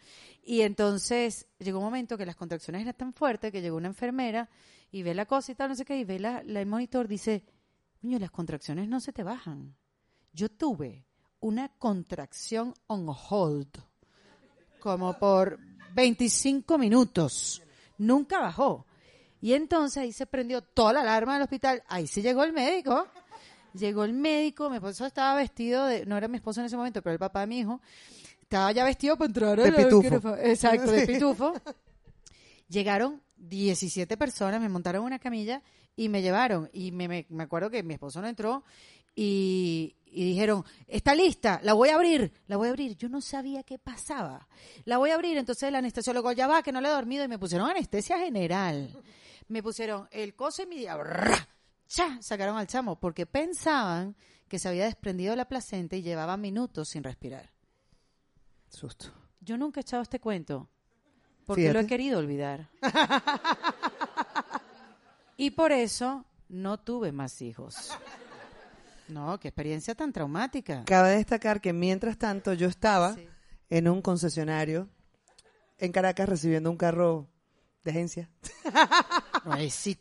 Y 0.44 0.62
entonces 0.62 1.48
llegó 1.60 1.80
un 1.80 1.86
momento 1.86 2.18
que 2.18 2.26
las 2.26 2.36
contracciones 2.36 2.82
eran 2.82 2.96
tan 2.96 3.14
fuertes 3.14 3.52
que 3.52 3.62
llegó 3.62 3.78
una 3.78 3.88
enfermera 3.88 4.50
y 4.92 5.04
ve 5.04 5.14
la 5.14 5.26
cosa 5.26 5.52
y 5.52 5.56
tal, 5.56 5.70
no 5.70 5.76
sé 5.76 5.86
qué, 5.86 5.98
y 5.98 6.04
ve 6.06 6.20
la, 6.20 6.42
la- 6.44 6.62
el 6.62 6.68
monitor, 6.68 7.08
dice, 7.08 7.44
niño, 8.02 8.20
las 8.20 8.32
contracciones 8.32 8.88
no 8.88 9.00
se 9.00 9.12
te 9.14 9.24
bajan. 9.24 9.76
Yo 10.34 10.50
tuve 10.50 11.06
una 11.40 11.70
contracción 11.70 12.74
on 12.88 13.08
hold, 13.30 13.70
como 14.80 15.18
por 15.18 15.60
25 15.94 16.78
minutos. 16.78 17.62
Nunca 17.98 18.40
bajó. 18.40 18.86
Y 19.42 19.54
entonces 19.54 19.98
ahí 19.98 20.12
se 20.12 20.26
prendió 20.26 20.62
toda 20.62 20.94
la 20.94 21.02
alarma 21.02 21.34
del 21.34 21.44
hospital. 21.44 21.84
Ahí 21.88 22.08
sí 22.08 22.22
llegó 22.22 22.44
el 22.44 22.54
médico. 22.54 23.08
Llegó 23.78 24.04
el 24.04 24.14
médico, 24.14 24.70
mi 24.70 24.78
esposo 24.78 25.06
estaba 25.06 25.36
vestido 25.36 25.86
de, 25.86 26.06
no 26.06 26.18
era 26.18 26.28
mi 26.28 26.38
esposo 26.38 26.62
en 26.62 26.68
ese 26.68 26.78
momento, 26.78 27.02
pero 27.02 27.14
el 27.14 27.20
papá 27.20 27.42
de 27.42 27.48
mi 27.48 27.60
hijo, 27.60 27.82
estaba 28.42 28.72
ya 28.72 28.84
vestido 28.84 29.18
para 29.18 29.28
entrar 29.28 29.58
De 29.58 29.68
al 29.68 29.76
pitufo. 29.76 30.36
Exacto, 30.38 30.92
de 30.92 31.08
pitufo. 31.08 31.54
Llegaron 32.70 33.22
17 33.38 34.18
personas, 34.18 34.62
me 34.62 34.70
montaron 34.70 35.04
una 35.04 35.20
camilla 35.20 35.62
y 35.96 36.10
me 36.10 36.22
llevaron. 36.22 36.70
Y 36.74 36.92
me, 36.92 37.08
me, 37.08 37.26
me 37.30 37.44
acuerdo 37.44 37.70
que 37.70 37.84
mi 37.84 37.96
esposo 37.96 38.22
no 38.22 38.28
entró 38.28 38.64
y, 39.16 39.96
y 40.06 40.26
dijeron, 40.26 40.64
está 40.88 41.14
lista, 41.16 41.60
la 41.64 41.74
voy 41.74 41.90
a 41.90 41.96
abrir, 41.96 42.32
la 42.48 42.58
voy 42.58 42.68
a 42.68 42.72
abrir. 42.72 42.96
Yo 42.98 43.10
no 43.10 43.22
sabía 43.22 43.64
qué 43.64 43.78
pasaba. 43.78 44.48
La 44.86 44.98
voy 44.98 45.10
a 45.10 45.16
abrir, 45.16 45.38
entonces 45.38 45.68
el 45.68 45.76
anestesiólogo, 45.76 46.32
ya 46.32 46.48
va, 46.48 46.64
que 46.64 46.72
no 46.72 46.82
le 46.82 46.88
he 46.88 46.92
dormido, 46.92 47.24
y 47.24 47.28
me 47.28 47.40
pusieron 47.40 47.70
anestesia 47.70 48.20
general. 48.20 48.98
Me 49.48 49.62
pusieron 49.62 50.08
el 50.12 50.34
coso 50.36 50.64
y 50.64 50.68
mi 50.68 50.78
día, 50.78 50.98
¡cha! 51.88 52.22
sacaron 52.22 52.58
al 52.58 52.68
chamo, 52.68 53.00
porque 53.00 53.26
pensaban 53.26 54.16
que 54.48 54.60
se 54.60 54.70
había 54.70 54.86
desprendido 54.86 55.36
la 55.36 55.46
placenta 55.48 55.96
y 55.96 56.02
llevaba 56.02 56.38
minutos 56.38 56.90
sin 56.90 57.04
respirar. 57.04 57.52
Susto. 58.70 59.08
Yo 59.42 59.58
nunca 59.58 59.80
he 59.80 59.82
echado 59.82 60.04
este 60.04 60.20
cuento 60.20 60.70
porque 61.46 61.72
lo 61.72 61.80
he 61.80 61.88
querido 61.88 62.20
olvidar. 62.20 62.70
y 65.38 65.52
por 65.52 65.72
eso 65.72 66.26
no 66.50 66.80
tuve 66.80 67.12
más 67.12 67.42
hijos. 67.42 67.92
No, 69.08 69.40
qué 69.40 69.50
experiencia 69.50 69.94
tan 69.94 70.12
traumática. 70.12 70.84
Cabe 70.86 71.12
destacar 71.12 71.62
que 71.62 71.74
mientras 71.74 72.18
tanto 72.18 72.54
yo 72.54 72.68
estaba 72.68 73.14
Sí. 73.14 73.28
en 73.70 73.88
un 73.88 74.02
concesionario 74.02 74.90
en 75.78 75.92
Caracas 75.92 76.28
recibiendo 76.28 76.72
un 76.72 76.78
carro 76.78 77.28
de 77.84 77.92
agencia. 77.92 78.30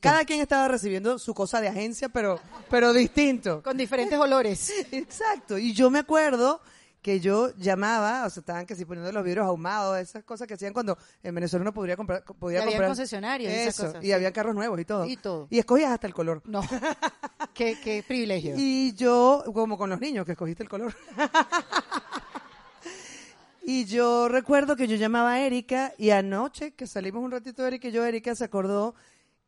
Cada 0.01 0.25
quien 0.25 0.41
estaba 0.41 0.69
recibiendo 0.69 1.19
su 1.19 1.35
cosa 1.35 1.61
de 1.61 1.69
agencia, 1.69 2.09
pero, 2.09 2.41
pero 2.71 2.93
distinto. 2.93 3.63
Con 3.63 3.77
diferentes 3.77 4.19
olores. 4.19 4.73
Exacto. 4.93 5.59
Y 5.59 5.73
yo 5.73 5.91
me 5.91 6.01
acuerdo 6.01 6.61
que 7.03 7.21
yo 7.21 7.55
llamaba, 7.59 8.25
o 8.25 8.31
sea, 8.31 8.41
estaban 8.41 8.65
que 8.65 8.75
si 8.75 8.87
poniendo 8.87 9.13
los 9.13 9.23
vidrios 9.23 9.45
ahumados, 9.45 9.99
esas 9.99 10.25
cosas 10.25 10.49
que 10.49 10.55
hacían 10.55 10.73
cuando 10.73 10.97
en 11.23 11.35
Venezuela 11.35 11.61
uno 11.61 11.75
podría 11.75 11.99
comprar, 11.99 12.25
podía 12.25 12.61
Y 12.61 12.63
había 12.63 12.73
comprar. 12.73 12.89
concesionarios 12.89 13.53
y 13.53 13.55
esas 13.55 13.75
Eso, 13.75 13.87
cosas, 13.89 14.03
y 14.03 14.07
sí. 14.07 14.13
había 14.13 14.33
carros 14.33 14.55
nuevos 14.55 14.81
y 14.81 14.87
todo. 14.87 15.05
Y 15.05 15.19
todo. 15.19 15.47
Y 15.51 15.59
escogías 15.59 15.93
hasta 15.93 16.07
el 16.07 16.15
color. 16.15 16.41
No. 16.47 16.63
qué, 17.55 17.79
qué 17.85 18.03
privilegio. 18.09 18.55
Y 18.57 18.95
yo, 18.95 19.45
como 19.53 19.77
con 19.77 19.91
los 19.91 20.01
niños, 20.01 20.25
que 20.25 20.33
escogiste 20.33 20.63
el 20.63 20.71
color. 20.71 20.95
y 23.63 23.85
yo 23.85 24.29
recuerdo 24.29 24.75
que 24.75 24.89
yo 24.89 24.97
llamaba 24.97 25.33
a 25.33 25.41
Erika 25.41 25.93
y 25.99 26.09
anoche, 26.09 26.73
que 26.73 26.87
salimos 26.87 27.23
un 27.23 27.33
ratito 27.33 27.67
Erika 27.67 27.89
y 27.89 27.93
yo, 27.93 28.03
Erika 28.07 28.35
se 28.35 28.45
acordó 28.45 28.95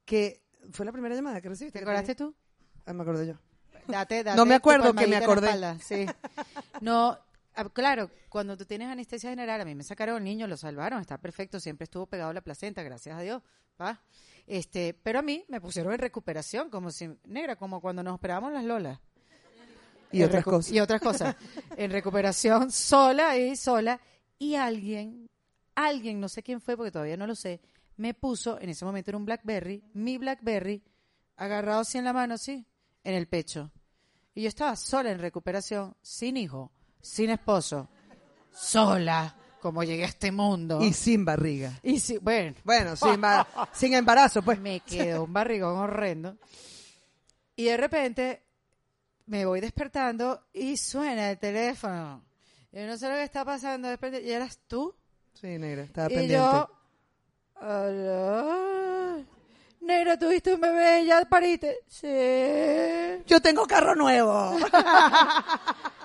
que 0.07 0.41
fue 0.73 0.87
la 0.87 0.93
primera 0.93 1.15
llamada 1.15 1.43
que 1.43 1.51
recibiste. 1.51 1.79
¿Te 1.79 1.85
acordaste 1.85 2.15
tú? 2.15 2.35
Ah, 2.87 2.95
me 2.95 3.03
acordé 3.03 3.27
yo. 3.27 3.35
Date, 3.87 4.25
date 4.25 4.37
No 4.37 4.47
me 4.47 4.55
acuerdo 4.55 4.95
que 4.95 5.07
me 5.07 5.17
acordé. 5.17 5.49
espalda, 5.49 5.79
Sí. 5.81 6.07
No, 6.81 7.19
ah, 7.55 7.69
claro, 7.71 8.11
cuando 8.31 8.57
tú 8.57 8.65
tienes 8.65 8.89
anestesia 8.89 9.29
general, 9.31 9.61
a 9.61 9.65
mí 9.67 9.75
me 9.75 9.85
sacaron 9.85 10.17
el 10.17 10.25
niño, 10.25 10.47
lo 10.47 10.57
salvaron, 10.57 11.01
está 11.01 11.19
perfecto, 11.19 11.61
siempre 11.61 11.85
estuvo 11.85 12.07
pegado 12.07 12.31
a 12.31 12.35
la 12.35 12.41
placenta, 12.41 12.83
gracias 12.83 13.17
a 13.19 13.21
Dios. 13.21 13.43
¿va? 13.81 14.01
Este, 14.47 14.95
pero 14.95 15.19
a 15.19 15.23
mí 15.23 15.45
me 15.49 15.61
pusieron 15.61 15.93
en 15.93 15.99
recuperación, 15.99 16.71
como 16.71 16.91
si, 16.91 17.09
negra, 17.25 17.57
como 17.57 17.81
cuando 17.81 18.03
nos 18.03 18.15
operábamos 18.15 18.53
las 18.53 18.65
lolas. 18.65 19.01
Y 20.13 20.23
En 20.23 20.29
otras 20.29 20.45
cosas. 20.45 20.73
Y 20.73 20.81
otras 20.81 21.01
cosas. 21.01 21.37
en 21.77 21.91
recuperación 21.91 22.71
sola 22.71 23.37
y 23.37 23.57
sola. 23.57 24.01
Y 24.39 24.55
alguien, 24.55 25.29
alguien, 25.75 26.21
no 26.21 26.29
sé 26.29 26.43
quién 26.43 26.61
fue 26.61 26.77
porque 26.77 26.93
todavía 26.93 27.17
no 27.17 27.27
lo 27.27 27.35
sé, 27.35 27.61
me 27.97 28.15
puso, 28.15 28.61
en 28.61 28.69
ese 28.71 28.85
momento 28.85 29.11
era 29.11 29.19
un 29.19 29.25
Blackberry, 29.25 29.83
mi 29.95 30.19
Blackberry, 30.19 30.83
agarrado 31.37 31.81
así 31.81 31.99
en 31.99 32.05
la 32.05 32.13
mano, 32.13 32.37
sí, 32.39 32.67
en 33.05 33.15
el 33.15 33.27
pecho. 33.29 33.71
Y 34.35 34.43
yo 34.43 34.49
estaba 34.49 34.77
sola 34.77 35.11
en 35.11 35.19
recuperación, 35.19 35.97
sin 36.03 36.37
hijo, 36.37 36.73
sin 37.01 37.31
esposo, 37.31 37.89
sola, 38.53 39.35
como 39.61 39.83
llegué 39.83 40.05
a 40.05 40.09
este 40.09 40.31
mundo. 40.31 40.81
Y 40.83 40.93
sin 40.93 41.25
barriga. 41.25 41.73
Y 41.83 41.99
sí, 42.01 42.19
bueno, 42.19 42.55
Bueno, 42.65 42.97
sin, 42.97 43.21
ba- 43.21 43.47
sin 43.73 43.95
embarazo, 43.95 44.43
pues. 44.43 44.61
me 44.61 44.81
quedó 44.81 45.25
un 45.25 45.33
barrigón 45.33 45.77
horrendo. 45.79 46.37
Y 47.57 47.65
de 47.65 47.77
repente 47.77 48.43
me 49.27 49.47
voy 49.47 49.61
despertando 49.61 50.47
y 50.53 50.77
suena 50.77 51.31
el 51.31 51.39
teléfono. 51.39 52.23
Yo 52.73 52.87
no 52.87 52.99
sé 52.99 53.09
lo 53.09 53.15
que 53.15 53.23
está 53.25 53.45
pasando. 53.45 53.89
de 53.89 53.95
repente, 53.97 54.23
¿Y 54.23 54.31
eras 54.31 54.59
tú? 54.69 54.95
Sí, 55.33 55.59
negra, 55.59 55.83
estaba 55.85 56.09
y 56.11 56.15
pendiente. 56.15 56.35
yo, 56.37 56.69
"Aló. 57.61 59.25
Negra, 59.81 60.19
¿tuviste 60.19 60.55
un 60.55 60.61
bebé? 60.61 61.05
¿Ya 61.07 61.25
pariste? 61.27 61.79
Sí. 61.87 63.23
Yo 63.27 63.41
tengo 63.41 63.67
carro 63.67 63.95
nuevo. 63.95 64.57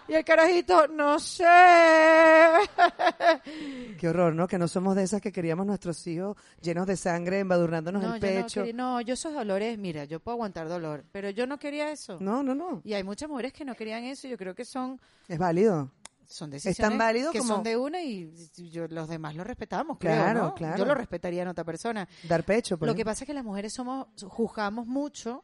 Y 0.08 0.14
el 0.14 0.26
carajito, 0.26 0.88
no 0.89 1.20
sé. 1.20 1.45
Qué 3.97 4.10
horror, 4.10 4.36
¿no? 4.36 4.45
Que 4.45 4.58
no 4.58 4.68
somos 4.68 4.93
de 4.95 5.04
esas 5.04 5.22
que 5.22 5.32
queríamos 5.32 5.66
nuestros 5.66 6.06
hijos 6.06 6.36
llenos 6.62 6.86
de 6.86 6.97
sangre, 6.97 7.39
embadurnándonos 7.39 8.04
No, 8.04 8.16
el 8.16 8.22
yo 8.22 8.28
no, 8.28 8.34
pecho. 8.43 8.60
quería- 8.62 8.74
no, 8.74 8.99
yo 8.99 9.14
esos 9.14 9.34
dolores, 9.34 9.78
mira, 9.78 10.04
yo 10.04 10.20
puedo 10.20 10.34
aguantar 10.36 10.68
dolor, 10.68 11.06
pero 11.14 11.30
yo 11.30 11.47
no 11.47 11.58
quería 11.58 11.91
eso. 11.91 12.18
No, 12.20 12.43
no, 12.43 12.54
no. 12.54 12.82
Y 12.84 12.93
hay 12.93 13.06
muchas 13.06 13.30
mujeres 13.30 13.54
que 13.54 13.64
no 13.64 13.74
querían 13.74 14.04
eso. 14.04 14.28
y 14.28 14.32
Yo 14.32 14.38
creo 14.38 14.54
que 14.54 14.66
son 14.66 14.99
Es 15.30 15.39
válido. 15.39 15.89
Son 16.32 16.50
decisiones 16.50 16.78
tan 16.78 16.98
válido 16.98 17.32
que 17.32 17.40
como- 17.40 17.56
son 17.56 17.64
de 17.64 17.78
una 17.78 18.02
y 18.02 18.34
yo, 18.70 18.88
los 18.88 19.08
demás 19.10 19.36
lo 19.36 19.44
respetamos, 19.44 19.98
creo, 20.00 20.14
Claro, 20.16 20.42
¿no? 20.44 20.56
claro. 20.56 20.78
Yo 20.78 20.86
lo 20.86 20.96
respetaría 20.96 21.42
en 21.44 21.50
otra 21.50 21.64
persona. 21.64 22.08
Dar 22.28 22.44
pecho, 22.44 22.78
por 22.78 22.88
Lo 22.88 22.96
que 22.96 23.04
pasa 23.06 23.24
es 23.24 23.28
que 23.28 23.34
las 23.34 23.44
mujeres 23.44 23.74
somos 23.74 24.08
juzgamos 24.24 24.88
mucho, 24.88 25.44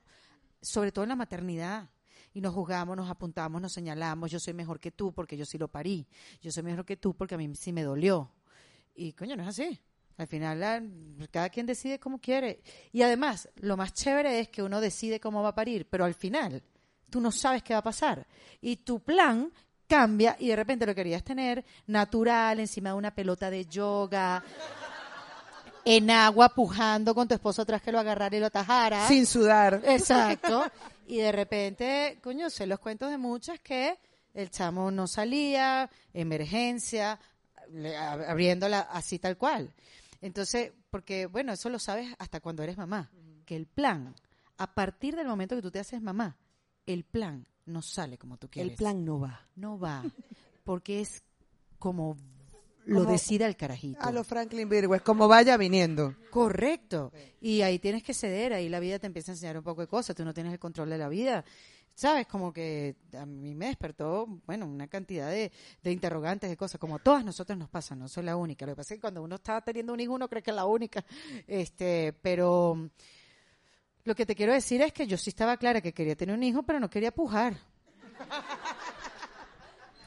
sobre 0.62 0.92
todo 0.92 1.04
en 1.04 1.10
la 1.10 1.16
maternidad. 1.16 1.90
Y 2.34 2.42
nos 2.42 2.54
juzgamos, 2.54 2.96
nos 2.96 3.10
apuntamos, 3.10 3.62
nos 3.62 3.74
señalamos, 3.74 4.30
yo 4.30 4.40
soy 4.40 4.54
mejor 4.54 4.80
que 4.80 4.92
tú 4.92 5.12
porque 5.12 5.36
yo 5.38 5.46
sí 5.46 5.58
lo 5.58 5.68
parí. 5.70 6.08
Yo 6.42 6.52
soy 6.52 6.62
mejor 6.64 6.86
que 6.86 6.96
tú 6.98 7.16
porque 7.16 7.36
a 7.36 7.38
mí 7.38 7.54
sí 7.56 7.74
me 7.74 7.84
dolió. 7.84 8.32
Y 8.94 9.14
coño, 9.14 9.36
no 9.36 9.44
es 9.44 9.50
así. 9.50 9.80
Al 10.18 10.28
final, 10.28 10.60
la- 10.60 10.84
cada 11.32 11.50
quien 11.50 11.66
decide 11.66 12.00
como 12.00 12.20
quiere. 12.20 12.62
Y 12.92 13.02
además, 13.02 13.50
lo 13.56 13.76
más 13.78 13.94
chévere 13.94 14.40
es 14.40 14.50
que 14.50 14.62
uno 14.64 14.82
decide 14.82 15.20
cómo 15.20 15.42
va 15.42 15.50
a 15.50 15.56
parir, 15.56 15.88
pero 15.90 16.06
al 16.06 16.14
final, 16.14 16.64
tú 17.10 17.22
no 17.22 17.32
sabes 17.32 17.64
qué 17.64 17.74
va 17.74 17.80
a 17.80 17.84
pasar. 17.84 18.28
Y 18.62 18.78
tu 18.78 19.00
plan 19.00 19.52
cambia 19.88 20.36
y 20.40 20.48
de 20.48 20.56
repente 20.56 20.86
lo 20.86 20.94
querías 20.94 21.24
tener 21.24 21.64
natural, 21.88 22.60
encima 22.60 22.90
de 22.90 22.96
una 22.96 23.14
pelota 23.14 23.50
de 23.50 23.66
yoga, 23.66 24.44
en 25.86 26.12
agua, 26.12 26.50
pujando 26.50 27.16
con 27.16 27.28
tu 27.28 27.34
esposo 27.34 27.62
atrás 27.62 27.82
que 27.82 27.92
lo 27.92 28.00
agarrara 28.00 28.36
y 28.36 28.40
lo 28.40 28.48
atajara. 28.48 29.08
Sin 29.08 29.26
sudar. 29.26 29.82
Exacto. 29.86 30.66
Y 31.10 31.20
de 31.20 31.32
repente, 31.32 32.20
coño, 32.22 32.50
sé 32.50 32.68
los 32.68 32.80
cuentos 32.80 33.10
de 33.10 33.18
muchas 33.18 33.62
que 33.62 33.98
el 34.34 34.50
chamo 34.50 34.92
no 34.92 35.08
salía, 35.08 35.90
emergencia, 36.14 37.18
abriéndola 38.28 38.82
así 38.82 39.18
tal 39.18 39.38
cual. 39.38 39.74
Entonces, 40.20 40.74
porque, 40.90 41.26
bueno, 41.28 41.54
eso 41.54 41.70
lo 41.70 41.80
sabes 41.80 42.14
hasta 42.20 42.42
cuando 42.42 42.62
eres 42.62 42.78
mamá, 42.78 43.10
que 43.46 43.56
el 43.56 43.68
plan, 43.68 44.16
a 44.58 44.74
partir 44.74 45.16
del 45.16 45.28
momento 45.28 45.56
que 45.56 45.62
tú 45.62 45.72
te 45.72 45.80
haces 45.80 46.02
mamá, 46.02 46.36
el 46.86 47.06
plan 47.06 47.48
no 47.68 47.82
sale 47.82 48.18
como 48.18 48.38
tú 48.38 48.50
quieres. 48.50 48.72
El 48.72 48.78
plan 48.78 49.06
no 49.06 49.20
va. 49.20 49.46
no 49.56 49.78
va, 49.80 50.04
porque 50.64 51.02
es 51.02 51.24
como 51.80 52.18
lo 52.86 53.02
Como- 53.02 53.12
decida 53.12 53.46
el 53.48 53.56
carajito. 53.58 54.02
A 54.02 54.12
los 54.12 54.26
Franklin 54.26 54.70
Virgo, 54.70 54.96
es 54.96 55.02
como 55.02 55.28
vaya 55.28 55.58
viniendo. 55.58 56.16
Correcto. 56.32 57.12
Y 57.42 57.62
ahí 57.62 57.80
tienes 57.80 58.02
que 58.02 58.14
ceder, 58.14 58.54
ahí 58.54 58.70
la 58.70 58.80
vida 58.80 58.98
te 58.98 59.08
empieza 59.08 59.32
a 59.32 59.36
enseñar 59.36 59.58
un 59.58 59.64
poco 59.64 59.82
de 59.82 59.88
cosas, 59.88 60.16
tú 60.16 60.24
no 60.24 60.34
tienes 60.34 60.54
el 60.54 60.60
control 60.60 60.90
de 60.90 60.98
la 60.98 61.10
vida. 61.10 61.44
¿Sabes? 61.94 62.28
Como 62.28 62.54
que 62.54 62.96
a 63.18 63.26
mí 63.26 63.56
me 63.56 63.66
despertó, 63.68 64.28
bueno, 64.46 64.68
una 64.68 64.88
cantidad 64.88 65.32
de, 65.32 65.52
de 65.82 65.92
interrogantes, 65.92 66.48
de 66.48 66.56
cosas, 66.56 66.80
como 66.80 66.98
a 66.98 67.00
todas 67.00 67.26
nosotras 67.26 67.58
nos 67.58 67.70
pasa, 67.70 67.96
no 67.96 68.08
soy 68.08 68.24
la 68.24 68.36
única. 68.38 68.68
Lo 68.68 68.74
que 68.74 68.76
pasa 68.78 68.94
es 68.94 68.98
que 69.00 69.02
cuando 69.02 69.24
uno 69.24 69.36
está 69.36 69.60
teniendo 69.62 69.94
un 69.94 70.00
hijo, 70.00 70.14
uno 70.14 70.30
cree 70.30 70.44
que 70.44 70.52
es 70.52 70.56
la 70.56 70.66
única. 70.68 71.04
Este, 71.48 72.14
pero 72.22 72.90
lo 74.08 74.16
que 74.16 74.26
te 74.26 74.36
quiero 74.36 74.54
decir 74.54 74.82
es 74.82 74.94
que 74.94 75.06
yo 75.06 75.18
sí 75.18 75.30
estaba 75.30 75.58
clara 75.58 75.82
que 75.82 75.92
quería 75.94 76.16
tener 76.16 76.34
un 76.34 76.42
hijo, 76.42 76.64
pero 76.64 76.80
no 76.80 76.90
quería 76.90 77.12
pujar. 77.12 77.56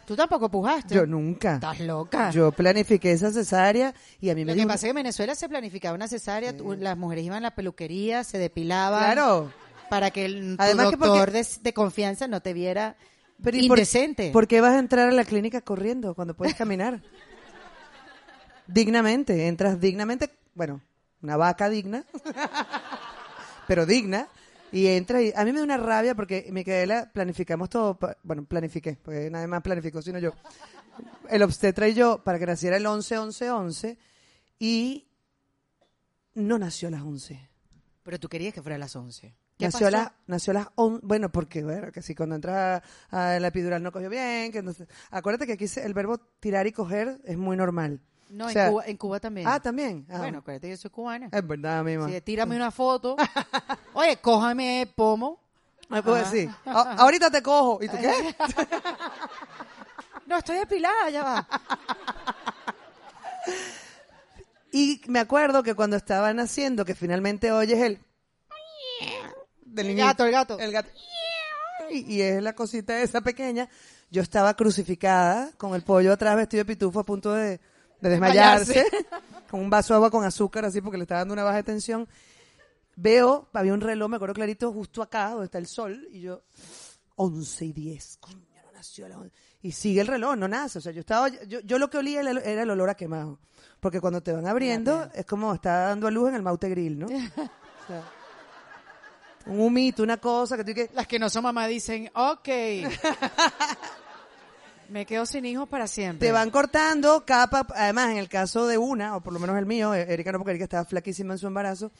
Tú 0.06 0.16
tampoco 0.16 0.50
pujaste. 0.50 0.94
Yo 0.94 1.06
nunca. 1.06 1.54
Estás 1.54 1.78
loca. 1.80 2.30
Yo 2.30 2.50
planifiqué 2.50 3.12
esa 3.12 3.30
cesárea 3.30 3.94
y 4.20 4.30
a 4.30 4.34
mí 4.34 4.44
me 4.44 4.54
Lo 4.54 4.60
que 4.62 4.66
pasa 4.66 4.74
es 4.76 4.82
que 4.84 4.88
en 4.88 4.96
Venezuela 4.96 5.34
se 5.34 5.48
planificaba 5.48 5.94
una 5.94 6.08
cesárea, 6.08 6.56
tú- 6.56 6.72
las 6.74 6.96
mujeres 6.96 7.24
iban 7.26 7.38
a 7.38 7.40
la 7.50 7.54
peluquería, 7.54 8.24
se 8.24 8.38
depilaban. 8.38 9.04
Claro. 9.04 9.52
Para 9.88 10.10
que 10.10 10.24
el 10.24 10.56
tu 10.56 10.62
Además 10.62 10.90
que 10.90 10.96
porque- 10.96 11.08
doctor 11.10 11.30
de, 11.32 11.46
de 11.60 11.72
confianza 11.74 12.26
no 12.26 12.40
te 12.40 12.54
viera 12.54 12.96
Pero 13.42 13.56
¿y 13.58 13.68
por- 13.68 13.78
indecente. 13.78 14.30
¿Por 14.32 14.48
qué 14.48 14.60
vas 14.60 14.72
a 14.72 14.78
entrar 14.78 15.08
a 15.08 15.12
la 15.12 15.24
clínica 15.24 15.60
corriendo 15.60 16.14
cuando 16.14 16.34
puedes 16.34 16.54
caminar? 16.56 17.02
dignamente, 18.66 19.46
entras 19.48 19.78
dignamente, 19.80 20.30
bueno, 20.54 20.80
una 21.22 21.36
vaca 21.36 21.68
digna, 21.68 22.04
pero 23.70 23.86
digna, 23.86 24.26
y 24.72 24.88
entras 24.88 25.22
y 25.22 25.32
a 25.32 25.44
mí 25.44 25.52
me 25.52 25.58
da 25.58 25.64
una 25.64 25.76
rabia 25.76 26.16
porque 26.16 26.48
Micaela 26.50 27.08
planificamos 27.12 27.68
todo, 27.70 27.96
pa- 27.96 28.16
bueno, 28.24 28.44
planifiqué, 28.44 28.98
porque 29.00 29.30
nadie 29.30 29.46
más 29.46 29.62
planificó 29.62 30.02
sino 30.02 30.18
yo. 30.18 30.32
El 31.28 31.40
obstetra 31.44 31.86
y 31.86 31.94
yo 31.94 32.18
para 32.24 32.40
que 32.40 32.46
naciera 32.46 32.76
el 32.78 32.84
11 32.84 33.16
11 33.16 33.48
11 33.48 33.98
y 34.58 35.06
no 36.34 36.58
nació 36.58 36.88
a 36.88 36.90
las 36.90 37.02
11. 37.02 37.48
Pero 38.02 38.18
tú 38.18 38.28
querías 38.28 38.52
que 38.52 38.60
fuera 38.60 38.74
a 38.74 38.78
las 38.80 38.96
11. 38.96 39.36
¿Qué 39.56 39.66
Nació 39.66 39.86
a, 39.86 39.90
pasó? 39.92 40.02
las, 40.02 40.12
nació 40.26 40.50
a 40.50 40.54
las 40.54 40.68
on- 40.74 41.00
bueno, 41.04 41.30
porque 41.30 41.62
bueno, 41.62 41.92
que 41.92 42.02
si 42.02 42.16
cuando 42.16 42.34
entras 42.34 42.82
a, 43.12 43.34
a 43.36 43.38
la 43.38 43.46
epidural 43.46 43.84
no 43.84 43.92
cogió 43.92 44.10
bien, 44.10 44.50
que 44.50 44.58
entonces, 44.58 44.88
acuérdate 45.12 45.46
que 45.46 45.52
aquí 45.52 45.68
se- 45.68 45.86
el 45.86 45.94
verbo 45.94 46.18
tirar 46.40 46.66
y 46.66 46.72
coger 46.72 47.20
es 47.24 47.36
muy 47.38 47.56
normal. 47.56 48.00
No, 48.30 48.46
O 48.46 48.50
en, 48.50 48.70
Cuba, 48.70 48.82
en 48.86 48.96
Cuba 48.96 49.20
también. 49.20 49.46
Ah, 49.48 49.60
también. 49.60 50.06
Ah, 50.08 50.18
bueno, 50.18 50.38
acuérdate 50.38 50.68
que 50.68 50.72
yo 50.72 50.76
soy 50.76 50.90
cubana. 50.90 51.28
es 51.32 51.46
verdad, 51.46 51.82
misma. 51.84 52.08
Sí, 52.08 52.20
tírame 52.20 52.56
una 52.56 52.70
foto. 52.70 53.16
Oye, 53.94 54.16
cójame 54.18 54.90
pomo. 54.94 55.40
Me 55.88 56.02
puedo 56.02 56.16
Ajá. 56.16 56.30
decir, 56.30 56.48
"A- 56.66 56.94
ahorita 56.98 57.30
te 57.30 57.42
cojo. 57.42 57.82
¿Y 57.82 57.88
tú 57.88 57.96
qué? 58.00 58.34
No, 60.26 60.36
estoy 60.38 60.58
depilada, 60.58 61.10
ya 61.10 61.24
va. 61.24 61.48
Y 64.72 65.00
me 65.08 65.18
acuerdo 65.18 65.62
que 65.64 65.74
cuando 65.74 65.96
estaba 65.96 66.32
naciendo, 66.32 66.84
que 66.84 66.94
finalmente 66.94 67.50
oyes 67.50 67.78
el 67.80 67.98
del 69.64 69.86
El 69.86 69.96
niñito. 69.96 70.06
gato, 70.06 70.24
el 70.26 70.30
gato. 70.32 70.58
El 70.60 70.72
gato. 70.72 70.90
Y, 71.90 72.14
y 72.16 72.22
es 72.22 72.40
la 72.42 72.52
cosita 72.54 73.00
esa 73.00 73.20
pequeña. 73.20 73.68
Yo 74.10 74.22
estaba 74.22 74.54
crucificada 74.54 75.50
con 75.56 75.74
el 75.74 75.82
pollo 75.82 76.12
atrás 76.12 76.36
vestido 76.36 76.60
de 76.60 76.66
pitufo 76.66 77.00
a 77.00 77.04
punto 77.04 77.32
de, 77.32 77.60
de 78.00 78.08
desmayarse. 78.08 78.84
con 79.50 79.60
un 79.60 79.70
vaso 79.70 79.92
de 79.94 79.96
agua 79.96 80.10
con 80.10 80.24
azúcar 80.24 80.64
así 80.64 80.80
porque 80.80 80.96
le 80.98 81.02
estaba 81.04 81.20
dando 81.20 81.34
una 81.34 81.42
baja 81.44 81.56
de 81.56 81.62
tensión. 81.64 82.08
Veo, 82.96 83.48
había 83.52 83.72
un 83.72 83.80
reloj, 83.80 84.08
me 84.10 84.16
acuerdo 84.16 84.34
clarito, 84.34 84.72
justo 84.72 85.02
acá 85.02 85.30
donde 85.30 85.46
está 85.46 85.58
el 85.58 85.66
sol. 85.66 86.06
Y 86.10 86.20
yo, 86.20 86.42
11 87.16 87.64
y 87.66 87.72
10. 87.72 88.16
Coño, 88.20 88.36
no 88.64 88.72
nació 88.72 89.06
a 89.06 89.08
las 89.08 89.18
11. 89.18 89.32
Y 89.62 89.72
sigue 89.72 90.00
el 90.00 90.06
reloj, 90.06 90.36
no 90.36 90.48
nace. 90.48 90.78
O 90.78 90.80
sea, 90.80 90.92
yo 90.92 91.00
estaba, 91.00 91.28
yo, 91.28 91.60
yo 91.60 91.78
lo 91.78 91.88
que 91.90 91.98
olía 91.98 92.20
era 92.20 92.62
el- 92.62 92.70
olor 92.70 92.90
a 92.90 92.94
quemado. 92.94 93.38
Porque 93.80 94.00
cuando 94.00 94.22
te 94.22 94.32
van 94.32 94.46
abriendo, 94.46 95.10
es 95.14 95.24
como 95.26 95.54
está 95.54 95.88
dando 95.88 96.06
a 96.06 96.10
luz 96.10 96.28
en 96.28 96.34
el 96.36 96.42
Maute 96.42 96.68
Grill, 96.68 96.98
¿no? 96.98 97.06
O 97.82 97.86
sea, 97.86 98.04
un 99.46 99.60
humito, 99.60 100.02
una 100.02 100.18
cosa 100.18 100.56
que 100.56 100.64
tú 100.64 100.74
que 100.74 100.90
Las 100.92 101.06
que 101.06 101.18
no 101.18 101.28
son 101.30 101.42
mamá 101.42 101.66
dicen, 101.66 102.10
ok. 102.14 102.48
Me 104.90 105.06
quedo 105.06 105.24
sin 105.26 105.44
hijos 105.46 105.68
para 105.68 105.86
siempre. 105.86 106.26
te 106.26 106.32
van 106.32 106.50
cortando 106.50 107.24
capa, 107.24 107.66
además 107.74 108.10
en 108.10 108.16
el 108.18 108.28
caso 108.28 108.66
de 108.66 108.76
una, 108.76 109.16
o 109.16 109.20
por 109.20 109.32
lo 109.32 109.38
menos 109.38 109.56
el 109.58 109.66
mío, 109.66 109.94
eh, 109.94 110.06
Erika 110.12 110.32
no, 110.32 110.38
porque 110.38 110.50
Erika 110.52 110.64
estaba 110.64 110.84
flaquísima 110.84 111.34
en 111.34 111.38
su 111.38 111.46
embarazo, 111.46 111.92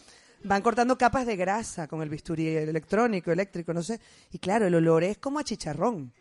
van 0.42 0.60
cortando 0.62 0.98
capas 0.98 1.24
de 1.26 1.36
grasa 1.36 1.86
con 1.86 2.02
el 2.02 2.08
bisturí 2.08 2.48
electrónico, 2.48 3.30
eléctrico, 3.30 3.72
no 3.72 3.82
sé. 3.82 4.00
Y 4.32 4.38
claro, 4.38 4.66
el 4.66 4.74
olor 4.74 5.04
es 5.04 5.18
como 5.18 5.38
a 5.38 5.44
chicharrón. 5.44 6.12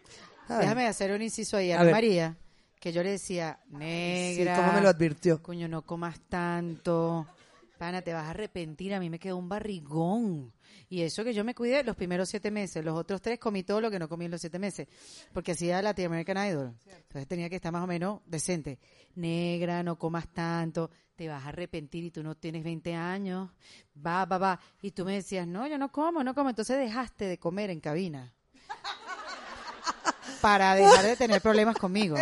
¿sabes? 0.47 0.61
Déjame 0.63 0.88
hacer 0.88 1.11
un 1.11 1.22
inciso 1.22 1.57
ahí. 1.57 1.72
A. 1.72 1.84
María, 1.84 2.36
que 2.80 2.91
yo 2.91 3.01
le 3.03 3.11
decía, 3.11 3.59
Sí, 3.70 3.76
negra. 3.78 4.55
¿cómo 4.57 4.74
me 4.74 4.82
lo 4.82 4.89
advirtió? 4.89 5.41
Coño, 5.41 5.67
no 5.67 5.82
comas 5.84 6.20
tanto. 6.30 7.26
Pana, 7.80 8.01
te 8.01 8.13
vas 8.13 8.25
a 8.25 8.32
arrepentir. 8.32 8.93
A 8.93 8.99
mí 8.99 9.09
me 9.09 9.17
quedó 9.19 9.38
un 9.38 9.47
barrigón. 9.47 10.51
Y 10.89 11.01
eso 11.01 11.23
que 11.23 11.34
yo 11.34 11.45
me 11.45 11.55
cuidé 11.55 11.82
los 11.86 11.95
primeros 11.95 12.27
siete 12.27 12.51
meses. 12.51 12.84
Los 12.84 12.93
otros 12.97 13.21
tres 13.21 13.39
comí 13.39 13.63
todo 13.63 13.80
lo 13.80 13.89
que 13.89 13.97
no 13.97 14.09
comí 14.09 14.25
en 14.25 14.32
los 14.32 14.41
siete 14.41 14.59
meses. 14.59 14.88
Porque 15.34 15.53
hacía 15.53 15.82
Latin 15.82 16.07
American 16.07 16.45
Idol. 16.45 16.75
Entonces 16.86 17.25
tenía 17.25 17.49
que 17.49 17.55
estar 17.55 17.71
más 17.71 17.82
o 17.86 17.88
menos 17.88 18.19
decente. 18.25 18.80
Negra, 19.15 19.82
no 19.82 19.97
comas 19.97 20.27
tanto. 20.27 20.91
Te 21.15 21.30
vas 21.30 21.41
a 21.45 21.47
arrepentir 21.49 22.03
y 22.03 22.11
tú 22.11 22.21
no 22.21 22.36
tienes 22.36 22.65
20 22.65 22.93
años. 22.95 23.49
Va, 24.05 24.25
va, 24.25 24.38
va. 24.38 24.59
Y 24.82 24.91
tú 24.91 25.05
me 25.05 25.13
decías, 25.13 25.47
no, 25.47 25.65
yo 25.65 25.77
no 25.77 25.89
como, 25.89 26.21
no 26.21 26.36
como. 26.36 26.49
Entonces 26.49 26.77
dejaste 26.77 27.25
de 27.25 27.38
comer 27.39 27.69
en 27.69 27.80
cabina. 27.80 28.34
Para 30.41 30.75
dejar 30.75 31.05
de 31.05 31.15
tener 31.15 31.41
problemas 31.41 31.77
conmigo. 31.77 32.17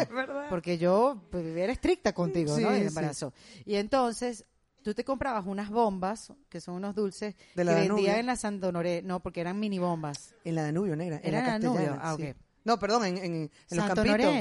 Porque 0.49 0.77
yo 0.77 1.21
pues, 1.31 1.45
era 1.57 1.71
estricta 1.73 2.13
contigo, 2.13 2.55
Sí, 2.55 2.61
¿no? 2.61 2.69
En 2.69 2.75
el 2.75 2.81
sí. 2.83 2.87
embarazo. 2.89 3.33
Y 3.65 3.75
entonces 3.75 4.45
tú 4.87 4.93
te 4.93 5.03
comprabas 5.03 5.45
unas 5.45 5.69
bombas, 5.69 6.31
que 6.47 6.61
son 6.61 6.75
unos 6.75 6.95
dulces, 6.95 7.35
De 7.55 7.63
la 7.65 7.73
que 7.73 7.81
Danubio. 7.81 7.95
vendían 7.95 8.19
en 8.19 8.25
la 8.27 8.35
Sandonoré, 8.37 9.01
no, 9.01 9.19
porque 9.19 9.41
eran 9.41 9.59
mini 9.59 9.79
bombas. 9.79 10.33
En 10.45 10.55
la 10.55 10.63
Danubio, 10.63 10.95
negra. 10.95 11.17
En 11.17 11.25
¿Era 11.25 11.41
la 11.41 11.55
en 11.57 11.61
la 11.63 11.67
Danubio? 11.69 11.99
Ah, 12.01 12.15
sí. 12.17 12.29
ok. 12.29 12.35
No, 12.63 12.79
perdón, 12.79 13.03
en, 13.05 13.17
en, 13.17 13.33
en 13.69 13.77
los 13.77 13.85
campitos. 13.85 14.33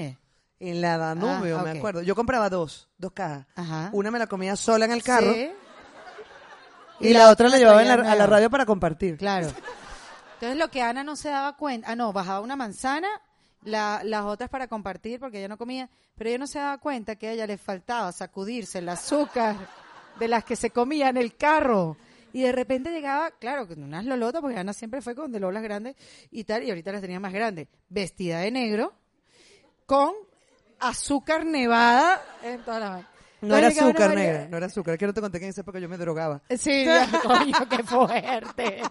En 0.60 0.80
la 0.80 0.98
Danubio, 0.98 1.58
Ah, 1.58 1.62
me 1.64 1.70
acuerdo. 1.70 2.02
Yo 2.02 2.14
compraba 2.14 2.48
dos, 2.48 2.88
dos 2.96 3.10
cajas. 3.10 3.44
Ajá. 3.56 3.90
Una 3.92 4.12
me 4.12 4.18
la 4.20 4.28
comía 4.28 4.54
sola 4.54 4.84
en 4.84 4.92
el 4.92 5.02
carro 5.02 5.32
Sí, 5.32 5.50
y, 7.00 7.12
la, 7.12 7.30
otra 7.30 7.48
la 7.48 7.58
llevaba 7.58 7.82
en 7.82 7.88
la- 7.88 7.96
traía 7.96 8.12
a 8.12 8.14
la 8.14 8.22
nueva. 8.24 8.36
radio 8.36 8.50
para 8.50 8.66
compartir. 8.66 9.16
claro. 9.18 9.48
Entonces 10.34 10.58
lo 10.58 10.68
que 10.70 10.80
Ana 10.82 11.02
no 11.02 11.16
se 11.16 11.28
daba 11.30 11.56
cuenta, 11.56 11.90
ah, 11.90 11.96
no, 11.96 12.12
bajaba 12.12 12.40
una 12.40 12.56
manzana, 12.56 13.08
la- 13.64 14.02
las 14.04 14.22
otras 14.24 14.48
para 14.48 14.68
compartir 14.68 15.18
porque 15.18 15.38
ella 15.38 15.48
no 15.48 15.58
comía, 15.58 15.88
pero 16.14 16.28
ella 16.30 16.38
no 16.38 16.46
se 16.46 16.58
daba 16.60 16.78
cuenta 16.78 17.16
que 17.16 17.26
a 17.28 17.32
ella 17.32 17.46
le 17.48 17.58
faltaba 17.58 18.12
sacudirse 18.12 18.78
el 18.78 18.88
azúcar 18.88 19.56
de 20.18 20.28
las 20.28 20.44
que 20.44 20.56
se 20.56 20.70
comía 20.70 21.08
en 21.08 21.16
el 21.16 21.36
carro. 21.36 21.96
Y 22.32 22.42
de 22.42 22.52
repente 22.52 22.90
llegaba, 22.90 23.30
claro, 23.30 23.66
con 23.66 23.82
unas 23.82 24.04
lolotas, 24.04 24.42
porque 24.42 24.58
Ana 24.58 24.72
siempre 24.72 25.00
fue 25.00 25.14
con 25.14 25.32
de 25.32 25.40
lolas 25.40 25.62
grandes 25.62 25.96
y 26.30 26.44
tal, 26.44 26.64
y 26.64 26.68
ahorita 26.68 26.92
las 26.92 27.00
tenía 27.00 27.18
más 27.18 27.32
grandes, 27.32 27.68
vestida 27.88 28.40
de 28.40 28.50
negro, 28.50 28.92
con 29.86 30.12
azúcar 30.78 31.46
nevada 31.46 32.22
en 32.42 32.62
toda 32.62 32.80
la 32.80 32.90
mano. 32.90 33.16
No 33.42 33.56
era 33.56 33.68
azúcar, 33.68 34.14
negra. 34.14 34.48
No 34.48 34.56
era 34.56 34.66
azúcar. 34.66 34.94
Es 34.94 34.98
que 34.98 35.06
no 35.06 35.14
te 35.14 35.20
conté 35.20 35.38
que 35.38 35.44
en 35.44 35.50
esa 35.50 35.60
época 35.60 35.78
yo 35.78 35.88
me 35.88 35.98
drogaba. 35.98 36.42
Sí, 36.56 36.84
ya, 36.86 37.08
coño, 37.22 37.68
qué 37.68 37.82
fuerte. 37.82 38.82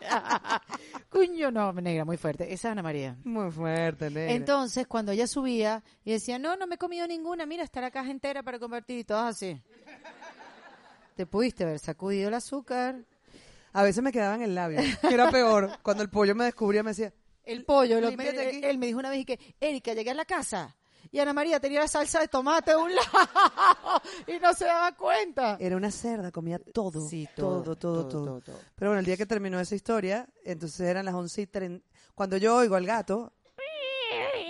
coño, 1.10 1.52
no, 1.52 1.74
negra, 1.74 2.06
muy 2.06 2.18
fuerte. 2.18 2.46
Esa 2.46 2.70
es 2.70 2.72
Ana 2.72 2.84
María. 2.84 3.18
Muy 3.24 3.52
fuerte, 3.52 4.10
negra. 4.10 4.32
Entonces, 4.34 4.88
cuando 4.88 5.12
ella 5.12 5.28
subía 5.28 5.84
y 6.04 6.12
decía, 6.12 6.38
no, 6.38 6.56
no 6.56 6.68
me 6.68 6.76
he 6.76 6.78
comido 6.78 7.08
ninguna, 7.08 7.46
mira, 7.46 7.64
está 7.64 7.82
la 7.82 7.92
caja 7.92 8.12
entera 8.12 8.44
para 8.44 8.60
compartir 8.60 9.00
y 9.00 9.04
todas 9.04 9.36
así. 9.36 9.62
Te 11.16 11.26
pudiste 11.26 11.64
haber 11.64 11.80
sacudido 11.80 12.28
el 12.28 12.34
azúcar. 12.34 13.04
A 13.74 13.84
veces 13.84 14.04
me 14.04 14.12
quedaba 14.12 14.36
en 14.36 14.42
el 14.44 14.56
labio. 14.56 14.80
Que 15.02 15.14
era 15.14 15.30
peor. 15.32 15.70
Cuando 15.84 16.04
el 16.04 16.10
pollo 16.10 16.36
me 16.36 16.46
descubría, 16.46 16.84
me 16.84 16.92
decía, 16.92 17.14
El 17.44 17.66
pollo, 17.66 18.00
lo, 18.02 18.12
me- 18.12 18.30
aquí. 18.30 18.62
él 18.64 18.78
me 18.78 18.86
dijo 18.88 19.00
una 19.00 19.10
vez 19.10 19.20
y 19.22 19.26
que, 19.26 19.56
Erika, 19.60 19.94
llegué 19.94 20.12
a 20.12 20.14
la 20.14 20.26
casa 20.26 20.76
y 21.12 21.20
Ana 21.20 21.34
María 21.34 21.60
tenía 21.60 21.80
la 21.82 21.88
salsa 21.88 22.20
de 22.20 22.28
tomate 22.28 22.72
de 22.72 22.78
un 22.78 22.94
lado 22.94 23.08
y 24.28 24.40
no 24.40 24.54
se 24.54 24.66
daba 24.66 24.92
cuenta. 24.96 25.56
era 25.62 25.78
una 25.78 25.92
cerda, 25.92 26.32
comía 26.32 26.60
todo. 26.60 27.08
Sí, 27.08 27.28
todo, 27.36 27.62
todo, 27.62 27.76
todo, 27.76 27.94
todo, 27.94 28.08
todo, 28.10 28.26
todo, 28.26 28.42
todo. 28.42 28.60
Pero 28.76 28.92
bueno, 28.92 29.00
el 29.00 29.06
día 29.06 29.16
que 29.16 29.26
terminó 29.26 29.60
esa 29.60 29.76
historia, 29.76 30.28
entonces 30.44 30.82
eran 30.82 31.06
las 31.06 31.14
11 31.14 31.42
y 31.44 31.48
30. 31.48 31.86
Cuando 32.16 32.38
yo 32.38 32.56
oigo 32.58 32.76
al 32.76 32.86
gato, 32.86 33.32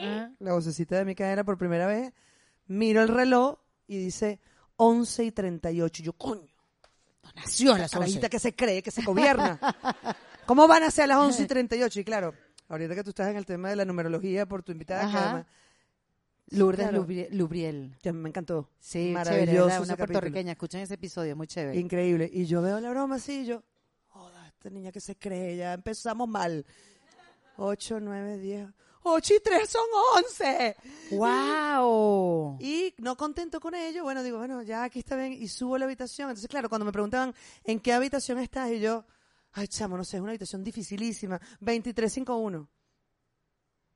Ajá. 0.01 0.31
la 0.39 0.53
vocecita 0.53 0.97
de 0.97 1.05
mi 1.05 1.13
cadera 1.15 1.43
por 1.43 1.57
primera 1.57 1.87
vez, 1.87 2.13
miro 2.67 3.01
el 3.01 3.09
reloj 3.09 3.57
y 3.87 3.97
dice 3.97 4.39
11 4.77 5.23
y 5.25 5.31
38. 5.31 6.01
Y 6.01 6.05
yo, 6.05 6.13
coño. 6.13 6.47
Nació 7.35 7.73
a 7.73 7.77
La 7.79 7.89
carajita 7.89 8.17
11. 8.27 8.29
que 8.29 8.39
se 8.39 8.55
cree, 8.55 8.81
que 8.83 8.91
se 8.91 9.01
gobierna. 9.03 9.59
¿Cómo 10.45 10.67
van 10.67 10.83
a 10.83 10.91
ser 10.91 11.07
las 11.07 11.17
11 11.17 11.43
y 11.43 11.47
38? 11.47 11.99
Y 11.99 12.03
claro, 12.03 12.33
ahorita 12.69 12.93
que 12.95 13.03
tú 13.03 13.09
estás 13.09 13.29
en 13.29 13.37
el 13.37 13.45
tema 13.45 13.69
de 13.69 13.75
la 13.75 13.85
numerología 13.85 14.45
por 14.45 14.61
tu 14.63 14.71
invitada, 14.71 15.09
que 15.11 15.17
además, 15.17 15.45
Lourdes 16.51 16.87
Claro. 16.89 17.03
Lubri- 17.05 17.27
Lubriel. 17.31 17.97
que 18.03 18.13
me 18.13 18.29
encantó. 18.29 18.69
Sí, 18.79 18.99
chévere, 18.99 19.13
maravilloso. 19.13 19.67
ese 19.69 19.77
Una 19.79 19.87
capítulo. 19.87 19.95
puertorriqueña. 20.19 20.51
Escuchen 20.51 20.81
ese 20.81 20.93
episodio, 20.93 21.35
muy 21.35 21.47
chévere. 21.47 21.79
Increíble. 21.79 22.29
Y 22.31 22.45
yo 22.45 22.61
veo 22.61 22.79
la 22.79 22.91
broma 22.91 23.15
así 23.15 23.41
y 23.41 23.45
yo, 23.47 23.63
joda, 24.09 24.47
esta 24.47 24.69
niña 24.69 24.91
que 24.91 24.99
se 24.99 25.15
cree, 25.15 25.57
ya 25.57 25.73
empezamos 25.73 26.27
mal. 26.29 26.63
8, 27.57 27.99
9, 27.99 28.37
10. 28.37 28.67
8 29.07 29.33
y 29.35 29.39
3 29.39 29.69
son 29.69 29.83
11. 30.17 30.75
¡Wow! 31.11 32.57
Y 32.59 32.93
no 32.97 33.15
contento 33.15 33.59
con 33.59 33.75
ello, 33.75 34.03
bueno, 34.03 34.23
digo, 34.23 34.39
bueno, 34.39 34.63
ya 34.63 34.83
aquí 34.83 34.99
está 34.99 35.15
bien. 35.15 35.33
Y 35.33 35.47
subo 35.47 35.77
la 35.77 35.85
habitación. 35.85 36.29
Entonces, 36.29 36.49
claro, 36.49 36.69
cuando 36.69 36.85
me 36.85 36.91
preguntaban, 36.91 37.33
¿en 37.63 37.79
qué 37.79 37.93
habitación 37.93 38.39
estás? 38.39 38.71
Y 38.71 38.79
yo, 38.79 39.05
ay, 39.53 39.67
chamo, 39.67 39.95
no 39.95 40.03
sé, 40.03 40.17
es 40.17 40.21
una 40.21 40.31
habitación 40.31 40.63
dificilísima. 40.63 41.39
2351. 41.59 42.67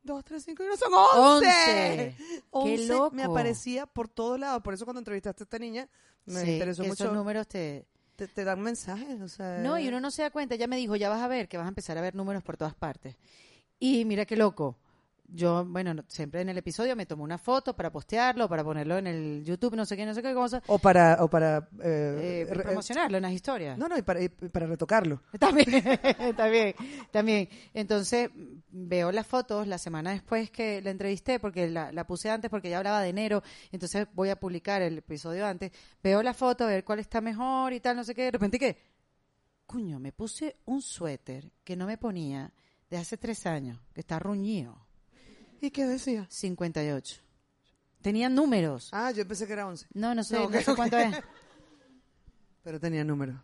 2, 0.02 0.24
3, 0.24 0.44
5 0.44 0.64
y 0.64 0.68
no 0.68 0.78
son 0.78 0.94
11. 0.94 1.20
Once. 1.20 2.16
11 2.52 2.76
Qué 2.76 2.88
loco. 2.88 3.16
me 3.16 3.24
aparecía 3.24 3.86
por 3.88 4.08
todos 4.08 4.40
lados. 4.40 4.62
Por 4.62 4.74
eso 4.76 4.86
cuando 4.86 5.00
entrevistaste 5.00 5.44
a 5.44 5.46
esta 5.46 5.60
niña 5.60 5.90
me 6.26 6.42
Sí, 6.46 6.52
interesó 6.54 6.84
que 6.84 6.90
mucho. 6.90 7.04
Esos 7.04 7.16
números 7.16 7.48
te... 7.48 7.88
Te, 8.16 8.28
te 8.28 8.44
dan 8.44 8.60
mensajes, 8.62 9.22
o 9.22 9.30
sea. 9.30 9.60
No, 9.60 9.80
y 9.80 9.88
uno 9.88 10.02
no 10.02 10.12
se 10.12 10.22
da 10.24 10.30
cuenta. 10.30 10.56
Ella 10.56 10.68
me 10.68 10.76
dijo, 10.76 10.98
ya 10.98 11.08
vas 11.08 11.22
a 11.22 11.28
ver 11.30 11.48
que 11.48 11.56
vas 11.58 11.66
a 11.66 11.70
empezar 11.70 11.98
a 11.98 12.02
ver 12.02 12.16
números 12.16 12.44
por 12.44 12.58
todas 12.58 12.76
partes. 12.76 13.16
Y 13.80 14.04
mira 14.04 14.26
qué 14.26 14.36
loco. 14.36 14.78
Yo, 15.32 15.64
bueno, 15.66 15.94
no- 15.94 16.04
siempre 16.08 16.42
en 16.42 16.50
el 16.50 16.58
episodio 16.58 16.96
me 16.96 17.06
tomo 17.06 17.24
una 17.24 17.38
foto 17.38 17.76
para 17.76 17.92
postearlo, 17.92 18.50
para 18.50 18.64
ponerlo 18.64 18.98
en 18.98 19.08
el 19.08 19.44
YouTube, 19.44 19.76
no 19.76 19.86
sé 19.86 19.96
qué, 19.96 20.06
no 20.06 20.14
sé 20.14 20.22
qué 20.24 20.34
cosa. 20.34 20.62
O 20.68 20.80
para, 20.80 21.18
o 21.24 21.30
para 21.30 21.70
eh, 21.84 22.46
eh, 22.48 22.54
re- 22.54 22.64
promocionarlo 22.64 23.18
en 23.18 23.24
las 23.24 23.34
historias. 23.34 23.78
No, 23.78 23.88
no, 23.88 23.98
y 23.98 24.02
para, 24.02 24.22
y 24.22 24.30
para 24.30 24.66
retocarlo. 24.66 25.22
También, 25.40 25.68
también, 26.36 26.74
también. 27.12 27.50
Entonces, 27.74 28.30
veo 28.72 29.12
las 29.12 29.28
fotos 29.28 29.68
la 29.68 29.78
semana 29.78 30.12
después 30.12 30.50
que 30.52 30.82
la 30.82 30.90
entrevisté, 30.90 31.40
porque 31.40 31.70
la, 31.70 31.92
la 31.92 32.08
puse 32.08 32.30
antes, 32.30 32.50
porque 32.50 32.70
ya 32.70 32.78
hablaba 32.80 33.02
de 33.02 33.10
enero, 33.10 33.44
entonces 33.72 34.08
voy 34.14 34.30
a 34.30 34.40
publicar 34.40 34.82
el 34.82 34.98
episodio 34.98 35.46
antes. 35.46 35.72
Veo 36.04 36.24
la 36.24 36.34
foto, 36.34 36.64
a 36.64 36.68
ver 36.68 36.84
cuál 36.84 37.00
está 37.00 37.22
mejor 37.22 37.74
y 37.74 37.80
tal, 37.80 37.96
no 37.96 38.04
sé 38.04 38.16
qué. 38.16 38.24
De 38.24 38.32
repente, 38.32 38.58
¿qué? 38.58 38.78
Cuño, 39.68 40.00
me 40.00 40.12
puse 40.12 40.58
un 40.66 40.82
suéter 40.82 41.52
que 41.64 41.76
no 41.76 41.86
me 41.86 41.98
ponía 42.00 42.52
de 42.90 42.98
hace 42.98 43.18
tres 43.18 43.46
años, 43.46 43.80
que 43.94 44.00
está 44.02 44.18
ruñido. 44.18 44.88
¿Y 45.62 45.72
qué 45.72 45.86
decía? 45.86 46.28
58. 46.30 47.22
Tenía 48.02 48.30
números. 48.30 48.90
Ah, 48.92 49.12
yo 49.12 49.28
pensé 49.28 49.46
que 49.46 49.54
era 49.54 49.68
11. 49.68 49.88
No, 49.94 50.16
no 50.16 50.24
sé, 50.24 50.36
No, 50.36 50.50
no, 50.50 50.62
sé 50.62 50.76
cuánto 50.76 50.98
es. 50.98 51.16
Pero 52.64 52.80
tenía 52.80 53.04
número. 53.04 53.42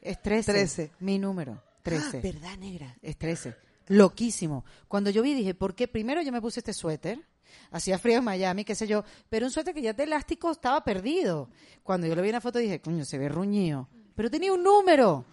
Es 0.00 0.22
13. 0.22 0.52
13. 0.52 0.92
Mi 1.00 1.18
número, 1.18 1.62
13. 1.82 2.18
Ah, 2.18 2.20
¿Verdad, 2.22 2.56
negra? 2.58 2.96
Es 3.02 3.18
13. 3.18 3.54
Loquísimo. 3.88 4.64
Cuando 4.86 5.10
yo 5.10 5.22
vi, 5.22 5.34
dije, 5.34 5.54
¿por 5.54 5.74
qué? 5.74 5.88
Primero 5.88 6.22
yo 6.22 6.32
me 6.32 6.40
puse 6.40 6.60
este 6.60 6.72
suéter. 6.72 7.26
Hacía 7.70 7.98
frío 7.98 8.18
en 8.18 8.24
Miami, 8.24 8.64
qué 8.64 8.74
sé 8.74 8.86
yo. 8.86 9.04
Pero 9.28 9.46
un 9.46 9.52
suéter 9.52 9.74
que 9.74 9.82
ya 9.82 9.92
de 9.92 10.04
elástico 10.04 10.50
estaba 10.50 10.82
perdido. 10.84 11.50
Cuando 11.82 12.06
yo 12.06 12.14
lo 12.14 12.22
vi 12.22 12.28
en 12.28 12.34
la 12.34 12.40
foto 12.40 12.58
dije, 12.58 12.80
coño, 12.80 13.04
se 13.04 13.18
ve 13.18 13.28
ruñido. 13.28 13.88
Pero 14.14 14.30
tenía 14.30 14.52
un 14.52 14.62
número. 14.62 15.24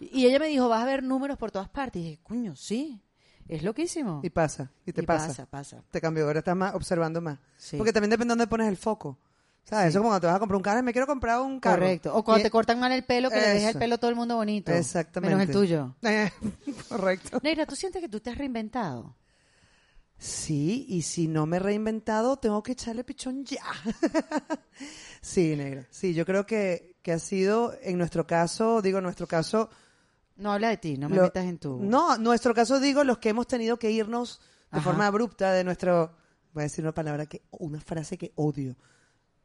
Y 0.00 0.26
ella 0.26 0.38
me 0.38 0.48
dijo, 0.48 0.68
vas 0.68 0.82
a 0.82 0.86
ver 0.86 1.02
números 1.02 1.38
por 1.38 1.50
todas 1.50 1.68
partes. 1.68 2.00
Y 2.00 2.04
dije, 2.04 2.20
coño, 2.22 2.56
sí. 2.56 3.00
Es 3.48 3.62
loquísimo. 3.62 4.20
Y 4.22 4.30
pasa, 4.30 4.70
y 4.86 4.92
te 4.92 5.02
Y 5.02 5.06
pasa. 5.06 5.28
pasa, 5.28 5.46
pasa. 5.46 5.82
Te 5.90 6.00
cambió, 6.00 6.24
ahora 6.26 6.38
estás 6.40 6.56
más 6.56 6.74
observando 6.74 7.20
más. 7.20 7.38
Sí. 7.56 7.76
Porque 7.76 7.92
también 7.92 8.10
depende 8.10 8.32
de 8.32 8.38
dónde 8.38 8.46
pones 8.46 8.68
el 8.68 8.76
foco. 8.76 9.18
¿Sabes? 9.64 9.88
Eso 9.88 9.98
es 9.98 10.00
como 10.00 10.10
cuando 10.10 10.20
te 10.20 10.26
vas 10.26 10.36
a 10.36 10.38
comprar 10.40 10.56
un 10.56 10.62
carro, 10.62 10.82
me 10.82 10.92
quiero 10.92 11.06
comprar 11.06 11.40
un 11.40 11.58
carro. 11.58 11.80
Correcto. 11.82 12.14
O 12.14 12.22
cuando 12.22 12.40
Y- 12.40 12.42
te 12.42 12.50
cortan 12.50 12.78
mal 12.78 12.92
el 12.92 13.02
pelo, 13.04 13.30
que 13.30 13.36
le 13.36 13.48
deja 13.48 13.64
el 13.64 13.70
Eso. 13.70 13.78
pelo 13.78 13.94
a 13.94 13.98
todo 13.98 14.10
el 14.10 14.16
mundo 14.16 14.36
bonito. 14.36 14.70
Exactamente. 14.72 15.34
Menos 15.36 15.48
el 15.48 15.54
tuyo. 15.54 15.94
Eh, 16.02 16.30
correcto. 16.88 17.38
Negra, 17.42 17.64
¿tú 17.64 17.74
sientes 17.74 18.02
que 18.02 18.08
tú 18.10 18.20
te 18.20 18.28
has 18.30 18.36
reinventado? 18.36 19.16
Sí, 20.18 20.84
y 20.88 21.02
si 21.02 21.28
no 21.28 21.44
me 21.46 21.56
he 21.56 21.60
reinventado, 21.60 22.36
tengo 22.38 22.62
que 22.62 22.72
echarle 22.72 23.04
pichón 23.04 23.44
ya. 23.44 23.62
sí, 25.20 25.56
negra. 25.56 25.86
Sí, 25.90 26.14
yo 26.14 26.24
creo 26.24 26.46
que, 26.46 26.96
que 27.02 27.12
ha 27.12 27.18
sido, 27.18 27.74
en 27.82 27.98
nuestro 27.98 28.26
caso, 28.26 28.80
digo, 28.82 28.98
en 28.98 29.04
nuestro 29.04 29.26
caso, 29.26 29.70
No 30.36 30.52
habla 30.52 30.68
de 30.70 30.76
ti, 30.78 30.96
no 30.96 31.08
me 31.08 31.16
Lo- 31.16 31.22
metas 31.22 31.44
en 31.44 31.58
tu... 31.58 31.78
No, 31.82 32.16
nuestro 32.18 32.54
caso 32.54 32.80
digo 32.80 33.04
los 33.04 33.18
que 33.18 33.28
hemos 33.28 33.46
tenido 33.46 33.78
que 33.78 33.90
irnos 33.90 34.40
de 34.72 34.78
Ajá. 34.78 34.82
forma 34.90 35.06
abrupta 35.06 35.52
de 35.52 35.62
nuestro, 35.64 36.12
voy 36.52 36.62
a 36.62 36.64
decir 36.64 36.84
una 36.84 36.92
palabra 36.92 37.26
que, 37.26 37.42
una 37.52 37.80
frase 37.80 38.18
que 38.18 38.32
odio, 38.36 38.74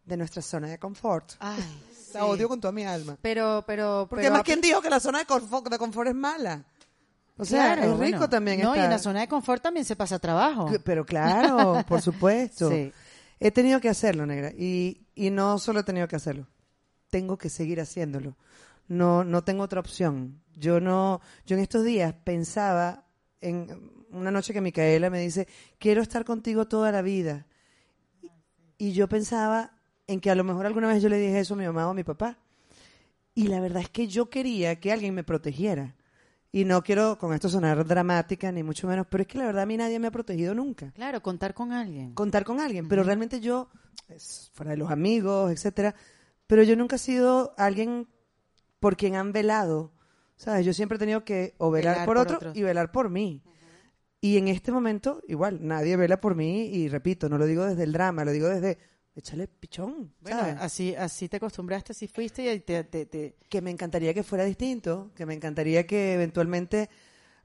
de 0.03 0.17
nuestra 0.17 0.41
zona 0.41 0.67
de 0.67 0.79
confort. 0.79 1.33
Ay, 1.39 1.59
La 2.13 2.21
sí. 2.21 2.25
odio 2.25 2.49
con 2.49 2.59
toda 2.59 2.71
mi 2.71 2.83
alma. 2.85 3.17
Pero, 3.21 3.63
pero... 3.67 4.07
Porque 4.09 4.23
pero 4.23 4.33
además, 4.33 4.43
¿quién 4.45 4.61
dijo 4.61 4.81
que 4.81 4.89
la 4.89 4.99
zona 4.99 5.19
de 5.19 5.25
confort, 5.25 5.69
de 5.69 5.77
confort 5.77 6.09
es 6.09 6.15
mala? 6.15 6.65
O 7.37 7.45
sea, 7.45 7.75
Claro, 7.75 7.93
es 7.93 7.99
rico 7.99 8.17
bueno. 8.17 8.29
también 8.29 8.61
No, 8.61 8.75
y 8.75 8.79
en 8.79 8.89
la 8.89 8.97
zona 8.97 9.19
de 9.21 9.27
confort 9.27 9.61
también 9.61 9.85
se 9.85 9.95
pasa 9.95 10.17
trabajo. 10.17 10.69
Pero 10.83 11.05
claro, 11.05 11.85
por 11.87 12.01
supuesto. 12.01 12.69
Sí. 12.71 12.91
He 13.39 13.51
tenido 13.51 13.79
que 13.79 13.87
hacerlo, 13.89 14.25
negra. 14.25 14.51
Y, 14.57 15.05
y 15.15 15.29
no 15.29 15.59
solo 15.59 15.81
he 15.81 15.83
tenido 15.83 16.07
que 16.07 16.15
hacerlo. 16.17 16.47
Tengo 17.09 17.37
que 17.37 17.49
seguir 17.49 17.79
haciéndolo. 17.79 18.35
No, 18.89 19.23
no 19.23 19.43
tengo 19.43 19.63
otra 19.63 19.79
opción. 19.79 20.41
Yo 20.55 20.81
no, 20.81 21.21
yo 21.45 21.55
en 21.55 21.61
estos 21.61 21.85
días 21.85 22.13
pensaba 22.23 23.05
en 23.39 23.91
una 24.11 24.31
noche 24.31 24.51
que 24.51 24.59
Micaela 24.59 25.09
me 25.09 25.21
dice, 25.21 25.47
quiero 25.77 26.01
estar 26.01 26.25
contigo 26.25 26.67
toda 26.67 26.91
la 26.91 27.01
vida. 27.01 27.45
Y 28.77 28.91
yo 28.91 29.07
pensaba 29.07 29.71
en 30.07 30.19
que 30.19 30.31
a 30.31 30.35
lo 30.35 30.43
mejor 30.43 30.65
alguna 30.65 30.87
vez 30.87 31.01
yo 31.01 31.09
le 31.09 31.17
dije 31.17 31.39
eso 31.39 31.53
a 31.53 31.57
mi 31.57 31.65
mamá 31.65 31.87
o 31.87 31.91
a 31.91 31.93
mi 31.93 32.03
papá. 32.03 32.39
Y 33.35 33.47
la 33.47 33.59
verdad 33.61 33.83
es 33.83 33.89
que 33.89 34.07
yo 34.07 34.29
quería 34.29 34.79
que 34.79 34.91
alguien 34.91 35.13
me 35.13 35.23
protegiera. 35.23 35.95
Y 36.51 36.65
no 36.65 36.81
quiero 36.81 37.19
con 37.19 37.33
esto 37.33 37.47
sonar 37.47 37.85
dramática, 37.85 38.51
ni 38.51 38.63
mucho 38.63 38.87
menos, 38.87 39.05
pero 39.07 39.21
es 39.21 39.27
que 39.27 39.37
la 39.37 39.45
verdad 39.45 39.63
a 39.63 39.65
mí 39.67 39.77
nadie 39.77 39.99
me 39.99 40.07
ha 40.07 40.11
protegido 40.11 40.55
nunca. 40.55 40.91
Claro, 40.93 41.21
contar 41.21 41.53
con 41.53 41.71
alguien. 41.71 42.15
Contar 42.15 42.43
con 42.43 42.59
alguien, 42.59 42.87
pero 42.87 43.03
realmente 43.03 43.39
yo, 43.39 43.69
es 44.07 44.49
fuera 44.55 44.71
de 44.71 44.77
los 44.77 44.89
amigos, 44.89 45.51
etcétera, 45.51 45.93
pero 46.47 46.63
yo 46.63 46.75
nunca 46.75 46.95
he 46.95 46.99
sido 46.99 47.53
alguien 47.55 48.07
por 48.79 48.95
quien 48.97 49.15
han 49.15 49.31
velado. 49.31 49.91
¿Sabes? 50.35 50.65
Yo 50.65 50.73
siempre 50.73 50.95
he 50.95 50.99
tenido 50.99 51.25
que 51.25 51.53
o 51.57 51.69
velar, 51.69 51.93
Velar 51.95 52.05
por, 52.05 52.17
por 52.25 52.35
otro 52.35 52.51
y 52.55 52.61
velar 52.63 52.91
por 52.91 53.09
mí. 53.09 53.41
Y 54.21 54.37
en 54.37 54.47
este 54.49 54.71
momento, 54.71 55.21
igual, 55.27 55.59
nadie 55.65 55.95
vela 55.95 56.19
por 56.19 56.35
mí 56.35 56.67
y 56.67 56.87
repito, 56.89 57.29
no 57.29 57.37
lo 57.37 57.45
digo 57.45 57.65
desde 57.65 57.83
el 57.83 57.93
drama, 57.93 58.25
lo 58.25 58.31
digo 58.31 58.47
desde, 58.49 58.77
échale 59.15 59.47
pichón, 59.47 60.13
Bueno, 60.19 60.39
¿sabes? 60.39 60.55
así, 60.59 60.95
así 60.95 61.29
te 61.29 61.37
acostumbraste, 61.37 61.93
así 61.93 62.07
fuiste 62.07 62.53
y 62.53 62.59
te, 62.59 62.83
te, 62.83 63.05
te- 63.05 63.35
que 63.49 63.61
me 63.61 63.71
encantaría 63.71 64.13
que 64.13 64.23
fuera 64.23 64.43
distinto, 64.43 65.11
que 65.15 65.25
me 65.25 65.33
encantaría 65.33 65.85
que 65.87 66.13
eventualmente, 66.15 66.89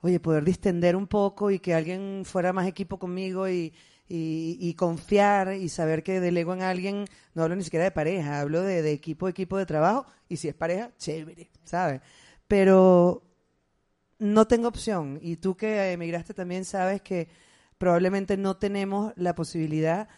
oye, 0.00 0.18
poder 0.18 0.44
distender 0.44 0.96
un 0.96 1.06
poco 1.06 1.50
y 1.52 1.60
que 1.60 1.74
alguien 1.74 2.22
fuera 2.24 2.52
más 2.52 2.66
equipo 2.66 2.98
conmigo 2.98 3.48
y, 3.48 3.72
y, 4.08 4.58
y 4.60 4.74
confiar 4.74 5.54
y 5.54 5.68
saber 5.68 6.02
que 6.02 6.20
delego 6.20 6.54
en 6.54 6.62
alguien, 6.62 7.04
no 7.34 7.42
hablo 7.42 7.56
ni 7.56 7.64
siquiera 7.64 7.84
de 7.84 7.90
pareja, 7.90 8.40
hablo 8.40 8.62
de, 8.62 8.82
de 8.82 8.92
equipo, 8.92 9.28
equipo 9.28 9.56
de 9.56 9.66
trabajo, 9.66 10.06
y 10.28 10.36
si 10.36 10.48
es 10.48 10.54
pareja, 10.54 10.90
chévere, 10.98 11.50
¿sabes? 11.64 12.00
Pero 12.46 13.22
no 14.18 14.46
tengo 14.46 14.68
opción, 14.68 15.18
y 15.22 15.36
tú 15.36 15.56
que 15.56 15.92
emigraste 15.92 16.34
también 16.34 16.64
sabes 16.64 17.02
que 17.02 17.28
probablemente 17.78 18.36
no 18.36 18.56
tenemos 18.56 19.12
la 19.16 19.34
posibilidad 19.34 20.08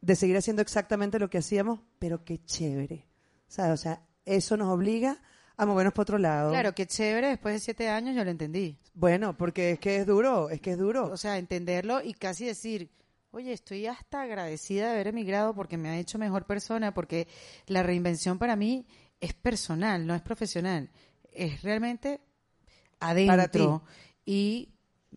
de 0.00 0.16
seguir 0.16 0.36
haciendo 0.36 0.62
exactamente 0.62 1.18
lo 1.18 1.30
que 1.30 1.38
hacíamos, 1.38 1.80
pero 1.98 2.24
qué 2.24 2.44
chévere. 2.44 3.06
¿Sabes? 3.48 3.72
O 3.72 3.76
sea, 3.82 4.02
eso 4.24 4.56
nos 4.56 4.68
obliga 4.68 5.18
a 5.56 5.66
movernos 5.66 5.94
para 5.94 6.02
otro 6.02 6.18
lado. 6.18 6.50
Claro, 6.50 6.74
qué 6.74 6.86
chévere, 6.86 7.28
después 7.28 7.54
de 7.54 7.60
siete 7.60 7.88
años 7.88 8.14
yo 8.16 8.24
lo 8.24 8.30
entendí. 8.30 8.76
Bueno, 8.94 9.36
porque 9.36 9.72
es 9.72 9.78
que 9.78 9.96
es 9.96 10.06
duro, 10.06 10.50
es 10.50 10.60
que 10.60 10.72
es 10.72 10.78
duro. 10.78 11.06
O 11.06 11.16
sea, 11.16 11.38
entenderlo 11.38 12.02
y 12.02 12.14
casi 12.14 12.46
decir, 12.46 12.90
oye, 13.34 13.52
estoy 13.52 13.86
hasta 13.86 14.22
agradecida 14.22 14.86
de 14.86 14.92
haber 14.94 15.08
emigrado 15.08 15.54
porque 15.54 15.76
me 15.76 15.88
ha 15.88 15.98
hecho 15.98 16.18
mejor 16.18 16.46
persona, 16.46 16.94
porque 16.94 17.28
la 17.66 17.82
reinvención 17.82 18.38
para 18.38 18.56
mí 18.56 18.86
es 19.20 19.34
personal, 19.34 20.06
no 20.06 20.14
es 20.14 20.22
profesional. 20.22 20.90
Es 21.32 21.62
realmente 21.62 22.20
adentro 23.00 23.82
y 24.24 24.72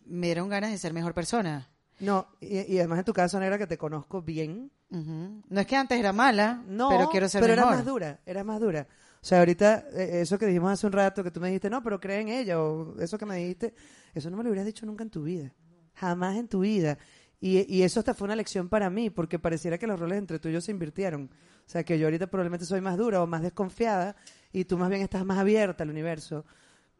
me 0.05 0.27
dieron 0.27 0.49
ganas 0.49 0.71
de 0.71 0.77
ser 0.77 0.93
mejor 0.93 1.13
persona. 1.13 1.69
No, 1.99 2.27
y, 2.39 2.73
y 2.73 2.79
además 2.79 2.99
en 2.99 3.05
tu 3.05 3.13
caso, 3.13 3.39
Negra, 3.39 3.57
que 3.57 3.67
te 3.67 3.77
conozco 3.77 4.21
bien. 4.21 4.71
No 4.89 5.59
es 5.59 5.67
que 5.67 5.75
antes 5.75 5.99
era 5.99 6.13
mala, 6.13 6.63
No, 6.67 6.89
pero 6.89 7.09
quiero 7.09 7.27
ser 7.27 7.41
pero 7.41 7.55
mejor. 7.55 7.67
era 7.67 7.77
más 7.77 7.85
dura, 7.85 8.19
era 8.25 8.43
más 8.43 8.59
dura. 8.61 8.87
O 9.21 9.25
sea, 9.27 9.39
ahorita, 9.39 9.85
eh, 9.93 10.21
eso 10.21 10.37
que 10.37 10.45
dijimos 10.45 10.71
hace 10.71 10.85
un 10.87 10.93
rato, 10.93 11.23
que 11.23 11.31
tú 11.31 11.41
me 11.41 11.47
dijiste, 11.47 11.69
no, 11.69 11.83
pero 11.83 11.99
cree 11.99 12.21
en 12.21 12.29
ella, 12.29 12.61
o 12.61 12.97
eso 13.01 13.17
que 13.17 13.25
me 13.25 13.35
dijiste, 13.35 13.73
eso 14.13 14.29
no 14.29 14.37
me 14.37 14.43
lo 14.43 14.49
hubieras 14.49 14.65
dicho 14.65 14.85
nunca 14.85 15.03
en 15.03 15.09
tu 15.09 15.23
vida. 15.23 15.53
Jamás 15.95 16.37
en 16.37 16.47
tu 16.47 16.59
vida. 16.59 16.97
Y, 17.39 17.71
y 17.73 17.83
eso 17.83 17.99
hasta 17.99 18.13
fue 18.13 18.25
una 18.25 18.35
lección 18.35 18.67
para 18.67 18.89
mí, 18.89 19.09
porque 19.09 19.37
pareciera 19.37 19.77
que 19.77 19.87
los 19.87 19.99
roles 19.99 20.17
entre 20.17 20.39
tú 20.39 20.49
y 20.49 20.53
yo 20.53 20.61
se 20.61 20.71
invirtieron. 20.71 21.29
O 21.65 21.69
sea, 21.69 21.83
que 21.83 21.99
yo 21.99 22.07
ahorita 22.07 22.27
probablemente 22.27 22.65
soy 22.65 22.81
más 22.81 22.97
dura 22.97 23.21
o 23.21 23.27
más 23.27 23.41
desconfiada, 23.41 24.15
y 24.51 24.65
tú 24.65 24.77
más 24.77 24.89
bien 24.89 25.01
estás 25.01 25.25
más 25.25 25.37
abierta 25.37 25.83
al 25.83 25.89
universo. 25.89 26.45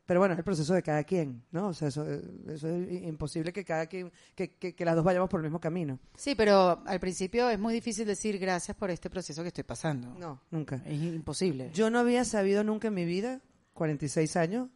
Pero 0.07 0.21
bueno, 0.21 0.33
es 0.33 0.37
el 0.37 0.45
proceso 0.45 0.73
de 0.73 0.81
cada 0.81 1.03
quien, 1.03 1.43
¿no? 1.51 1.67
O 1.67 1.73
sea, 1.73 1.89
eso, 1.89 2.09
eh, 2.09 2.21
eso 2.47 2.69
es 2.69 3.03
imposible 3.03 3.51
que 3.51 3.65
cada 3.65 3.87
quien, 3.87 4.09
que, 4.35 4.51
que, 4.51 4.73
que 4.73 4.85
las 4.85 4.95
dos 4.95 5.03
vayamos 5.03 5.29
por 5.29 5.41
el 5.41 5.43
mismo 5.43 5.59
camino. 5.59 5.99
Sí, 6.15 6.33
pero 6.33 6.81
al 6.85 6.99
principio 7.01 7.49
es 7.49 7.59
muy 7.59 7.73
difícil 7.73 8.07
decir 8.07 8.39
gracias 8.39 8.77
por 8.77 8.89
este 8.89 9.09
proceso 9.09 9.41
que 9.41 9.49
estoy 9.49 9.65
pasando. 9.65 10.07
No, 10.17 10.41
nunca. 10.49 10.81
Es 10.85 11.01
imposible. 11.01 11.71
Yo 11.73 11.89
no 11.89 11.99
había 11.99 12.23
sabido 12.23 12.63
nunca 12.63 12.87
en 12.87 12.93
mi 12.93 13.03
vida, 13.03 13.41
46 13.73 14.37
años, 14.37 14.69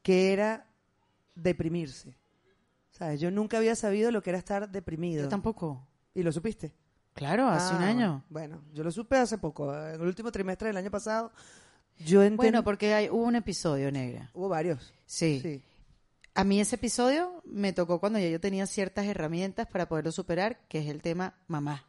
que 0.00 0.32
era 0.32 0.68
deprimirse. 1.34 2.14
¿Sabes? 2.98 3.20
Yo 3.20 3.30
nunca 3.30 3.58
había 3.58 3.74
sabido 3.76 4.10
lo 4.10 4.22
que 4.22 4.30
era 4.30 4.38
estar 4.38 4.68
deprimido. 4.70 5.22
Yo 5.22 5.28
tampoco. 5.28 5.86
¿Y 6.14 6.22
lo 6.22 6.32
supiste? 6.32 6.72
Claro, 7.14 7.48
hace 7.48 7.74
un 7.74 7.82
Ah, 7.82 7.88
año. 7.88 8.24
Bueno, 8.28 8.62
yo 8.72 8.82
lo 8.84 8.90
supe 8.90 9.16
hace 9.16 9.38
poco, 9.38 9.72
en 9.74 9.94
el 10.00 10.06
último 10.06 10.30
trimestre 10.32 10.68
del 10.68 10.76
año 10.76 10.90
pasado. 10.90 11.32
Yo 11.98 12.22
entendí. 12.22 12.36
Bueno, 12.36 12.62
porque 12.64 12.94
hay, 12.94 13.08
hubo 13.08 13.22
un 13.24 13.34
episodio, 13.36 13.90
negra. 13.90 14.30
Hubo 14.34 14.48
varios. 14.48 14.92
Sí. 15.06 15.40
Sí. 15.42 15.62
A 16.34 16.44
mí 16.44 16.60
ese 16.60 16.76
episodio 16.76 17.42
me 17.44 17.72
tocó 17.72 17.98
cuando 17.98 18.20
ya 18.20 18.28
yo 18.28 18.38
tenía 18.40 18.66
ciertas 18.66 19.06
herramientas 19.06 19.66
para 19.66 19.88
poderlo 19.88 20.12
superar, 20.12 20.60
que 20.68 20.78
es 20.78 20.86
el 20.88 21.02
tema 21.02 21.34
mamá. 21.48 21.84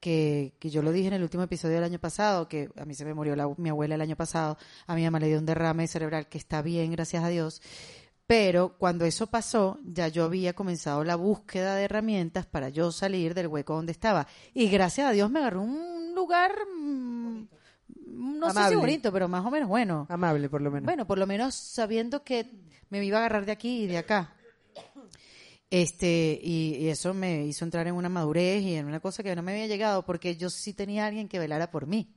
Que, 0.00 0.54
que 0.60 0.70
yo 0.70 0.80
lo 0.82 0.92
dije 0.92 1.08
en 1.08 1.14
el 1.14 1.24
último 1.24 1.42
episodio 1.42 1.74
del 1.74 1.82
año 1.84 1.98
pasado, 1.98 2.46
que 2.48 2.70
a 2.76 2.84
mí 2.84 2.94
se 2.94 3.04
me 3.04 3.14
murió 3.14 3.34
la- 3.34 3.52
mi 3.56 3.68
abuela 3.70 3.96
el 3.96 4.00
año 4.00 4.14
pasado, 4.14 4.56
a 4.86 4.94
mi 4.94 5.02
mamá 5.02 5.18
le 5.18 5.26
dio 5.26 5.38
un 5.38 5.46
derrame 5.46 5.88
cerebral, 5.88 6.28
que 6.28 6.38
está 6.38 6.62
bien, 6.62 6.92
gracias 6.92 7.24
a 7.24 7.28
Dios. 7.28 7.60
Pero 8.28 8.76
cuando 8.76 9.06
eso 9.06 9.26
pasó, 9.28 9.78
ya 9.82 10.08
yo 10.08 10.24
había 10.24 10.52
comenzado 10.52 11.02
la 11.02 11.16
búsqueda 11.16 11.76
de 11.76 11.84
herramientas 11.84 12.44
para 12.44 12.68
yo 12.68 12.92
salir 12.92 13.32
del 13.32 13.46
hueco 13.46 13.74
donde 13.74 13.92
estaba. 13.92 14.26
Y 14.52 14.68
gracias 14.68 15.08
a 15.08 15.12
Dios 15.12 15.30
me 15.30 15.38
agarró 15.38 15.62
un 15.62 16.14
lugar, 16.14 16.52
mm, 16.66 17.48
no 18.06 18.52
sé 18.52 18.68
si 18.68 18.74
bonito, 18.74 19.10
pero 19.10 19.28
más 19.28 19.46
o 19.46 19.50
menos 19.50 19.66
bueno. 19.66 20.06
Amable, 20.10 20.50
por 20.50 20.60
lo 20.60 20.70
menos. 20.70 20.84
Bueno, 20.84 21.06
por 21.06 21.16
lo 21.16 21.26
menos 21.26 21.54
sabiendo 21.54 22.22
que 22.22 22.52
me 22.90 23.02
iba 23.02 23.16
a 23.16 23.20
agarrar 23.20 23.46
de 23.46 23.52
aquí 23.52 23.84
y 23.84 23.86
de 23.86 23.96
acá. 23.96 24.34
Este, 25.70 26.38
y, 26.42 26.76
y 26.80 26.88
eso 26.88 27.14
me 27.14 27.46
hizo 27.46 27.64
entrar 27.64 27.86
en 27.86 27.94
una 27.94 28.10
madurez 28.10 28.62
y 28.62 28.74
en 28.74 28.84
una 28.84 29.00
cosa 29.00 29.22
que 29.22 29.34
no 29.34 29.42
me 29.42 29.52
había 29.52 29.68
llegado, 29.68 30.04
porque 30.04 30.36
yo 30.36 30.50
sí 30.50 30.74
tenía 30.74 31.06
alguien 31.06 31.28
que 31.28 31.38
velara 31.38 31.70
por 31.70 31.86
mí. 31.86 32.14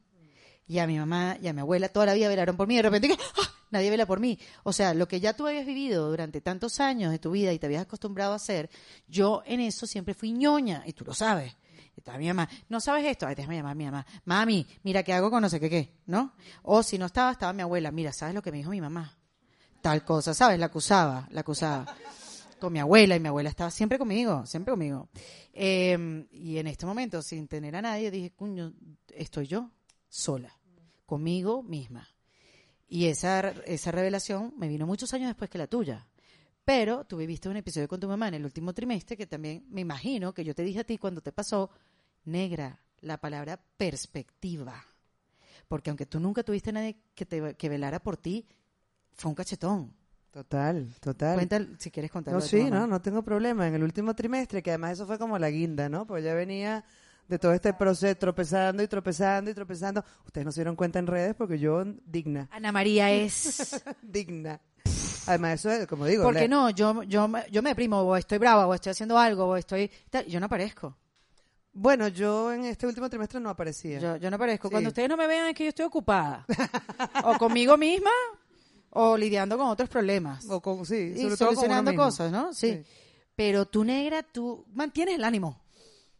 Y 0.67 0.79
a 0.79 0.87
mi 0.87 0.97
mamá 0.97 1.37
y 1.41 1.47
a 1.47 1.53
mi 1.53 1.61
abuela 1.61 1.87
toda 1.87 2.07
la 2.07 2.13
vida 2.15 2.27
velaron 2.27 2.57
por 2.57 2.67
mí. 2.67 2.73
Y 2.73 2.77
de 2.77 2.83
repente, 2.83 3.17
¡ah! 3.41 3.50
Nadie 3.71 3.89
vela 3.89 4.05
por 4.05 4.19
mí. 4.19 4.37
O 4.63 4.73
sea, 4.73 4.93
lo 4.93 5.07
que 5.07 5.19
ya 5.19 5.35
tú 5.35 5.47
habías 5.47 5.65
vivido 5.65 6.09
durante 6.09 6.41
tantos 6.41 6.79
años 6.79 7.11
de 7.11 7.19
tu 7.19 7.31
vida 7.31 7.51
y 7.53 7.59
te 7.59 7.65
habías 7.65 7.83
acostumbrado 7.83 8.33
a 8.33 8.35
hacer, 8.35 8.69
yo 9.07 9.41
en 9.45 9.59
eso 9.61 9.87
siempre 9.87 10.13
fui 10.13 10.31
ñoña, 10.31 10.83
y 10.85 10.93
tú 10.93 11.03
lo 11.05 11.13
sabes. 11.13 11.55
Estaba 11.95 12.17
mi 12.17 12.27
mamá, 12.27 12.49
no 12.69 12.79
sabes 12.79 13.05
esto, 13.05 13.27
ay, 13.27 13.35
déjame 13.35 13.57
llamar 13.57 13.73
a 13.73 13.75
mi 13.75 13.85
mamá. 13.85 14.05
Mami, 14.25 14.65
mira 14.83 15.03
qué 15.03 15.13
hago 15.13 15.29
con 15.29 15.41
no 15.41 15.49
sé 15.49 15.59
qué 15.59 15.69
qué, 15.69 15.99
¿no? 16.05 16.33
O 16.63 16.83
si 16.83 16.97
no 16.97 17.05
estaba, 17.05 17.31
estaba 17.31 17.53
mi 17.53 17.61
abuela, 17.61 17.91
mira, 17.91 18.11
¿sabes 18.13 18.33
lo 18.33 18.41
que 18.41 18.51
me 18.51 18.57
dijo 18.57 18.71
mi 18.71 18.81
mamá? 18.81 19.17
Tal 19.81 20.03
cosa, 20.03 20.33
¿sabes? 20.33 20.59
La 20.59 20.67
acusaba, 20.67 21.27
la 21.31 21.41
acusaba. 21.41 21.95
Con 22.59 22.71
mi 22.73 22.79
abuela, 22.79 23.15
y 23.15 23.19
mi 23.19 23.27
abuela 23.27 23.49
estaba 23.49 23.71
siempre 23.71 23.97
conmigo, 23.97 24.45
siempre 24.45 24.71
conmigo. 24.71 25.09
Eh, 25.51 26.27
y 26.31 26.57
en 26.57 26.67
este 26.67 26.85
momento, 26.85 27.21
sin 27.21 27.47
tener 27.47 27.75
a 27.75 27.81
nadie, 27.81 28.11
dije, 28.11 28.31
cuño, 28.31 28.73
estoy 29.07 29.47
yo, 29.47 29.71
sola, 30.07 30.55
conmigo 31.05 31.63
misma. 31.63 32.07
Y 32.93 33.05
esa, 33.05 33.53
esa 33.65 33.89
revelación 33.91 34.53
me 34.57 34.67
vino 34.67 34.85
muchos 34.85 35.13
años 35.13 35.29
después 35.29 35.49
que 35.49 35.57
la 35.57 35.67
tuya. 35.67 36.09
Pero 36.65 37.05
tú 37.05 37.15
viviste 37.15 37.47
un 37.47 37.55
episodio 37.55 37.87
con 37.87 38.01
tu 38.01 38.07
mamá 38.09 38.27
en 38.27 38.33
el 38.33 38.43
último 38.43 38.73
trimestre 38.73 39.15
que 39.15 39.25
también 39.25 39.65
me 39.69 39.79
imagino 39.79 40.33
que 40.33 40.43
yo 40.43 40.53
te 40.53 40.61
dije 40.61 40.81
a 40.81 40.83
ti 40.83 40.97
cuando 40.97 41.21
te 41.21 41.31
pasó, 41.31 41.69
negra, 42.25 42.81
la 42.99 43.17
palabra 43.17 43.63
perspectiva. 43.77 44.85
Porque 45.69 45.89
aunque 45.89 46.05
tú 46.05 46.19
nunca 46.19 46.43
tuviste 46.43 46.73
nadie 46.73 46.97
que, 47.15 47.25
te, 47.25 47.55
que 47.55 47.69
velara 47.69 48.03
por 48.03 48.17
ti, 48.17 48.45
fue 49.13 49.29
un 49.29 49.35
cachetón. 49.35 49.95
Total, 50.29 50.93
total. 50.99 51.35
Cuenta, 51.35 51.65
si 51.79 51.91
quieres 51.91 52.11
contar. 52.11 52.33
No, 52.33 52.41
sí, 52.41 52.69
no, 52.69 52.87
no 52.87 53.01
tengo 53.01 53.23
problema. 53.23 53.69
En 53.69 53.75
el 53.75 53.83
último 53.83 54.13
trimestre, 54.13 54.61
que 54.61 54.71
además 54.71 54.91
eso 54.91 55.07
fue 55.07 55.17
como 55.17 55.39
la 55.39 55.49
guinda, 55.49 55.87
¿no? 55.87 56.05
Pues 56.05 56.25
ya 56.25 56.33
venía 56.33 56.83
de 57.31 57.39
todo 57.39 57.53
este 57.53 57.73
proceso 57.73 58.15
tropezando 58.17 58.83
y 58.83 58.87
tropezando 58.87 59.49
y 59.49 59.53
tropezando. 59.53 60.03
Ustedes 60.25 60.43
no 60.45 60.51
se 60.51 60.59
dieron 60.59 60.75
cuenta 60.75 60.99
en 60.99 61.07
redes 61.07 61.33
porque 61.33 61.57
yo 61.57 61.83
digna, 62.05 62.49
Ana 62.51 62.71
María 62.73 63.09
es... 63.11 63.81
digna. 64.01 64.59
Además 65.27 65.53
eso 65.61 65.71
es, 65.71 65.87
como 65.87 66.05
digo, 66.05 66.23
¿Por 66.23 66.33
qué 66.33 66.41
la- 66.41 66.47
no? 66.49 66.69
Yo, 66.71 67.03
yo, 67.03 67.27
me- 67.27 67.45
yo 67.49 67.61
me 67.61 67.69
deprimo, 67.69 68.01
o 68.01 68.15
estoy 68.17 68.37
brava, 68.37 68.67
o 68.67 68.73
estoy 68.73 68.89
haciendo 68.91 69.17
algo, 69.17 69.45
o 69.45 69.55
estoy... 69.55 69.89
tal. 70.09 70.25
Yo 70.25 70.39
no 70.41 70.47
aparezco. 70.47 70.97
bueno, 71.71 72.09
yo 72.09 72.51
en 72.51 72.65
este 72.65 72.85
último 72.85 73.09
trimestre 73.09 73.39
no 73.39 73.49
aparecía. 73.49 73.99
Yo, 73.99 74.17
yo 74.17 74.29
no 74.29 74.35
aparezco. 74.35 74.67
Sí. 74.67 74.71
Cuando 74.73 74.89
ustedes 74.89 75.07
no 75.07 75.15
me 75.15 75.27
vean 75.27 75.47
es 75.47 75.55
que 75.55 75.63
yo 75.63 75.69
estoy 75.69 75.85
ocupada. 75.85 76.45
o 77.23 77.37
conmigo 77.37 77.77
misma, 77.77 78.11
o 78.89 79.15
lidiando 79.15 79.57
con 79.57 79.67
otros 79.67 79.87
problemas. 79.87 80.43
O 80.49 80.59
con, 80.61 80.85
sí, 80.85 81.13
y 81.15 81.21
sobre 81.21 81.37
todo 81.37 81.47
con 81.49 81.57
uno 81.59 81.61
solucionando 81.61 81.95
cosas, 81.95 82.29
¿no? 82.31 82.53
Sí. 82.53 82.73
Sí. 82.73 82.83
Pero 83.35 83.65
tú, 83.67 83.85
negra, 83.85 84.21
tú 84.23 84.65
mantienes 84.73 85.15
el 85.15 85.23
ánimo. 85.23 85.60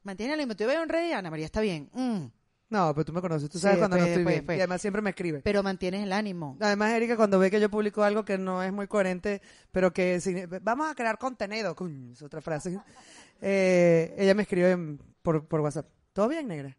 Mantienes 0.03 0.33
el 0.35 0.39
ánimo. 0.41 0.55
Te 0.55 0.65
veo 0.65 0.81
en 0.83 0.89
red 0.89 1.09
y 1.09 1.13
Ana 1.13 1.29
María 1.29 1.45
está 1.45 1.61
bien. 1.61 1.89
Mm. 1.93 2.25
No, 2.69 2.93
pero 2.95 3.03
tú 3.03 3.11
me 3.11 3.19
conoces, 3.21 3.49
tú 3.49 3.57
Sí, 3.57 3.63
sabes 3.63 3.79
cuando 3.79 3.97
no 3.97 4.03
estoy 4.03 4.19
después, 4.19 4.33
bien. 4.33 4.39
después. 4.41 4.57
Y 4.57 4.61
además 4.61 4.81
siempre 4.81 5.01
me 5.01 5.09
escribe. 5.09 5.41
Pero 5.41 5.61
mantienes 5.61 6.03
el 6.03 6.13
ánimo. 6.13 6.57
Además, 6.61 6.93
Erika, 6.93 7.17
cuando 7.17 7.37
ve 7.37 7.51
que 7.51 7.59
yo 7.59 7.69
publico 7.69 8.01
algo 8.01 8.23
que 8.23 8.37
no 8.37 8.63
es 8.63 8.71
muy 8.71 8.87
coherente, 8.87 9.41
pero 9.73 9.91
que 9.91 10.21
si- 10.21 10.45
vamos 10.61 10.89
a 10.89 10.95
crear 10.95 11.17
contenido, 11.17 11.75
es 12.13 12.21
otra 12.21 12.39
frase, 12.39 12.79
eh, 13.41 14.15
ella 14.17 14.33
me 14.33 14.43
escribe 14.43 14.97
por, 15.21 15.45
por 15.49 15.59
WhatsApp, 15.59 15.87
¿todo 16.13 16.29
bien, 16.29 16.47
negra? 16.47 16.77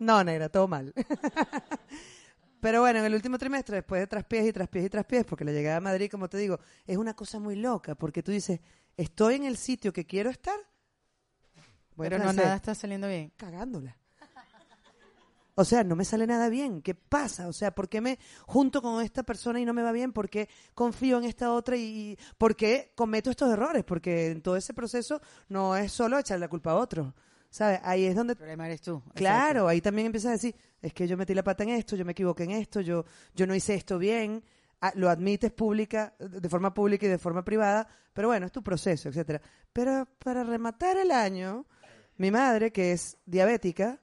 No, 0.00 0.22
negra, 0.22 0.50
todo 0.50 0.68
mal. 0.68 0.92
pero 2.60 2.80
bueno, 2.80 2.98
en 2.98 3.04
el 3.06 3.14
último 3.14 3.38
trimestre, 3.38 3.76
después 3.76 4.00
de 4.00 4.06
traspiés 4.06 4.46
y 4.46 4.52
traspiés 4.52 4.84
y 4.86 4.90
traspiés, 4.90 5.24
porque 5.24 5.44
la 5.44 5.52
llegada 5.52 5.76
a 5.78 5.80
Madrid, 5.80 6.10
como 6.10 6.28
te 6.28 6.36
digo, 6.38 6.58
es 6.86 6.96
una 6.96 7.14
cosa 7.14 7.38
muy 7.38 7.56
loca, 7.56 7.94
porque 7.94 8.22
tú 8.22 8.32
dices, 8.32 8.60
estoy 8.96 9.36
en 9.36 9.44
el 9.44 9.56
sitio 9.56 9.92
que 9.92 10.04
quiero 10.06 10.30
estar, 10.30 10.56
voy 11.96 12.06
a 12.06 12.10
Pero 12.10 12.24
no 12.24 12.32
nada 12.32 12.56
está 12.56 12.74
saliendo 12.74 13.08
bien. 13.08 13.32
cagándola. 13.36 13.96
O 15.56 15.64
sea, 15.64 15.84
no 15.84 15.94
me 15.94 16.04
sale 16.04 16.26
nada 16.26 16.48
bien. 16.48 16.82
¿Qué 16.82 16.96
pasa? 16.96 17.46
O 17.46 17.52
sea, 17.52 17.72
¿por 17.72 17.88
qué 17.88 18.00
me 18.00 18.18
junto 18.44 18.82
con 18.82 19.00
esta 19.02 19.22
persona 19.22 19.60
y 19.60 19.64
no 19.64 19.72
me 19.72 19.82
va 19.82 19.92
bien? 19.92 20.12
¿Por 20.12 20.28
qué 20.28 20.48
confío 20.74 21.18
en 21.18 21.24
esta 21.24 21.52
otra 21.52 21.76
y 21.76 22.18
por 22.38 22.56
qué 22.56 22.92
cometo 22.96 23.30
estos 23.30 23.52
errores? 23.52 23.84
Porque 23.84 24.32
en 24.32 24.42
todo 24.42 24.56
ese 24.56 24.74
proceso 24.74 25.20
no 25.48 25.76
es 25.76 25.92
solo 25.92 26.18
echar 26.18 26.40
la 26.40 26.48
culpa 26.48 26.72
a 26.72 26.76
otro. 26.76 27.14
¿Sabes? 27.50 27.78
Ahí 27.84 28.04
es 28.04 28.16
donde 28.16 28.32
El 28.32 28.36
problema 28.38 28.66
eres 28.66 28.80
tú. 28.80 29.00
Claro, 29.14 29.68
ahí 29.68 29.80
también 29.80 30.06
empiezas 30.06 30.30
a 30.30 30.32
decir, 30.32 30.56
es 30.82 30.92
que 30.92 31.06
yo 31.06 31.16
metí 31.16 31.34
la 31.34 31.44
pata 31.44 31.62
en 31.62 31.68
esto, 31.68 31.94
yo 31.94 32.04
me 32.04 32.10
equivoqué 32.10 32.42
en 32.42 32.50
esto, 32.50 32.80
yo, 32.80 33.04
yo 33.32 33.46
no 33.46 33.54
hice 33.54 33.74
esto 33.74 33.96
bien, 33.96 34.42
Ah, 34.86 34.92
lo 34.96 35.08
admites 35.08 35.50
pública, 35.50 36.12
de 36.18 36.46
forma 36.46 36.74
pública 36.74 37.06
y 37.06 37.08
de 37.08 37.16
forma 37.16 37.42
privada, 37.42 37.88
pero 38.12 38.28
bueno, 38.28 38.44
es 38.44 38.52
tu 38.52 38.62
proceso, 38.62 39.08
etcétera. 39.08 39.40
Pero 39.72 40.06
para 40.18 40.44
rematar 40.44 40.98
el 40.98 41.10
año, 41.10 41.64
mi 42.16 42.30
madre, 42.30 42.72
que 42.72 42.92
es 42.92 43.18
diabética, 43.26 44.00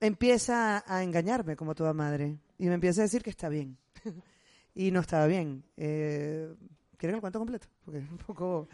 empieza 0.00 0.84
a, 0.86 1.02
engañarme 1.02 1.56
como 1.56 1.74
toda 1.74 1.92
madre 1.92 2.38
y 2.58 2.66
me 2.66 2.74
empieza 2.74 3.02
a 3.02 3.04
decir 3.04 3.22
que 3.22 3.30
está 3.30 3.48
bien. 3.48 3.78
y 4.74 4.90
no 4.90 5.00
estaba 5.00 5.26
bien. 5.26 5.64
Eh, 5.76 6.54
¿Quieren 6.96 7.16
el 7.16 7.20
cuento 7.20 7.38
completo? 7.38 7.68
Porque 7.84 8.00
es 8.00 8.10
un 8.10 8.18
poco... 8.18 8.68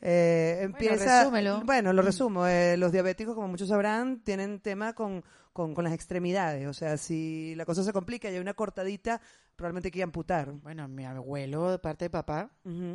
eh, 0.00 0.58
empieza, 0.62 1.30
bueno, 1.64 1.92
lo 1.92 2.02
resumo. 2.02 2.46
Eh, 2.46 2.76
los 2.76 2.92
diabéticos, 2.92 3.34
como 3.34 3.48
muchos 3.48 3.68
sabrán, 3.68 4.22
tienen 4.22 4.60
tema 4.60 4.92
con, 4.92 5.24
con, 5.52 5.74
con 5.74 5.84
las 5.84 5.92
extremidades. 5.92 6.66
O 6.66 6.74
sea, 6.74 6.96
si 6.96 7.54
la 7.54 7.64
cosa 7.64 7.82
se 7.82 7.92
complica 7.92 8.30
y 8.30 8.34
hay 8.34 8.40
una 8.40 8.54
cortadita, 8.54 9.20
probablemente 9.56 9.88
hay 9.88 9.92
que 9.92 10.02
amputar. 10.02 10.52
Bueno, 10.52 10.88
mi 10.88 11.04
abuelo, 11.04 11.70
de 11.70 11.78
parte 11.78 12.06
de 12.06 12.10
papá, 12.10 12.50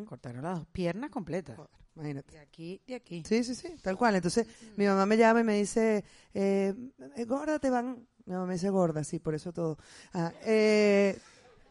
cortaron 0.06 0.44
las 0.44 0.60
dos 0.60 0.68
piernas 0.68 1.10
completas. 1.10 1.56
Joder, 1.56 1.87
imagínate. 1.98 2.34
De 2.34 2.40
aquí, 2.40 2.82
de 2.88 2.96
aquí. 2.96 3.24
Sí, 3.28 3.44
sí, 3.44 3.56
sí, 3.56 3.76
tal 3.82 3.98
cual. 3.98 4.16
Entonces, 4.16 4.48
mi 4.76 4.86
mamá 4.86 5.06
me 5.06 5.18
llama 5.18 5.42
y 5.42 5.44
me 5.44 5.56
dice, 5.56 6.04
eh, 6.34 6.74
gorda, 7.26 7.60
te 7.60 7.70
van... 7.70 8.08
Mi 8.26 8.34
mamá 8.34 8.46
me 8.46 8.54
dice 8.54 8.70
gorda, 8.70 9.04
sí, 9.04 9.20
por 9.20 9.34
eso 9.36 9.52
todo. 9.54 9.78
Ah, 10.14 10.32
eh, 10.44 11.18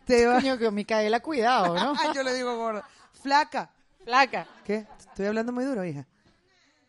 te 0.06 0.26
va... 0.26 0.36
Coño, 0.36 0.58
que 0.58 0.70
Micaela, 0.70 1.20
cuidado, 1.20 1.74
¿no? 1.74 1.94
Yo 2.14 2.22
le 2.22 2.34
digo 2.34 2.56
gorda. 2.56 2.86
Flaca. 3.12 3.70
Flaca. 4.04 4.46
¿Qué? 4.64 4.86
Estoy 4.98 5.26
hablando 5.26 5.52
muy 5.52 5.64
duro, 5.64 5.84
hija. 5.84 6.06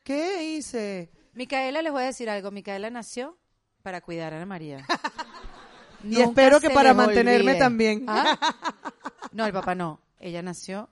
¿Qué 0.03 0.55
hice? 0.55 1.11
Micaela, 1.33 1.81
les 1.81 1.91
voy 1.91 2.03
a 2.03 2.07
decir 2.07 2.29
algo. 2.29 2.49
Micaela 2.51 2.89
nació 2.89 3.37
para 3.83 4.01
cuidar 4.01 4.33
a 4.33 4.37
Ana 4.37 4.45
María. 4.45 4.85
Y 6.03 6.21
espero 6.21 6.59
que 6.61 6.69
para 6.69 6.93
mantenerme 6.93 7.51
olvide. 7.51 7.59
también. 7.59 8.05
¿Ah? 8.07 8.37
No, 9.33 9.45
el 9.45 9.51
papá 9.53 9.75
no. 9.75 9.99
Ella 10.19 10.41
nació 10.41 10.89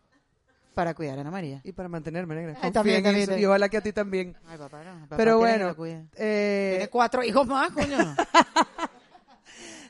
para 0.76 0.94
cuidar 0.94 1.18
a 1.18 1.22
Ana 1.22 1.32
María. 1.32 1.62
Y 1.64 1.72
para 1.72 1.90
mantenerme, 1.90 2.36
negra. 2.36 2.58
Ay, 2.62 2.72
también, 2.72 2.98
en 2.98 3.04
también, 3.06 3.30
eso. 3.32 3.38
Y 3.40 3.46
ojalá 3.46 3.70
que 3.70 3.78
a 3.78 3.82
ti 3.82 3.92
también. 3.94 4.36
Ay, 4.46 4.58
papá 4.60 4.84
no. 4.84 5.02
Papá 5.02 5.18
Pero 5.18 5.38
bueno, 5.40 5.76
la 5.78 6.08
eh, 6.16 6.74
Tiene 6.76 6.90
cuatro 6.90 7.24
hijos 7.24 7.48
más, 7.48 7.72
coño. 7.72 7.98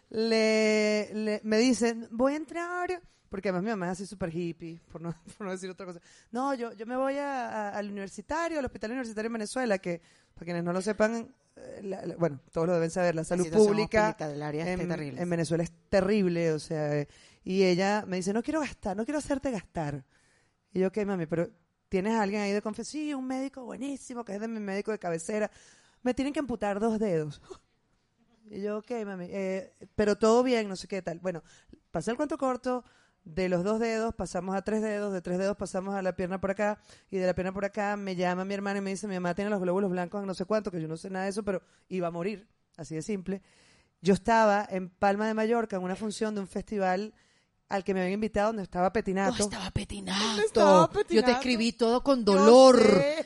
le, 0.09 1.09
le- 1.13 1.41
me 1.43 1.57
dicen, 1.57 2.07
voy 2.11 2.33
a 2.33 2.37
entrar, 2.37 3.01
porque 3.29 3.49
además 3.49 3.63
mi 3.63 3.69
mamá 3.71 3.87
es 3.87 3.91
así 3.93 4.05
súper 4.05 4.33
hippie, 4.33 4.79
por 4.91 5.01
no, 5.01 5.13
por 5.37 5.45
no 5.47 5.51
decir 5.51 5.69
otra 5.69 5.85
cosa. 5.85 5.99
No, 6.31 6.53
yo, 6.53 6.71
yo 6.73 6.85
me 6.85 6.95
voy 6.95 7.17
a- 7.17 7.49
a- 7.49 7.69
al 7.77 7.89
universitario, 7.89 8.59
al 8.59 8.65
hospital 8.65 8.91
universitario 8.91 9.27
en 9.27 9.33
Venezuela, 9.33 9.77
que 9.79 10.01
para 10.33 10.45
quienes 10.45 10.63
no 10.63 10.71
lo 10.73 10.81
sepan, 10.81 11.33
eh, 11.55 11.81
la- 11.83 12.05
la- 12.05 12.15
bueno, 12.15 12.39
todos 12.51 12.67
lo 12.67 12.73
deben 12.73 12.91
saber, 12.91 13.15
la 13.15 13.23
salud 13.23 13.43
situación 13.45 13.67
pública 13.67 14.07
hospitalaria 14.09 14.63
es 14.73 14.79
en, 14.79 14.87
terrible. 14.87 15.21
en 15.21 15.29
Venezuela 15.29 15.63
es 15.63 15.71
terrible, 15.89 16.51
o 16.53 16.59
sea, 16.59 16.95
eh, 16.97 17.07
y 17.43 17.63
ella 17.63 18.05
me 18.07 18.17
dice, 18.17 18.33
no 18.33 18.41
quiero 18.41 18.59
gastar, 18.59 18.95
no 18.97 19.05
quiero 19.05 19.19
hacerte 19.19 19.51
gastar. 19.51 20.03
Y 20.75 20.81
yo, 20.81 20.89
ok, 20.89 20.97
mami, 21.05 21.25
pero 21.25 21.49
¿tienes 21.87 22.15
a 22.15 22.21
alguien 22.21 22.41
ahí 22.41 22.51
de 22.51 22.61
confianza? 22.61 22.91
Sí, 22.91 23.13
un 23.13 23.25
médico 23.25 23.63
buenísimo, 23.63 24.25
que 24.25 24.35
es 24.35 24.41
de 24.41 24.49
mi 24.49 24.59
médico 24.59 24.91
de 24.91 24.99
cabecera. 24.99 25.49
Me 26.03 26.13
tienen 26.13 26.33
que 26.33 26.41
amputar 26.41 26.79
dos 26.79 26.99
dedos. 26.99 27.41
Y 28.47 28.61
yo, 28.61 28.77
ok, 28.77 28.91
mami, 29.03 29.25
eh, 29.31 29.73
pero 29.95 30.17
todo 30.17 30.43
bien, 30.43 30.69
no 30.69 30.75
sé 30.75 30.87
qué 30.87 31.01
tal. 31.01 31.17
Bueno, 31.17 31.41
pasé 31.89 32.11
el 32.11 32.17
cuento 32.17 32.37
corto, 32.37 32.83
de 33.23 33.49
los 33.49 33.63
dos 33.63 33.79
dedos 33.79 34.13
pasamos 34.13 34.55
a 34.55 34.61
tres 34.61 34.83
dedos, 34.83 35.11
de 35.11 35.19
tres 35.23 35.39
dedos 35.39 35.57
pasamos 35.57 35.95
a 35.95 36.03
la 36.03 36.15
pierna 36.15 36.39
por 36.39 36.51
acá, 36.51 36.79
y 37.09 37.17
de 37.17 37.25
la 37.25 37.33
pierna 37.33 37.51
por 37.51 37.65
acá 37.65 37.97
me 37.97 38.15
llama 38.15 38.45
mi 38.45 38.53
hermana 38.53 38.77
y 38.77 38.81
me 38.83 38.91
dice, 38.91 39.07
mi 39.07 39.15
mamá 39.15 39.33
tiene 39.33 39.49
los 39.49 39.59
glóbulos 39.59 39.89
blancos 39.89 40.23
no 40.27 40.35
sé 40.35 40.45
cuánto, 40.45 40.69
que 40.69 40.79
yo 40.79 40.87
no 40.87 40.95
sé 40.95 41.09
nada 41.09 41.25
de 41.25 41.31
eso, 41.31 41.41
pero 41.41 41.63
iba 41.87 42.09
a 42.09 42.11
morir, 42.11 42.47
así 42.77 42.93
de 42.93 43.01
simple. 43.01 43.41
Yo 43.99 44.13
estaba 44.13 44.67
en 44.69 44.89
Palma 44.89 45.25
de 45.25 45.33
Mallorca 45.33 45.77
en 45.77 45.81
una 45.81 45.95
función 45.95 46.35
de 46.35 46.41
un 46.41 46.47
festival 46.47 47.15
al 47.75 47.83
que 47.83 47.93
me 47.93 48.01
habían 48.01 48.13
invitado 48.13 48.47
donde 48.47 48.63
estaba 48.63 48.91
Petinato. 48.91 49.37
Yo 49.37 49.43
estaba 49.45 49.71
petinato. 49.71 50.41
Estaba 50.41 50.89
Yo 51.09 51.23
te 51.23 51.31
escribí 51.31 51.73
todo 51.73 52.01
con 52.03 52.23
dolor. 52.23 52.81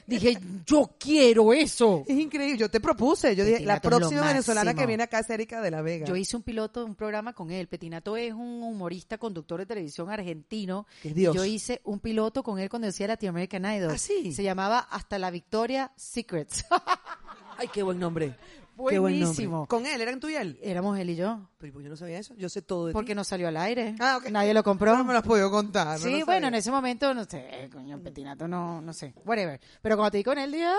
Dije, 0.08 0.38
yo 0.66 0.90
quiero 1.00 1.54
eso. 1.54 2.04
Es 2.08 2.18
increíble. 2.18 2.58
Yo 2.58 2.70
te 2.70 2.80
propuse. 2.80 3.36
Yo 3.36 3.46
dije, 3.46 3.66
la 3.66 3.80
próxima 3.80 4.22
venezolana 4.22 4.74
que 4.74 4.86
viene 4.86 5.04
acá 5.04 5.20
es 5.20 5.30
Erika 5.30 5.62
de 5.62 5.72
la 5.72 5.82
Vega. 5.82 6.06
Yo 6.06 6.16
hice 6.16 6.36
un 6.36 6.44
piloto 6.44 6.82
de 6.82 6.86
un 6.88 6.96
programa 6.96 7.34
con 7.34 7.52
él. 7.52 7.68
Petinato 7.68 8.18
es 8.18 8.34
un 8.34 8.64
humorista, 8.64 9.18
conductor 9.18 9.60
de 9.60 9.66
televisión 9.66 10.10
argentino. 10.10 10.86
Que 11.02 11.10
es 11.10 11.16
Dios. 11.16 11.36
Y 11.36 11.38
yo 11.38 11.46
hice 11.46 11.82
un 11.84 12.00
piloto 12.00 12.44
con 12.44 12.60
él 12.60 12.70
cuando 12.70 12.88
decía 12.88 13.08
Latin 13.08 13.30
American 13.30 13.66
Idol. 13.66 13.92
¿Ah, 13.94 13.98
sí? 13.98 14.34
Se 14.34 14.44
llamaba 14.44 14.80
Hasta 14.80 15.20
la 15.20 15.32
Victoria 15.32 15.92
Secrets. 15.96 16.66
Ay, 17.58 17.68
qué 17.74 17.84
buen 17.84 18.00
nombre. 18.00 18.36
Buenísimo. 18.84 19.68
Con 19.68 19.86
él, 19.86 20.00
eran 20.02 20.20
tú 20.20 20.30
y 20.30 20.36
él. 20.36 20.58
Éramos 20.62 20.98
él 20.98 21.10
y 21.10 21.16
yo. 21.16 21.50
Pero 21.58 21.80
yo 21.82 21.90
no 21.90 21.98
sabía 21.98 22.18
eso. 22.20 22.34
Yo 22.36 22.48
sé 22.50 22.62
todo 22.62 22.88
de 22.88 22.94
Porque 22.94 23.12
ti. 23.12 23.16
no 23.16 23.24
salió 23.24 23.48
al 23.48 23.58
aire. 23.58 23.96
Ah, 24.00 24.18
ok. 24.18 24.30
Nadie 24.30 24.54
lo 24.54 24.64
compró. 24.64 24.96
No 24.98 25.04
me 25.04 25.14
lo 25.14 25.20
has 25.20 25.26
podido 25.26 25.52
contar. 25.52 26.00
no 26.00 26.06
Sí, 26.06 26.20
lo 26.20 26.26
bueno, 26.26 26.48
en 26.48 26.52
sabía. 26.54 26.60
ese 26.60 26.72
momento, 26.72 27.14
no 27.14 27.26
sé, 27.26 27.70
coño, 27.72 28.02
Petinato, 28.02 28.48
no, 28.48 28.82
no 28.82 28.94
sé, 28.94 29.14
whatever. 29.26 29.60
Pero 29.82 29.96
cuando 29.98 30.12
te 30.12 30.18
di 30.18 30.24
con 30.24 30.38
él, 30.38 30.52
dije, 30.52 30.66
ah, 30.66 30.78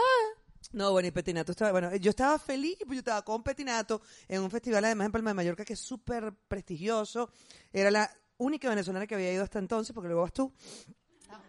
No, 0.73 0.93
bueno, 0.93 1.09
y 1.09 1.11
Petinato 1.11 1.53
estaba, 1.53 1.73
bueno, 1.73 1.95
yo 1.97 2.11
estaba 2.11 2.39
feliz, 2.39 2.77
pues 2.87 2.97
yo 2.97 3.01
estaba 3.01 3.23
con 3.23 3.43
Petinato 3.43 4.01
en 4.29 4.41
un 4.43 4.51
festival 4.51 4.85
además 4.85 5.07
en 5.07 5.13
Palma 5.13 5.31
de 5.31 5.35
Mallorca 5.35 5.65
que 5.65 5.73
es 5.75 5.81
súper 5.81 6.33
prestigioso. 6.49 7.31
Era 7.73 7.91
la 7.91 8.11
única 8.39 8.69
venezolana 8.71 9.07
que 9.07 9.15
había 9.15 9.33
ido 9.33 9.43
hasta 9.43 9.59
entonces, 9.59 9.93
porque 9.95 10.09
luego 10.09 10.23
vas 10.23 10.33
tú. 10.33 10.53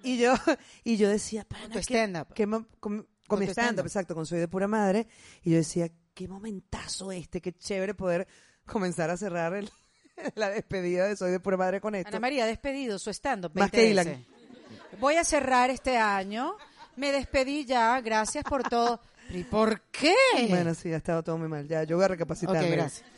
Y 0.04 0.18
yo, 0.18 0.34
y 0.84 0.98
yo 0.98 1.10
decía, 1.10 1.44
pana, 1.46 1.68
tu 1.68 1.74
qué- 1.74 1.80
stand-up. 1.80 2.34
qué 2.34 2.46
con, 2.48 2.68
con 2.80 3.08
Con 3.28 3.40
mi 3.40 3.46
tu 3.46 3.52
stand-up, 3.52 3.52
stand-up. 3.52 3.86
exacto, 3.86 4.16
con 4.16 4.26
Soy 4.26 4.40
de 4.40 4.48
Pura 4.48 4.68
Madre. 4.68 5.08
Y 5.44 5.52
yo 5.52 5.58
decía, 5.58 5.90
qué 6.14 6.28
momentazo 6.28 7.12
este, 7.12 7.42
qué 7.42 7.54
chévere 7.54 7.94
poder 7.94 8.28
comenzar 8.66 9.10
a 9.10 9.18
cerrar 9.18 9.54
el- 9.56 9.70
la 10.36 10.50
despedida 10.50 11.08
de 11.08 11.16
Soy 11.16 11.32
de 11.32 11.40
Pura 11.40 11.58
Madre 11.58 11.82
con 11.82 11.96
esto. 11.96 12.10
Ana 12.10 12.20
María, 12.20 12.46
despedido 12.46 13.00
su 13.00 13.10
stand-up. 13.10 13.52
Más 13.56 13.72
que 13.72 13.78
20 13.78 13.92
Ilan. 13.92 14.06
veces. 14.06 15.00
Voy 15.00 15.16
a 15.16 15.24
cerrar 15.24 15.70
este 15.70 15.98
año. 15.98 16.56
Me 16.96 17.12
despedí 17.12 17.66
ya, 17.66 18.00
gracias 18.02 18.44
por 18.44 18.64
todo. 18.64 19.00
¿Pero 19.28 19.40
¿Y 19.40 19.44
por 19.46 19.82
qué? 19.92 20.14
Bueno, 20.50 20.74
sí, 20.76 20.92
ha 20.92 20.98
estado 20.98 21.24
todo 21.24 21.38
muy 21.38 21.48
mal. 21.48 21.68
Ya, 21.68 21.84
yo 21.84 21.96
voy 21.96 22.06
a 22.06 22.10
recapacitar. 22.10 22.58
Ok, 22.58 22.64
mira. 22.64 22.76
gracias. 22.76 23.10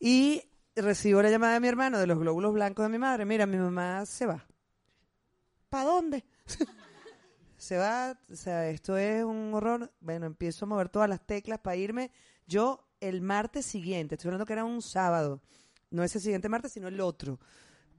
Y 0.00 0.42
recibo 0.74 1.22
la 1.22 1.30
llamada 1.30 1.54
de 1.54 1.60
mi 1.60 1.68
hermano 1.68 1.98
de 1.98 2.06
los 2.06 2.18
glóbulos 2.18 2.52
blancos 2.52 2.84
de 2.84 2.88
mi 2.88 2.98
madre. 2.98 3.24
Mira, 3.24 3.46
mi 3.46 3.56
mamá 3.56 4.04
se 4.04 4.26
va. 4.26 4.44
¿Para 5.68 5.84
dónde? 5.84 6.24
se 7.58 7.76
va, 7.76 8.18
o 8.30 8.36
sea, 8.36 8.70
esto 8.70 8.96
es 8.96 9.24
un 9.24 9.52
horror. 9.52 9.92
Bueno, 10.00 10.26
empiezo 10.26 10.64
a 10.64 10.68
mover 10.68 10.88
todas 10.88 11.08
las 11.08 11.20
teclas 11.26 11.58
para 11.58 11.76
irme. 11.76 12.10
Yo 12.46 12.88
el 13.00 13.20
martes 13.20 13.66
siguiente, 13.66 14.14
estoy 14.14 14.28
hablando 14.28 14.46
que 14.46 14.52
era 14.54 14.64
un 14.64 14.80
sábado, 14.80 15.42
no 15.90 16.02
ese 16.02 16.20
siguiente 16.20 16.48
martes, 16.48 16.72
sino 16.72 16.88
el 16.88 17.00
otro. 17.00 17.38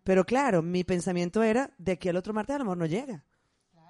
Pero 0.03 0.25
claro, 0.25 0.61
mi 0.61 0.83
pensamiento 0.83 1.43
era, 1.43 1.73
de 1.77 1.93
aquí 1.93 2.09
al 2.09 2.15
otro 2.15 2.33
martes 2.33 2.55
a 2.55 2.59
lo 2.59 2.65
mejor 2.65 2.77
no 2.77 2.85
llega. 2.85 3.23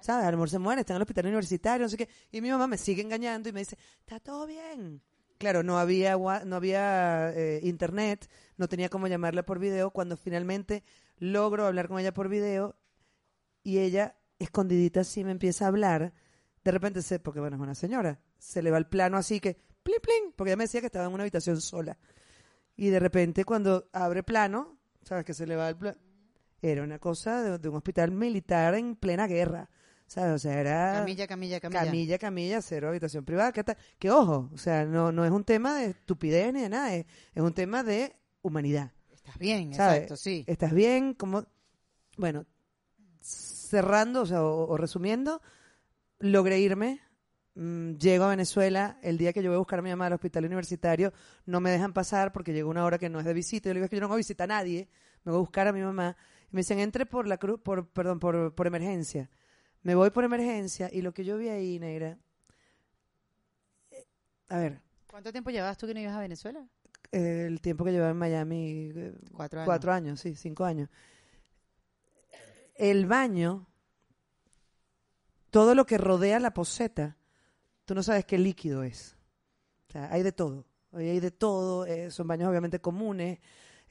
¿Sabes? 0.02 0.26
A 0.26 0.30
lo 0.30 0.38
mejor 0.38 0.50
se 0.50 0.58
muere, 0.58 0.80
está 0.80 0.94
en 0.94 0.96
el 0.96 1.02
hospital 1.02 1.26
universitario, 1.26 1.84
no 1.84 1.88
sé 1.88 1.96
qué. 1.96 2.08
Y 2.32 2.40
mi 2.40 2.50
mamá 2.50 2.66
me 2.66 2.78
sigue 2.78 3.02
engañando 3.02 3.48
y 3.48 3.52
me 3.52 3.60
dice, 3.60 3.78
está 4.00 4.18
todo 4.18 4.46
bien. 4.46 5.02
Claro, 5.38 5.62
no 5.62 5.78
había, 5.78 6.16
no 6.16 6.56
había 6.56 7.32
eh, 7.34 7.60
internet, 7.62 8.28
no 8.56 8.68
tenía 8.68 8.88
cómo 8.88 9.08
llamarla 9.08 9.44
por 9.44 9.58
video. 9.58 9.90
Cuando 9.90 10.16
finalmente 10.16 10.84
logro 11.18 11.66
hablar 11.66 11.88
con 11.88 11.98
ella 11.98 12.12
por 12.12 12.28
video 12.28 12.76
y 13.62 13.78
ella, 13.78 14.16
escondidita 14.40 15.00
así, 15.02 15.22
me 15.22 15.30
empieza 15.30 15.66
a 15.66 15.68
hablar, 15.68 16.12
de 16.64 16.70
repente 16.72 17.02
se, 17.02 17.20
porque 17.20 17.38
bueno, 17.38 17.56
es 17.56 17.62
una 17.62 17.74
señora, 17.74 18.20
se 18.38 18.62
le 18.62 18.70
va 18.72 18.78
el 18.78 18.86
plano 18.86 19.16
así 19.16 19.38
que, 19.38 19.54
plin, 19.82 19.98
plin, 20.02 20.32
porque 20.34 20.50
ella 20.50 20.56
me 20.56 20.64
decía 20.64 20.80
que 20.80 20.86
estaba 20.86 21.06
en 21.06 21.12
una 21.12 21.22
habitación 21.22 21.60
sola. 21.60 21.96
Y 22.76 22.88
de 22.88 22.98
repente 22.98 23.44
cuando 23.44 23.88
abre 23.92 24.22
plano, 24.22 24.78
¿sabes? 25.02 25.24
Que 25.24 25.34
se 25.34 25.46
le 25.46 25.54
va 25.54 25.68
el 25.68 25.76
plano. 25.76 25.98
Era 26.62 26.82
una 26.82 26.98
cosa 26.98 27.42
de, 27.42 27.58
de 27.58 27.68
un 27.68 27.76
hospital 27.76 28.10
militar 28.10 28.74
en 28.74 28.96
plena 28.96 29.26
guerra. 29.26 29.70
¿Sabes? 30.06 30.34
O 30.34 30.38
sea, 30.40 30.58
era 30.60 30.92
Camilla, 30.94 31.26
camilla, 31.28 31.60
camilla. 31.60 31.84
camilla, 31.84 32.18
camilla, 32.18 32.62
cero 32.62 32.88
habitación 32.88 33.24
privada. 33.24 33.52
¿qué 33.52 33.62
tal? 33.62 33.76
Que 33.96 34.10
ojo, 34.10 34.50
o 34.52 34.58
sea, 34.58 34.84
no, 34.84 35.12
no 35.12 35.24
es 35.24 35.30
un 35.30 35.44
tema 35.44 35.76
de 35.76 35.90
estupidez 35.90 36.52
ni 36.52 36.62
de 36.62 36.68
nada, 36.68 36.92
es, 36.94 37.06
es 37.32 37.42
un 37.42 37.52
tema 37.54 37.84
de 37.84 38.16
humanidad. 38.42 38.90
Estás 39.12 39.38
bien, 39.38 39.72
¿sabes? 39.72 39.98
exacto, 39.98 40.16
sí. 40.16 40.44
¿Estás 40.48 40.72
bien? 40.72 41.14
como 41.14 41.46
Bueno, 42.16 42.44
cerrando, 43.70 44.22
o 44.22 44.26
sea, 44.26 44.42
o, 44.44 44.68
o 44.68 44.76
resumiendo, 44.76 45.40
logré 46.20 46.60
irme. 46.60 47.00
mm, 47.54 47.92
llego 47.98 48.24
a 48.24 48.30
Venezuela, 48.30 48.98
el 49.02 49.18
día 49.18 49.32
que 49.32 49.42
yo 49.42 49.50
voy 49.50 49.56
a 49.56 49.58
buscar 49.58 49.80
a 49.80 49.82
mi 49.82 49.90
mamá 49.90 50.06
al 50.06 50.14
hospital 50.14 50.44
universitario, 50.46 51.12
no 51.46 51.60
me 51.60 51.70
dejan 51.70 51.92
pasar 51.94 52.32
porque 52.32 52.52
llegó 52.52 52.70
una 52.70 52.84
hora 52.84 52.98
que 52.98 53.08
no 53.10 53.18
es 53.20 53.24
de 53.26 53.34
visita. 53.34 53.68
Yo 53.70 53.74
le 53.74 53.80
digo, 53.80 53.84
es 53.86 53.90
que 53.90 53.96
yo 53.96 54.02
no 54.02 54.08
voy 54.08 54.16
a 54.16 54.18
visitar 54.26 54.50
a 54.50 54.54
nadie, 54.56 54.88
me 55.24 55.32
voy 55.32 55.38
a 55.38 55.42
buscar 55.42 55.68
a 55.68 55.72
mi 55.72 55.82
mamá. 55.82 56.16
Y 56.52 56.56
me 56.56 56.60
dicen, 56.60 56.80
entre 56.80 57.06
por 57.06 57.26
la 57.28 57.38
cruz, 57.38 57.60
por, 57.62 57.88
perdón, 57.90 58.20
por, 58.20 58.54
por 58.54 58.66
emergencia. 58.66 59.30
Me 59.82 59.94
voy 59.94 60.10
por 60.10 60.24
emergencia 60.24 60.90
y 60.92 61.02
lo 61.02 61.12
que 61.14 61.24
yo 61.24 61.38
vi 61.38 61.48
ahí, 61.48 61.78
negra. 61.80 62.18
eh, 63.90 64.06
A 64.48 64.58
ver, 64.58 64.80
¿Cuánto 65.06 65.30
tiempo 65.30 65.50
llevabas 65.50 65.76
tú 65.76 65.86
que 65.86 65.92
no 65.94 66.00
ibas 66.00 66.16
a 66.16 66.20
Venezuela? 66.20 66.66
eh, 67.12 67.46
el 67.48 67.60
tiempo 67.60 67.84
que 67.84 67.92
llevaba 67.92 68.10
en 68.12 68.16
Miami, 68.18 68.92
eh, 68.94 69.14
Cuatro 69.32 69.60
años. 69.60 69.64
Cuatro 69.64 69.92
años, 69.92 70.20
sí, 70.20 70.34
cinco 70.36 70.64
años. 70.64 70.88
El 72.80 73.04
baño, 73.04 73.66
todo 75.50 75.74
lo 75.74 75.84
que 75.84 75.98
rodea 75.98 76.40
la 76.40 76.54
poseta, 76.54 77.18
tú 77.84 77.94
no 77.94 78.02
sabes 78.02 78.24
qué 78.24 78.38
líquido 78.38 78.84
es. 78.84 79.18
O 79.86 79.92
sea, 79.92 80.10
hay 80.10 80.22
de 80.22 80.32
todo. 80.32 80.64
Hoy 80.90 81.06
hay 81.06 81.20
de 81.20 81.30
todo. 81.30 81.84
eh, 81.84 82.10
son 82.10 82.26
baños 82.26 82.48
obviamente 82.48 82.80
comunes. 82.80 83.38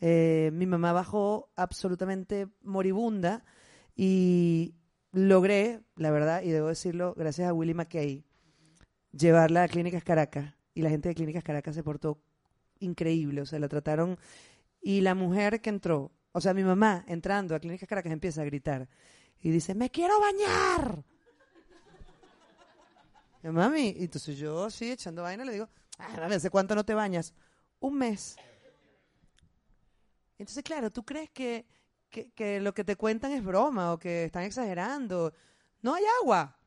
Eh, 0.01 0.49
mi 0.53 0.65
mamá 0.65 0.91
bajó 0.91 1.51
absolutamente 1.55 2.47
moribunda 2.63 3.45
y 3.95 4.73
logré, 5.11 5.81
la 5.95 6.09
verdad, 6.09 6.41
y 6.41 6.49
debo 6.49 6.69
decirlo, 6.69 7.13
gracias 7.15 7.47
a 7.47 7.53
Willy 7.53 7.75
McKay, 7.75 8.25
llevarla 9.11 9.61
a 9.61 9.67
Clínicas 9.67 10.03
Caracas. 10.03 10.55
Y 10.73 10.81
la 10.81 10.89
gente 10.89 11.09
de 11.09 11.15
Clínicas 11.15 11.43
Caracas 11.43 11.75
se 11.75 11.83
portó 11.83 12.23
increíble. 12.79 13.41
O 13.41 13.45
sea, 13.45 13.59
la 13.59 13.67
trataron. 13.67 14.17
Y 14.81 15.01
la 15.01 15.13
mujer 15.13 15.61
que 15.61 15.69
entró, 15.69 16.11
o 16.31 16.41
sea, 16.41 16.53
mi 16.53 16.63
mamá 16.63 17.03
entrando 17.07 17.55
a 17.55 17.59
Clínicas 17.59 17.89
Caracas 17.89 18.11
empieza 18.11 18.41
a 18.41 18.45
gritar 18.45 18.87
y 19.41 19.49
dice: 19.49 19.73
¡Me 19.75 19.89
quiero 19.89 20.19
bañar! 20.19 21.03
Y, 23.43 23.47
mami, 23.47 23.95
entonces 23.97 24.37
yo 24.37 24.65
así 24.65 24.91
echando 24.91 25.23
vaina 25.23 25.45
le 25.45 25.53
digo: 25.53 25.69
ah, 25.97 26.17
mami, 26.17 26.35
¿hace 26.35 26.49
cuánto 26.49 26.75
no 26.75 26.83
te 26.83 26.93
bañas? 26.93 27.33
Un 27.79 27.97
mes. 27.97 28.35
Entonces, 30.37 30.63
claro, 30.63 30.91
tú 30.91 31.03
crees 31.03 31.29
que, 31.31 31.65
que, 32.09 32.31
que 32.31 32.59
lo 32.59 32.73
que 32.73 32.83
te 32.83 32.95
cuentan 32.95 33.31
es 33.31 33.43
broma 33.43 33.93
o 33.93 33.99
que 33.99 34.25
están 34.25 34.43
exagerando. 34.43 35.33
No 35.81 35.95
hay 35.95 36.03
agua. 36.21 36.57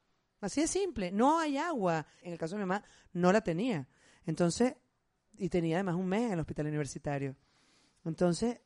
Así 0.40 0.60
de 0.60 0.66
simple. 0.66 1.12
No 1.12 1.39
hay 1.39 1.56
agua. 1.56 2.06
En 2.20 2.32
el 2.32 2.39
caso 2.39 2.55
de 2.55 2.62
mi 2.62 2.66
mamá, 2.66 2.84
no 3.12 3.32
la 3.32 3.40
tenía. 3.43 3.89
Entonces, 4.26 4.74
y 5.39 5.48
tenía 5.48 5.76
además 5.76 5.94
un 5.94 6.06
mes 6.06 6.22
en 6.22 6.32
el 6.32 6.40
hospital 6.40 6.66
universitario. 6.66 7.36
Entonces, 8.05 8.60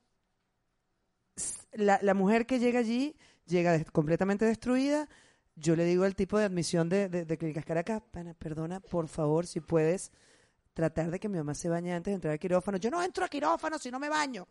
la, 1.72 1.98
la 2.02 2.14
mujer 2.14 2.46
que 2.46 2.58
llega 2.58 2.80
allí 2.80 3.14
llega 3.46 3.72
des- 3.72 3.90
completamente 3.90 4.44
destruida. 4.44 5.08
Yo 5.54 5.74
le 5.76 5.84
digo 5.84 6.04
al 6.04 6.14
tipo 6.14 6.38
de 6.38 6.44
admisión 6.44 6.88
de, 6.88 7.08
de, 7.08 7.24
de 7.24 7.38
Clínicas 7.38 7.64
Caracas, 7.64 8.02
perdona, 8.38 8.80
por 8.80 9.08
favor, 9.08 9.46
si 9.46 9.60
puedes 9.60 10.12
tratar 10.74 11.10
de 11.10 11.18
que 11.18 11.28
mi 11.30 11.38
mamá 11.38 11.54
se 11.54 11.68
bañe 11.70 11.94
antes 11.94 12.10
de 12.10 12.16
entrar 12.16 12.32
al 12.32 12.38
quirófano. 12.38 12.76
Yo 12.76 12.90
no 12.90 13.02
entro 13.02 13.24
a 13.24 13.28
quirófano 13.28 13.78
si 13.78 13.90
no 13.90 13.98
me 13.98 14.10
baño. 14.10 14.46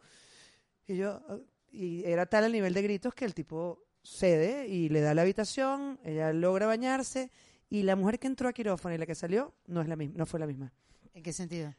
Y 0.88 0.98
yo, 0.98 1.22
"Ah", 1.30 1.38
y 1.72 2.04
era 2.06 2.26
tal 2.26 2.46
el 2.46 2.52
nivel 2.54 2.74
de 2.74 2.82
gritos 2.82 3.14
que 3.14 3.26
el 3.26 3.34
tipo 3.36 3.84
cede 4.02 4.68
y 4.68 4.90
le 4.90 5.02
da 5.02 5.14
la 5.14 5.22
habitación, 5.24 6.00
ella 6.04 6.32
logra 6.34 6.66
bañarse 6.68 7.32
y 7.70 7.84
la 7.84 7.96
mujer 7.96 8.18
que 8.20 8.28
entró 8.28 8.48
a 8.48 8.54
quirófano 8.54 8.96
y 8.96 8.98
la 8.98 9.06
que 9.06 9.16
salió 9.16 9.54
no 9.68 9.82
es 9.82 9.88
la 9.88 9.96
misma, 9.96 10.16
no 10.18 10.26
fue 10.26 10.40
la 10.40 10.48
misma. 10.48 10.72
¿En 11.14 11.22
qué 11.22 11.34
sentido? 11.34 11.74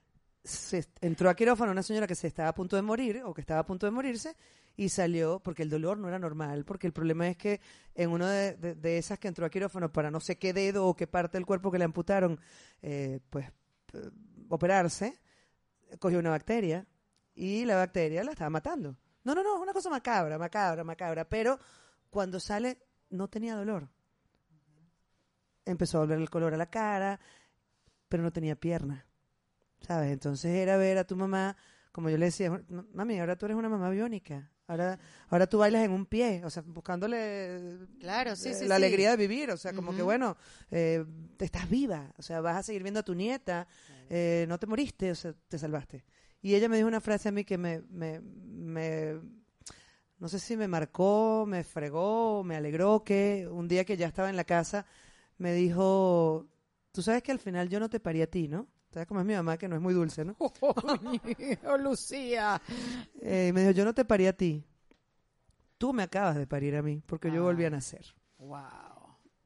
Se 0.44 0.84
entró 1.00 1.28
a 1.30 1.34
quirófano 1.34 1.72
una 1.72 1.82
señora 1.82 2.06
que 2.06 2.14
se 2.14 2.26
estaba 2.28 2.48
a 2.50 2.54
punto 2.54 2.76
de 2.76 2.82
morir 2.82 3.22
o 3.24 3.34
que 3.34 3.40
estaba 3.40 3.60
a 3.60 3.66
punto 3.66 3.86
de 3.86 3.90
morirse 3.92 4.36
y 4.76 4.90
salió 4.90 5.40
porque 5.40 5.62
el 5.62 5.70
dolor 5.70 5.98
no 5.98 6.08
era 6.08 6.18
normal, 6.18 6.64
porque 6.64 6.86
el 6.86 6.92
problema 6.92 7.28
es 7.28 7.36
que 7.36 7.60
en 7.94 8.10
una 8.10 8.30
de, 8.30 8.74
de- 8.74 8.98
esas 8.98 9.18
que 9.18 9.28
entró 9.28 9.46
a 9.46 9.50
quirófano 9.50 9.90
para 9.92 10.10
no 10.10 10.20
sé 10.20 10.36
qué 10.38 10.52
dedo 10.52 10.86
o 10.86 10.94
qué 10.96 11.06
parte 11.06 11.38
del 11.38 11.46
cuerpo 11.46 11.70
que 11.70 11.78
le 11.78 11.84
amputaron, 11.84 12.38
eh, 12.82 13.20
pues 13.30 13.50
operarse, 14.48 15.18
cogió 15.98 16.18
una 16.18 16.30
bacteria 16.30 16.86
y 17.34 17.64
la 17.64 17.76
bacteria 17.76 18.22
la 18.24 18.32
estaba 18.32 18.50
matando. 18.50 18.96
No, 19.24 19.34
no, 19.34 19.42
no, 19.42 19.60
una 19.60 19.72
cosa 19.72 19.90
macabra, 19.90 20.38
macabra, 20.38 20.84
macabra, 20.84 21.28
pero 21.28 21.58
cuando 22.10 22.38
sale 22.38 22.78
no 23.10 23.28
tenía 23.28 23.56
dolor. 23.56 23.88
Empezó 25.64 25.98
a 25.98 26.00
volver 26.02 26.18
el 26.18 26.30
color 26.30 26.54
a 26.54 26.56
la 26.56 26.70
cara, 26.70 27.18
pero 28.08 28.22
no 28.22 28.32
tenía 28.32 28.54
pierna. 28.56 29.06
¿Sabes? 29.80 30.12
Entonces 30.12 30.52
era 30.54 30.76
ver 30.76 30.98
a 30.98 31.04
tu 31.04 31.16
mamá, 31.16 31.56
como 31.96 32.10
yo 32.10 32.18
le 32.18 32.26
decía, 32.26 32.48
"M- 32.48 32.62
mami, 32.92 33.18
ahora 33.18 33.36
tú 33.36 33.46
eres 33.46 33.56
una 33.56 33.70
mamá 33.70 33.88
biónica. 33.88 34.52
Ahora, 34.66 34.98
ahora 35.30 35.46
tú 35.46 35.56
bailas 35.56 35.82
en 35.82 35.92
un 35.92 36.04
pie, 36.04 36.42
o 36.44 36.50
sea, 36.50 36.62
buscándole 36.66 37.78
Claro, 37.98 38.36
sí, 38.36 38.50
eh, 38.50 38.54
sí, 38.54 38.66
la 38.68 38.74
sí. 38.74 38.82
alegría 38.84 39.12
de 39.12 39.16
vivir, 39.16 39.50
o 39.50 39.56
sea, 39.56 39.72
como 39.72 39.94
que 39.96 40.02
bueno, 40.02 40.36
eh, 40.70 41.06
estás 41.38 41.70
viva, 41.70 42.12
o 42.18 42.22
sea, 42.22 42.42
vas 42.42 42.56
a 42.58 42.62
seguir 42.62 42.82
viendo 42.82 43.00
a 43.00 43.02
tu 43.02 43.14
nieta, 43.14 43.66
eh, 44.10 44.44
no 44.46 44.58
te 44.58 44.66
moriste, 44.66 45.10
o 45.10 45.14
sea, 45.14 45.32
te 45.48 45.58
salvaste. 45.58 46.04
Y 46.42 46.54
ella 46.54 46.68
me 46.68 46.76
dijo 46.76 46.86
una 46.86 47.00
frase 47.00 47.30
a 47.30 47.32
mí 47.32 47.44
que 47.44 47.56
me, 47.56 47.80
me, 47.88 48.20
me 48.20 49.18
no 50.18 50.28
sé 50.28 50.38
si 50.38 50.54
me 50.54 50.68
marcó, 50.68 51.46
me 51.48 51.64
fregó, 51.64 52.44
me 52.44 52.56
alegró 52.56 53.04
que 53.04 53.48
un 53.50 53.68
día 53.68 53.86
que 53.86 53.96
ya 53.96 54.06
estaba 54.08 54.28
en 54.28 54.36
la 54.36 54.44
casa 54.44 54.84
me 55.38 55.54
dijo, 55.54 56.46
tú 56.92 57.00
sabes 57.02 57.22
que 57.22 57.32
al 57.32 57.38
final 57.38 57.70
yo 57.70 57.80
no 57.80 57.88
te 57.88 58.00
parí 58.00 58.20
a 58.20 58.26
ti, 58.30 58.48
¿no? 58.48 58.66
¿Sabes 58.92 59.06
cómo 59.06 59.20
es 59.20 59.26
mi 59.26 59.34
mamá 59.34 59.58
que 59.58 59.68
no 59.68 59.76
es 59.76 59.82
muy 59.82 59.92
dulce, 59.92 60.24
¿no? 60.24 60.34
oh, 60.38 61.76
Lucía. 61.78 62.60
Eh, 63.20 63.48
y 63.50 63.52
me 63.52 63.60
dijo, 63.60 63.72
yo 63.72 63.84
no 63.84 63.92
te 63.94 64.04
parí 64.04 64.26
a 64.26 64.32
ti. 64.36 64.64
Tú 65.78 65.92
me 65.92 66.02
acabas 66.02 66.36
de 66.36 66.46
parir 66.46 66.74
a 66.76 66.82
mí 66.82 67.02
porque 67.04 67.30
yo 67.30 67.42
volví 67.42 67.64
a 67.66 67.70
nacer. 67.70 68.06
Wow. 68.38 68.58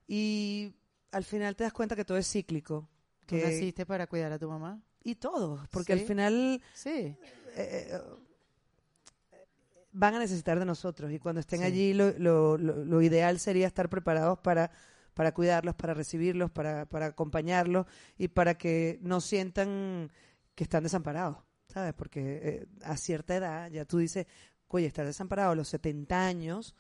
Y 0.07 0.73
al 1.11 1.25
final 1.25 1.57
te 1.57 1.65
das 1.65 1.73
cuenta 1.73 1.97
que 1.97 2.05
todo 2.05 2.19
es 2.19 2.31
cíclico. 2.31 2.89
¿Tú 3.27 3.37
Que, 3.37 3.43
naciste 3.45 3.85
para 3.87 4.07
cuidar 4.07 4.33
a 4.33 4.39
tu 4.39 4.49
mamá? 4.49 4.81
y 5.03 5.15
todo, 5.15 5.65
porque 5.71 5.95
al 5.95 6.01
final 6.01 6.61
Sí. 6.75 7.17
eh, 7.57 7.99
van 9.93 10.15
a 10.15 10.19
necesitar 10.19 10.59
de 10.59 10.65
nosotros 10.67 11.11
y 11.11 11.19
cuando 11.19 11.41
estén 11.41 11.61
Sí. 11.61 11.65
allí 11.65 11.95
lo, 11.95 12.11
lo- 12.19 12.59
lo- 12.59 12.85
lo 12.85 13.03
ideal 13.03 13.39
sería 13.41 13.67
estar 13.67 13.89
preparados 13.89 14.39
para, 14.41 14.71
para 15.15 15.33
cuidarlos, 15.33 15.75
para 15.75 15.95
recibirlos, 15.95 16.51
para, 16.51 16.87
para 16.87 17.07
acompañarlos 17.07 17.87
y 18.19 18.29
para 18.29 18.57
que 18.57 18.99
no 19.03 19.21
sientan 19.21 20.11
que 20.55 20.65
están 20.65 20.83
desamparados, 20.83 21.39
¿sabes? 21.69 21.93
Porque 21.95 22.41
eh, 22.43 22.67
a 22.85 22.97
cierta 22.97 23.37
edad 23.37 23.71
ya 23.71 23.85
tú 23.85 23.99
dices, 23.99 24.27
oye, 24.69 24.87
estar 24.87 25.07
desamparado 25.07 25.53
a 25.53 25.55
los 25.57 25.69
70 25.69 26.25
años, 26.27 26.75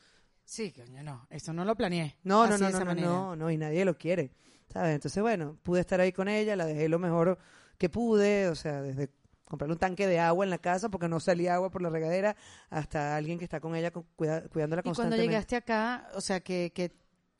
Sí, 0.44 0.73
coño, 0.73 1.05
no. 1.05 1.28
Eso 1.31 1.52
no 1.52 1.65
lo 1.65 1.77
planeé. 1.77 2.16
no, 2.24 2.44
no, 2.47 2.52
no, 2.52 2.59
no, 2.59 2.69
esa 2.70 2.81
no, 2.81 2.85
manera. 2.86 3.07
no, 3.09 3.36
no, 3.36 3.51
y 3.52 3.57
nadie 3.57 3.85
lo 3.85 3.97
quiere, 3.97 4.32
¿sabes? 4.73 4.97
Entonces, 4.97 5.23
bueno, 5.23 5.57
pude 5.62 5.78
estar 5.81 6.01
ahí 6.01 6.11
con 6.12 6.27
ella, 6.27 6.57
la 6.57 6.66
dejé 6.66 6.89
lo 6.89 6.98
mejor 6.98 7.39
que 7.78 7.89
pude, 7.89 8.48
o 8.48 8.57
sea, 8.57 8.82
desde 8.82 9.11
comprarle 9.44 9.74
un 9.74 9.78
tanque 9.78 10.09
de 10.09 10.19
agua 10.19 10.44
en 10.44 10.51
la 10.51 10.59
casa 10.59 10.89
porque 10.89 11.09
no 11.09 11.20
salía 11.20 11.55
agua 11.55 11.70
por 11.70 11.82
la 11.82 11.89
regadera, 11.90 12.35
hasta 12.69 13.15
alguien 13.16 13.39
que 13.39 13.44
está 13.44 13.61
con 13.61 13.77
ella 13.77 13.93
cu- 13.93 14.07
cuida- 14.16 14.48
cuidándola 14.48 14.81
Y 14.81 14.82
cuando 14.82 14.90
constantemente. 15.02 15.28
llegaste 15.28 15.55
acá, 15.57 16.09
o 16.15 16.20
sea, 16.20 16.40
que, 16.40 16.73
que, 16.74 16.90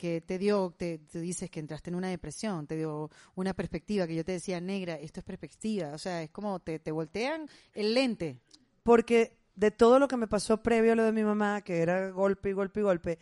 que 0.01 0.23
te 0.23 0.39
dio, 0.39 0.73
te, 0.75 0.97
te 0.97 1.21
dices 1.21 1.51
que 1.51 1.61
entraste 1.61 1.91
en 1.91 1.95
una 1.95 2.09
depresión, 2.09 2.67
te 2.67 2.75
dio 2.75 3.11
una 3.35 3.53
perspectiva, 3.53 4.07
que 4.07 4.15
yo 4.15 4.25
te 4.25 4.33
decía, 4.33 4.59
negra, 4.59 4.95
esto 4.95 5.21
es 5.21 5.25
perspectiva, 5.25 5.93
o 5.93 5.99
sea, 5.99 6.23
es 6.23 6.31
como 6.31 6.59
te, 6.59 6.79
te 6.79 6.91
voltean 6.91 7.47
el 7.75 7.93
lente. 7.93 8.39
Porque 8.83 9.37
de 9.57 9.71
todo 9.71 9.99
lo 9.99 10.09
que 10.09 10.17
me 10.17 10.27
pasó 10.27 10.63
previo 10.63 10.93
a 10.93 10.97
lo 10.97 11.05
de 11.05 11.13
mi 11.13 11.23
mamá, 11.23 11.61
que 11.61 11.83
era 11.83 12.09
golpe 12.09 12.49
y 12.49 12.53
golpe 12.55 12.81
y 12.81 12.83
golpe, 12.83 13.19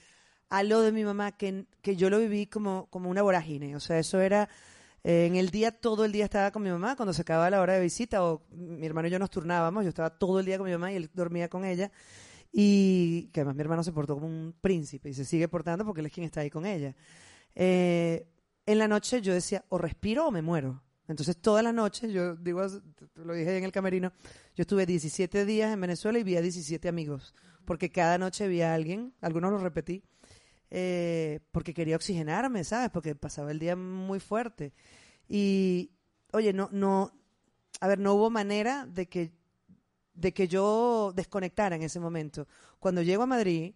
a 0.50 0.62
lo 0.62 0.80
de 0.82 0.92
mi 0.92 1.02
mamá, 1.02 1.32
que, 1.32 1.66
que 1.82 1.96
yo 1.96 2.10
lo 2.10 2.20
viví 2.20 2.46
como, 2.46 2.86
como 2.90 3.10
una 3.10 3.22
vorágine. 3.22 3.74
O 3.74 3.80
sea, 3.80 3.98
eso 3.98 4.20
era, 4.20 4.48
eh, 5.02 5.26
en 5.26 5.34
el 5.34 5.50
día, 5.50 5.72
todo 5.72 6.05
el 6.05 6.12
día 6.12 6.26
estaba 6.26 6.52
con 6.52 6.62
mi 6.62 6.70
mamá, 6.70 6.94
cuando 6.94 7.12
se 7.12 7.22
acababa 7.22 7.50
la 7.50 7.60
hora 7.60 7.72
de 7.72 7.80
visita, 7.80 8.22
o 8.22 8.42
mi 8.52 8.86
hermano 8.86 9.09
y 9.09 9.10
yo 9.10 9.18
nos 9.18 9.30
turnábamos, 9.30 9.82
yo 9.82 9.88
estaba 9.88 10.10
todo 10.10 10.38
el 10.38 10.46
día 10.46 10.59
con 10.59 10.66
mi 10.66 10.72
mamá 10.72 10.92
y 10.92 10.96
él 10.96 11.10
dormía 11.12 11.48
con 11.48 11.64
ella. 11.64 11.90
Y 12.53 13.29
que 13.33 13.41
además 13.41 13.57
mi 13.57 13.61
hermano 13.62 13.83
se 13.83 13.93
portó 13.93 14.15
como 14.15 14.27
un 14.27 14.55
príncipe 14.61 15.11
y 15.11 15.15
se 15.15 15.25
sigue 15.25 15.49
portando 15.49 15.85
porque 15.85 16.01
él 16.01 16.07
es 16.07 16.12
quien 16.12 16.25
está 16.25 16.41
ahí 16.41 16.51
con 16.51 16.66
ella. 16.66 16.95
Eh, 17.55 18.27
en 18.66 18.79
la 18.79 18.89
noche 18.89 19.20
yo 19.20 19.33
decía, 19.33 19.65
o 19.69 19.79
respiro 19.79 20.27
o 20.27 20.31
me 20.31 20.43
muero. 20.43 20.83
Entonces 21.09 21.39
todas 21.39 21.65
las 21.65 21.73
noches, 21.73 22.12
yo 22.12 22.37
digo, 22.37 22.62
lo 23.15 23.33
dije 23.33 23.57
en 23.57 23.65
el 23.65 23.73
camerino, 23.73 24.12
yo 24.55 24.62
estuve 24.62 24.85
17 24.85 25.47
días 25.47 25.73
en 25.73 25.81
Venezuela 25.81 26.19
y 26.19 26.23
vi 26.23 26.37
a 26.37 26.43
17 26.43 26.87
amigos, 26.87 27.35
porque 27.65 27.91
cada 27.91 28.19
noche 28.19 28.47
vi 28.47 28.61
a 28.61 28.75
alguien, 28.75 29.15
algunos 29.23 29.51
los 29.51 29.62
repetí, 29.62 30.03
eh, 30.70 31.41
porque 31.51 31.73
quería 31.73 31.97
oxigenarme, 31.97 32.62
¿sabes? 32.62 32.91
Porque 32.91 33.15
pasaba 33.15 33.51
el 33.51 33.59
día 33.59 33.75
muy 33.75 34.20
fuerte. 34.20 34.75
Y, 35.27 35.93
oye, 36.33 36.53
no, 36.53 36.69
no, 36.73 37.12
a 37.81 37.89
ver, 37.89 37.99
no 37.99 38.12
hubo 38.12 38.29
manera 38.29 38.87
de 38.87 39.09
que, 39.09 39.33
de 40.19 40.32
que 40.35 40.49
yo 40.49 41.12
desconectara 41.15 41.77
en 41.77 41.82
ese 41.82 42.01
momento. 42.01 42.47
Cuando 42.81 43.03
llego 43.03 43.23
a 43.23 43.27
Madrid, 43.27 43.74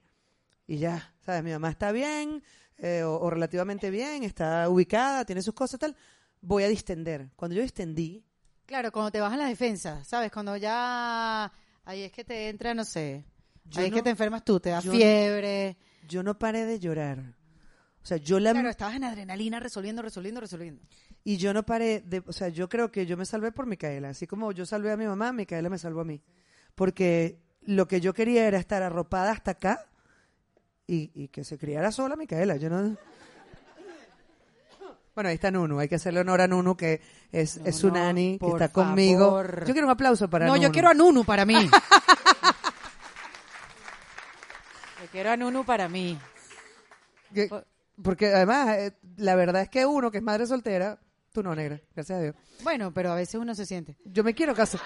y 0.66 0.76
ya, 0.78 1.14
¿sabes? 1.20 1.42
Mi 1.44 1.50
mamá 1.52 1.70
está 1.70 1.92
bien, 1.92 2.42
eh, 2.78 3.02
o, 3.04 3.14
o 3.20 3.30
relativamente 3.30 3.90
bien, 3.90 4.24
está 4.24 4.68
ubicada, 4.68 5.24
tiene 5.24 5.40
sus 5.42 5.54
cosas, 5.54 5.78
tal, 5.78 5.96
voy 6.40 6.64
a 6.64 6.68
distender. 6.68 7.30
Cuando 7.36 7.54
yo 7.56 7.62
distendí, 7.62 8.24
Claro, 8.66 8.90
cuando 8.90 9.10
te 9.10 9.20
bajan 9.20 9.38
las 9.38 9.48
defensas, 9.48 10.06
¿sabes? 10.08 10.30
Cuando 10.32 10.56
ya, 10.56 11.52
ahí 11.84 12.02
es 12.02 12.12
que 12.12 12.24
te 12.24 12.48
entra, 12.48 12.72
no 12.74 12.84
sé, 12.84 13.24
ahí 13.76 13.86
es 13.86 13.92
que 13.92 14.02
te 14.02 14.10
enfermas 14.10 14.44
tú, 14.44 14.58
te 14.60 14.70
da 14.70 14.80
yo- 14.80 14.92
fiebre. 14.92 15.76
yo 16.08 16.22
no 16.22 16.38
paré 16.38 16.64
de 16.64 16.78
llorar. 16.78 17.34
O 18.02 18.06
sea, 18.06 18.16
yo 18.16 18.40
la... 18.40 18.52
Claro, 18.52 18.68
estabas 18.68 18.96
en 18.96 19.04
adrenalina 19.04 19.60
resolviendo, 19.60 20.02
resolviendo, 20.02 20.40
resolviendo. 20.40 20.82
Y 21.24 21.36
yo 21.36 21.54
no 21.54 21.62
paré 21.64 22.00
de, 22.00 22.22
o 22.26 22.32
sea, 22.32 22.48
yo 22.48 22.68
creo 22.68 22.90
que 22.90 23.06
yo 23.06 23.16
me 23.16 23.24
salvé 23.24 23.52
por 23.52 23.66
Micaela, 23.66 24.08
así 24.08 24.26
como 24.26 24.50
yo 24.52 24.66
salvé 24.66 24.90
a 24.90 24.96
mi 24.96 25.06
mamá, 25.06 25.32
Micaela 25.32 25.68
me 25.70 25.78
salvó 25.78 26.00
a 26.00 26.04
mí, 26.04 26.20
porque 26.74 27.38
lo 27.62 27.86
que 27.86 28.00
yo 28.00 28.12
quería 28.12 28.46
era 28.48 28.58
estar 28.58 28.82
arropada 28.82 29.30
hasta 29.30 29.52
acá 29.52 29.86
y, 30.86 31.12
y 31.14 31.28
que 31.28 31.44
se 31.44 31.58
criara 31.58 31.92
sola 31.92 32.16
Micaela, 32.16 32.56
yo 32.56 32.68
no. 32.70 32.96
Bueno, 35.14 35.28
ahí 35.28 35.34
está 35.34 35.50
Nunu, 35.50 35.78
hay 35.78 35.88
que 35.88 35.96
hacerle 35.96 36.20
honor 36.20 36.40
a 36.40 36.48
Nunu 36.48 36.74
que 36.74 37.00
es, 37.30 37.58
No, 37.58 37.66
es 37.66 37.76
su 37.76 37.88
no, 37.88 37.94
nani, 37.94 38.38
que 38.38 38.46
está 38.48 38.70
conmigo. 38.70 39.42
Yo 39.44 39.72
quiero 39.74 39.86
un 39.86 39.90
aplauso 39.92 40.28
para 40.28 40.46
no, 40.46 40.52
Nunu. 40.54 40.62
yo 40.66 40.72
quiero 40.72 40.88
a 40.88 40.94
Nunu 40.94 41.22
para 41.24 41.44
mí. 41.44 41.68
yo 45.00 45.06
quiero 45.12 45.30
a 45.30 45.36
Nunu 45.36 45.64
para 45.64 45.88
mí. 45.88 46.18
Que- 47.34 47.48
porque 48.02 48.26
además, 48.34 48.76
eh, 48.78 48.96
la 49.16 49.34
verdad 49.34 49.62
es 49.62 49.68
que 49.68 49.86
uno 49.86 50.10
que 50.10 50.18
es 50.18 50.24
madre 50.24 50.46
soltera, 50.46 50.98
tú 51.32 51.42
no, 51.42 51.54
negra, 51.54 51.80
gracias 51.94 52.18
a 52.18 52.22
Dios. 52.22 52.36
Bueno, 52.62 52.92
pero 52.92 53.12
a 53.12 53.14
veces 53.14 53.36
uno 53.36 53.54
se 53.54 53.66
siente. 53.66 53.96
Yo 54.04 54.24
me 54.24 54.34
quiero 54.34 54.54
casar. 54.54 54.80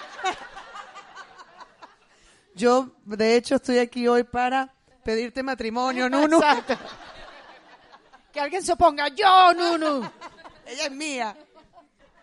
Yo, 2.55 2.95
de 3.05 3.35
hecho, 3.35 3.55
estoy 3.55 3.77
aquí 3.77 4.07
hoy 4.07 4.23
para 4.23 4.73
pedirte 5.03 5.43
matrimonio, 5.43 6.09
Nunu. 6.09 6.37
Exacto. 6.37 6.75
Que 8.33 8.39
alguien 8.39 8.63
se 8.63 8.73
oponga. 8.73 9.09
Yo, 9.09 9.53
Nunu. 9.53 10.09
Ella 10.65 10.85
es 10.85 10.91
mía. 10.91 11.37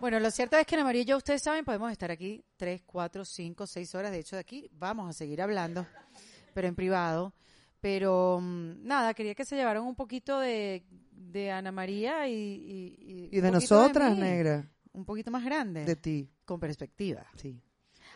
Bueno, 0.01 0.21
lo 0.21 0.31
cierto 0.31 0.57
es 0.57 0.67
que 0.67 0.75
Ana 0.75 0.85
María 0.85 1.03
y 1.03 1.05
yo, 1.05 1.17
ustedes 1.17 1.41
saben, 1.41 1.65
podemos 1.65 1.91
estar 1.91 2.11
aquí 2.11 2.45
tres, 2.57 2.83
cuatro, 2.85 3.25
cinco, 3.25 3.67
seis 3.67 3.95
horas. 3.95 4.11
De 4.11 4.19
hecho, 4.19 4.37
de 4.37 4.41
aquí 4.41 4.69
vamos 4.73 5.09
a 5.09 5.13
seguir 5.13 5.41
hablando, 5.41 5.87
pero 6.53 6.69
en 6.69 6.75
privado. 6.75 7.33
Pero 7.85 8.39
mm, 8.41 8.83
nada, 8.87 9.13
quería 9.13 9.35
que 9.35 9.45
se 9.45 9.57
llevaran 9.57 9.83
un 9.83 9.95
poquito 9.95 10.41
de, 10.41 10.87
de 11.11 11.51
Ana 11.51 11.71
María 11.71 12.27
y, 12.27 12.33
y, 12.33 13.29
Y 13.31 13.41
de 13.43 13.51
nosotras, 13.51 14.15
mí. 14.15 14.21
negra. 14.23 14.67
Un 14.95 15.05
poquito 15.05 15.31
más 15.31 15.45
grande, 15.45 15.85
De 15.85 15.95
ti, 15.95 16.31
con 16.47 16.59
perspectiva. 16.59 17.27
sí. 17.37 17.61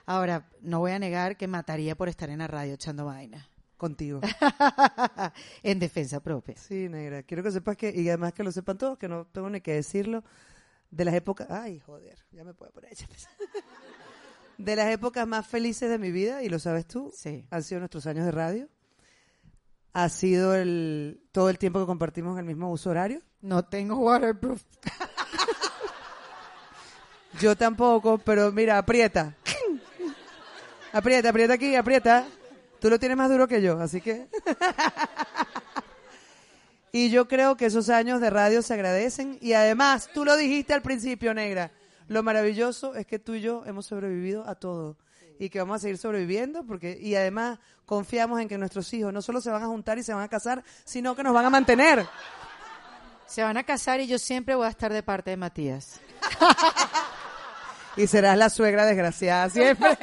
Ahora, 0.06 0.48
no 0.62 0.78
voy 0.78 0.92
a 0.92 0.98
negar 0.98 1.36
que 1.36 1.46
mataría 1.46 1.94
por 1.94 2.08
estar 2.08 2.30
en 2.30 2.38
la 2.38 2.46
radio 2.46 2.72
echando 2.72 3.04
vaina. 3.04 3.46
Contigo. 3.76 4.22
en 5.62 5.78
defensa 5.78 6.20
propia. 6.20 6.56
Sí, 6.56 6.88
negra. 6.88 7.22
Quiero 7.24 7.42
que 7.42 7.50
sepas 7.50 7.76
que, 7.76 7.90
y 7.94 8.08
además 8.08 8.32
que 8.32 8.42
lo 8.44 8.50
sepan 8.50 8.78
todos, 8.78 8.96
que 8.96 9.06
no 9.06 9.26
tengo 9.26 9.50
ni 9.50 9.60
que 9.60 9.74
decirlo, 9.74 10.24
de 10.90 11.04
las 11.04 11.14
épocas, 11.14 11.48
ay, 11.50 11.78
joder, 11.80 12.16
ya 12.32 12.42
me 12.42 12.54
puedo 12.54 12.72
poner. 12.72 12.92
De 14.56 14.74
las 14.76 14.90
épocas 14.90 15.26
más 15.28 15.46
felices 15.46 15.90
de 15.90 15.98
mi 15.98 16.10
vida, 16.10 16.42
y 16.42 16.48
lo 16.48 16.58
sabes 16.58 16.86
tú, 16.86 17.12
Sí. 17.14 17.46
han 17.50 17.62
sido 17.62 17.80
nuestros 17.80 18.06
años 18.06 18.24
de 18.24 18.32
radio. 18.32 18.68
Ha 19.92 20.08
sido 20.08 20.54
el, 20.54 21.20
todo 21.32 21.50
el 21.50 21.58
tiempo 21.58 21.80
que 21.80 21.86
compartimos 21.86 22.34
en 22.34 22.40
el 22.40 22.46
mismo 22.46 22.70
uso 22.70 22.90
horario. 22.90 23.22
No 23.40 23.64
tengo 23.64 23.96
waterproof. 23.96 24.62
Yo 27.40 27.56
tampoco, 27.56 28.18
pero 28.18 28.52
mira, 28.52 28.78
aprieta. 28.78 29.34
Aprieta, 30.92 31.30
aprieta 31.30 31.54
aquí, 31.54 31.76
aprieta. 31.76 32.26
Tú 32.80 32.90
lo 32.90 32.98
tienes 32.98 33.16
más 33.16 33.30
duro 33.30 33.46
que 33.46 33.60
yo, 33.60 33.80
así 33.80 34.00
que. 34.00 34.28
y 36.92 37.10
yo 37.10 37.28
creo 37.28 37.56
que 37.56 37.66
esos 37.66 37.88
años 37.88 38.20
de 38.20 38.30
radio 38.30 38.62
se 38.62 38.74
agradecen. 38.74 39.38
Y 39.40 39.52
además, 39.52 40.10
tú 40.14 40.24
lo 40.24 40.36
dijiste 40.36 40.74
al 40.74 40.82
principio, 40.82 41.34
negra. 41.34 41.70
Lo 42.08 42.22
maravilloso 42.22 42.94
es 42.94 43.06
que 43.06 43.18
tú 43.18 43.34
y 43.34 43.40
yo 43.40 43.64
hemos 43.66 43.86
sobrevivido 43.86 44.48
a 44.48 44.54
todo. 44.54 44.96
Y 45.38 45.50
que 45.50 45.58
vamos 45.60 45.76
a 45.76 45.78
seguir 45.80 45.98
sobreviviendo, 45.98 46.64
porque, 46.64 46.98
y 47.00 47.14
además 47.14 47.58
confiamos 47.86 48.40
en 48.40 48.48
que 48.48 48.58
nuestros 48.58 48.92
hijos 48.92 49.12
no 49.12 49.22
solo 49.22 49.40
se 49.40 49.50
van 49.50 49.62
a 49.62 49.66
juntar 49.66 49.98
y 49.98 50.02
se 50.02 50.12
van 50.12 50.22
a 50.22 50.28
casar, 50.28 50.64
sino 50.84 51.14
que 51.14 51.22
nos 51.22 51.32
van 51.32 51.46
a 51.46 51.50
mantener. 51.50 52.06
Se 53.26 53.42
van 53.42 53.56
a 53.56 53.62
casar 53.62 54.00
y 54.00 54.06
yo 54.06 54.18
siempre 54.18 54.54
voy 54.54 54.66
a 54.66 54.70
estar 54.70 54.92
de 54.92 55.02
parte 55.02 55.30
de 55.30 55.36
Matías. 55.36 56.00
Y 57.98 58.06
serás 58.06 58.38
la 58.38 58.48
suegra 58.48 58.86
desgraciada 58.86 59.50
siempre. 59.50 59.98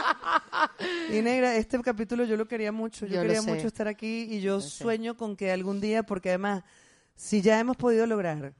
y 1.10 1.20
negra, 1.20 1.54
este 1.54 1.78
capítulo 1.82 2.24
yo 2.24 2.34
lo 2.38 2.48
quería 2.48 2.72
mucho. 2.72 3.04
Yo, 3.04 3.20
quería 3.20 3.42
mucho 3.42 3.66
estar 3.66 3.88
aquí 3.88 4.22
y 4.22 4.40
yo 4.40 4.54
Lo 4.54 4.60
sé. 4.62 4.82
sueño 4.82 5.16
con 5.18 5.36
que 5.36 5.52
algún 5.52 5.82
día, 5.82 6.02
porque 6.02 6.30
además, 6.30 6.64
si 7.16 7.42
ya 7.42 7.60
hemos 7.60 7.76
podido 7.76 8.06
lograr 8.06 8.54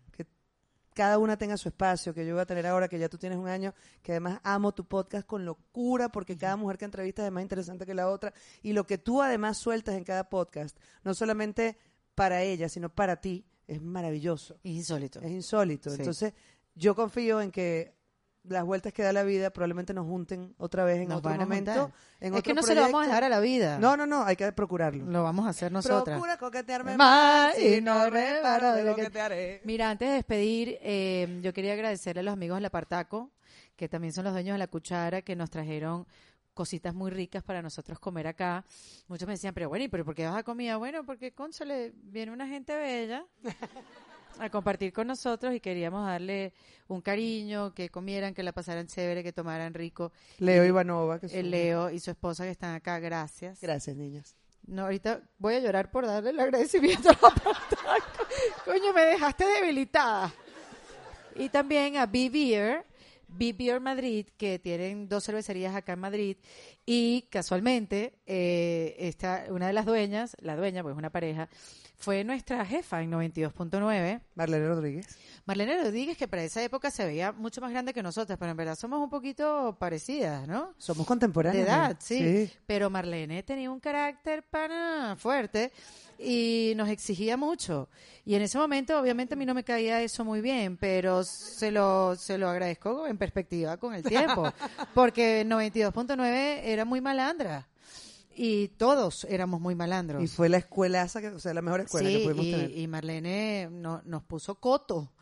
cada 0.94 1.18
una 1.18 1.36
tenga 1.36 1.56
su 1.56 1.68
espacio, 1.68 2.12
que 2.14 2.26
yo 2.26 2.34
voy 2.34 2.42
a 2.42 2.46
tener 2.46 2.66
ahora, 2.66 2.88
que 2.88 2.98
ya 2.98 3.08
tú 3.08 3.18
tienes 3.18 3.38
un 3.38 3.48
año, 3.48 3.74
que 4.02 4.12
además 4.12 4.40
amo 4.42 4.72
tu 4.72 4.84
podcast 4.84 5.26
con 5.26 5.44
locura, 5.44 6.10
porque 6.10 6.36
cada 6.36 6.56
mujer 6.56 6.78
que 6.78 6.84
entrevistas 6.84 7.26
es 7.26 7.32
más 7.32 7.42
interesante 7.42 7.86
que 7.86 7.94
la 7.94 8.08
otra, 8.08 8.32
y 8.62 8.72
lo 8.72 8.86
que 8.86 8.98
tú 8.98 9.22
además 9.22 9.58
sueltas 9.58 9.94
en 9.94 10.04
cada 10.04 10.28
podcast, 10.28 10.78
no 11.04 11.14
solamente 11.14 11.78
para 12.14 12.42
ella, 12.42 12.68
sino 12.68 12.88
para 12.88 13.20
ti, 13.20 13.46
es 13.66 13.80
maravilloso. 13.80 14.58
Insólito. 14.62 15.20
Es 15.20 15.30
insólito. 15.30 15.90
Sí. 15.90 15.96
Entonces, 15.98 16.34
yo 16.74 16.94
confío 16.94 17.40
en 17.40 17.52
que 17.52 17.99
las 18.44 18.64
vueltas 18.64 18.92
que 18.92 19.02
da 19.02 19.12
la 19.12 19.22
vida 19.22 19.50
probablemente 19.50 19.92
nos 19.94 20.06
junten 20.06 20.54
otra 20.58 20.84
vez 20.84 20.98
en 21.00 21.08
Nos 21.08 21.18
otro 21.18 21.34
momento. 21.34 21.92
En 22.20 22.32
es 22.34 22.40
otro 22.40 22.42
que 22.42 22.54
no 22.54 22.62
se 22.62 22.74
lo 22.74 22.80
vamos 22.82 23.02
a 23.02 23.06
dejar 23.06 23.24
a 23.24 23.28
la 23.28 23.40
vida. 23.40 23.78
No, 23.78 23.96
no, 23.96 24.06
no, 24.06 24.24
hay 24.24 24.36
que 24.36 24.50
procurarlo. 24.52 25.04
Lo 25.04 25.22
vamos 25.22 25.46
a 25.46 25.50
hacer 25.50 25.70
nosotras. 25.70 26.16
Procura 26.16 26.38
coquetearme 26.38 26.96
Más 26.96 27.58
y 27.58 27.80
no 27.80 28.08
reparo 28.10 28.72
de 28.72 28.84
lo 28.84 28.96
que- 28.96 29.10
te 29.10 29.20
haré. 29.20 29.60
Mira, 29.64 29.90
antes 29.90 30.08
de 30.08 30.14
despedir, 30.14 30.78
eh, 30.82 31.40
yo 31.42 31.52
quería 31.52 31.74
agradecerle 31.74 32.20
a 32.20 32.22
los 32.24 32.32
amigos 32.32 32.56
de 32.56 32.62
la 32.62 32.70
Partaco, 32.70 33.30
que 33.76 33.88
también 33.88 34.12
son 34.12 34.24
los 34.24 34.32
dueños 34.32 34.54
de 34.54 34.58
la 34.58 34.66
cuchara, 34.68 35.22
que 35.22 35.36
nos 35.36 35.50
trajeron 35.50 36.06
cositas 36.54 36.94
muy 36.94 37.10
ricas 37.10 37.42
para 37.42 37.62
nosotros 37.62 37.98
comer 37.98 38.26
acá. 38.26 38.64
Muchos 39.08 39.26
me 39.26 39.34
decían, 39.34 39.54
pero 39.54 39.68
bueno, 39.68 39.84
¿y 39.84 39.88
pero 39.88 40.04
por 40.04 40.14
qué 40.14 40.26
vas 40.26 40.36
a 40.36 40.42
comida? 40.42 40.76
Bueno, 40.76 41.04
porque, 41.04 41.32
cónchale, 41.32 41.92
viene 41.94 42.32
una 42.32 42.46
gente 42.46 42.74
bella 42.76 43.24
a 44.38 44.48
compartir 44.50 44.92
con 44.92 45.06
nosotros 45.06 45.54
y 45.54 45.60
queríamos 45.60 46.06
darle 46.06 46.52
un 46.88 47.00
cariño, 47.00 47.74
que 47.74 47.88
comieran, 47.90 48.32
que 48.34 48.42
la 48.42 48.52
pasaran 48.52 48.86
chévere, 48.86 49.22
que 49.22 49.32
tomaran 49.32 49.74
rico. 49.74 50.12
Leo 50.38 50.64
Y- 50.64 50.68
Ivanova. 50.68 51.18
Que 51.20 51.28
son- 51.28 51.50
Leo 51.50 51.90
y 51.90 52.00
su 52.00 52.10
esposa 52.10 52.44
que 52.44 52.50
están 52.50 52.74
acá, 52.74 52.98
gracias. 52.98 53.60
Gracias, 53.60 53.96
niñas. 53.96 54.34
No, 54.66 54.82
ahorita 54.82 55.22
voy 55.38 55.54
a 55.54 55.58
llorar 55.60 55.90
por 55.90 56.06
darle 56.06 56.30
el 56.30 56.40
agradecimiento 56.40 57.10
a 57.10 57.12
la. 57.12 57.96
Coño, 58.64 58.92
me 58.94 59.02
dejaste 59.02 59.44
debilitada. 59.46 60.32
Y 61.36 61.48
también 61.48 61.96
a 61.96 62.06
B 62.06 62.28
Beer, 62.30 62.84
Beer 63.28 63.80
Madrid, 63.80 64.26
que 64.36 64.58
tienen 64.58 65.08
dos 65.08 65.24
cervecerías 65.24 65.74
acá 65.74 65.92
en 65.94 66.00
Madrid. 66.00 66.36
Y 66.84 67.22
casualmente, 67.30 68.14
eh, 68.26 68.96
esta, 68.98 69.46
una 69.50 69.66
de 69.68 69.72
las 69.72 69.86
dueñas, 69.86 70.36
la 70.40 70.56
dueña, 70.56 70.82
pues 70.82 70.96
una 70.96 71.10
pareja, 71.10 71.48
fue 72.00 72.24
nuestra 72.24 72.64
jefa 72.64 73.02
en 73.02 73.12
92.9. 73.12 74.22
Marlene 74.34 74.66
Rodríguez. 74.66 75.18
Marlene 75.44 75.82
Rodríguez, 75.82 76.16
que 76.16 76.26
para 76.26 76.42
esa 76.42 76.62
época 76.62 76.90
se 76.90 77.04
veía 77.04 77.30
mucho 77.30 77.60
más 77.60 77.70
grande 77.70 77.92
que 77.92 78.02
nosotras, 78.02 78.38
pero 78.38 78.50
en 78.50 78.56
verdad 78.56 78.74
somos 78.74 79.00
un 79.00 79.10
poquito 79.10 79.76
parecidas, 79.78 80.48
¿no? 80.48 80.74
Somos 80.78 81.04
de 81.04 81.08
contemporáneos. 81.08 81.66
edad, 81.66 81.96
sí. 82.00 82.50
Pero 82.66 82.88
Marlene 82.88 83.42
tenía 83.42 83.70
un 83.70 83.80
carácter 83.80 84.42
para 84.42 85.14
fuerte 85.16 85.72
y 86.18 86.72
nos 86.76 86.88
exigía 86.88 87.36
mucho. 87.36 87.90
Y 88.24 88.34
en 88.34 88.42
ese 88.42 88.56
momento, 88.56 88.98
obviamente, 88.98 89.34
a 89.34 89.36
mí 89.36 89.44
no 89.44 89.54
me 89.54 89.64
caía 89.64 90.00
eso 90.02 90.24
muy 90.24 90.40
bien, 90.40 90.78
pero 90.78 91.22
se 91.22 91.70
lo, 91.70 92.16
se 92.16 92.38
lo 92.38 92.48
agradezco 92.48 93.06
en 93.06 93.18
perspectiva 93.18 93.76
con 93.76 93.94
el 93.94 94.02
tiempo. 94.02 94.50
Porque 94.94 95.44
92.9 95.46 96.60
era 96.64 96.86
muy 96.86 97.02
malandra. 97.02 97.69
Y 98.42 98.68
todos 98.68 99.24
éramos 99.24 99.60
muy 99.60 99.74
malandros. 99.74 100.22
Y 100.24 100.26
fue 100.26 100.48
la 100.48 100.56
escuelaza, 100.56 101.20
que, 101.20 101.28
o 101.28 101.38
sea, 101.38 101.52
la 101.52 101.60
mejor 101.60 101.80
escuela 101.80 102.08
que 102.08 102.20
pudimos 102.20 102.46
y, 102.46 102.50
tener. 102.52 102.78
y 102.78 102.88
Marlene 102.88 103.68
no- 103.70 104.00
nos 104.06 104.22
puso 104.22 104.54
coto 104.54 105.12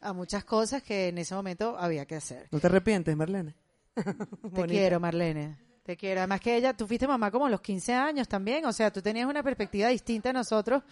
a 0.00 0.14
muchas 0.14 0.44
cosas 0.44 0.82
que 0.82 1.08
en 1.08 1.18
ese 1.18 1.34
momento 1.34 1.76
había 1.78 2.06
que 2.06 2.16
hacer. 2.16 2.48
¿No 2.50 2.58
te 2.60 2.68
arrepientes, 2.68 3.14
Marlene? 3.14 3.54
Te 4.54 4.64
quiero, 4.66 4.98
Marlene. 5.00 5.58
Te 5.82 5.98
quiero. 5.98 6.20
Además 6.20 6.40
que 6.40 6.56
ella, 6.56 6.74
tú 6.74 6.86
fuiste 6.86 7.06
mamá 7.06 7.30
como 7.30 7.44
a 7.44 7.50
los 7.50 7.60
15 7.60 7.92
años 7.92 8.26
también. 8.26 8.64
O 8.64 8.72
sea, 8.72 8.90
tú 8.90 9.02
tenías 9.02 9.26
una 9.26 9.42
perspectiva 9.42 9.88
distinta 9.88 10.30
a 10.30 10.32
nosotros 10.32 10.82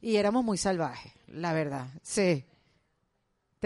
y 0.00 0.16
éramos 0.16 0.42
muy 0.42 0.56
salvajes, 0.56 1.12
la 1.26 1.52
verdad. 1.52 1.86
Sí. 2.00 2.46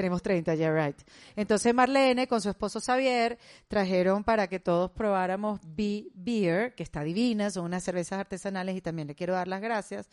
Tenemos 0.00 0.22
30, 0.22 0.54
ya, 0.54 0.72
right. 0.72 0.96
Entonces 1.36 1.74
Marlene 1.74 2.26
con 2.26 2.40
su 2.40 2.48
esposo 2.48 2.80
Xavier 2.80 3.36
trajeron 3.68 4.24
para 4.24 4.46
que 4.46 4.58
todos 4.58 4.90
probáramos 4.90 5.60
B 5.62 6.06
Beer, 6.14 6.74
que 6.74 6.82
está 6.82 7.02
divina, 7.02 7.50
son 7.50 7.66
unas 7.66 7.84
cervezas 7.84 8.18
artesanales 8.18 8.74
y 8.76 8.80
también 8.80 9.08
le 9.08 9.14
quiero 9.14 9.34
dar 9.34 9.46
las 9.46 9.60
gracias. 9.60 10.08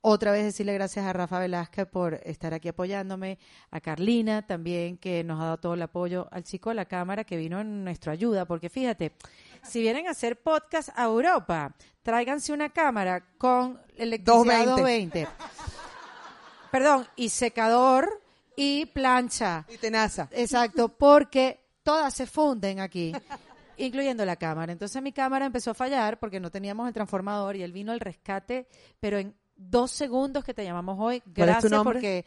Otra 0.00 0.32
vez 0.32 0.44
decirle 0.44 0.72
gracias 0.72 1.04
a 1.04 1.12
Rafa 1.12 1.40
Velázquez 1.40 1.86
por 1.86 2.14
estar 2.24 2.54
aquí 2.54 2.68
apoyándome, 2.68 3.38
a 3.70 3.82
Carlina 3.82 4.46
también 4.46 4.96
que 4.96 5.22
nos 5.24 5.38
ha 5.42 5.44
dado 5.44 5.58
todo 5.58 5.74
el 5.74 5.82
apoyo, 5.82 6.26
al 6.30 6.44
chico 6.44 6.70
de 6.70 6.76
la 6.76 6.86
cámara 6.86 7.24
que 7.24 7.36
vino 7.36 7.60
en 7.60 7.84
nuestra 7.84 8.14
ayuda, 8.14 8.46
porque 8.46 8.70
fíjate, 8.70 9.12
si 9.62 9.82
vienen 9.82 10.06
a 10.06 10.12
hacer 10.12 10.40
podcast 10.40 10.88
a 10.96 11.04
Europa, 11.04 11.74
tráiganse 12.02 12.54
una 12.54 12.70
cámara 12.70 13.26
con 13.36 13.78
electricidad 13.94 14.64
220. 14.64 15.20
220. 15.24 15.28
Perdón, 16.70 17.06
y 17.14 17.28
secador 17.28 18.22
y 18.58 18.86
plancha. 18.86 19.64
Y 19.68 19.78
tenaza. 19.78 20.28
Exacto, 20.32 20.88
porque 20.88 21.64
todas 21.84 22.12
se 22.12 22.26
funden 22.26 22.80
aquí, 22.80 23.12
incluyendo 23.76 24.24
la 24.24 24.34
cámara. 24.34 24.72
Entonces 24.72 25.00
mi 25.00 25.12
cámara 25.12 25.46
empezó 25.46 25.70
a 25.70 25.74
fallar 25.74 26.18
porque 26.18 26.40
no 26.40 26.50
teníamos 26.50 26.88
el 26.88 26.92
transformador 26.92 27.54
y 27.54 27.62
él 27.62 27.72
vino 27.72 27.92
al 27.92 28.00
rescate, 28.00 28.66
pero 28.98 29.18
en 29.18 29.36
dos 29.54 29.92
segundos 29.92 30.44
que 30.44 30.54
te 30.54 30.64
llamamos 30.64 30.96
hoy. 30.98 31.20
¿Cuál 31.20 31.30
es 31.30 31.34
tu 31.34 31.42
Gracias 31.42 31.72
nombre? 31.72 31.94
porque, 31.94 32.26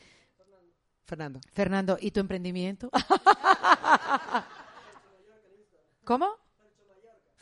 Fernando. 1.06 1.41
Fernando, 1.52 1.98
¿y 1.99 2.12
tu 2.12 2.22
emprendimiento? 2.22 2.90
¿Cómo? 6.06 6.30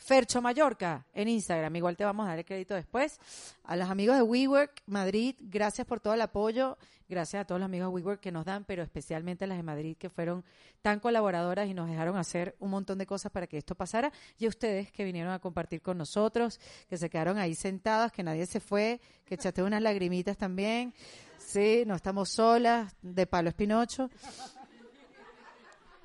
Fercho 0.00 0.40
Mallorca 0.40 1.04
en 1.12 1.28
Instagram. 1.28 1.76
Igual 1.76 1.96
te 1.96 2.04
vamos 2.04 2.26
a 2.26 2.30
dar 2.30 2.38
el 2.38 2.44
crédito 2.44 2.74
después. 2.74 3.20
A 3.64 3.76
los 3.76 3.88
amigos 3.88 4.16
de 4.16 4.22
WeWork 4.22 4.82
Madrid, 4.86 5.36
gracias 5.38 5.86
por 5.86 6.00
todo 6.00 6.14
el 6.14 6.22
apoyo. 6.22 6.78
Gracias 7.08 7.42
a 7.42 7.44
todos 7.44 7.60
los 7.60 7.66
amigos 7.66 7.88
de 7.88 7.94
WeWork 7.94 8.20
que 8.20 8.32
nos 8.32 8.44
dan, 8.44 8.64
pero 8.64 8.82
especialmente 8.82 9.44
a 9.44 9.46
las 9.48 9.58
de 9.58 9.62
Madrid 9.62 9.96
que 9.98 10.08
fueron 10.08 10.44
tan 10.80 11.00
colaboradoras 11.00 11.68
y 11.68 11.74
nos 11.74 11.88
dejaron 11.88 12.16
hacer 12.16 12.56
un 12.60 12.70
montón 12.70 12.98
de 12.98 13.06
cosas 13.06 13.30
para 13.30 13.46
que 13.46 13.58
esto 13.58 13.74
pasara. 13.74 14.10
Y 14.38 14.46
a 14.46 14.48
ustedes 14.48 14.90
que 14.90 15.04
vinieron 15.04 15.32
a 15.32 15.38
compartir 15.38 15.82
con 15.82 15.98
nosotros, 15.98 16.58
que 16.88 16.96
se 16.96 17.10
quedaron 17.10 17.36
ahí 17.38 17.54
sentadas, 17.54 18.10
que 18.10 18.22
nadie 18.22 18.46
se 18.46 18.60
fue, 18.60 19.00
que 19.26 19.34
echaste 19.34 19.62
unas 19.62 19.82
lagrimitas 19.82 20.36
también. 20.36 20.94
Sí, 21.38 21.82
no 21.86 21.94
estamos 21.94 22.30
solas, 22.30 22.94
de 23.02 23.26
palo 23.26 23.50
espinocho. 23.50 24.08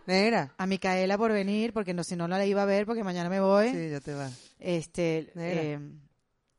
Negra. 0.07 0.53
A 0.57 0.65
Micaela 0.67 1.17
por 1.17 1.31
venir, 1.31 1.73
porque 1.73 1.93
no, 1.93 2.03
si 2.03 2.15
no, 2.15 2.27
no 2.27 2.37
la 2.37 2.45
iba 2.45 2.61
a 2.61 2.65
ver, 2.65 2.85
porque 2.85 3.03
mañana 3.03 3.29
me 3.29 3.39
voy. 3.39 3.69
Sí, 3.69 3.89
ya 3.89 3.99
te 3.99 4.13
va. 4.13 4.29
Este, 4.59 5.31
eh, 5.35 5.79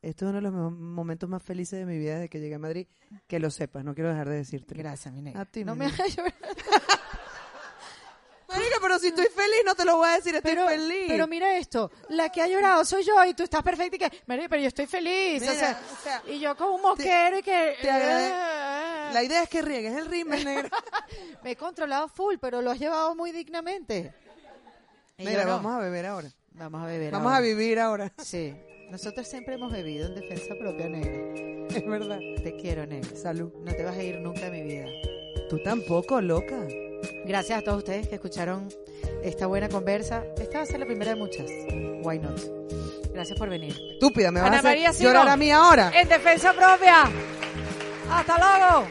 Esto 0.03 0.25
es 0.27 0.29
uno 0.31 0.37
de 0.37 0.43
los 0.43 0.53
mo- 0.53 0.71
momentos 0.71 1.29
más 1.29 1.43
felices 1.43 1.79
de 1.79 1.87
mi 1.87 1.99
vida 1.99 2.15
desde 2.15 2.29
que 2.29 2.41
llegué 2.41 2.55
a 2.57 2.59
Madrid. 2.59 2.87
Que 3.27 3.39
lo 3.39 3.51
sepas, 3.51 3.85
no 3.85 3.95
quiero 3.95 4.11
dejar 4.11 4.29
de 4.29 4.37
decirte. 4.37 4.75
gracias, 4.75 5.13
mi 5.15 5.23
negra. 5.23 5.41
A 5.41 5.45
ti, 5.45 5.65
no 5.65 5.75
mi 5.75 5.81
me 5.81 5.87
hagas 5.87 6.17
llorar. 6.17 6.35
Marica, 8.49 8.77
pero 8.81 8.99
si 8.99 9.09
estoy 9.09 9.27
feliz, 9.27 9.63
no 9.65 9.75
te 9.75 9.85
lo 9.85 9.97
voy 9.97 10.09
a 10.09 10.13
decir, 10.17 10.35
estoy 10.37 10.55
Pero, 10.55 10.69
feliz. 10.69 11.05
pero 11.09 11.27
mira 11.27 11.57
esto, 11.59 11.91
la 12.11 12.31
que 12.31 12.43
ha 12.43 12.47
llorado 12.47 12.85
soy 12.85 13.03
yo 13.05 13.25
y 13.25 13.35
tú 13.35 13.43
estás 13.43 13.63
perfecta 13.63 13.97
y 13.97 13.99
que, 13.99 14.23
María, 14.27 14.49
pero 14.49 14.63
yo 14.63 14.69
estoy 14.69 14.87
feliz. 14.87 15.41
Mira, 15.41 15.53
o, 15.53 15.57
sea, 15.57 15.81
o 15.93 16.03
sea, 16.03 16.23
y 16.29 16.39
yo 16.39 16.57
como 16.57 16.77
un 16.77 16.83
mosquero 16.83 17.39
y 17.39 17.43
que... 17.43 17.75
te 17.81 17.89
eh, 17.89 18.31
La 19.13 19.23
idea 19.25 19.43
es 19.43 19.49
que 19.49 19.63
riegues 19.63 19.97
el 19.97 20.07
ritmo, 20.07 20.35
negra. 20.45 20.71
me 21.43 21.51
he 21.53 21.57
controlado 21.57 22.09
full, 22.09 22.37
pero 22.41 22.63
lo 22.63 22.71
has 22.71 22.79
llevado 22.79 23.15
muy 23.17 23.33
dignamente. 23.33 24.15
Y 25.19 25.25
Mira, 25.25 25.45
no. 25.45 25.51
vamos 25.53 25.75
a 25.75 25.79
beber 25.79 26.07
ahora. 26.07 26.29
Vamos 26.53 26.83
a 26.83 26.87
beber 26.87 27.11
Vamos 27.13 27.27
ahora. 27.27 27.39
a 27.39 27.41
vivir 27.41 27.79
ahora. 27.81 28.13
Sí, 28.23 28.55
nosotros 28.91 29.27
siempre 29.29 29.55
hemos 29.57 29.73
bebido 29.73 30.07
en 30.07 30.15
defensa 30.15 30.55
propia, 30.59 30.89
negra. 30.89 31.67
Es 31.77 31.85
verdad. 31.85 32.19
Te 32.45 32.57
quiero, 32.57 32.87
negra. 32.87 33.11
Salud. 33.17 33.53
No 33.61 33.75
te 33.75 33.83
vas 33.83 33.97
a 33.97 34.03
ir 34.03 34.21
nunca 34.21 34.43
de 34.43 34.51
mi 34.51 34.63
vida. 34.63 34.87
Tú 35.51 35.61
tampoco, 35.63 36.21
loca. 36.21 36.65
Gracias 37.25 37.59
a 37.59 37.63
todos 37.63 37.79
ustedes 37.79 38.09
que 38.09 38.17
escucharon 38.17 38.69
esta 39.23 39.47
buena 39.47 39.69
conversa. 39.69 40.25
Esta 40.39 40.59
va 40.59 40.65
a 40.65 40.67
ser 40.67 40.81
la 40.81 40.87
primera 40.87 41.11
de 41.13 41.17
muchas. 41.17 41.51
Why 42.03 42.19
not? 42.19 42.41
Gracias 43.13 43.39
por 43.39 43.49
venir. 43.49 43.75
Estúpida, 43.95 44.31
me 44.31 44.41
vas 44.41 44.49
Ana 44.49 44.57
a 44.57 44.59
hacer 44.61 44.71
María 44.71 44.93
Simón. 44.93 45.13
llorar 45.15 45.29
a 45.29 45.37
mí 45.37 45.51
ahora. 45.51 45.93
En 45.95 46.09
defensa 46.09 46.53
propia. 46.53 47.05
Hasta 48.11 48.39
luego. 48.39 48.87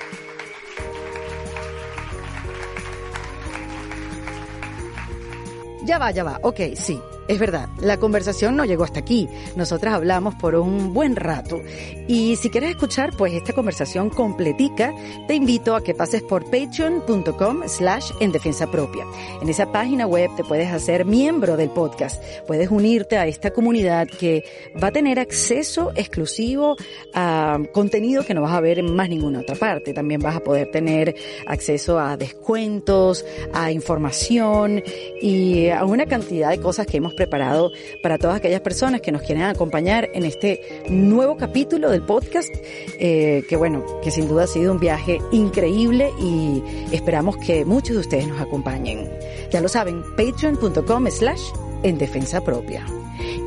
Ya 5.83 5.97
va, 5.99 6.11
ya 6.11 6.23
va. 6.23 6.39
Ok, 6.41 6.59
sí, 6.75 6.99
es 7.27 7.39
verdad. 7.39 7.69
La 7.79 7.97
conversación 7.97 8.55
no 8.55 8.65
llegó 8.65 8.83
hasta 8.83 8.99
aquí. 8.99 9.27
Nosotras 9.55 9.93
hablamos 9.93 10.35
por 10.35 10.55
un 10.55 10.93
buen 10.93 11.15
rato. 11.15 11.61
Y 12.07 12.35
si 12.35 12.49
quieres 12.49 12.71
escuchar, 12.71 13.15
pues, 13.17 13.33
esta 13.33 13.53
conversación 13.53 14.09
completica, 14.09 14.93
te 15.27 15.33
invito 15.33 15.75
a 15.75 15.83
que 15.83 15.95
pases 15.95 16.21
por 16.21 16.45
patreon.com 16.45 17.63
slash 17.67 18.11
en 18.19 18.31
defensa 18.31 18.69
propia. 18.69 19.05
En 19.41 19.49
esa 19.49 19.71
página 19.71 20.05
web 20.05 20.29
te 20.35 20.43
puedes 20.43 20.71
hacer 20.71 21.05
miembro 21.05 21.57
del 21.57 21.69
podcast. 21.69 22.21
Puedes 22.45 22.69
unirte 22.69 23.17
a 23.17 23.25
esta 23.25 23.51
comunidad 23.51 24.07
que 24.07 24.43
va 24.81 24.89
a 24.89 24.91
tener 24.91 25.19
acceso 25.19 25.91
exclusivo 25.95 26.75
a 27.13 27.59
contenido 27.73 28.23
que 28.23 28.33
no 28.33 28.41
vas 28.41 28.53
a 28.53 28.61
ver 28.61 28.79
en 28.79 28.95
más 28.95 29.09
ninguna 29.09 29.39
otra 29.39 29.55
parte. 29.55 29.93
También 29.93 30.21
vas 30.21 30.35
a 30.35 30.41
poder 30.41 30.69
tener 30.69 31.15
acceso 31.47 31.99
a 31.99 32.17
descuentos, 32.17 33.25
a 33.53 33.71
información 33.71 34.83
y 35.21 35.69
a 35.69 35.85
una 35.85 36.05
cantidad 36.05 36.51
de 36.51 36.59
cosas 36.59 36.85
que 36.85 36.97
hemos 36.97 37.14
preparado 37.15 37.71
para 38.03 38.17
todas 38.17 38.37
aquellas 38.37 38.61
personas 38.61 39.01
que 39.01 39.11
nos 39.11 39.21
quieren 39.21 39.43
acompañar 39.43 40.09
en 40.13 40.25
este 40.25 40.83
nuevo 40.89 41.37
capítulo 41.37 41.89
del 41.89 42.03
podcast, 42.03 42.53
eh, 42.99 43.43
que 43.49 43.55
bueno, 43.55 43.85
que 44.03 44.11
sin 44.11 44.27
duda 44.27 44.43
ha 44.43 44.47
sido 44.47 44.71
un 44.71 44.79
viaje 44.79 45.19
increíble 45.31 46.11
y 46.19 46.61
esperamos 46.91 47.37
que 47.37 47.65
muchos 47.65 47.95
de 47.95 48.01
ustedes 48.01 48.27
nos 48.27 48.41
acompañen. 48.41 49.09
Ya 49.51 49.61
lo 49.61 49.67
saben, 49.67 50.03
patreon.com 50.15 51.07
slash 51.09 51.41
en 51.83 51.97
defensa 51.97 52.41
propia. 52.43 52.85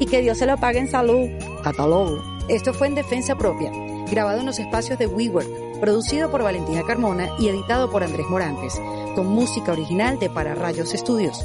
Y 0.01 0.07
que 0.07 0.23
Dios 0.23 0.39
se 0.39 0.47
lo 0.47 0.57
pague 0.57 0.79
en 0.79 0.89
salud. 0.89 1.29
Hasta 1.65 1.87
luego. 1.87 2.23
Esto 2.49 2.73
fue 2.73 2.87
en 2.87 2.95
defensa 2.95 3.37
propia, 3.37 3.71
grabado 4.11 4.41
en 4.41 4.47
los 4.47 4.59
espacios 4.59 4.99
de 4.99 5.07
WeWork, 5.07 5.81
producido 5.81 6.31
por 6.31 6.43
Valentina 6.43 6.83
Carmona 6.83 7.29
y 7.39 7.49
editado 7.49 7.91
por 7.91 8.03
Andrés 8.03 8.27
Morantes, 8.31 8.81
con 9.15 9.27
música 9.27 9.73
original 9.73 10.19
de 10.19 10.31
Para 10.31 10.55
Rayos 10.55 10.95
Estudios. 10.95 11.45